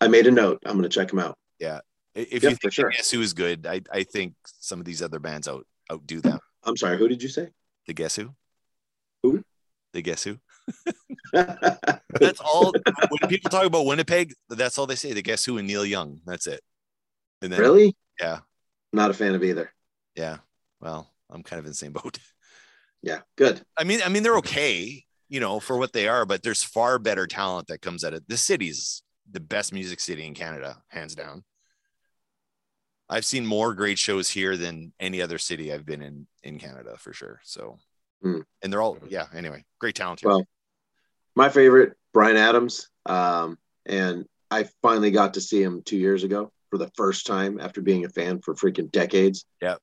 I 0.00 0.08
made 0.08 0.26
a 0.26 0.30
note. 0.30 0.62
I'm 0.64 0.76
gonna 0.76 0.88
check 0.88 1.08
them 1.08 1.18
out. 1.18 1.36
I- 1.62 1.80
If 2.14 2.42
Yeah, 2.42 2.50
you 2.50 2.56
think 2.56 2.72
sure. 2.72 2.90
Guess 2.90 3.10
Who 3.10 3.20
is 3.22 3.32
good, 3.34 3.66
I, 3.66 3.80
I 3.92 4.04
think 4.04 4.34
some 4.44 4.78
of 4.78 4.84
these 4.86 5.02
other 5.02 5.18
bands 5.18 5.48
out 5.48 5.66
outdo 5.92 6.20
them. 6.20 6.38
I'm 6.64 6.76
sorry. 6.76 6.98
Who 6.98 7.08
did 7.08 7.22
you 7.22 7.28
say? 7.28 7.50
The 7.86 7.94
Guess 7.94 8.16
Who. 8.16 8.30
Who? 9.22 9.42
The 9.92 10.02
Guess 10.02 10.24
Who. 10.24 10.38
That's 11.32 12.40
all. 12.40 12.72
when 12.72 13.28
people 13.28 13.50
talk 13.50 13.66
about 13.66 13.86
Winnipeg, 13.86 14.32
that's 14.48 14.78
all 14.78 14.86
they 14.86 14.94
say. 14.94 15.12
The 15.12 15.22
Guess 15.22 15.44
Who 15.44 15.58
and 15.58 15.66
Neil 15.66 15.84
Young. 15.84 16.20
That's 16.24 16.46
it. 16.46 16.60
And 17.42 17.52
then, 17.52 17.60
really? 17.60 17.96
Yeah. 18.20 18.40
Not 18.92 19.10
a 19.10 19.14
fan 19.14 19.34
of 19.34 19.42
either. 19.42 19.72
Yeah. 20.14 20.38
Well, 20.80 21.10
I'm 21.30 21.42
kind 21.42 21.58
of 21.58 21.64
in 21.64 21.72
the 21.72 21.76
same 21.76 21.92
boat. 21.92 22.18
Yeah, 23.02 23.20
good. 23.36 23.60
I 23.76 23.84
mean, 23.84 24.00
I 24.02 24.08
mean, 24.08 24.22
they're 24.22 24.38
okay, 24.38 25.04
you 25.28 25.38
know, 25.38 25.60
for 25.60 25.76
what 25.76 25.92
they 25.92 26.08
are, 26.08 26.24
but 26.24 26.42
there's 26.42 26.64
far 26.64 26.98
better 26.98 27.26
talent 27.26 27.66
that 27.66 27.82
comes 27.82 28.02
out 28.02 28.14
of 28.14 28.22
the 28.28 28.38
city's 28.38 29.02
the 29.30 29.40
best 29.40 29.74
music 29.74 30.00
city 30.00 30.24
in 30.24 30.32
Canada, 30.32 30.78
hands 30.88 31.14
down. 31.14 31.44
I've 33.08 33.24
seen 33.24 33.44
more 33.44 33.74
great 33.74 33.98
shows 33.98 34.30
here 34.30 34.56
than 34.56 34.92
any 34.98 35.20
other 35.20 35.38
city 35.38 35.72
I've 35.72 35.84
been 35.86 36.02
in 36.02 36.26
in 36.42 36.58
Canada 36.58 36.96
for 36.98 37.12
sure. 37.12 37.40
So, 37.44 37.78
Hmm. 38.22 38.40
and 38.62 38.72
they're 38.72 38.80
all 38.82 38.98
yeah. 39.08 39.26
Anyway, 39.34 39.64
great 39.78 39.94
talent 39.94 40.20
here. 40.20 40.30
Well, 40.30 40.44
my 41.36 41.48
favorite, 41.50 41.94
Bryan 42.12 42.36
Adams. 42.36 42.88
Um, 43.06 43.58
and 43.86 44.24
I 44.50 44.68
finally 44.82 45.10
got 45.10 45.34
to 45.34 45.40
see 45.40 45.62
him 45.62 45.82
two 45.84 45.98
years 45.98 46.24
ago 46.24 46.50
for 46.70 46.78
the 46.78 46.90
first 46.96 47.26
time 47.26 47.60
after 47.60 47.82
being 47.82 48.04
a 48.04 48.08
fan 48.08 48.40
for 48.40 48.54
freaking 48.54 48.90
decades. 48.90 49.44
Yep. 49.60 49.80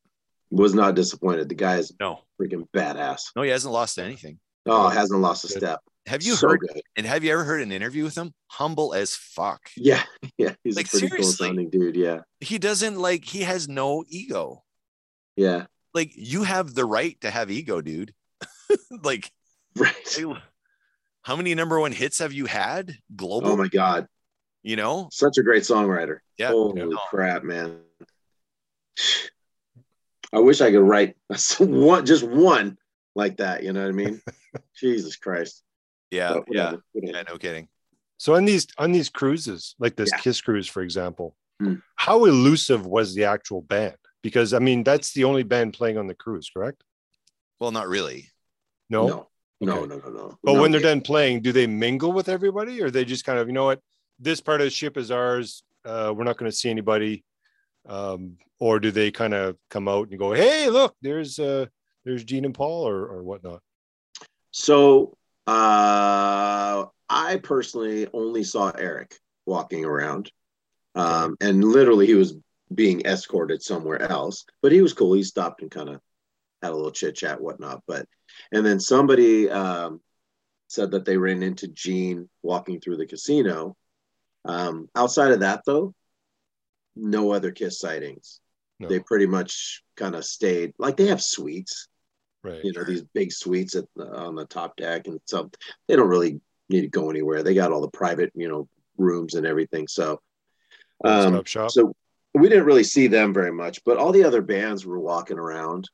Was 0.49 0.73
not 0.73 0.95
disappointed. 0.95 1.47
The 1.49 1.55
guy 1.55 1.77
is 1.77 1.93
no, 1.99 2.21
freaking 2.39 2.67
badass. 2.75 3.21
no, 3.35 3.41
he 3.43 3.49
hasn't 3.51 3.73
lost 3.73 3.97
anything. 3.99 4.39
Oh, 4.65 4.89
hasn't 4.89 5.21
lost 5.21 5.45
a 5.45 5.47
Good. 5.47 5.57
step. 5.59 5.79
Have 6.07 6.23
you 6.23 6.33
so 6.33 6.49
heard? 6.49 6.59
good. 6.61 6.81
And 6.95 7.05
have 7.05 7.23
you 7.23 7.31
ever 7.31 7.43
heard 7.43 7.61
an 7.61 7.71
interview 7.71 8.03
with 8.03 8.17
him? 8.17 8.33
Humble 8.47 8.93
as 8.93 9.15
fuck. 9.15 9.61
Yeah, 9.77 10.03
yeah. 10.37 10.55
He's 10.63 10.75
Like, 10.75 10.87
a 10.87 10.89
pretty 10.89 11.07
cool 11.09 11.17
seriously. 11.17 11.47
sounding 11.47 11.69
dude. 11.69 11.95
Yeah, 11.95 12.21
He 12.39 12.57
doesn't 12.57 12.97
like. 12.99 13.23
He 13.25 13.41
has 13.41 13.67
no 13.69 14.03
ego. 14.07 14.63
yeah. 15.35 15.65
Like 15.93 16.11
you 16.15 16.43
have 16.43 16.73
the 16.73 16.85
right 16.85 17.19
to 17.21 17.29
have 17.29 17.51
ego, 17.51 17.81
dude. 17.81 18.13
like 19.03 19.29
Right. 19.75 19.93
how 21.21 21.35
many 21.35 21.53
number 21.53 21.79
one 21.79 21.91
hits 21.91 22.19
have 22.19 22.31
you 22.33 22.45
had 22.45 22.95
global? 23.15 23.49
Oh 23.49 23.57
my 23.57 23.67
god, 23.67 24.07
you 24.63 24.77
know, 24.77 25.09
such 25.11 25.37
a 25.37 25.43
great 25.43 25.63
songwriter. 25.63 26.19
Yeah. 26.37 26.47
Holy 26.51 26.79
Yeah. 26.81 26.95
crap, 27.09 27.43
man. 27.43 27.79
I 30.33 30.39
wish 30.39 30.61
I 30.61 30.71
could 30.71 30.81
write 30.87 31.15
one, 31.59 32.05
just 32.05 32.23
one 32.23 32.77
like 33.15 33.37
that. 33.37 33.63
You 33.63 33.73
know 33.73 33.81
what 33.81 33.89
I 33.89 33.91
mean? 33.91 34.21
Jesus 34.77 35.17
Christ. 35.17 35.61
Yeah, 36.11 36.33
But 36.33 36.43
yeah, 36.49 36.63
whatever, 36.65 36.83
whatever. 36.93 37.17
yeah. 37.17 37.23
No 37.29 37.37
kidding. 37.37 37.67
So 38.17 38.35
on 38.35 38.45
these 38.45 38.67
on 38.77 38.91
these 38.91 39.09
cruises, 39.09 39.75
like 39.79 39.95
this 39.95 40.11
Yeah. 40.11 40.19
Kiss 40.19 40.41
cruise, 40.41 40.67
for 40.67 40.81
example, 40.83 41.35
Hmm. 41.59 41.75
how 41.95 42.25
elusive 42.25 42.85
was 42.85 43.15
the 43.15 43.23
actual 43.25 43.61
band? 43.61 43.95
Because 44.21 44.53
I 44.53 44.59
mean, 44.59 44.83
that's 44.83 45.13
the 45.13 45.23
only 45.23 45.43
band 45.43 45.73
playing 45.73 45.97
on 45.97 46.07
the 46.07 46.13
cruise, 46.15 46.49
correct? 46.53 46.83
Well, 47.59 47.71
not 47.71 47.87
really. 47.87 48.29
No. 48.89 49.07
No, 49.07 49.29
no, 49.61 49.73
Okay. 49.77 49.87
no, 49.87 49.97
no, 49.97 50.09
no. 50.09 50.39
But 50.43 50.53
No, 50.53 50.61
when 50.61 50.71
they're 50.71 50.81
they- 50.81 50.87
done 50.89 51.01
playing, 51.01 51.41
do 51.41 51.51
they 51.51 51.67
mingle 51.67 52.11
with 52.11 52.29
everybody, 52.29 52.81
or 52.81 52.89
they 52.91 53.05
just 53.05 53.25
kind 53.25 53.39
of, 53.39 53.47
you 53.47 53.53
know 53.53 53.65
what, 53.65 53.79
this 54.19 54.41
part 54.41 54.61
of 54.61 54.65
the 54.65 54.71
ship 54.71 54.97
is 54.97 55.09
ours. 55.11 55.63
Uh, 55.85 56.13
we're 56.15 56.23
not 56.23 56.37
going 56.37 56.49
to 56.51 56.55
see 56.55 56.69
anybody, 56.69 57.23
um, 57.87 58.37
or 58.59 58.79
do 58.79 58.91
they 58.91 59.09
kind 59.11 59.33
of 59.33 59.57
come 59.69 59.87
out 59.87 60.09
and 60.09 60.19
go, 60.19 60.31
hey, 60.33 60.69
look, 60.69 60.95
there's 61.01 61.39
uh, 61.39 61.65
there's 62.05 62.23
Gene 62.23 62.45
and 62.45 62.53
Paul, 62.53 62.87
or 62.87 63.07
or 63.07 63.23
whatnot? 63.23 63.61
So 64.51 65.17
uh, 65.51 66.85
I 67.09 67.37
personally 67.43 68.07
only 68.13 68.43
saw 68.45 68.69
Eric 68.69 69.19
walking 69.45 69.83
around, 69.83 70.31
um, 70.95 71.35
and 71.41 71.61
literally 71.61 72.07
he 72.07 72.13
was 72.13 72.35
being 72.73 73.01
escorted 73.05 73.61
somewhere 73.61 74.01
else. 74.01 74.45
But 74.61 74.71
he 74.71 74.81
was 74.81 74.93
cool. 74.93 75.11
He 75.13 75.23
stopped 75.23 75.61
and 75.61 75.69
kind 75.69 75.89
of 75.89 75.99
had 76.61 76.71
a 76.71 76.75
little 76.75 76.91
chit 76.91 77.15
chat, 77.15 77.41
whatnot. 77.41 77.83
But 77.85 78.05
and 78.53 78.65
then 78.65 78.79
somebody 78.79 79.49
um, 79.49 79.99
said 80.69 80.91
that 80.91 81.03
they 81.03 81.17
ran 81.17 81.43
into 81.43 81.67
Gene 81.67 82.29
walking 82.41 82.79
through 82.79 82.97
the 82.97 83.07
casino. 83.07 83.75
Um, 84.45 84.87
outside 84.95 85.33
of 85.33 85.41
that, 85.41 85.63
though, 85.65 85.93
no 86.95 87.33
other 87.33 87.51
Kiss 87.51 87.77
sightings. 87.77 88.39
No. 88.79 88.87
They 88.87 88.99
pretty 88.99 89.27
much 89.27 89.83
kind 89.97 90.15
of 90.15 90.23
stayed 90.23 90.73
like 90.79 90.95
they 90.95 91.07
have 91.07 91.21
suites 91.21 91.89
right. 92.43 92.63
you 92.63 92.71
know 92.73 92.83
these 92.83 93.03
big 93.13 93.31
suites 93.31 93.75
at 93.75 93.85
the, 93.95 94.05
on 94.15 94.35
the 94.35 94.45
top 94.45 94.75
deck 94.77 95.07
and 95.07 95.19
so 95.25 95.49
they 95.87 95.95
don't 95.95 96.09
really 96.09 96.39
need 96.69 96.81
to 96.81 96.87
go 96.87 97.09
anywhere 97.09 97.43
they 97.43 97.53
got 97.53 97.71
all 97.71 97.81
the 97.81 97.89
private 97.89 98.31
you 98.35 98.47
know 98.47 98.67
rooms 98.97 99.35
and 99.35 99.45
everything 99.45 99.87
so 99.87 100.19
um 101.03 101.43
shop. 101.45 101.71
so 101.71 101.93
we 102.33 102.47
didn't 102.47 102.65
really 102.65 102.83
see 102.83 103.07
them 103.07 103.33
very 103.33 103.51
much 103.51 103.83
but 103.83 103.97
all 103.97 104.11
the 104.11 104.23
other 104.23 104.41
bands 104.41 104.85
were 104.85 104.99
walking 104.99 105.37
around 105.37 105.89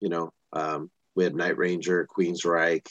you 0.00 0.08
know 0.08 0.32
um 0.52 0.90
we 1.14 1.24
had 1.24 1.34
night 1.34 1.56
ranger 1.58 2.06
queensryche 2.06 2.86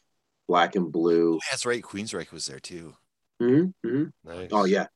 black 0.47 0.75
and 0.75 0.91
blue 0.91 1.35
Oh, 1.35 1.39
that's 1.51 1.65
right. 1.65 1.83
Queensryche 1.83 2.31
was 2.31 2.45
there 2.45 2.59
too. 2.59 2.95
Mhm, 3.41 3.73
mhm. 3.85 4.11
nice. 4.23 4.49
oh 4.51 4.65
yeah 4.65 4.87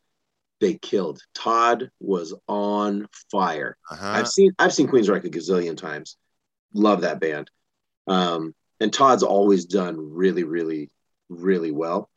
they 0.60 0.76
killed 0.76 1.20
todd 1.34 1.90
was 2.00 2.34
on 2.48 3.08
fire 3.32 3.78
Uh-huh. 3.92 4.08
I've 4.08 4.28
seen 4.28 4.52
I've 4.60 4.74
seen 4.74 4.88
Queensryche 4.88 5.26
a 5.26 5.30
gazillion 5.30 5.76
times. 5.76 6.18
Love 6.74 7.02
that 7.02 7.20
band. 7.20 7.50
Um, 8.08 8.54
and 8.80 8.92
Todd's 8.92 9.24
always 9.24 9.66
done 9.66 9.96
really, 10.14 10.44
really, 10.44 10.90
really 11.30 11.72
well. 11.72 12.10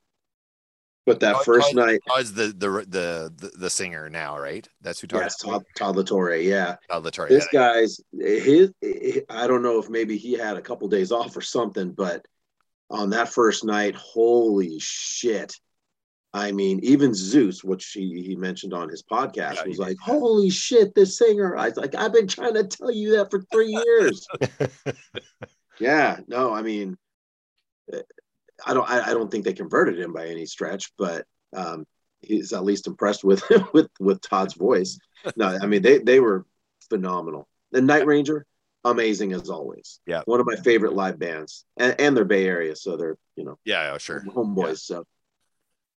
But 1.07 1.21
that 1.21 1.35
Todd- 1.35 1.45
first 1.45 1.67
Todd- 1.75 1.87
night, 1.87 2.01
Todd's 2.09 2.33
the, 2.33 2.47
the 2.47 2.69
the 2.89 3.33
the 3.37 3.51
the 3.59 3.71
singer 3.71 4.09
now, 4.09 4.39
right? 4.39 4.67
That's 4.81 5.01
who 5.01 5.07
Todd 5.07 5.21
yes. 5.21 5.37
Todd, 5.37 5.63
Todd 5.77 5.97
La 5.97 6.03
Torre, 6.03 6.37
yeah. 6.37 6.77
Todd 6.91 7.05
La 7.05 7.11
Torre. 7.11 7.29
This 7.29 7.47
Yeah. 7.53 7.75
guy's 7.75 8.01
his. 8.19 8.71
I 9.29 9.47
don't 9.47 9.63
know 9.63 9.79
if 9.79 9.91
maybe 9.91 10.17
he 10.17 10.33
had 10.33 10.57
a 10.57 10.63
couple 10.63 10.89
days 10.89 11.13
off 11.13 11.37
or 11.37 11.43
something, 11.43 11.93
but 11.93 12.25
on 12.89 13.11
that 13.11 13.29
first 13.29 13.65
night, 13.67 13.95
holy 13.95 14.79
shit! 14.81 15.53
I 16.33 16.53
mean, 16.53 16.81
even 16.83 17.13
Zeus, 17.15 17.63
which 17.63 17.93
he, 17.93 18.23
he 18.23 18.35
mentioned 18.35 18.73
on 18.73 18.89
his 18.89 19.03
podcast, 19.03 19.57
Yeah, 19.57 19.65
was 19.67 19.79
like. 19.79 19.99
"Holy 20.03 20.49
shit, 20.49 20.95
this 20.95 21.19
singer!" 21.19 21.55
I 21.55 21.69
was 21.69 21.77
like, 21.77 21.95
"I've 21.95 22.15
been 22.15 22.29
trying 22.29 22.55
to 22.55 22.65
tell 22.65 22.91
you 22.91 23.17
that 23.19 23.31
for 23.31 23.43
three 23.53 23.73
years." 23.87 24.27
Yeah, 25.79 26.21
no, 26.29 26.53
I 26.55 26.63
mean, 26.63 26.97
uh, 27.93 27.99
I 28.65 28.75
don't, 28.75 28.89
I, 28.89 29.11
I 29.11 29.15
don't 29.15 29.31
think 29.31 29.45
they 29.45 29.53
converted 29.53 29.99
him 29.99 30.13
by 30.13 30.27
any 30.27 30.47
stretch, 30.47 30.93
but 30.97 31.27
um, 31.55 31.85
he's 32.21 32.53
at 32.53 32.65
least 32.65 32.87
impressed 32.87 33.25
with 33.25 33.43
with 33.73 33.89
with 34.01 34.21
Todd's 34.21 34.55
voice. 34.55 34.99
No, 35.37 35.47
I 35.47 35.65
mean 35.65 35.81
they 35.81 36.01
they 36.01 36.21
were 36.21 36.45
phenomenal. 36.91 37.49
The 37.73 37.81
Night 37.81 38.05
Ranger, 38.05 38.45
amazing 38.85 39.33
as 39.33 39.49
always. 39.49 39.99
Yeah. 40.07 40.21
one 40.27 40.39
of 40.39 40.45
my 40.45 40.57
favorite 40.57 40.93
live 40.93 41.19
bands, 41.19 41.65
and, 41.79 41.99
and 41.99 42.15
they're 42.15 42.27
Bay 42.27 42.47
Area, 42.47 42.77
so 42.77 42.99
they're 42.99 43.17
you 43.35 43.45
know 43.45 43.59
yeah, 43.65 43.91
yeah, 43.91 43.97
sure. 43.97 44.23
homeboys. 44.29 44.81
So 44.81 45.07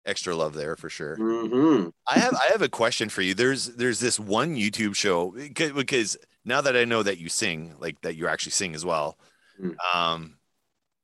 Extra 0.04 0.36
love 0.36 0.54
there 0.54 0.76
for 0.76 0.88
sure. 0.88 1.16
mhm. 1.16 1.90
I 2.08 2.20
have 2.20 2.34
I 2.34 2.52
have 2.52 2.62
a 2.62 2.68
question 2.68 3.08
for 3.08 3.22
you. 3.22 3.34
There's 3.34 3.66
there's 3.66 3.98
this 3.98 4.20
one 4.20 4.54
YouTube 4.54 4.94
show 4.94 5.32
because, 5.32 5.72
because 5.72 6.16
now 6.44 6.60
that 6.60 6.76
I 6.76 6.84
know 6.84 7.02
that 7.02 7.18
you 7.18 7.28
sing, 7.28 7.74
like 7.80 8.00
that 8.02 8.14
you 8.14 8.28
actually 8.28 8.52
sing 8.52 8.76
as 8.76 8.84
well. 8.84 9.18
Mm. 9.62 9.76
Um, 9.94 10.38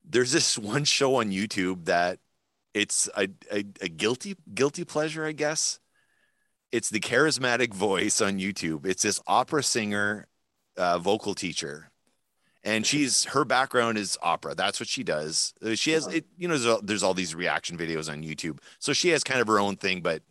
there's 0.05 0.33
this 0.33 0.59
one 0.75 0.85
show 0.85 1.17
on 1.17 1.31
YouTube 1.31 1.87
that 1.87 2.19
it's 2.75 3.09
a, 3.17 3.29
a, 3.51 3.65
a 3.81 3.89
guilty 3.89 4.37
guilty 4.55 4.85
pleasure, 4.85 5.25
I 5.27 5.33
guess. 5.33 5.79
It's 6.71 6.89
the 6.89 7.01
charismatic 7.01 7.75
voice 7.75 8.21
on 8.23 8.39
YouTube. 8.39 8.87
It's 8.87 9.03
this 9.03 9.21
opera 9.27 9.63
singer, 9.63 10.27
uh, 10.79 10.99
vocal 10.99 11.35
teacher, 11.35 11.91
and 12.65 12.87
she's 12.87 13.25
her 13.25 13.45
background 13.45 13.99
is 13.99 14.17
opera. 14.23 14.55
That's 14.55 14.81
what 14.81 14.89
she 14.89 15.03
does. 15.05 15.53
Uh, 15.63 15.75
She 15.75 15.91
has 15.93 16.07
Uh-huh. 16.07 16.17
it. 16.17 16.25
You 16.39 16.49
know, 16.49 16.55
there's 16.57 16.67
all, 16.67 16.81
there's 16.83 17.03
all 17.03 17.13
these 17.15 17.35
reaction 17.35 17.77
videos 17.77 18.11
on 18.11 18.23
YouTube, 18.23 18.59
so 18.79 18.95
she 18.95 19.11
has 19.11 19.23
kind 19.23 19.41
of 19.41 19.49
her 19.49 19.59
own 19.61 19.77
thing. 19.77 20.01
But 20.01 20.23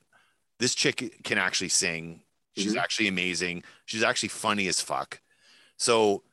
this 0.58 0.74
chick 0.74 1.22
can 1.24 1.38
actually 1.38 1.70
sing. 1.70 2.24
She's 2.58 2.74
Mhm. 2.74 2.82
actually 2.82 3.08
amazing. 3.08 3.64
She's 3.86 4.04
actually 4.04 4.30
funny 4.30 4.68
as 4.68 4.82
fuck. 4.82 5.22
So 5.78 6.24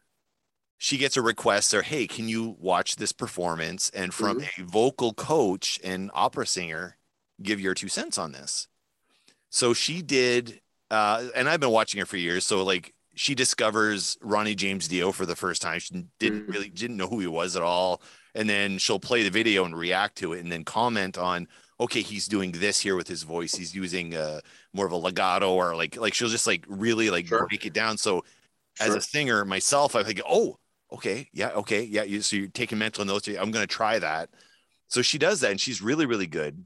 she 0.78 0.96
gets 0.96 1.16
a 1.16 1.22
request 1.22 1.74
or 1.74 1.82
hey, 1.82 2.06
can 2.06 2.28
you 2.28 2.56
watch 2.58 2.96
this 2.96 3.12
performance 3.12 3.90
and 3.90 4.14
from 4.14 4.40
a 4.40 4.62
vocal 4.62 5.12
coach 5.12 5.78
and 5.84 6.10
opera 6.14 6.46
singer 6.46 6.96
give 7.42 7.60
your 7.60 7.74
two 7.74 7.88
cents 7.88 8.18
on 8.18 8.32
this? 8.32 8.68
So 9.50 9.74
she 9.74 10.02
did 10.02 10.60
uh 10.90 11.28
and 11.34 11.48
I've 11.48 11.60
been 11.60 11.70
watching 11.70 11.98
her 12.00 12.06
for 12.06 12.16
years 12.16 12.46
so 12.46 12.62
like 12.64 12.94
she 13.14 13.34
discovers 13.34 14.16
Ronnie 14.22 14.54
James 14.54 14.88
Dio 14.88 15.10
for 15.12 15.26
the 15.26 15.36
first 15.36 15.60
time. 15.60 15.80
She 15.80 16.06
didn't 16.18 16.46
Mhm. 16.46 16.52
really 16.52 16.68
didn't 16.70 16.96
know 16.96 17.08
who 17.08 17.20
he 17.20 17.26
was 17.26 17.56
at 17.56 17.62
all 17.62 18.00
and 18.34 18.48
then 18.48 18.78
she'll 18.78 19.00
play 19.00 19.22
the 19.22 19.30
video 19.30 19.64
and 19.64 19.76
react 19.76 20.16
to 20.18 20.32
it 20.34 20.40
and 20.40 20.50
then 20.52 20.64
comment 20.64 21.18
on 21.18 21.48
okay 21.80 22.02
he's 22.02 22.28
doing 22.28 22.52
this 22.52 22.78
here 22.80 22.96
with 22.96 23.08
his 23.08 23.22
voice 23.24 23.54
he's 23.54 23.74
using 23.74 24.14
uh 24.14 24.40
more 24.72 24.86
of 24.86 24.92
a 24.92 24.96
legato 24.96 25.52
or 25.54 25.76
like 25.76 25.96
like 25.96 26.14
she'll 26.14 26.28
just 26.28 26.46
like 26.46 26.64
really 26.68 27.10
like 27.10 27.26
Sure. 27.26 27.46
break 27.48 27.66
it 27.66 27.72
down 27.72 27.98
so 27.98 28.24
as 28.80 28.94
a 28.94 29.00
singer 29.00 29.44
myself 29.44 29.94
i 29.96 30.02
think 30.02 30.20
oh 30.28 30.58
okay 30.92 31.28
yeah 31.32 31.50
okay 31.50 31.82
yeah 31.82 32.02
you, 32.02 32.20
so 32.22 32.36
you're 32.36 32.48
taking 32.48 32.78
mental 32.78 33.04
notes 33.04 33.28
i'm 33.28 33.50
going 33.50 33.66
to 33.66 33.66
try 33.66 33.98
that 33.98 34.30
so 34.88 35.02
she 35.02 35.18
does 35.18 35.40
that 35.40 35.50
and 35.50 35.60
she's 35.60 35.82
really 35.82 36.06
really 36.06 36.26
good 36.26 36.64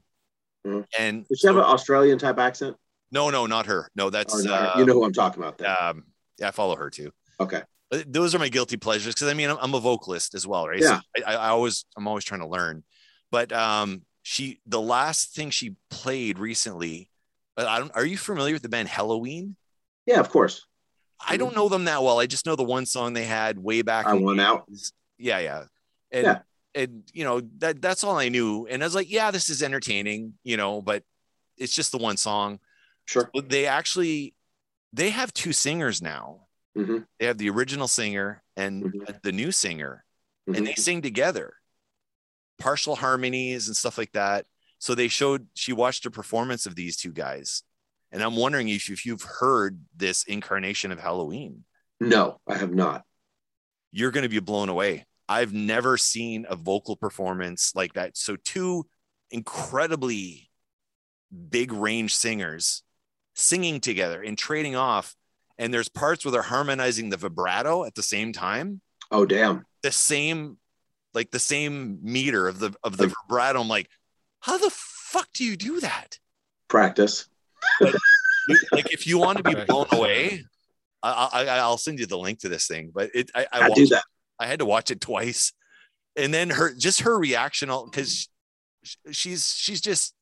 Mhm. 0.65 0.85
and 0.97 1.27
Does 1.27 1.39
she 1.39 1.47
have 1.47 1.57
an 1.57 1.63
Australian 1.63 2.17
type 2.17 2.39
accent? 2.39 2.77
no 3.11 3.29
no 3.29 3.45
not 3.45 3.65
her 3.65 3.89
no 3.95 4.09
that's 4.09 4.33
uh, 4.45 4.71
you 4.77 4.85
know 4.85 4.93
who 4.93 5.03
I'm 5.03 5.11
talking 5.11 5.43
about. 5.43 5.57
Then. 5.57 5.69
um 5.77 6.03
yeah 6.39 6.47
i 6.47 6.51
follow 6.51 6.75
her 6.77 6.89
too 6.89 7.11
okay. 7.39 7.61
But 7.91 8.11
those 8.11 8.33
are 8.33 8.39
my 8.39 8.49
guilty 8.49 8.77
pleasures 8.77 9.13
because 9.13 9.27
I 9.27 9.33
mean 9.35 9.49
I'm, 9.51 9.57
I'm 9.61 9.73
a 9.75 9.79
vocalist 9.79 10.33
as 10.33 10.47
well, 10.47 10.67
right? 10.67 10.79
Yeah. 10.81 10.99
So 11.17 11.23
I, 11.27 11.33
I 11.35 11.49
always 11.49 11.85
I'm 11.95 12.07
always 12.07 12.23
trying 12.23 12.39
to 12.41 12.47
learn. 12.47 12.83
But 13.29 13.51
um, 13.51 14.01
she 14.23 14.61
the 14.65 14.81
last 14.81 15.35
thing 15.35 15.51
she 15.51 15.75
played 15.91 16.39
recently. 16.39 17.09
uh, 17.55 17.65
I 17.67 17.77
don't. 17.77 17.91
Are 17.93 18.03
you 18.05 18.17
familiar 18.17 18.53
with 18.53 18.63
the 18.63 18.69
band 18.69 18.87
Helloween? 18.89 19.55
Yeah, 20.07 20.19
of 20.19 20.29
course. 20.29 20.65
I 21.27 21.37
don't 21.37 21.55
know 21.55 21.69
them 21.69 21.85
that 21.85 22.03
well. 22.03 22.19
I 22.19 22.25
just 22.27 22.45
know 22.45 22.55
the 22.55 22.63
one 22.63 22.85
song 22.85 23.13
they 23.13 23.25
had 23.25 23.57
way 23.57 23.81
back. 23.81 24.05
I 24.07 24.13
Want 24.13 24.39
Out. 24.41 24.67
Yeah, 25.17 25.39
yeah. 25.39 25.63
And 26.11 26.25
Yeah. 26.25 26.39
and 26.75 27.03
you 27.13 27.23
know 27.23 27.41
that 27.59 27.81
that's 27.81 28.03
all 28.03 28.17
I 28.17 28.29
knew. 28.29 28.65
And 28.67 28.83
I 28.83 28.85
was 28.85 28.95
like, 28.95 29.09
yeah, 29.09 29.31
this 29.31 29.49
is 29.49 29.63
entertaining, 29.63 30.33
you 30.43 30.57
know, 30.57 30.81
but 30.81 31.03
it's 31.57 31.73
just 31.73 31.91
the 31.91 31.97
one 31.97 32.17
song. 32.17 32.59
Sure. 33.05 33.29
But 33.33 33.49
they 33.49 33.65
actually 33.65 34.33
they 34.91 35.09
have 35.11 35.33
two 35.33 35.53
singers 35.53 36.01
now. 36.01 36.47
hmm 36.75 36.99
They 37.19 37.25
have 37.27 37.37
the 37.37 37.49
original 37.49 37.87
singer 37.87 38.43
and 38.57 38.83
Mhm. 38.83 39.21
the 39.21 39.31
new 39.31 39.51
singer, 39.51 40.03
hmm 40.47 40.55
and 40.55 40.67
they 40.67 40.75
sing 40.75 41.01
together, 41.01 41.55
partial 42.59 42.95
harmonies 42.95 43.67
and 43.67 43.75
stuff 43.77 43.97
like 43.97 44.11
that. 44.13 44.45
So 44.79 44.95
they 44.95 45.07
showed 45.07 45.47
she 45.53 45.73
watched 45.73 46.05
a 46.05 46.11
performance 46.11 46.65
of 46.65 46.75
these 46.75 46.97
two 46.97 47.11
guys, 47.11 47.63
and 48.13 48.23
I'm 48.23 48.35
wondering 48.37 48.69
if, 48.69 48.89
if 48.89 49.05
you've 49.05 49.23
heard 49.23 49.77
this 49.97 50.23
incarnation 50.23 50.91
of 50.93 50.99
Helloween, 50.99 51.63
No, 51.99 52.39
I 52.47 52.55
have 52.57 52.73
not. 52.73 53.03
you're 53.91 54.11
going 54.11 54.23
to 54.23 54.29
be 54.29 54.39
blown 54.39 54.69
away. 54.69 55.05
I've 55.27 55.51
never 55.53 55.97
seen 55.97 56.45
a 56.49 56.55
vocal 56.55 56.95
performance 56.95 57.73
like 57.75 57.93
that. 57.93 58.15
So 58.15 58.35
two 58.37 58.85
incredibly 59.31 60.49
big 61.49 61.71
range 61.73 62.15
singers 62.15 62.83
singing 63.35 63.79
together 63.79 64.21
and 64.21 64.37
trading 64.37 64.75
off. 64.75 65.15
And 65.57 65.73
there's 65.73 65.89
parts 65.89 66.23
where 66.25 66.31
they're 66.31 66.41
harmonizing 66.41 67.09
the 67.09 67.17
vibrato 67.17 67.83
at 67.85 67.95
the 67.95 68.03
same 68.03 68.31
time. 68.33 68.81
Oh, 69.11 69.25
damn. 69.25 69.65
the 69.83 69.91
same 69.91 70.57
like 71.13 71.29
the 71.29 71.39
same 71.39 71.99
meter 72.01 72.47
of 72.47 72.57
the 72.59 72.73
of 72.83 72.97
the 72.97 73.03
Like- 73.03 73.13
vibrato. 73.27 73.61
I'm 73.61 73.67
like, 73.67 73.87
how 74.39 74.57
the 74.57 74.71
fuck 74.71 75.27
do 75.33 75.43
you 75.43 75.55
do 75.55 75.79
that? 75.81 76.17
Practice. 76.67 77.27
Like 78.71 78.91
if 78.91 79.07
you 79.07 79.17
want 79.17 79.37
to 79.37 79.43
be 79.43 79.55
blown 79.55 79.87
away, 79.91 80.43
I, 81.01 81.29
I 81.31 81.45
I'll 81.59 81.77
send 81.77 81.99
you 81.99 82.05
the 82.05 82.17
link 82.17 82.39
to 82.39 82.49
this 82.49 82.67
thing. 82.67 82.91
But 82.93 83.11
it 83.13 83.31
I, 83.33 83.47
I, 83.51 83.61
I, 83.65 83.69
do 83.69 83.85
that. 83.87 84.03
I 84.39 84.47
had 84.47 84.59
to 84.59 84.65
watch 84.65 84.91
it 84.91 84.99
twice, 85.01 85.53
and 86.15 86.33
then 86.33 86.49
her 86.49 86.73
just 86.73 87.01
her 87.01 87.17
reaction 87.17 87.69
because 87.85 88.27
she's 89.11 89.53
she's 89.55 89.81
just 89.81 90.13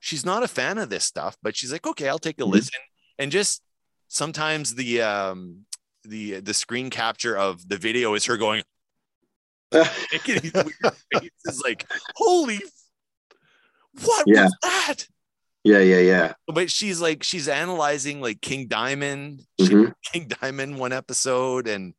she's 0.00 0.24
not 0.24 0.42
a 0.42 0.48
fan 0.48 0.78
of 0.78 0.88
this 0.88 1.04
stuff, 1.04 1.36
but 1.42 1.56
she's 1.56 1.72
like, 1.72 1.86
okay, 1.86 2.08
I'll 2.08 2.18
take 2.18 2.38
a 2.40 2.44
Mhm. 2.44 2.50
listen, 2.50 2.80
and 3.18 3.32
just 3.32 3.62
sometimes 4.08 4.74
the 4.76 5.02
um 5.02 5.66
the 6.04 6.40
the 6.40 6.54
screen 6.54 6.90
capture 6.90 7.36
of 7.36 7.68
the 7.68 7.76
video 7.76 8.14
is 8.14 8.24
her 8.26 8.36
going 8.36 8.62
making 10.12 10.52
weird 10.54 10.94
faces 11.12 11.60
like 11.64 11.84
holy 12.14 12.56
f- 12.56 14.04
what 14.04 14.24
Yeah. 14.28 14.44
was 14.44 14.54
that 14.62 15.08
yeah, 15.66 15.78
yeah, 15.80 15.98
yeah. 15.98 16.32
but 16.46 16.70
she's 16.70 17.00
like 17.00 17.22
she's 17.22 17.48
analyzing 17.48 18.20
like 18.20 18.40
king 18.40 18.66
diamond 18.68 19.42
Mhm. 19.60 19.92
king 20.12 20.28
diamond 20.40 20.78
one 20.78 20.92
episode 20.92 21.66
and 21.68 21.94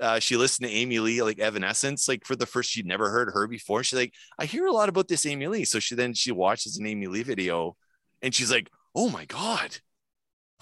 uh, 0.00 0.18
she 0.18 0.36
listened 0.36 0.66
to 0.68 0.74
Amy 0.74 0.98
Lee 0.98 1.22
like 1.22 1.38
Evanescence 1.38 2.08
like 2.08 2.24
for 2.26 2.34
the 2.34 2.46
first 2.46 2.70
she'd 2.70 2.86
never 2.86 3.08
heard 3.10 3.30
her 3.34 3.46
before. 3.46 3.84
She's 3.84 3.98
like, 3.98 4.12
I 4.36 4.46
hear 4.46 4.66
a 4.66 4.72
lot 4.72 4.88
about 4.88 5.06
this 5.06 5.24
Amy 5.26 5.46
Lee. 5.46 5.64
So 5.64 5.78
she 5.78 5.94
then 5.94 6.12
she 6.14 6.32
watches 6.32 6.76
an 6.76 6.86
Amy 6.86 7.06
Lee 7.06 7.22
video 7.22 7.76
and 8.20 8.34
she's 8.34 8.50
like, 8.50 8.68
Oh 8.96 9.08
my 9.10 9.24
god, 9.26 9.78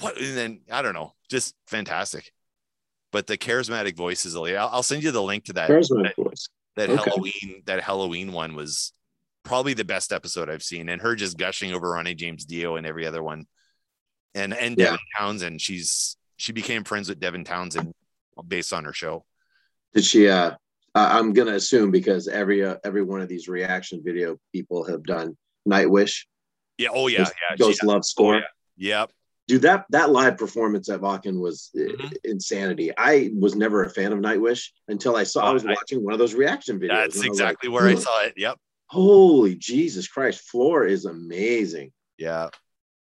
what? 0.01 0.18
And 0.18 0.36
then 0.36 0.61
I 0.70 0.82
don't 0.82 0.92
know, 0.94 1.14
just 1.30 1.55
fantastic. 1.68 2.32
But 3.12 3.26
the 3.26 3.38
charismatic 3.38 3.96
voices, 3.96 4.36
I'll, 4.36 4.44
I'll 4.46 4.82
send 4.82 5.03
you 5.03 5.11
the 5.11 5.22
link 5.22 5.44
to 5.46 5.53
that 5.55 5.70
Charismatic 5.70 6.16
voice. 6.16 6.48
that 6.76 6.90
Okay. 6.90 7.11
Helloween 7.11 7.64
that 7.66 7.82
Helloween 7.82 8.32
one 8.32 8.55
was 8.55 8.92
probably 9.43 9.74
the 9.74 9.84
best 9.84 10.12
episode 10.12 10.49
I've 10.51 10.62
seen, 10.62 10.88
and 10.88 11.01
her 11.03 11.14
just 11.16 11.38
gushing 11.38 11.72
over 11.72 11.91
Ronnie 11.91 12.14
James 12.14 12.45
Dio 12.45 12.76
and 12.76 12.86
every 12.86 13.07
other 13.07 13.22
one, 13.22 13.47
and 14.34 14.53
and 14.55 14.76
Yeah. 14.78 14.84
Devin 14.86 14.99
Townsend. 15.18 15.61
She's 15.61 16.16
she 16.36 16.53
became 16.53 16.84
friends 16.84 17.09
with 17.09 17.20
Devin 17.20 17.45
Townsend 17.45 17.93
based 18.47 18.72
on 18.72 18.84
her 18.84 18.93
show. 18.93 19.24
Did 19.95 20.05
she? 20.05 20.28
Uh, 20.28 20.53
I'm 20.95 21.32
gonna 21.32 21.55
assume 21.55 21.91
because 21.91 22.28
every 22.28 22.64
uh, 22.64 22.76
every 22.84 23.03
one 23.03 23.20
of 23.20 23.28
these 23.28 23.49
reaction 23.49 24.03
video 24.05 24.38
people 24.53 24.84
have 24.84 25.03
done 25.05 25.36
Nightwish. 25.68 26.24
Yeah. 26.78 26.88
Oh 26.93 27.07
yeah. 27.09 27.18
Ghost, 27.18 27.32
Yeah. 27.51 27.57
Ghost 27.57 27.84
Love 27.84 28.05
Score. 28.05 28.36
yeah. 28.36 29.01
Yep. 29.01 29.12
Dude, 29.49 29.62
that 29.62 29.84
that 29.91 30.11
live 30.11 30.38
performance 30.38 30.88
at 30.88 31.01
Wacken 31.01 31.41
was 31.41 31.70
uh, 31.76 31.80
Mhm. 31.80 32.16
insanity. 32.24 32.93
I 32.97 33.30
was 33.36 33.55
never 33.57 33.84
a 33.84 33.91
fan 33.91 34.12
of 34.12 34.20
Nightwish 34.20 34.68
until 34.88 35.16
I 35.16 35.24
saw 35.24 35.51
I 35.51 35.53
was 35.53 35.64
Oh, 35.64 35.68
I- 35.68 35.72
watching 35.74 36.05
one 36.05 36.12
of 36.12 36.18
those 36.18 36.34
reaction 36.34 36.78
videos. 36.78 36.88
That's 36.88 37.16
I 37.16 37.20
like, 37.20 37.28
exactly 37.28 37.68
where 37.68 37.86
I 37.88 37.95
saw 37.97 38.22
it. 38.22 38.34
Yep. 38.36 38.59
Holy 38.91 39.55
Jesus 39.55 40.09
Christ! 40.09 40.41
Floor 40.51 40.84
is 40.84 41.05
amazing. 41.05 41.93
Yeah. 42.18 42.49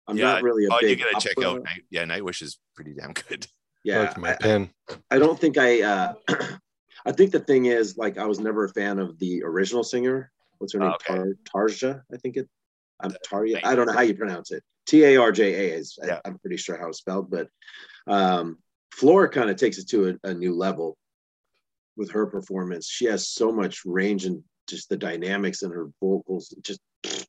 I'm 0.06 0.16
Yeah. 0.18 0.24
not 0.24 0.42
really 0.42 0.66
a 0.66 0.68
Oh, 0.72 0.78
you 0.80 0.88
big. 0.88 0.98
gotta 1.00 1.20
check 1.26 1.38
opera- 1.38 1.50
out. 1.50 1.62
Night, 1.64 1.84
yeah, 1.90 2.04
Nightwish 2.04 2.42
is 2.42 2.58
pretty 2.74 2.94
damn 2.94 3.12
good. 3.12 3.46
Yeah, 3.82 4.00
Like 4.00 4.18
my 4.18 4.32
I, 4.34 4.36
pen. 4.36 4.70
I 5.10 5.18
don't 5.18 5.40
think 5.40 5.56
I. 5.56 5.80
uh 5.80 6.12
I 7.06 7.12
think 7.12 7.30
the 7.32 7.40
thing 7.40 7.64
is, 7.64 7.96
like, 7.96 8.18
I 8.18 8.26
was 8.26 8.38
never 8.38 8.64
a 8.64 8.68
fan 8.68 8.98
of 8.98 9.18
the 9.18 9.42
original 9.42 9.82
singer. 9.82 10.30
What's 10.58 10.74
her 10.74 10.80
name? 10.80 10.90
Okay. 10.90 11.14
Tar- 11.14 11.34
Tarja, 11.64 12.02
I 12.12 12.18
think 12.18 12.36
it. 12.36 12.46
I'm 13.02 13.12
Tarja. 13.26 13.58
I 13.64 13.74
don't 13.74 13.86
know 13.86 13.94
how 13.94 14.02
you 14.02 14.14
pronounce 14.14 14.50
it. 14.50 14.62
T 14.86 15.02
A 15.04 15.16
R 15.16 15.32
J 15.32 15.70
A 15.70 15.78
is. 15.78 15.98
I- 16.02 16.08
Yeah. 16.08 16.20
I'm 16.26 16.38
pretty 16.40 16.58
sure 16.58 16.76
how 16.76 16.88
it's 16.88 16.98
spelled, 16.98 17.30
but 17.30 17.48
um, 18.06 18.58
Floor 18.92 19.30
kind 19.30 19.48
of 19.48 19.56
takes 19.56 19.78
it 19.78 19.88
to 19.88 20.10
a, 20.24 20.28
a 20.28 20.34
new 20.34 20.54
level 20.54 20.98
with 21.96 22.10
her 22.10 22.26
performance. 22.26 22.86
She 22.86 23.06
has 23.06 23.28
so 23.28 23.50
much 23.50 23.86
range 23.86 24.26
and 24.26 24.44
just 24.70 24.88
the 24.88 24.96
dynamics 24.96 25.62
in 25.62 25.70
her 25.70 25.88
vocals. 26.00 26.54
Just, 26.62 26.80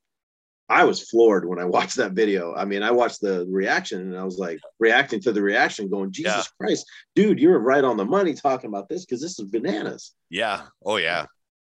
I 0.69 0.85
was 0.85 1.09
floored 1.09 1.45
when 1.45 1.59
I 1.59 1.65
watched 1.77 1.97
that 1.97 2.13
video. 2.13 2.55
I 2.55 2.65
mean, 2.65 2.83
I 2.83 2.91
watched 2.91 3.21
the 3.21 3.45
reaction 3.49 4.01
and 4.01 4.17
I 4.17 4.23
was 4.23 4.37
like 4.37 4.59
reacting 4.79 5.19
to 5.21 5.33
the 5.33 5.41
reaction, 5.41 5.89
going, 5.89 6.11
Jesus 6.11 6.35
Yeah. 6.35 6.65
Christ, 6.65 6.85
dude, 7.15 7.39
you're 7.39 7.59
right 7.59 7.83
on 7.83 7.97
the 7.97 8.05
money 8.05 8.33
talking 8.33 8.69
about 8.69 8.87
this 8.87 9.05
because 9.05 9.21
this 9.21 9.37
is 9.39 9.45
bananas. 9.49 10.13
Yeah. 10.29 10.61
Oh 10.85 10.97
yeah. 10.97 11.25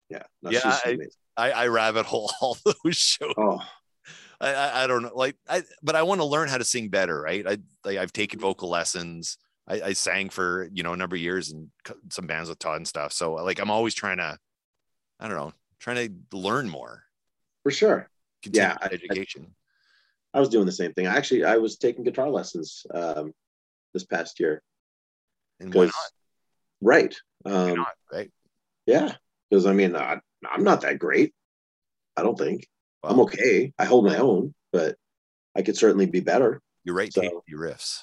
Yeah. 0.10 0.24
No, 0.42 0.52
Yeah, 0.52 0.62
I- 0.64 0.98
I, 1.38 1.52
I 1.52 1.68
rabbit 1.68 2.06
hole 2.06 2.32
all 2.42 2.58
those 2.66 2.96
shows. 2.96 3.34
oh, 3.38 3.62
I, 4.40 4.54
I, 4.54 4.84
I 4.84 4.88
don't 4.88 5.04
know, 5.04 5.12
like 5.14 5.36
I, 5.48 5.64
but 5.82 5.96
I 5.96 6.04
want 6.04 6.22
to 6.22 6.26
learn 6.26 6.50
how 6.50 6.58
to 6.58 6.64
sing 6.64 6.90
better, 6.90 7.22
right? 7.22 7.46
I 7.46 7.58
like 7.84 7.98
I've 7.98 8.14
taken 8.14 8.40
mm-hmm. 8.40 8.48
vocal 8.48 8.70
lessons. 8.70 9.38
I, 9.68 9.82
I 9.82 9.94
sang 9.94 10.30
for 10.30 10.70
you 10.72 10.84
know 10.84 10.94
a 10.94 10.98
number 10.98 11.16
of 11.16 11.22
years 11.22 11.52
and 11.52 11.70
some 12.10 12.28
bands 12.28 12.50
with 12.50 12.60
Todd 12.60 12.78
and 12.78 12.88
stuff. 12.88 13.14
So 13.14 13.34
like 13.34 13.60
I'm 13.60 13.72
always 13.72 13.94
trying 13.94 14.18
to, 14.18 14.38
I 15.20 15.28
don't 15.28 15.38
know, 15.38 15.54
trying 15.80 16.26
to 16.32 16.38
learn 16.38 16.70
more. 16.70 17.04
for 17.64 17.72
sure. 17.72 18.10
Continue 18.44 18.68
Yeah, 18.68 18.78
I- 18.80 18.86
I- 18.86 18.90
education. 18.94 19.56
I 20.34 20.40
was 20.40 20.50
doing 20.50 20.66
the 20.66 20.72
same 20.72 20.94
thing. 20.94 21.06
Actually, 21.08 21.46
I 21.46 21.58
was 21.58 21.78
taking 21.78 22.04
guitar 22.04 22.30
lessons 22.30 22.86
um, 22.94 23.34
this 23.94 24.04
past 24.04 24.40
year. 24.40 24.62
and 25.60 25.74
why 25.74 25.86
not? 25.86 25.94
Right. 26.82 27.16
Why 27.44 27.52
Um, 27.52 27.76
not? 27.78 27.94
Right? 28.12 28.32
yeah. 28.86 29.16
Because 29.50 29.66
I 29.66 29.72
mean, 29.74 29.96
I, 29.96 30.20
I'm 30.50 30.64
not 30.64 30.82
that 30.82 31.00
great. 31.00 31.34
I 32.18 32.24
don't 32.24 32.38
think. 32.38 32.68
I'm 33.04 33.20
okay. 33.22 33.72
I 33.80 33.86
hold 33.86 34.06
my 34.06 34.18
own, 34.18 34.54
but 34.74 34.98
I 35.56 35.62
could 35.62 35.78
certainly 35.78 36.06
be 36.08 36.20
better. 36.20 36.62
You're 36.84 36.96
right. 36.96 37.12
so- 37.14 37.22
tasty 37.22 37.54
riffs. 37.54 38.02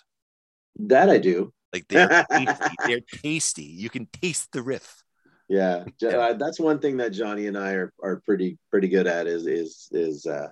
That 0.77 1.11
I 1.11 1.19
do. 1.19 1.53
Like 1.73 1.87
they're 1.89 2.25
tasty. 2.31 2.75
They're 2.87 3.01
tasty. 3.23 3.65
You 3.65 3.91
can 3.91 4.07
taste 4.07 4.51
the 4.53 4.63
riff. 4.63 5.02
Yeah, 5.49 5.85
Yeah. 6.01 6.09
Uh, 6.11 6.33
that's 6.35 6.59
one 6.61 6.79
thing 6.79 6.97
that 6.99 7.11
Johnny 7.13 7.47
and 7.47 7.59
I 7.59 7.73
are, 7.73 7.93
are 8.03 8.23
pretty 8.25 8.59
pretty 8.71 8.89
good 8.89 9.07
at 9.07 9.27
is 9.27 9.47
is 9.47 9.89
is 9.93 10.25
uh, 10.27 10.49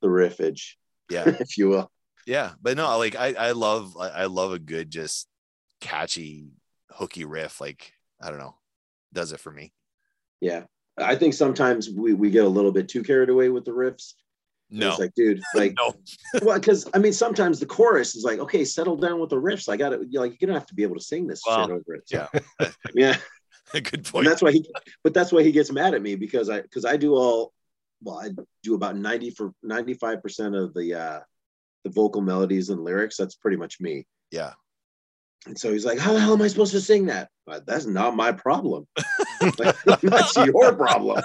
the 0.00 0.08
riffage, 0.08 0.74
Yeah. 1.10 1.24
if 1.40 1.58
you 1.58 1.68
will. 1.68 1.90
yeah. 2.26 2.52
But 2.62 2.76
no, 2.76 2.96
like 2.98 3.16
I, 3.16 3.34
I 3.34 3.50
love 3.52 3.96
I 3.98 4.26
love 4.26 4.52
a 4.52 4.58
good 4.58 4.90
just 4.90 5.28
catchy 5.80 6.48
hooky 6.92 7.24
riff. 7.24 7.60
Like 7.60 7.92
I 8.20 8.30
don't 8.30 8.38
know, 8.38 8.56
does 9.12 9.32
it 9.32 9.40
for 9.40 9.50
me. 9.52 9.72
Yeah, 10.40 10.64
I 10.96 11.16
think 11.16 11.34
sometimes 11.34 11.90
we 11.90 12.14
we 12.14 12.30
get 12.30 12.44
a 12.44 12.48
little 12.48 12.72
bit 12.72 12.88
too 12.88 13.02
carried 13.02 13.28
away 13.28 13.48
with 13.48 13.64
the 13.64 13.72
riffs. 13.72 14.14
No. 14.70 14.90
it's 14.90 14.98
like, 14.98 15.14
dude, 15.14 15.40
like, 15.54 15.74
no. 15.78 15.94
well, 16.42 16.58
because 16.58 16.88
I 16.94 16.98
mean, 16.98 17.12
sometimes 17.14 17.58
the 17.58 17.66
chorus 17.66 18.14
is 18.14 18.22
like, 18.22 18.38
okay, 18.38 18.64
settle 18.66 18.96
down 18.96 19.18
with 19.18 19.30
the 19.30 19.36
riffs. 19.40 19.68
I 19.68 19.76
got 19.78 19.90
to 19.90 19.96
like, 20.12 20.38
you're 20.40 20.46
gonna 20.46 20.58
have 20.58 20.68
to 20.68 20.74
be 20.74 20.82
able 20.82 20.96
to 20.96 21.00
sing 21.02 21.26
this 21.26 21.42
Well, 21.46 21.62
shit 21.66 21.70
over 21.70 21.94
it. 21.94 22.04
yeah. 22.10 22.28
yeah. 22.94 23.16
Good 23.72 23.94
and 23.94 24.04
point. 24.06 24.26
that's 24.26 24.42
why 24.42 24.52
he 24.52 24.68
but 25.04 25.12
that's 25.14 25.32
why 25.32 25.42
he 25.42 25.52
gets 25.52 25.70
mad 25.72 25.94
at 25.94 26.02
me 26.02 26.14
because 26.16 26.48
i 26.50 26.60
because 26.60 26.84
i 26.84 26.96
do 26.96 27.14
all 27.14 27.52
well 28.02 28.18
i 28.18 28.28
do 28.62 28.74
about 28.74 28.96
90 28.96 29.30
for 29.30 29.52
95 29.62 30.22
percent 30.22 30.54
of 30.54 30.72
the 30.74 30.94
uh 30.94 31.20
the 31.84 31.90
vocal 31.90 32.20
melodies 32.22 32.70
and 32.70 32.82
lyrics 32.82 33.16
that's 33.16 33.34
pretty 33.36 33.56
much 33.56 33.80
me 33.80 34.06
Yeah. 34.30 34.52
and 35.46 35.58
so 35.58 35.72
he's 35.72 35.84
like 35.84 35.98
how 35.98 36.12
the 36.12 36.20
hell 36.20 36.32
am 36.32 36.42
i 36.42 36.48
supposed 36.48 36.72
to 36.72 36.80
sing 36.80 37.06
that 37.06 37.28
But 37.46 37.66
that's 37.66 37.86
not 37.86 38.16
my 38.16 38.32
problem 38.32 38.86
that's 40.02 40.36
your 40.36 40.74
problem 40.74 41.22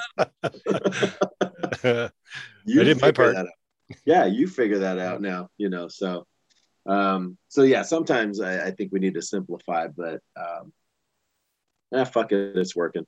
you 2.65 2.81
I 2.81 2.83
did 2.83 3.01
my 3.01 3.11
part. 3.11 3.35
that 3.35 3.45
out. 3.47 3.97
yeah 4.05 4.25
you 4.25 4.47
figure 4.47 4.79
that 4.79 4.99
out 4.99 5.21
now 5.21 5.49
you 5.57 5.69
know 5.69 5.87
so 5.87 6.25
um 6.85 7.37
so 7.47 7.63
yeah 7.63 7.81
sometimes 7.81 8.39
i, 8.41 8.67
I 8.67 8.71
think 8.71 8.91
we 8.91 8.99
need 8.99 9.13
to 9.15 9.21
simplify 9.21 9.87
but 9.87 10.19
um 10.35 10.73
ah, 11.93 12.03
fuck 12.05 12.31
it 12.31 12.55
it's 12.57 12.75
working 12.75 13.05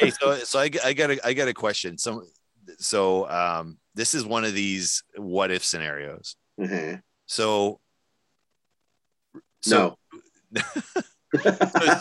hey, 0.00 0.10
so 0.10 0.34
so 0.44 0.58
I, 0.58 0.70
I 0.84 0.92
got 0.92 1.10
a 1.10 1.26
I 1.26 1.32
got 1.32 1.48
a 1.48 1.54
question. 1.54 1.96
So 1.98 2.24
so 2.78 3.28
um 3.28 3.78
this 3.94 4.12
is 4.14 4.24
one 4.24 4.44
of 4.44 4.52
these 4.54 5.02
what 5.16 5.50
if 5.50 5.64
scenarios. 5.64 6.36
Mhm. 6.60 7.00
So 7.26 7.80
so 9.62 9.96
no 10.52 10.62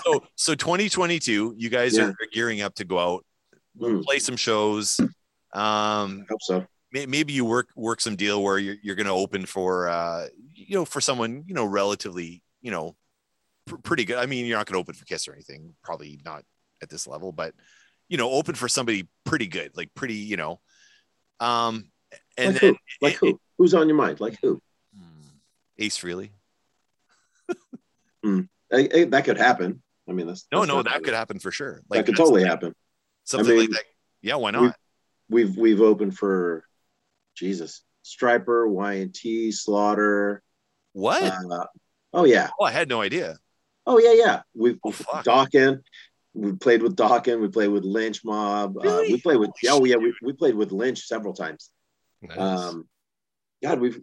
so, 0.05 0.23
so 0.35 0.55
2022, 0.55 1.55
you 1.57 1.69
guys 1.69 1.97
Yeah. 1.97 2.05
are 2.05 2.15
gearing 2.31 2.61
up 2.61 2.75
to 2.75 2.85
go 2.85 2.97
out, 2.99 3.25
Mm, 3.79 4.03
play 4.03 4.19
some 4.19 4.35
shows. 4.37 4.99
Um, 4.99 5.11
I 5.53 6.25
hope 6.29 6.41
so. 6.41 6.65
may- 6.91 7.05
maybe 7.05 7.33
you 7.33 7.45
work 7.45 7.69
work 7.75 8.01
some 8.01 8.15
deal 8.15 8.41
where 8.41 8.57
you're, 8.57 8.75
you're 8.81 8.95
going 8.95 9.05
to 9.07 9.11
open 9.13 9.45
for 9.45 9.87
uh 9.87 10.27
you 10.53 10.75
know 10.75 10.85
for 10.85 10.99
someone 11.01 11.43
you 11.47 11.53
know 11.53 11.65
relatively 11.65 12.41
you 12.61 12.71
know 12.71 12.95
pr- 13.67 13.77
pretty 13.77 14.05
good 14.05 14.17
i 14.17 14.25
mean 14.25 14.45
you're 14.45 14.57
not 14.57 14.65
going 14.65 14.73
to 14.75 14.79
open 14.79 14.95
for 14.95 15.05
kiss 15.05 15.27
or 15.27 15.33
anything 15.33 15.73
probably 15.83 16.19
not 16.25 16.43
at 16.81 16.89
this 16.89 17.05
level 17.07 17.31
but 17.31 17.53
you 18.09 18.17
know 18.17 18.31
open 18.31 18.55
for 18.55 18.67
somebody 18.67 19.07
pretty 19.25 19.47
good 19.47 19.71
like 19.75 19.93
pretty 19.93 20.15
you 20.15 20.37
know 20.37 20.59
um 21.39 21.89
and 22.37 22.53
like 22.53 22.61
then 22.61 22.73
who? 22.73 22.77
Like 23.05 23.15
who? 23.15 23.39
Who's 23.57 23.73
on 23.73 23.87
your 23.89 23.97
mind? 23.97 24.19
Like 24.21 24.37
who? 24.41 24.61
Hmm, 24.95 25.27
ace 25.77 26.03
really 26.03 26.31
Eh, 28.25 28.87
eh, 28.91 29.05
that 29.05 29.23
could 29.25 29.37
happen. 29.37 29.81
I 30.09 30.13
mean, 30.13 30.27
that's 30.27 30.45
no 30.51 30.59
that's 30.61 30.67
no 30.69 30.83
that 30.83 31.03
could 31.03 31.13
happen 31.13 31.39
for 31.39 31.51
sure 31.51 31.81
Like 31.89 31.99
that 31.99 32.05
could 32.05 32.17
totally 32.17 32.41
something- 32.43 32.49
happen. 32.49 32.75
something 33.23 33.55
I 33.55 33.59
like 33.61 33.69
that 33.71 33.83
yeah 34.21 34.35
why 34.35 34.51
not 34.51 34.75
We've 35.29 35.55
we've 35.57 35.81
opened 35.81 36.17
for 36.17 36.63
Jesus 37.35 37.83
Stryper, 38.05 38.69
Y 38.69 38.93
and 38.93 39.13
T, 39.13 39.51
Slaughter. 39.51 40.41
what 40.93 41.21
Uh, 41.23 41.65
oh 42.13 42.23
yeah, 42.25 42.49
oh 42.59 42.63
i 42.65 42.71
had 42.71 42.87
no 42.89 43.01
idea 43.01 43.37
oh 43.87 43.97
yeah, 43.99 44.13
yeah. 44.13 44.41
We've 44.53 44.77
Oh. 44.85 45.77
We 46.33 46.53
played 46.53 46.83
with 46.83 46.95
Dokken. 46.95 47.41
We 47.41 47.47
played 47.47 47.69
with 47.69 47.83
Lynch 47.83 48.23
Mob. 48.23 48.77
Uh, 48.77 49.01
we 49.09 49.19
played 49.19 49.37
with 49.37 49.49
oh 49.69 49.85
yeah, 49.85 49.95
we, 49.95 50.13
we 50.21 50.33
played 50.33 50.53
with 50.53 50.71
Lynch 50.71 51.07
several 51.07 51.33
times. 51.33 51.71
Nice. 52.21 52.37
Um, 52.37 52.87
God, 53.63 53.79
we've. 53.79 53.99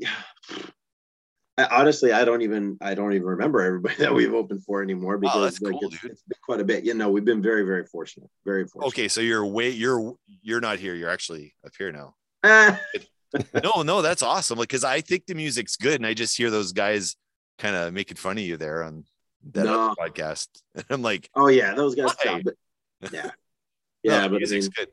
I, 1.56 1.66
honestly, 1.66 2.12
I 2.12 2.24
don't 2.24 2.42
even 2.42 2.76
I 2.80 2.94
don't 2.94 3.12
even 3.12 3.28
remember 3.28 3.60
everybody 3.60 3.94
that 3.98 4.12
we've 4.12 4.34
opened 4.34 4.64
for 4.64 4.82
anymore 4.82 5.16
because 5.18 5.42
that's 5.42 5.60
like, 5.60 5.74
cool, 5.74 5.80
it's, 5.84 6.02
it's 6.02 6.22
been 6.22 6.38
quite 6.44 6.60
a 6.60 6.64
bit. 6.64 6.82
You 6.82 6.94
know, 6.94 7.08
we've 7.08 7.24
been 7.24 7.42
very 7.42 7.62
very 7.62 7.86
fortunate. 7.86 8.28
Very 8.44 8.66
fortunate. 8.66 8.88
okay 8.88 9.06
so 9.06 9.20
you're 9.20 9.46
way 9.46 9.70
you're 9.70 10.16
you're 10.42 10.60
not 10.60 10.80
here 10.80 10.96
you're 10.96 11.10
actually 11.10 11.54
up 11.64 11.70
here 11.78 11.92
now 11.92 12.16
Ah, 12.44 12.78
no, 13.64 13.82
no, 13.82 14.02
that's 14.02 14.22
awesome. 14.22 14.58
Like, 14.58 14.68
cause 14.68 14.84
I 14.84 15.00
think 15.00 15.26
the 15.26 15.34
music's 15.34 15.76
good, 15.76 15.94
and 15.94 16.06
I 16.06 16.12
just 16.12 16.36
hear 16.36 16.50
those 16.50 16.72
guys 16.72 17.16
kind 17.58 17.74
of 17.74 17.92
making 17.92 18.16
fun 18.18 18.36
of 18.36 18.44
you 18.44 18.56
there 18.56 18.84
on 18.84 19.04
that 19.52 19.64
No. 19.66 19.74
other 19.74 19.94
podcast. 19.98 20.48
And 20.74 20.84
I'm 20.90 21.02
like, 21.02 21.28
oh 21.34 21.48
yeah, 21.48 21.74
those 21.74 21.94
guys. 21.94 22.14
Why? 22.24 22.42
But, 22.44 22.54
yeah, 23.12 23.22
no, 23.22 23.30
yeah, 24.02 24.28
the 24.28 24.38
but 24.38 24.42
I 24.48 24.50
mean, 24.50 24.70
good. 24.76 24.88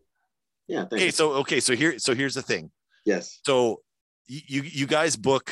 yeah. 0.68 0.80
Thank 0.82 0.94
Okay, 0.94 1.06
you. 1.06 1.12
so 1.12 1.32
okay, 1.34 1.60
so 1.60 1.76
here, 1.76 1.98
so 2.00 2.14
here's 2.16 2.36
the 2.36 2.42
thing. 2.42 2.72
yes. 3.06 3.40
So 3.46 3.82
you 4.28 4.62
you 4.64 4.88
guys 4.88 5.16
book. 5.16 5.52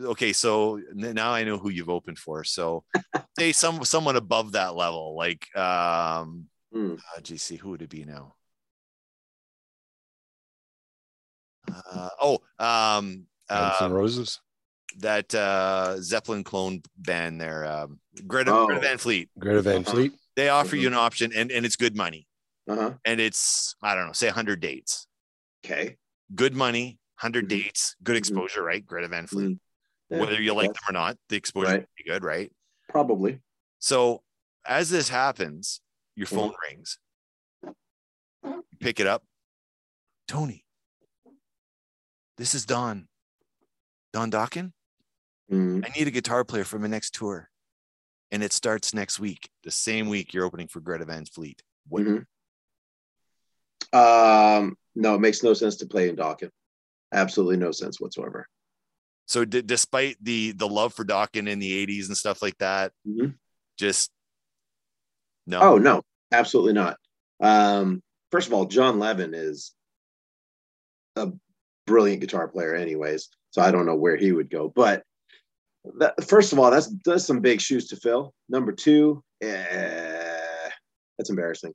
Okay, 0.00 0.32
so 0.32 0.80
now 0.94 1.32
I 1.32 1.44
know 1.44 1.58
who 1.58 1.68
you've 1.70 1.90
opened 1.90 2.18
for. 2.18 2.42
So 2.44 2.84
say 3.38 3.52
some 3.52 3.84
someone 3.84 4.16
above 4.16 4.52
that 4.52 4.74
level, 4.74 5.14
like 5.16 5.44
um, 5.56 6.46
Hmm. 6.72 6.94
uh, 6.94 7.20
GC, 7.20 7.58
who 7.58 7.70
would 7.70 7.82
it 7.82 7.90
be 7.90 8.04
now? 8.04 8.34
Uh, 11.92 12.08
oh, 12.20 12.34
um, 12.58 13.26
Guns 13.48 13.74
N' 13.80 13.86
um, 13.86 13.92
Roses, 13.92 14.40
that 14.98 15.34
uh 15.34 16.00
Zeppelin 16.00 16.44
clone 16.44 16.82
band 16.96 17.40
there, 17.40 17.64
um 17.64 18.00
Greta, 18.26 18.52
Oh. 18.52 18.66
Greta 18.66 18.80
Van 18.80 18.98
Fleet. 18.98 19.28
Greta 19.38 19.62
Van 19.62 19.80
Uh-huh. 19.82 19.90
Fleet. 19.92 20.12
They 20.36 20.48
offer 20.48 20.76
you 20.76 20.88
Mhm. 20.88 20.92
an 20.92 20.98
option 20.98 21.32
and, 21.34 21.50
and 21.50 21.64
it's 21.66 21.76
good 21.76 21.96
money. 21.96 22.26
Uh 22.68 22.76
huh. 22.76 22.94
And 23.04 23.20
it's, 23.20 23.74
I 23.82 23.94
don't 23.94 24.06
know, 24.06 24.12
say 24.12 24.28
100 24.28 24.60
dates. 24.60 25.06
Okay. 25.64 25.96
Good 26.34 26.54
money, 26.54 26.98
100 27.20 27.44
Mhm. 27.46 27.48
dates, 27.48 27.96
good 28.02 28.14
Mhm. 28.14 28.18
exposure, 28.18 28.62
right? 28.62 28.84
Greta 28.84 29.08
Van 29.08 29.26
Fleet. 29.26 29.58
Yeah, 30.08 30.18
Whether 30.20 30.40
you 30.40 30.54
like 30.54 30.72
them 30.72 30.82
or 30.88 30.92
not, 30.92 31.16
the 31.28 31.36
exposure 31.36 31.68
Right. 31.68 31.80
would 31.80 31.88
be 31.96 32.04
good, 32.04 32.24
right? 32.24 32.52
Probably. 32.88 33.40
So 33.78 34.22
as 34.64 34.90
this 34.90 35.08
happens, 35.08 35.80
your 36.16 36.26
Mm-hmm. 36.26 36.36
phone 36.36 36.54
rings. 36.68 36.98
You 38.42 38.62
pick 38.80 38.98
it 39.00 39.06
up. 39.06 39.24
Tony, 40.26 40.64
this 42.36 42.54
is 42.54 42.64
Don. 42.64 43.08
Don 44.12 44.30
Dokken? 44.30 44.72
Mm. 45.50 45.84
I 45.84 45.88
need 45.98 46.06
a 46.06 46.10
guitar 46.12 46.44
player 46.44 46.64
for 46.64 46.78
my 46.78 46.86
next 46.86 47.14
tour. 47.14 47.48
And 48.30 48.42
it 48.44 48.52
starts 48.52 48.94
next 48.94 49.18
week, 49.18 49.50
the 49.64 49.70
same 49.72 50.08
week 50.08 50.32
you're 50.32 50.44
opening 50.44 50.68
for 50.68 50.80
Greta 50.80 51.04
Van 51.04 51.24
Fleet. 51.24 51.62
What, 51.88 52.04
Mhm. 52.04 52.26
Um, 53.92 54.76
no, 54.94 55.16
it 55.16 55.20
makes 55.20 55.42
no 55.42 55.52
sense 55.54 55.76
to 55.76 55.86
play 55.86 56.08
in 56.08 56.16
Dokken. 56.16 56.50
Absolutely 57.12 57.56
no 57.56 57.72
sense 57.72 58.00
whatsoever. 58.00 58.46
So 59.26 59.44
d- 59.44 59.62
despite 59.62 60.16
the 60.22 60.52
the 60.52 60.68
love 60.68 60.94
for 60.94 61.04
Dokken 61.04 61.48
in 61.48 61.58
the 61.58 61.72
80s 61.72 62.08
and 62.08 62.16
stuff 62.16 62.42
like 62.42 62.56
that, 62.58 62.92
Mhm. 63.06 63.36
just 63.76 64.12
no. 65.46 65.60
Oh 65.60 65.78
no, 65.78 66.02
absolutely 66.30 66.72
not. 66.74 66.98
Um, 67.40 68.02
first 68.30 68.46
of 68.46 68.52
all, 68.54 68.66
Jon 68.66 68.98
Levin 69.00 69.34
is 69.34 69.74
a 71.16 71.32
brilliant 71.86 72.20
guitar 72.20 72.46
player, 72.46 72.74
anyways. 72.74 73.28
So 73.50 73.62
I 73.62 73.72
don't 73.72 73.86
know 73.86 73.96
where 73.96 74.16
he 74.16 74.30
would 74.30 74.50
go. 74.50 74.68
But 74.68 75.04
that, 75.98 76.22
first 76.24 76.52
of 76.52 76.58
all, 76.58 76.70
that's 76.70 76.92
that's 77.04 77.24
some 77.24 77.40
big 77.40 77.60
shoes 77.60 77.88
to 77.88 77.96
fill. 77.96 78.34
Number 78.48 78.72
two, 78.72 79.22
eh, 79.42 80.68
that's 81.18 81.30
embarrassing 81.30 81.72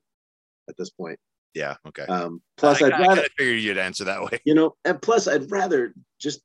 at 0.68 0.76
this 0.76 0.90
point. 0.90 1.18
Yeah, 1.54 1.76
okay. 1.88 2.04
Um, 2.04 2.42
plus, 2.56 2.82
I, 2.82 2.86
I'd 2.86 2.92
I 2.92 2.98
rather 3.00 3.14
kinda 3.22 3.30
figured 3.38 3.60
you'd 3.60 3.78
answer 3.78 4.04
that 4.04 4.22
way. 4.22 4.38
you 4.44 4.54
know, 4.54 4.74
and 4.84 5.00
plus, 5.00 5.26
I'd 5.26 5.50
rather 5.50 5.94
just 6.20 6.40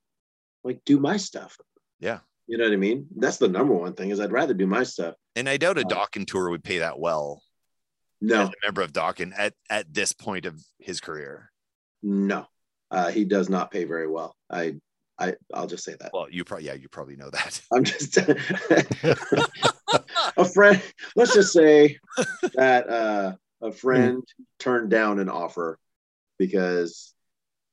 like 0.63 0.79
do 0.85 0.99
my 0.99 1.17
stuff. 1.17 1.57
Yeah. 1.99 2.19
You 2.47 2.57
know 2.57 2.65
what 2.65 2.73
I 2.73 2.77
mean? 2.77 3.07
That's 3.15 3.37
the 3.37 3.47
number 3.47 3.73
one 3.73 3.93
thing 3.93 4.09
is 4.09 4.19
I'd 4.19 4.31
rather 4.31 4.53
do 4.53 4.67
my 4.67 4.83
stuff. 4.83 5.15
And 5.35 5.47
I 5.47 5.57
doubt 5.57 5.77
a 5.77 5.81
Uh, 5.81 5.89
Dokken 5.89 6.25
tour 6.27 6.49
would 6.49 6.63
pay 6.63 6.79
that 6.79 6.99
well 6.99 7.41
No, 8.19 8.43
a 8.47 8.51
member 8.65 8.81
of 8.81 8.91
Dokken 8.91 9.31
at, 9.37 9.53
at 9.69 9.93
this 9.93 10.11
point 10.11 10.45
of 10.45 10.61
his 10.79 10.99
career. 10.99 11.51
no, 12.03 12.45
uh, 12.89 13.09
he 13.11 13.23
does 13.25 13.47
not 13.49 13.71
pay 13.71 13.85
very 13.85 14.07
well. 14.07 14.35
I, 14.49 14.75
I, 15.21 15.33
I'll 15.53 15.67
just 15.67 15.83
say 15.83 15.95
that. 15.99 16.11
Well, 16.13 16.27
you 16.31 16.43
probably 16.43 16.65
yeah, 16.65 16.73
you 16.73 16.89
probably 16.89 17.15
know 17.15 17.29
that. 17.29 17.61
I'm 17.73 17.83
just 17.83 18.17
a 20.37 20.45
friend. 20.45 20.81
Let's 21.15 21.33
just 21.33 21.53
say 21.53 21.97
that 22.55 22.89
uh, 22.89 23.33
a 23.61 23.71
friend 23.71 24.23
turned 24.59 24.89
down 24.89 25.19
an 25.19 25.29
offer 25.29 25.77
because 26.39 27.13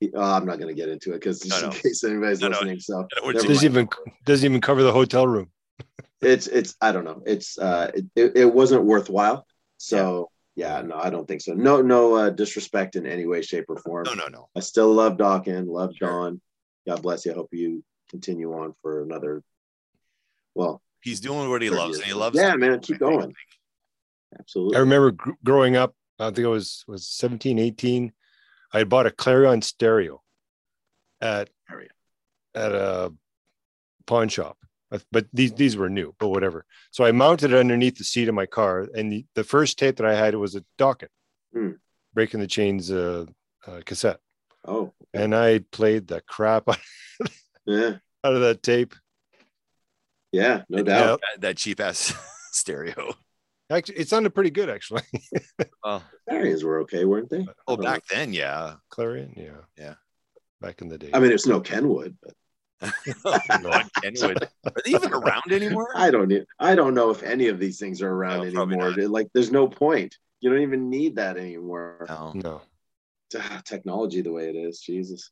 he, 0.01 0.11
oh, 0.15 0.21
I'm 0.23 0.45
not 0.47 0.59
going 0.59 0.69
to 0.69 0.75
get 0.81 0.89
into 0.91 1.11
it 1.13 1.21
because 1.21 1.41
just 1.41 1.61
No, 1.63 1.69
in 1.69 1.75
no. 1.75 1.81
case 1.81 2.05
anybody's 2.05 2.41
No, 2.41 2.49
no. 2.49 2.59
listening. 2.59 2.81
So 2.81 3.01
No, 3.01 3.07
we're 3.25 3.33
doesn't 3.33 3.51
mind. 3.51 3.65
even 3.65 3.89
doesn't 4.25 4.45
even 4.45 4.61
cover 4.61 4.83
the 4.83 4.93
hotel 4.93 5.27
room. 5.27 5.51
it's 6.21 6.47
it's 6.49 6.77
I 6.81 6.93
don't 6.93 7.05
know. 7.05 7.23
It's 7.27 7.59
uh 7.59 7.91
it, 7.95 8.05
it, 8.15 8.37
it 8.37 8.55
wasn't 8.55 8.85
worthwhile. 8.85 9.47
So 9.79 10.31
yeah. 10.55 10.83
no, 10.83 10.97
I 10.97 11.09
don't 11.09 11.27
think 11.27 11.41
so. 11.41 11.55
No, 11.55 11.81
no 11.81 12.15
uh, 12.17 12.31
disrespect 12.31 12.97
in 12.97 13.07
any 13.07 13.27
way, 13.27 13.43
shape, 13.43 13.67
or 13.69 13.77
form. 13.77 14.05
No, 14.05 14.15
no, 14.15 14.27
no. 14.27 14.49
I 14.57 14.61
still 14.61 14.93
love 14.93 15.17
Dokken, 15.17 15.67
love 15.69 15.95
Sure. 15.97 16.09
Don. 16.09 16.41
God 16.89 17.03
bless 17.03 17.27
you. 17.27 17.33
I 17.33 17.35
hope 17.35 17.51
you 17.53 17.85
continue 18.11 18.53
on 18.55 18.75
for 18.83 19.03
another. 19.03 19.43
Well, 20.55 20.81
He's 21.03 21.21
doing 21.21 21.49
what 21.51 21.63
he 21.63 21.71
loves, 21.71 21.91
years. 21.91 21.99
and 21.99 22.07
he 22.07 22.13
loves. 22.15 22.37
Yeah, 22.37 22.53
to- 22.53 22.59
man, 22.59 22.81
keep 22.81 22.99
going. 22.99 23.33
absolutely. 24.39 24.77
I 24.77 24.81
remember 24.81 25.13
gr- 25.13 25.31
growing 25.45 25.77
up, 25.77 25.95
I 26.19 26.31
think 26.31 26.47
I 26.47 26.51
was 26.51 26.85
was 26.89 27.07
17, 27.07 27.59
18. 27.59 28.13
I 28.73 28.79
had 28.79 28.89
bought 28.89 29.07
a 29.07 29.11
Clarion 29.11 29.63
stereo 29.63 30.23
at 31.21 31.51
at 32.55 32.73
a 32.73 33.13
pawn 34.07 34.29
shop. 34.29 34.57
But- 34.91 35.05
But 35.13 35.27
these 35.33 35.53
these 35.53 35.77
were 35.77 35.91
new, 35.91 36.15
but 36.19 36.29
whatever. 36.29 36.65
So 36.91 37.05
I 37.05 37.13
mounted 37.13 37.53
it 37.53 37.59
underneath 37.59 37.99
the 37.99 38.05
seat 38.05 38.29
of 38.29 38.35
my 38.35 38.47
car, 38.47 38.89
and 38.97 39.13
the, 39.13 39.27
the 39.35 39.45
first 39.45 39.79
tape 39.79 39.97
that 39.97 40.07
I 40.07 40.15
had 40.17 40.35
was 40.35 40.55
a 40.57 40.65
Dokken's, 40.79 41.11
Hmm. 41.53 41.73
Breaking 42.15 42.41
the 42.41 42.47
Chains 42.47 42.91
uh, 42.91 43.27
uh, 43.67 43.83
cassette, 43.85 44.19
Oh, 44.65 44.93
and 45.15 45.35
I 45.35 45.61
played 45.71 46.07
the 46.09 46.21
crap 46.23 46.69
out 46.69 46.79
yeah, 47.67 47.97
of 48.25 48.41
that 48.41 48.63
tape. 48.63 48.95
yeah, 50.33 50.63
no 50.69 50.83
doubt. 50.83 51.21
that, 51.35 51.41
that 51.43 51.57
cheap 51.57 51.81
ass 51.81 52.13
stereo. 52.53 53.15
Actually, 53.71 53.99
it 53.99 54.09
sounded 54.09 54.35
pretty 54.35 54.51
good, 54.51 54.71
actually. 54.71 55.03
Oh, 55.85 56.03
Clarions 56.29 56.65
were 56.65 56.81
okay, 56.81 57.05
weren't 57.05 57.31
they? 57.31 57.47
oh, 57.67 57.77
back 57.77 58.03
then, 58.11 58.33
yeah. 58.33 58.75
Clarion, 58.91 59.33
yeah, 59.37 59.63
Yeah. 59.79 59.95
back 60.61 60.83
in 60.83 60.89
the 60.89 60.99
day. 60.99 61.11
I 61.15 61.19
mean, 61.21 61.33
it's 61.33 61.47
no 61.47 61.61
Kenwood, 61.61 62.17
but 62.23 62.35
God, 63.63 63.87
Kenwood. 64.03 64.43
Are 64.67 64.73
they 64.85 64.91
even 64.91 65.13
around 65.13 65.51
anymore? 65.53 65.89
I 65.95 66.11
don't. 66.11 66.33
I 66.59 66.75
don't 66.75 66.95
know 66.95 67.11
if 67.11 67.23
any 67.23 67.49
of 67.49 67.59
these 67.59 67.79
things 67.79 68.03
are 68.03 68.11
around 68.11 68.53
No, 68.53 68.63
anymore. 68.63 68.91
Like, 68.93 69.29
there's 69.33 69.51
no 69.53 69.69
point. 69.69 70.17
You 70.41 70.51
don't 70.51 70.63
even 70.63 70.91
need 70.91 71.17
that 71.17 71.37
anymore. 71.37 72.05
No. 72.09 72.33
no, 72.35 72.61
Technology 73.65 74.23
the 74.23 74.33
way 74.33 74.49
it 74.49 74.57
is, 74.57 74.81
Jesus. 74.81 75.31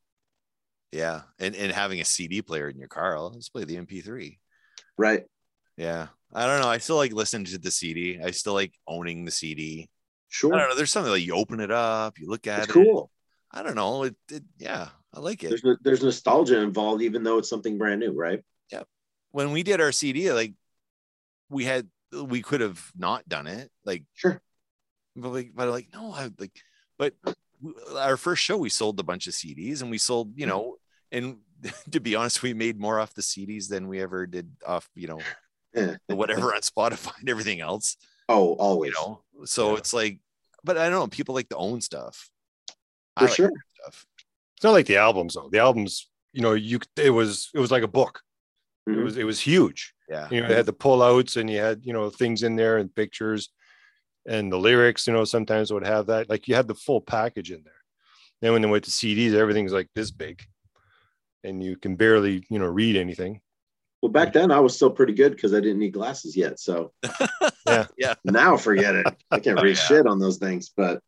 Yeah, 0.92 1.22
and 1.38 1.54
and 1.54 1.72
having 1.72 2.00
a 2.00 2.04
CD 2.04 2.42
player 2.42 2.68
in 2.68 2.78
your 2.78 2.88
car, 2.88 3.16
I'll 3.16 3.30
just 3.30 3.52
play 3.52 3.64
the 3.64 3.76
MP3. 3.76 4.38
Right. 4.96 5.24
Yeah, 5.76 6.06
I 6.32 6.46
don't 6.46 6.60
know. 6.62 6.68
I 6.68 6.78
still 6.78 6.96
like 6.96 7.12
listening 7.12 7.46
to 7.46 7.58
the 7.58 7.70
CD. 7.70 8.18
I 8.22 8.30
still 8.30 8.54
like 8.54 8.72
owning 8.86 9.24
the 9.24 9.30
CD. 9.30 9.88
Sure. 10.28 10.54
I 10.54 10.58
don't 10.58 10.70
know. 10.70 10.76
There's 10.76 10.90
something 10.90 11.12
like 11.12 11.24
you 11.24 11.34
open 11.34 11.60
it 11.60 11.70
up, 11.70 12.18
you 12.18 12.28
look 12.28 12.46
at 12.46 12.60
It's 12.60 12.68
it. 12.70 12.72
cool. 12.72 13.10
I 13.52 13.62
don't 13.62 13.74
know. 13.74 14.04
It, 14.04 14.16
it 14.30 14.42
yeah, 14.58 14.88
I 15.14 15.20
like 15.20 15.44
it. 15.44 15.48
There's 15.48 15.64
no, 15.64 15.76
there's 15.82 16.02
nostalgia 16.02 16.60
involved, 16.60 17.02
even 17.02 17.22
though 17.22 17.38
it's 17.38 17.48
something 17.50 17.78
brand 17.78 18.00
new, 18.00 18.12
right? 18.12 18.42
Yeah. 18.72 18.82
When 19.32 19.52
we 19.52 19.62
did 19.62 19.80
our 19.80 19.92
CD, 19.92 20.32
like 20.32 20.54
we 21.50 21.64
had 21.64 21.88
we 22.12 22.42
could 22.42 22.60
have 22.60 22.90
not 22.96 23.28
done 23.28 23.46
it. 23.46 23.70
Like, 23.84 24.04
Sure. 24.14 24.40
but 25.14 25.30
like, 25.30 25.52
but 25.54 25.68
like, 25.68 25.88
no, 25.92 26.12
I 26.12 26.30
like, 26.38 26.52
but 26.98 27.14
our 27.96 28.16
first 28.16 28.42
show, 28.42 28.56
we 28.56 28.68
sold 28.70 28.98
a 29.00 29.02
bunch 29.02 29.26
of 29.26 29.34
CDs 29.34 29.82
and 29.82 29.90
we 29.90 29.98
sold, 29.98 30.32
you 30.36 30.46
know, 30.46 30.76
and 31.12 31.38
to 31.90 32.00
be 32.00 32.14
honest, 32.14 32.42
we 32.42 32.54
made 32.54 32.78
more 32.78 33.00
off 33.00 33.14
the 33.14 33.22
CDs 33.22 33.68
than 33.68 33.88
we 33.88 34.00
ever 34.00 34.26
did 34.26 34.50
off, 34.66 34.88
you 34.94 35.08
know, 35.08 35.20
whatever 36.08 36.54
on 36.54 36.60
Spotify 36.60 37.18
and 37.20 37.28
everything 37.28 37.60
else, 37.60 37.96
Oh, 38.28 38.50
you 38.50 38.54
always. 38.56 38.92
know. 38.94 39.22
So 39.44 39.72
Yeah. 39.72 39.78
it's 39.78 39.92
like, 39.92 40.20
but 40.64 40.76
I 40.76 40.88
don't 40.88 40.98
know, 41.00 41.06
people 41.08 41.34
like 41.34 41.48
to 41.50 41.56
own 41.56 41.80
stuff. 41.80 42.28
I 43.16 43.20
For 43.22 43.26
like 43.26 43.36
sure. 43.36 43.50
stuff. 43.80 44.06
It's 44.56 44.64
not 44.64 44.72
like 44.72 44.86
the 44.86 44.96
albums 44.96 45.34
though. 45.34 45.48
The 45.50 45.58
albums, 45.58 46.08
you 46.32 46.42
know, 46.42 46.54
you 46.54 46.80
it 46.96 47.10
was 47.10 47.50
it 47.54 47.58
was 47.60 47.70
like 47.70 47.82
a 47.82 47.88
book. 47.88 48.20
It 48.86 48.90
Mhm. 48.90 49.04
was 49.04 49.16
it 49.16 49.24
was 49.24 49.40
huge. 49.40 49.94
Yeah. 50.08 50.28
You 50.30 50.40
know, 50.40 50.48
it 50.48 50.56
had 50.56 50.66
the 50.66 50.72
pullouts 50.72 51.36
and 51.36 51.48
you 51.50 51.58
had 51.58 51.84
you 51.84 51.92
know 51.92 52.10
things 52.10 52.42
in 52.42 52.56
there 52.56 52.78
and 52.78 52.94
pictures, 52.94 53.50
and 54.28 54.52
the 54.52 54.58
lyrics. 54.58 55.06
You 55.06 55.12
know, 55.12 55.24
sometimes 55.24 55.72
would 55.72 55.86
have 55.86 56.06
that. 56.06 56.28
Like 56.28 56.48
you 56.48 56.54
had 56.54 56.68
the 56.68 56.74
full 56.74 57.00
package 57.00 57.50
in 57.50 57.62
there. 57.64 57.72
Then 58.42 58.52
when 58.52 58.62
they 58.62 58.68
went 58.68 58.84
to 58.84 58.90
CDs, 58.90 59.32
everything's 59.34 59.72
like 59.72 59.88
this 59.94 60.10
big, 60.10 60.42
and 61.44 61.62
you 61.62 61.76
can 61.76 61.96
barely 61.96 62.44
you 62.50 62.58
know 62.58 62.66
read 62.66 62.96
anything. 62.96 63.40
Well, 64.02 64.12
back 64.12 64.32
then 64.34 64.50
I 64.52 64.60
was 64.60 64.76
still 64.76 64.90
pretty 64.90 65.14
good 65.14 65.32
because 65.32 65.54
I 65.54 65.60
didn't 65.60 65.78
need 65.78 65.94
glasses 65.94 66.36
yet. 66.36 66.60
So 66.60 66.92
Yeah. 67.66 67.86
Yeah. 67.96 68.14
now 68.24 68.56
forget 68.56 68.94
it. 68.94 69.06
I 69.30 69.40
can't 69.40 69.58
Oh, 69.58 69.62
read 69.62 69.76
yeah. 69.76 69.82
shit 69.82 70.06
on 70.06 70.18
those 70.20 70.36
things. 70.36 70.70
But 70.76 71.00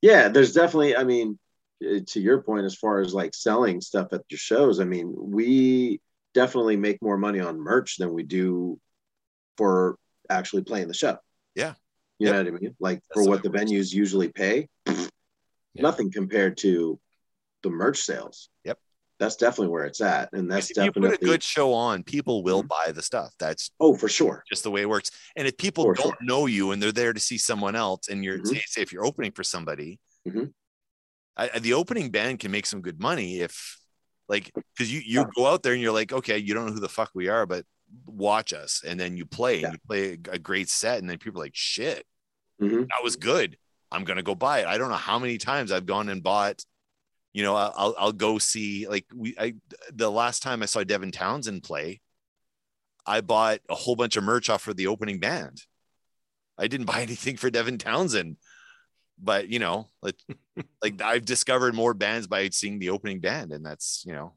yeah, 0.00 0.28
there's 0.28 0.52
definitely, 0.54 0.96
I 0.96 1.04
mean, 1.04 1.38
eh, 1.84 2.00
to 2.08 2.20
your 2.20 2.42
point, 2.42 2.64
as 2.64 2.74
far 2.74 3.00
as 3.00 3.12
like 3.14 3.34
selling 3.34 3.80
stuff 3.82 4.12
at 4.12 4.22
your 4.30 4.38
shows, 4.38 4.80
I 4.80 4.84
mean, 4.84 5.14
we 5.16 6.00
definitely 6.34 6.76
make 6.76 7.02
more 7.02 7.18
money 7.18 7.40
on 7.40 7.60
merch 7.60 7.98
than 7.98 8.12
we 8.14 8.22
do 8.22 8.80
for 9.58 9.98
actually 10.30 10.62
playing 10.62 10.88
the 10.88 10.94
show. 10.94 11.18
Yeah. 11.54 11.74
You 12.18 12.26
Yep. 12.26 12.34
know 12.34 12.50
what 12.52 12.58
I 12.58 12.60
mean? 12.62 12.76
Like 12.80 13.02
That's 13.08 13.24
for 13.24 13.30
what 13.30 13.42
the 13.42 13.48
venues 13.50 13.92
usually 13.92 14.28
pay, 14.28 14.68
Yeah. 14.86 15.06
nothing 15.76 16.10
compared 16.10 16.56
to 16.58 16.98
the 17.62 17.70
merch 17.70 17.98
sales. 18.00 18.48
Yep. 18.64 18.78
That's 19.20 19.36
definitely 19.36 19.68
where 19.72 19.84
it's 19.84 20.00
at. 20.00 20.32
And 20.32 20.50
that's 20.50 20.70
if 20.70 20.76
you 20.76 20.84
definitely 20.84 21.10
put 21.18 21.22
a 21.22 21.26
good 21.26 21.42
show 21.42 21.72
on, 21.72 22.02
people 22.04 22.42
will 22.42 22.62
Mhm. 22.62 22.68
buy 22.68 22.92
the 22.92 23.02
stuff. 23.02 23.34
That's 23.38 23.70
oh, 23.80 23.96
for 23.96 24.08
sure. 24.08 24.44
just 24.48 24.62
the 24.62 24.70
way 24.70 24.82
it 24.82 24.88
works. 24.88 25.10
And 25.36 25.46
if 25.46 25.56
people 25.56 25.84
For 25.84 25.94
don't 25.94 26.06
sure. 26.06 26.16
know 26.20 26.46
you 26.46 26.70
and 26.72 26.82
they're 26.82 26.92
there 26.92 27.12
to 27.12 27.20
see 27.20 27.38
someone 27.38 27.74
else, 27.76 28.08
and 28.08 28.24
you're 28.24 28.38
Mhm. 28.38 28.46
say, 28.46 28.62
say 28.66 28.82
if 28.82 28.92
you're 28.92 29.04
opening 29.06 29.32
for 29.32 29.44
somebody, 29.44 29.98
Mhm. 30.26 30.52
I, 31.36 31.50
I- 31.54 31.58
the 31.60 31.74
opening 31.74 32.10
band 32.10 32.40
can 32.40 32.50
make 32.50 32.66
some 32.66 32.80
good 32.82 33.00
money 33.00 33.40
if 33.40 33.78
like 34.28 34.52
because 34.74 34.92
you 34.92 35.00
you 35.00 35.20
Yeah. 35.20 35.24
go 35.36 35.46
out 35.46 35.62
there 35.62 35.72
and 35.72 35.80
you're 35.80 35.92
like, 35.92 36.12
okay, 36.12 36.38
you 36.38 36.52
don't 36.54 36.66
know 36.66 36.72
who 36.72 36.80
the 36.80 36.88
fuck 36.88 37.10
we 37.14 37.28
are, 37.28 37.46
but 37.46 37.64
watch 38.06 38.52
us, 38.52 38.82
and 38.86 38.98
then 38.98 39.16
you 39.16 39.24
play 39.26 39.60
Yeah. 39.60 39.66
and 39.68 39.74
you 39.74 39.80
play 39.86 40.18
a, 40.32 40.38
great 40.38 40.68
set, 40.68 40.98
and 40.98 41.08
then 41.08 41.18
people 41.18 41.40
are 41.40 41.44
like, 41.44 41.54
shit, 41.56 42.06
Mhm. 42.60 42.88
that 42.88 43.02
was 43.02 43.16
good. 43.16 43.56
I'm 43.90 44.04
gonna 44.04 44.22
go 44.22 44.34
buy 44.34 44.60
it. 44.60 44.66
I 44.66 44.76
don't 44.78 44.90
know 44.90 44.96
how 44.96 45.18
many 45.18 45.38
times 45.38 45.72
I've 45.72 45.86
gone 45.86 46.08
and 46.08 46.22
bought. 46.22 46.62
You 47.32 47.42
know, 47.42 47.54
I'll 47.56 47.94
I'll 47.98 48.12
go 48.12 48.38
see 48.38 48.86
like 48.88 49.06
we 49.14 49.34
I 49.38 49.54
the 49.92 50.10
last 50.10 50.42
time 50.42 50.62
I 50.62 50.66
saw 50.66 50.82
Devin 50.84 51.12
Townsend 51.12 51.62
play, 51.62 52.00
I 53.06 53.20
bought 53.20 53.60
a 53.68 53.74
whole 53.74 53.96
bunch 53.96 54.16
of 54.16 54.24
merch 54.24 54.50
off 54.50 54.62
for 54.62 54.74
the 54.74 54.88
opening 54.88 55.20
band. 55.20 55.62
I 56.58 56.66
didn't 56.68 56.86
buy 56.86 57.00
anything 57.02 57.36
for 57.36 57.48
Devin 57.50 57.78
Townsend, 57.78 58.36
but 59.18 59.48
you 59.48 59.58
know, 59.58 59.88
like 60.02 60.16
like 60.82 61.00
I've 61.00 61.24
discovered 61.24 61.74
more 61.74 61.94
bands 61.94 62.26
by 62.26 62.48
seeing 62.50 62.78
the 62.78 62.90
opening 62.90 63.20
band, 63.20 63.52
and 63.52 63.64
that's 63.64 64.02
you 64.06 64.12
know. 64.12 64.34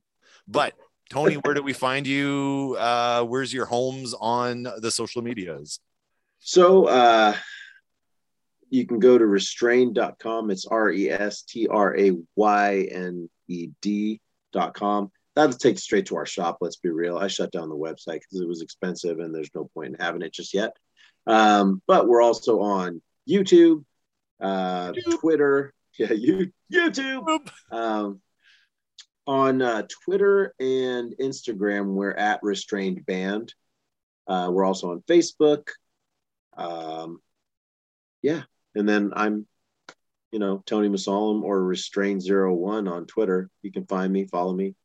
But 0.48 0.76
Tony, 1.12 1.36
where 1.36 1.54
do 1.54 1.62
we 1.62 1.74
find 1.74 2.08
you? 2.08 2.78
Uh, 2.80 3.22
where's 3.24 3.54
your 3.54 3.66
homes 3.66 4.14
on 4.14 4.66
the 4.78 4.90
social 4.90 5.22
medias? 5.22 5.82
So 6.40 6.86
uh, 6.86 7.36
you 8.70 8.88
can 8.88 9.00
go 9.00 9.18
to 9.18 9.26
restrayned.com. 9.26 10.52
It's 10.52 10.66
R 10.66 10.90
E 10.90 11.10
S 11.10 11.42
T 11.42 11.68
R 11.68 12.00
A 12.00 12.14
Y 12.38 12.88
N 12.90 13.30
E 13.50 13.68
D.com. 13.82 15.12
That'll 15.36 15.58
take 15.58 15.74
you 15.74 15.80
straight 15.80 16.06
to 16.06 16.16
our 16.16 16.26
shop. 16.26 16.60
Let's 16.62 16.78
be 16.78 16.90
real. 16.90 17.18
I 17.18 17.28
shut 17.28 17.52
down 17.52 17.68
the 17.68 17.76
website 17.76 18.22
because 18.22 18.40
it 18.40 18.48
was 18.48 18.62
expensive 18.62 19.20
and 19.20 19.36
there's 19.36 19.52
no 19.54 19.70
point 19.74 19.90
in 19.90 20.00
having 20.00 20.22
it 20.22 20.32
just 20.34 20.54
yet. 20.54 20.78
Um, 21.28 21.82
but 21.88 22.08
we're 22.08 22.22
also 22.22 22.62
on 22.62 23.02
YouTube, 23.30 23.84
uh, 24.40 24.94
YouTube. 24.94 25.20
Twitter. 25.20 25.74
Yeah, 26.00 26.14
you, 26.14 26.52
YouTube. 26.74 27.52
Um, 27.70 28.22
on 29.28 29.62
uh, 29.62 29.84
Twitter 30.04 30.54
and 30.60 31.14
Instagram, 31.20 31.94
we're 31.94 32.12
at 32.12 32.42
Restrayned 32.42 33.06
Band. 33.06 33.54
Uh, 34.28 34.50
we're 34.52 34.66
also 34.66 34.92
on 34.92 35.02
Facebook. 35.02 35.68
Um, 36.58 37.22
yeah, 38.22 38.44
and 38.76 38.88
then 38.88 39.12
I'm, 39.16 39.48
you 40.32 40.40
know, 40.40 40.64
Tony 40.66 40.90
Masalam 40.90 41.44
or 41.44 41.62
Restrayned 41.62 42.22
Zero 42.22 42.54
One 42.54 42.88
on 42.88 43.06
Twitter. 43.06 43.50
You 43.62 43.72
can 43.72 43.86
find 43.86 44.12
me, 44.12 44.26
follow 44.26 44.54
me. 44.54 44.76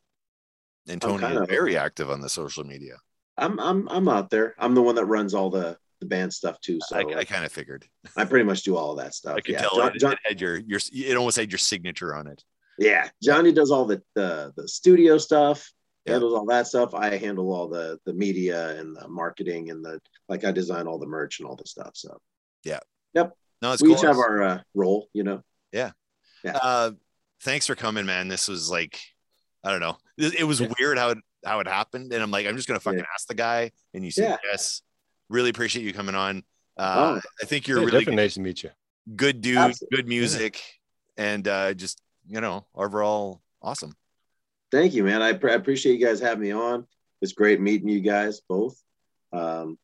And 0.88 1.00
Tony 1.00 1.18
kinda- 1.18 1.42
is 1.42 1.48
very 1.48 1.76
active 1.76 2.10
on 2.10 2.20
the 2.20 2.28
social 2.28 2.64
media. 2.64 2.96
I'm 3.36 3.58
I'm 3.60 3.88
I'm 3.88 4.08
out 4.08 4.30
there. 4.30 4.54
I'm 4.58 4.74
the 4.74 4.82
one 4.82 4.94
that 4.94 5.04
runs 5.04 5.34
all 5.34 5.50
the 5.50 5.76
the 6.00 6.06
band 6.06 6.32
stuff 6.32 6.60
too. 6.60 6.78
So 6.86 6.96
I, 6.96 7.00
I, 7.00 7.18
I 7.18 7.24
kind 7.24 7.44
of 7.44 7.52
figured. 7.52 7.86
I 8.16 8.24
pretty 8.24 8.44
much 8.44 8.62
do 8.62 8.76
all 8.76 8.92
of 8.92 8.98
that 8.98 9.14
stuff. 9.14 9.36
I 9.36 9.40
could 9.40 9.54
yeah, 9.54 9.60
tell 9.60 9.76
John- 9.76 9.94
it, 9.94 10.00
John- 10.00 10.12
it 10.12 10.18
had 10.24 10.40
your 10.40 10.56
your 10.56 10.80
it 10.92 11.16
almost 11.16 11.36
had 11.36 11.50
your 11.50 11.58
signature 11.58 12.14
on 12.14 12.26
it. 12.26 12.44
Yeah, 12.78 13.09
Johnny 13.23 13.53
does 13.53 13.70
all 13.70 13.85
the 13.86 14.03
the, 14.15 14.53
the 14.57 14.69
studio 14.69 15.19
stuff. 15.19 15.70
Yeah. 16.05 16.12
handles 16.12 16.35
all 16.35 16.47
that 16.47 16.69
stuff. 16.69 16.94
I 16.94 17.16
handle 17.16 17.53
all 17.53 17.69
the 17.69 17.98
the 18.07 18.12
media 18.12 18.78
and 18.78 18.94
the 18.97 19.09
marketing 19.09 19.70
and 19.70 19.85
the 19.85 20.01
like. 20.28 20.44
I 20.44 20.53
design 20.53 20.86
all 20.86 20.98
the 20.98 21.07
merch 21.07 21.40
and 21.40 21.48
all 21.48 21.57
the 21.57 21.66
stuff. 21.66 21.93
So 21.94 22.19
yeah, 22.62 22.78
yep. 23.12 23.32
No, 23.61 23.73
it's 23.73 23.82
we 23.82 23.89
cool. 23.89 23.97
each 23.98 24.03
have 24.05 24.16
our 24.19 24.43
uh, 24.43 24.61
role, 24.74 25.09
you 25.12 25.24
know. 25.24 25.43
Yeah. 25.73 25.90
Yeah. 26.44 26.59
Uh, 26.62 26.90
thanks 27.43 27.66
for 27.66 27.74
coming, 27.74 28.07
man. 28.07 28.28
This 28.28 28.47
was 28.47 28.70
like, 28.70 29.01
I 29.65 29.70
don't 29.73 29.81
know. 29.81 29.97
It, 30.16 30.35
it 30.40 30.44
was 30.44 30.61
Yeah. 30.61 30.69
weird 30.78 30.97
how 30.98 31.09
it 31.11 31.19
how 31.44 31.59
it 31.61 31.66
happened, 31.66 32.12
and 32.12 32.23
I'm 32.23 32.31
like, 32.31 32.47
I'm 32.47 32.55
just 32.57 32.69
gonna 32.69 32.78
fucking 32.81 33.01
Yeah. 33.01 33.05
ask 33.15 33.27
the 33.27 33.35
guy, 33.35 33.73
and 33.94 34.05
you 34.05 34.11
said 34.12 34.28
Yeah. 34.31 34.36
yes. 34.44 34.82
Really 35.28 35.51
appreciate 35.51 35.82
you 35.85 35.93
coming 35.93 36.15
on. 36.15 36.44
Uh, 36.77 37.19
Oh, 37.19 37.20
I 37.43 37.47
think 37.47 37.66
you're 37.66 37.78
really 37.78 37.90
definitely 37.90 38.16
nice 38.16 38.35
to 38.35 38.40
meet 38.40 38.62
you. 38.62 38.70
good, 39.09 39.16
good 39.16 39.40
dude, 39.40 39.57
Absolutely. 39.59 39.97
good 39.97 40.07
music, 40.09 40.62
and 41.16 41.48
uh, 41.48 41.74
just 41.74 42.01
you 42.28 42.40
know, 42.40 42.65
overall 42.74 43.40
awesome. 43.62 43.94
Thank 44.70 44.94
you, 44.94 45.05
man. 45.05 45.23
I, 45.23 45.32
pre- 45.32 45.53
I 45.53 45.55
appreciate 45.55 45.98
you 45.98 46.05
guys 46.07 46.20
having 46.20 46.43
me 46.43 46.53
on. 46.53 46.86
It's 47.23 47.32
great 47.32 47.61
meeting 47.61 47.89
you 47.89 48.01
guys 48.01 48.40
both. 48.48 48.81
Um, 49.32 49.78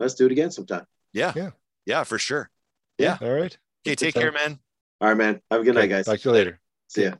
let's 0.00 0.14
do 0.14 0.26
it 0.26 0.32
again 0.32 0.50
sometime. 0.50 0.86
Yeah, 1.12 1.32
Yeah. 1.36 1.50
yeah, 1.86 2.04
for 2.04 2.18
sure. 2.18 2.50
Yeah. 2.98 3.18
All 3.20 3.30
right. 3.30 3.56
Okay, 3.86 3.94
take 3.94 4.14
care, 4.14 4.32
man. 4.32 4.58
All 5.00 5.08
right, 5.08 5.16
man. 5.16 5.40
Have 5.50 5.60
a 5.60 5.64
good 5.64 5.74
night, 5.74 5.88
guys. 5.88 6.06
Talk 6.06 6.18
to 6.20 6.28
you 6.28 6.32
later. 6.32 6.60
See 6.88 7.04
ya. 7.04 7.14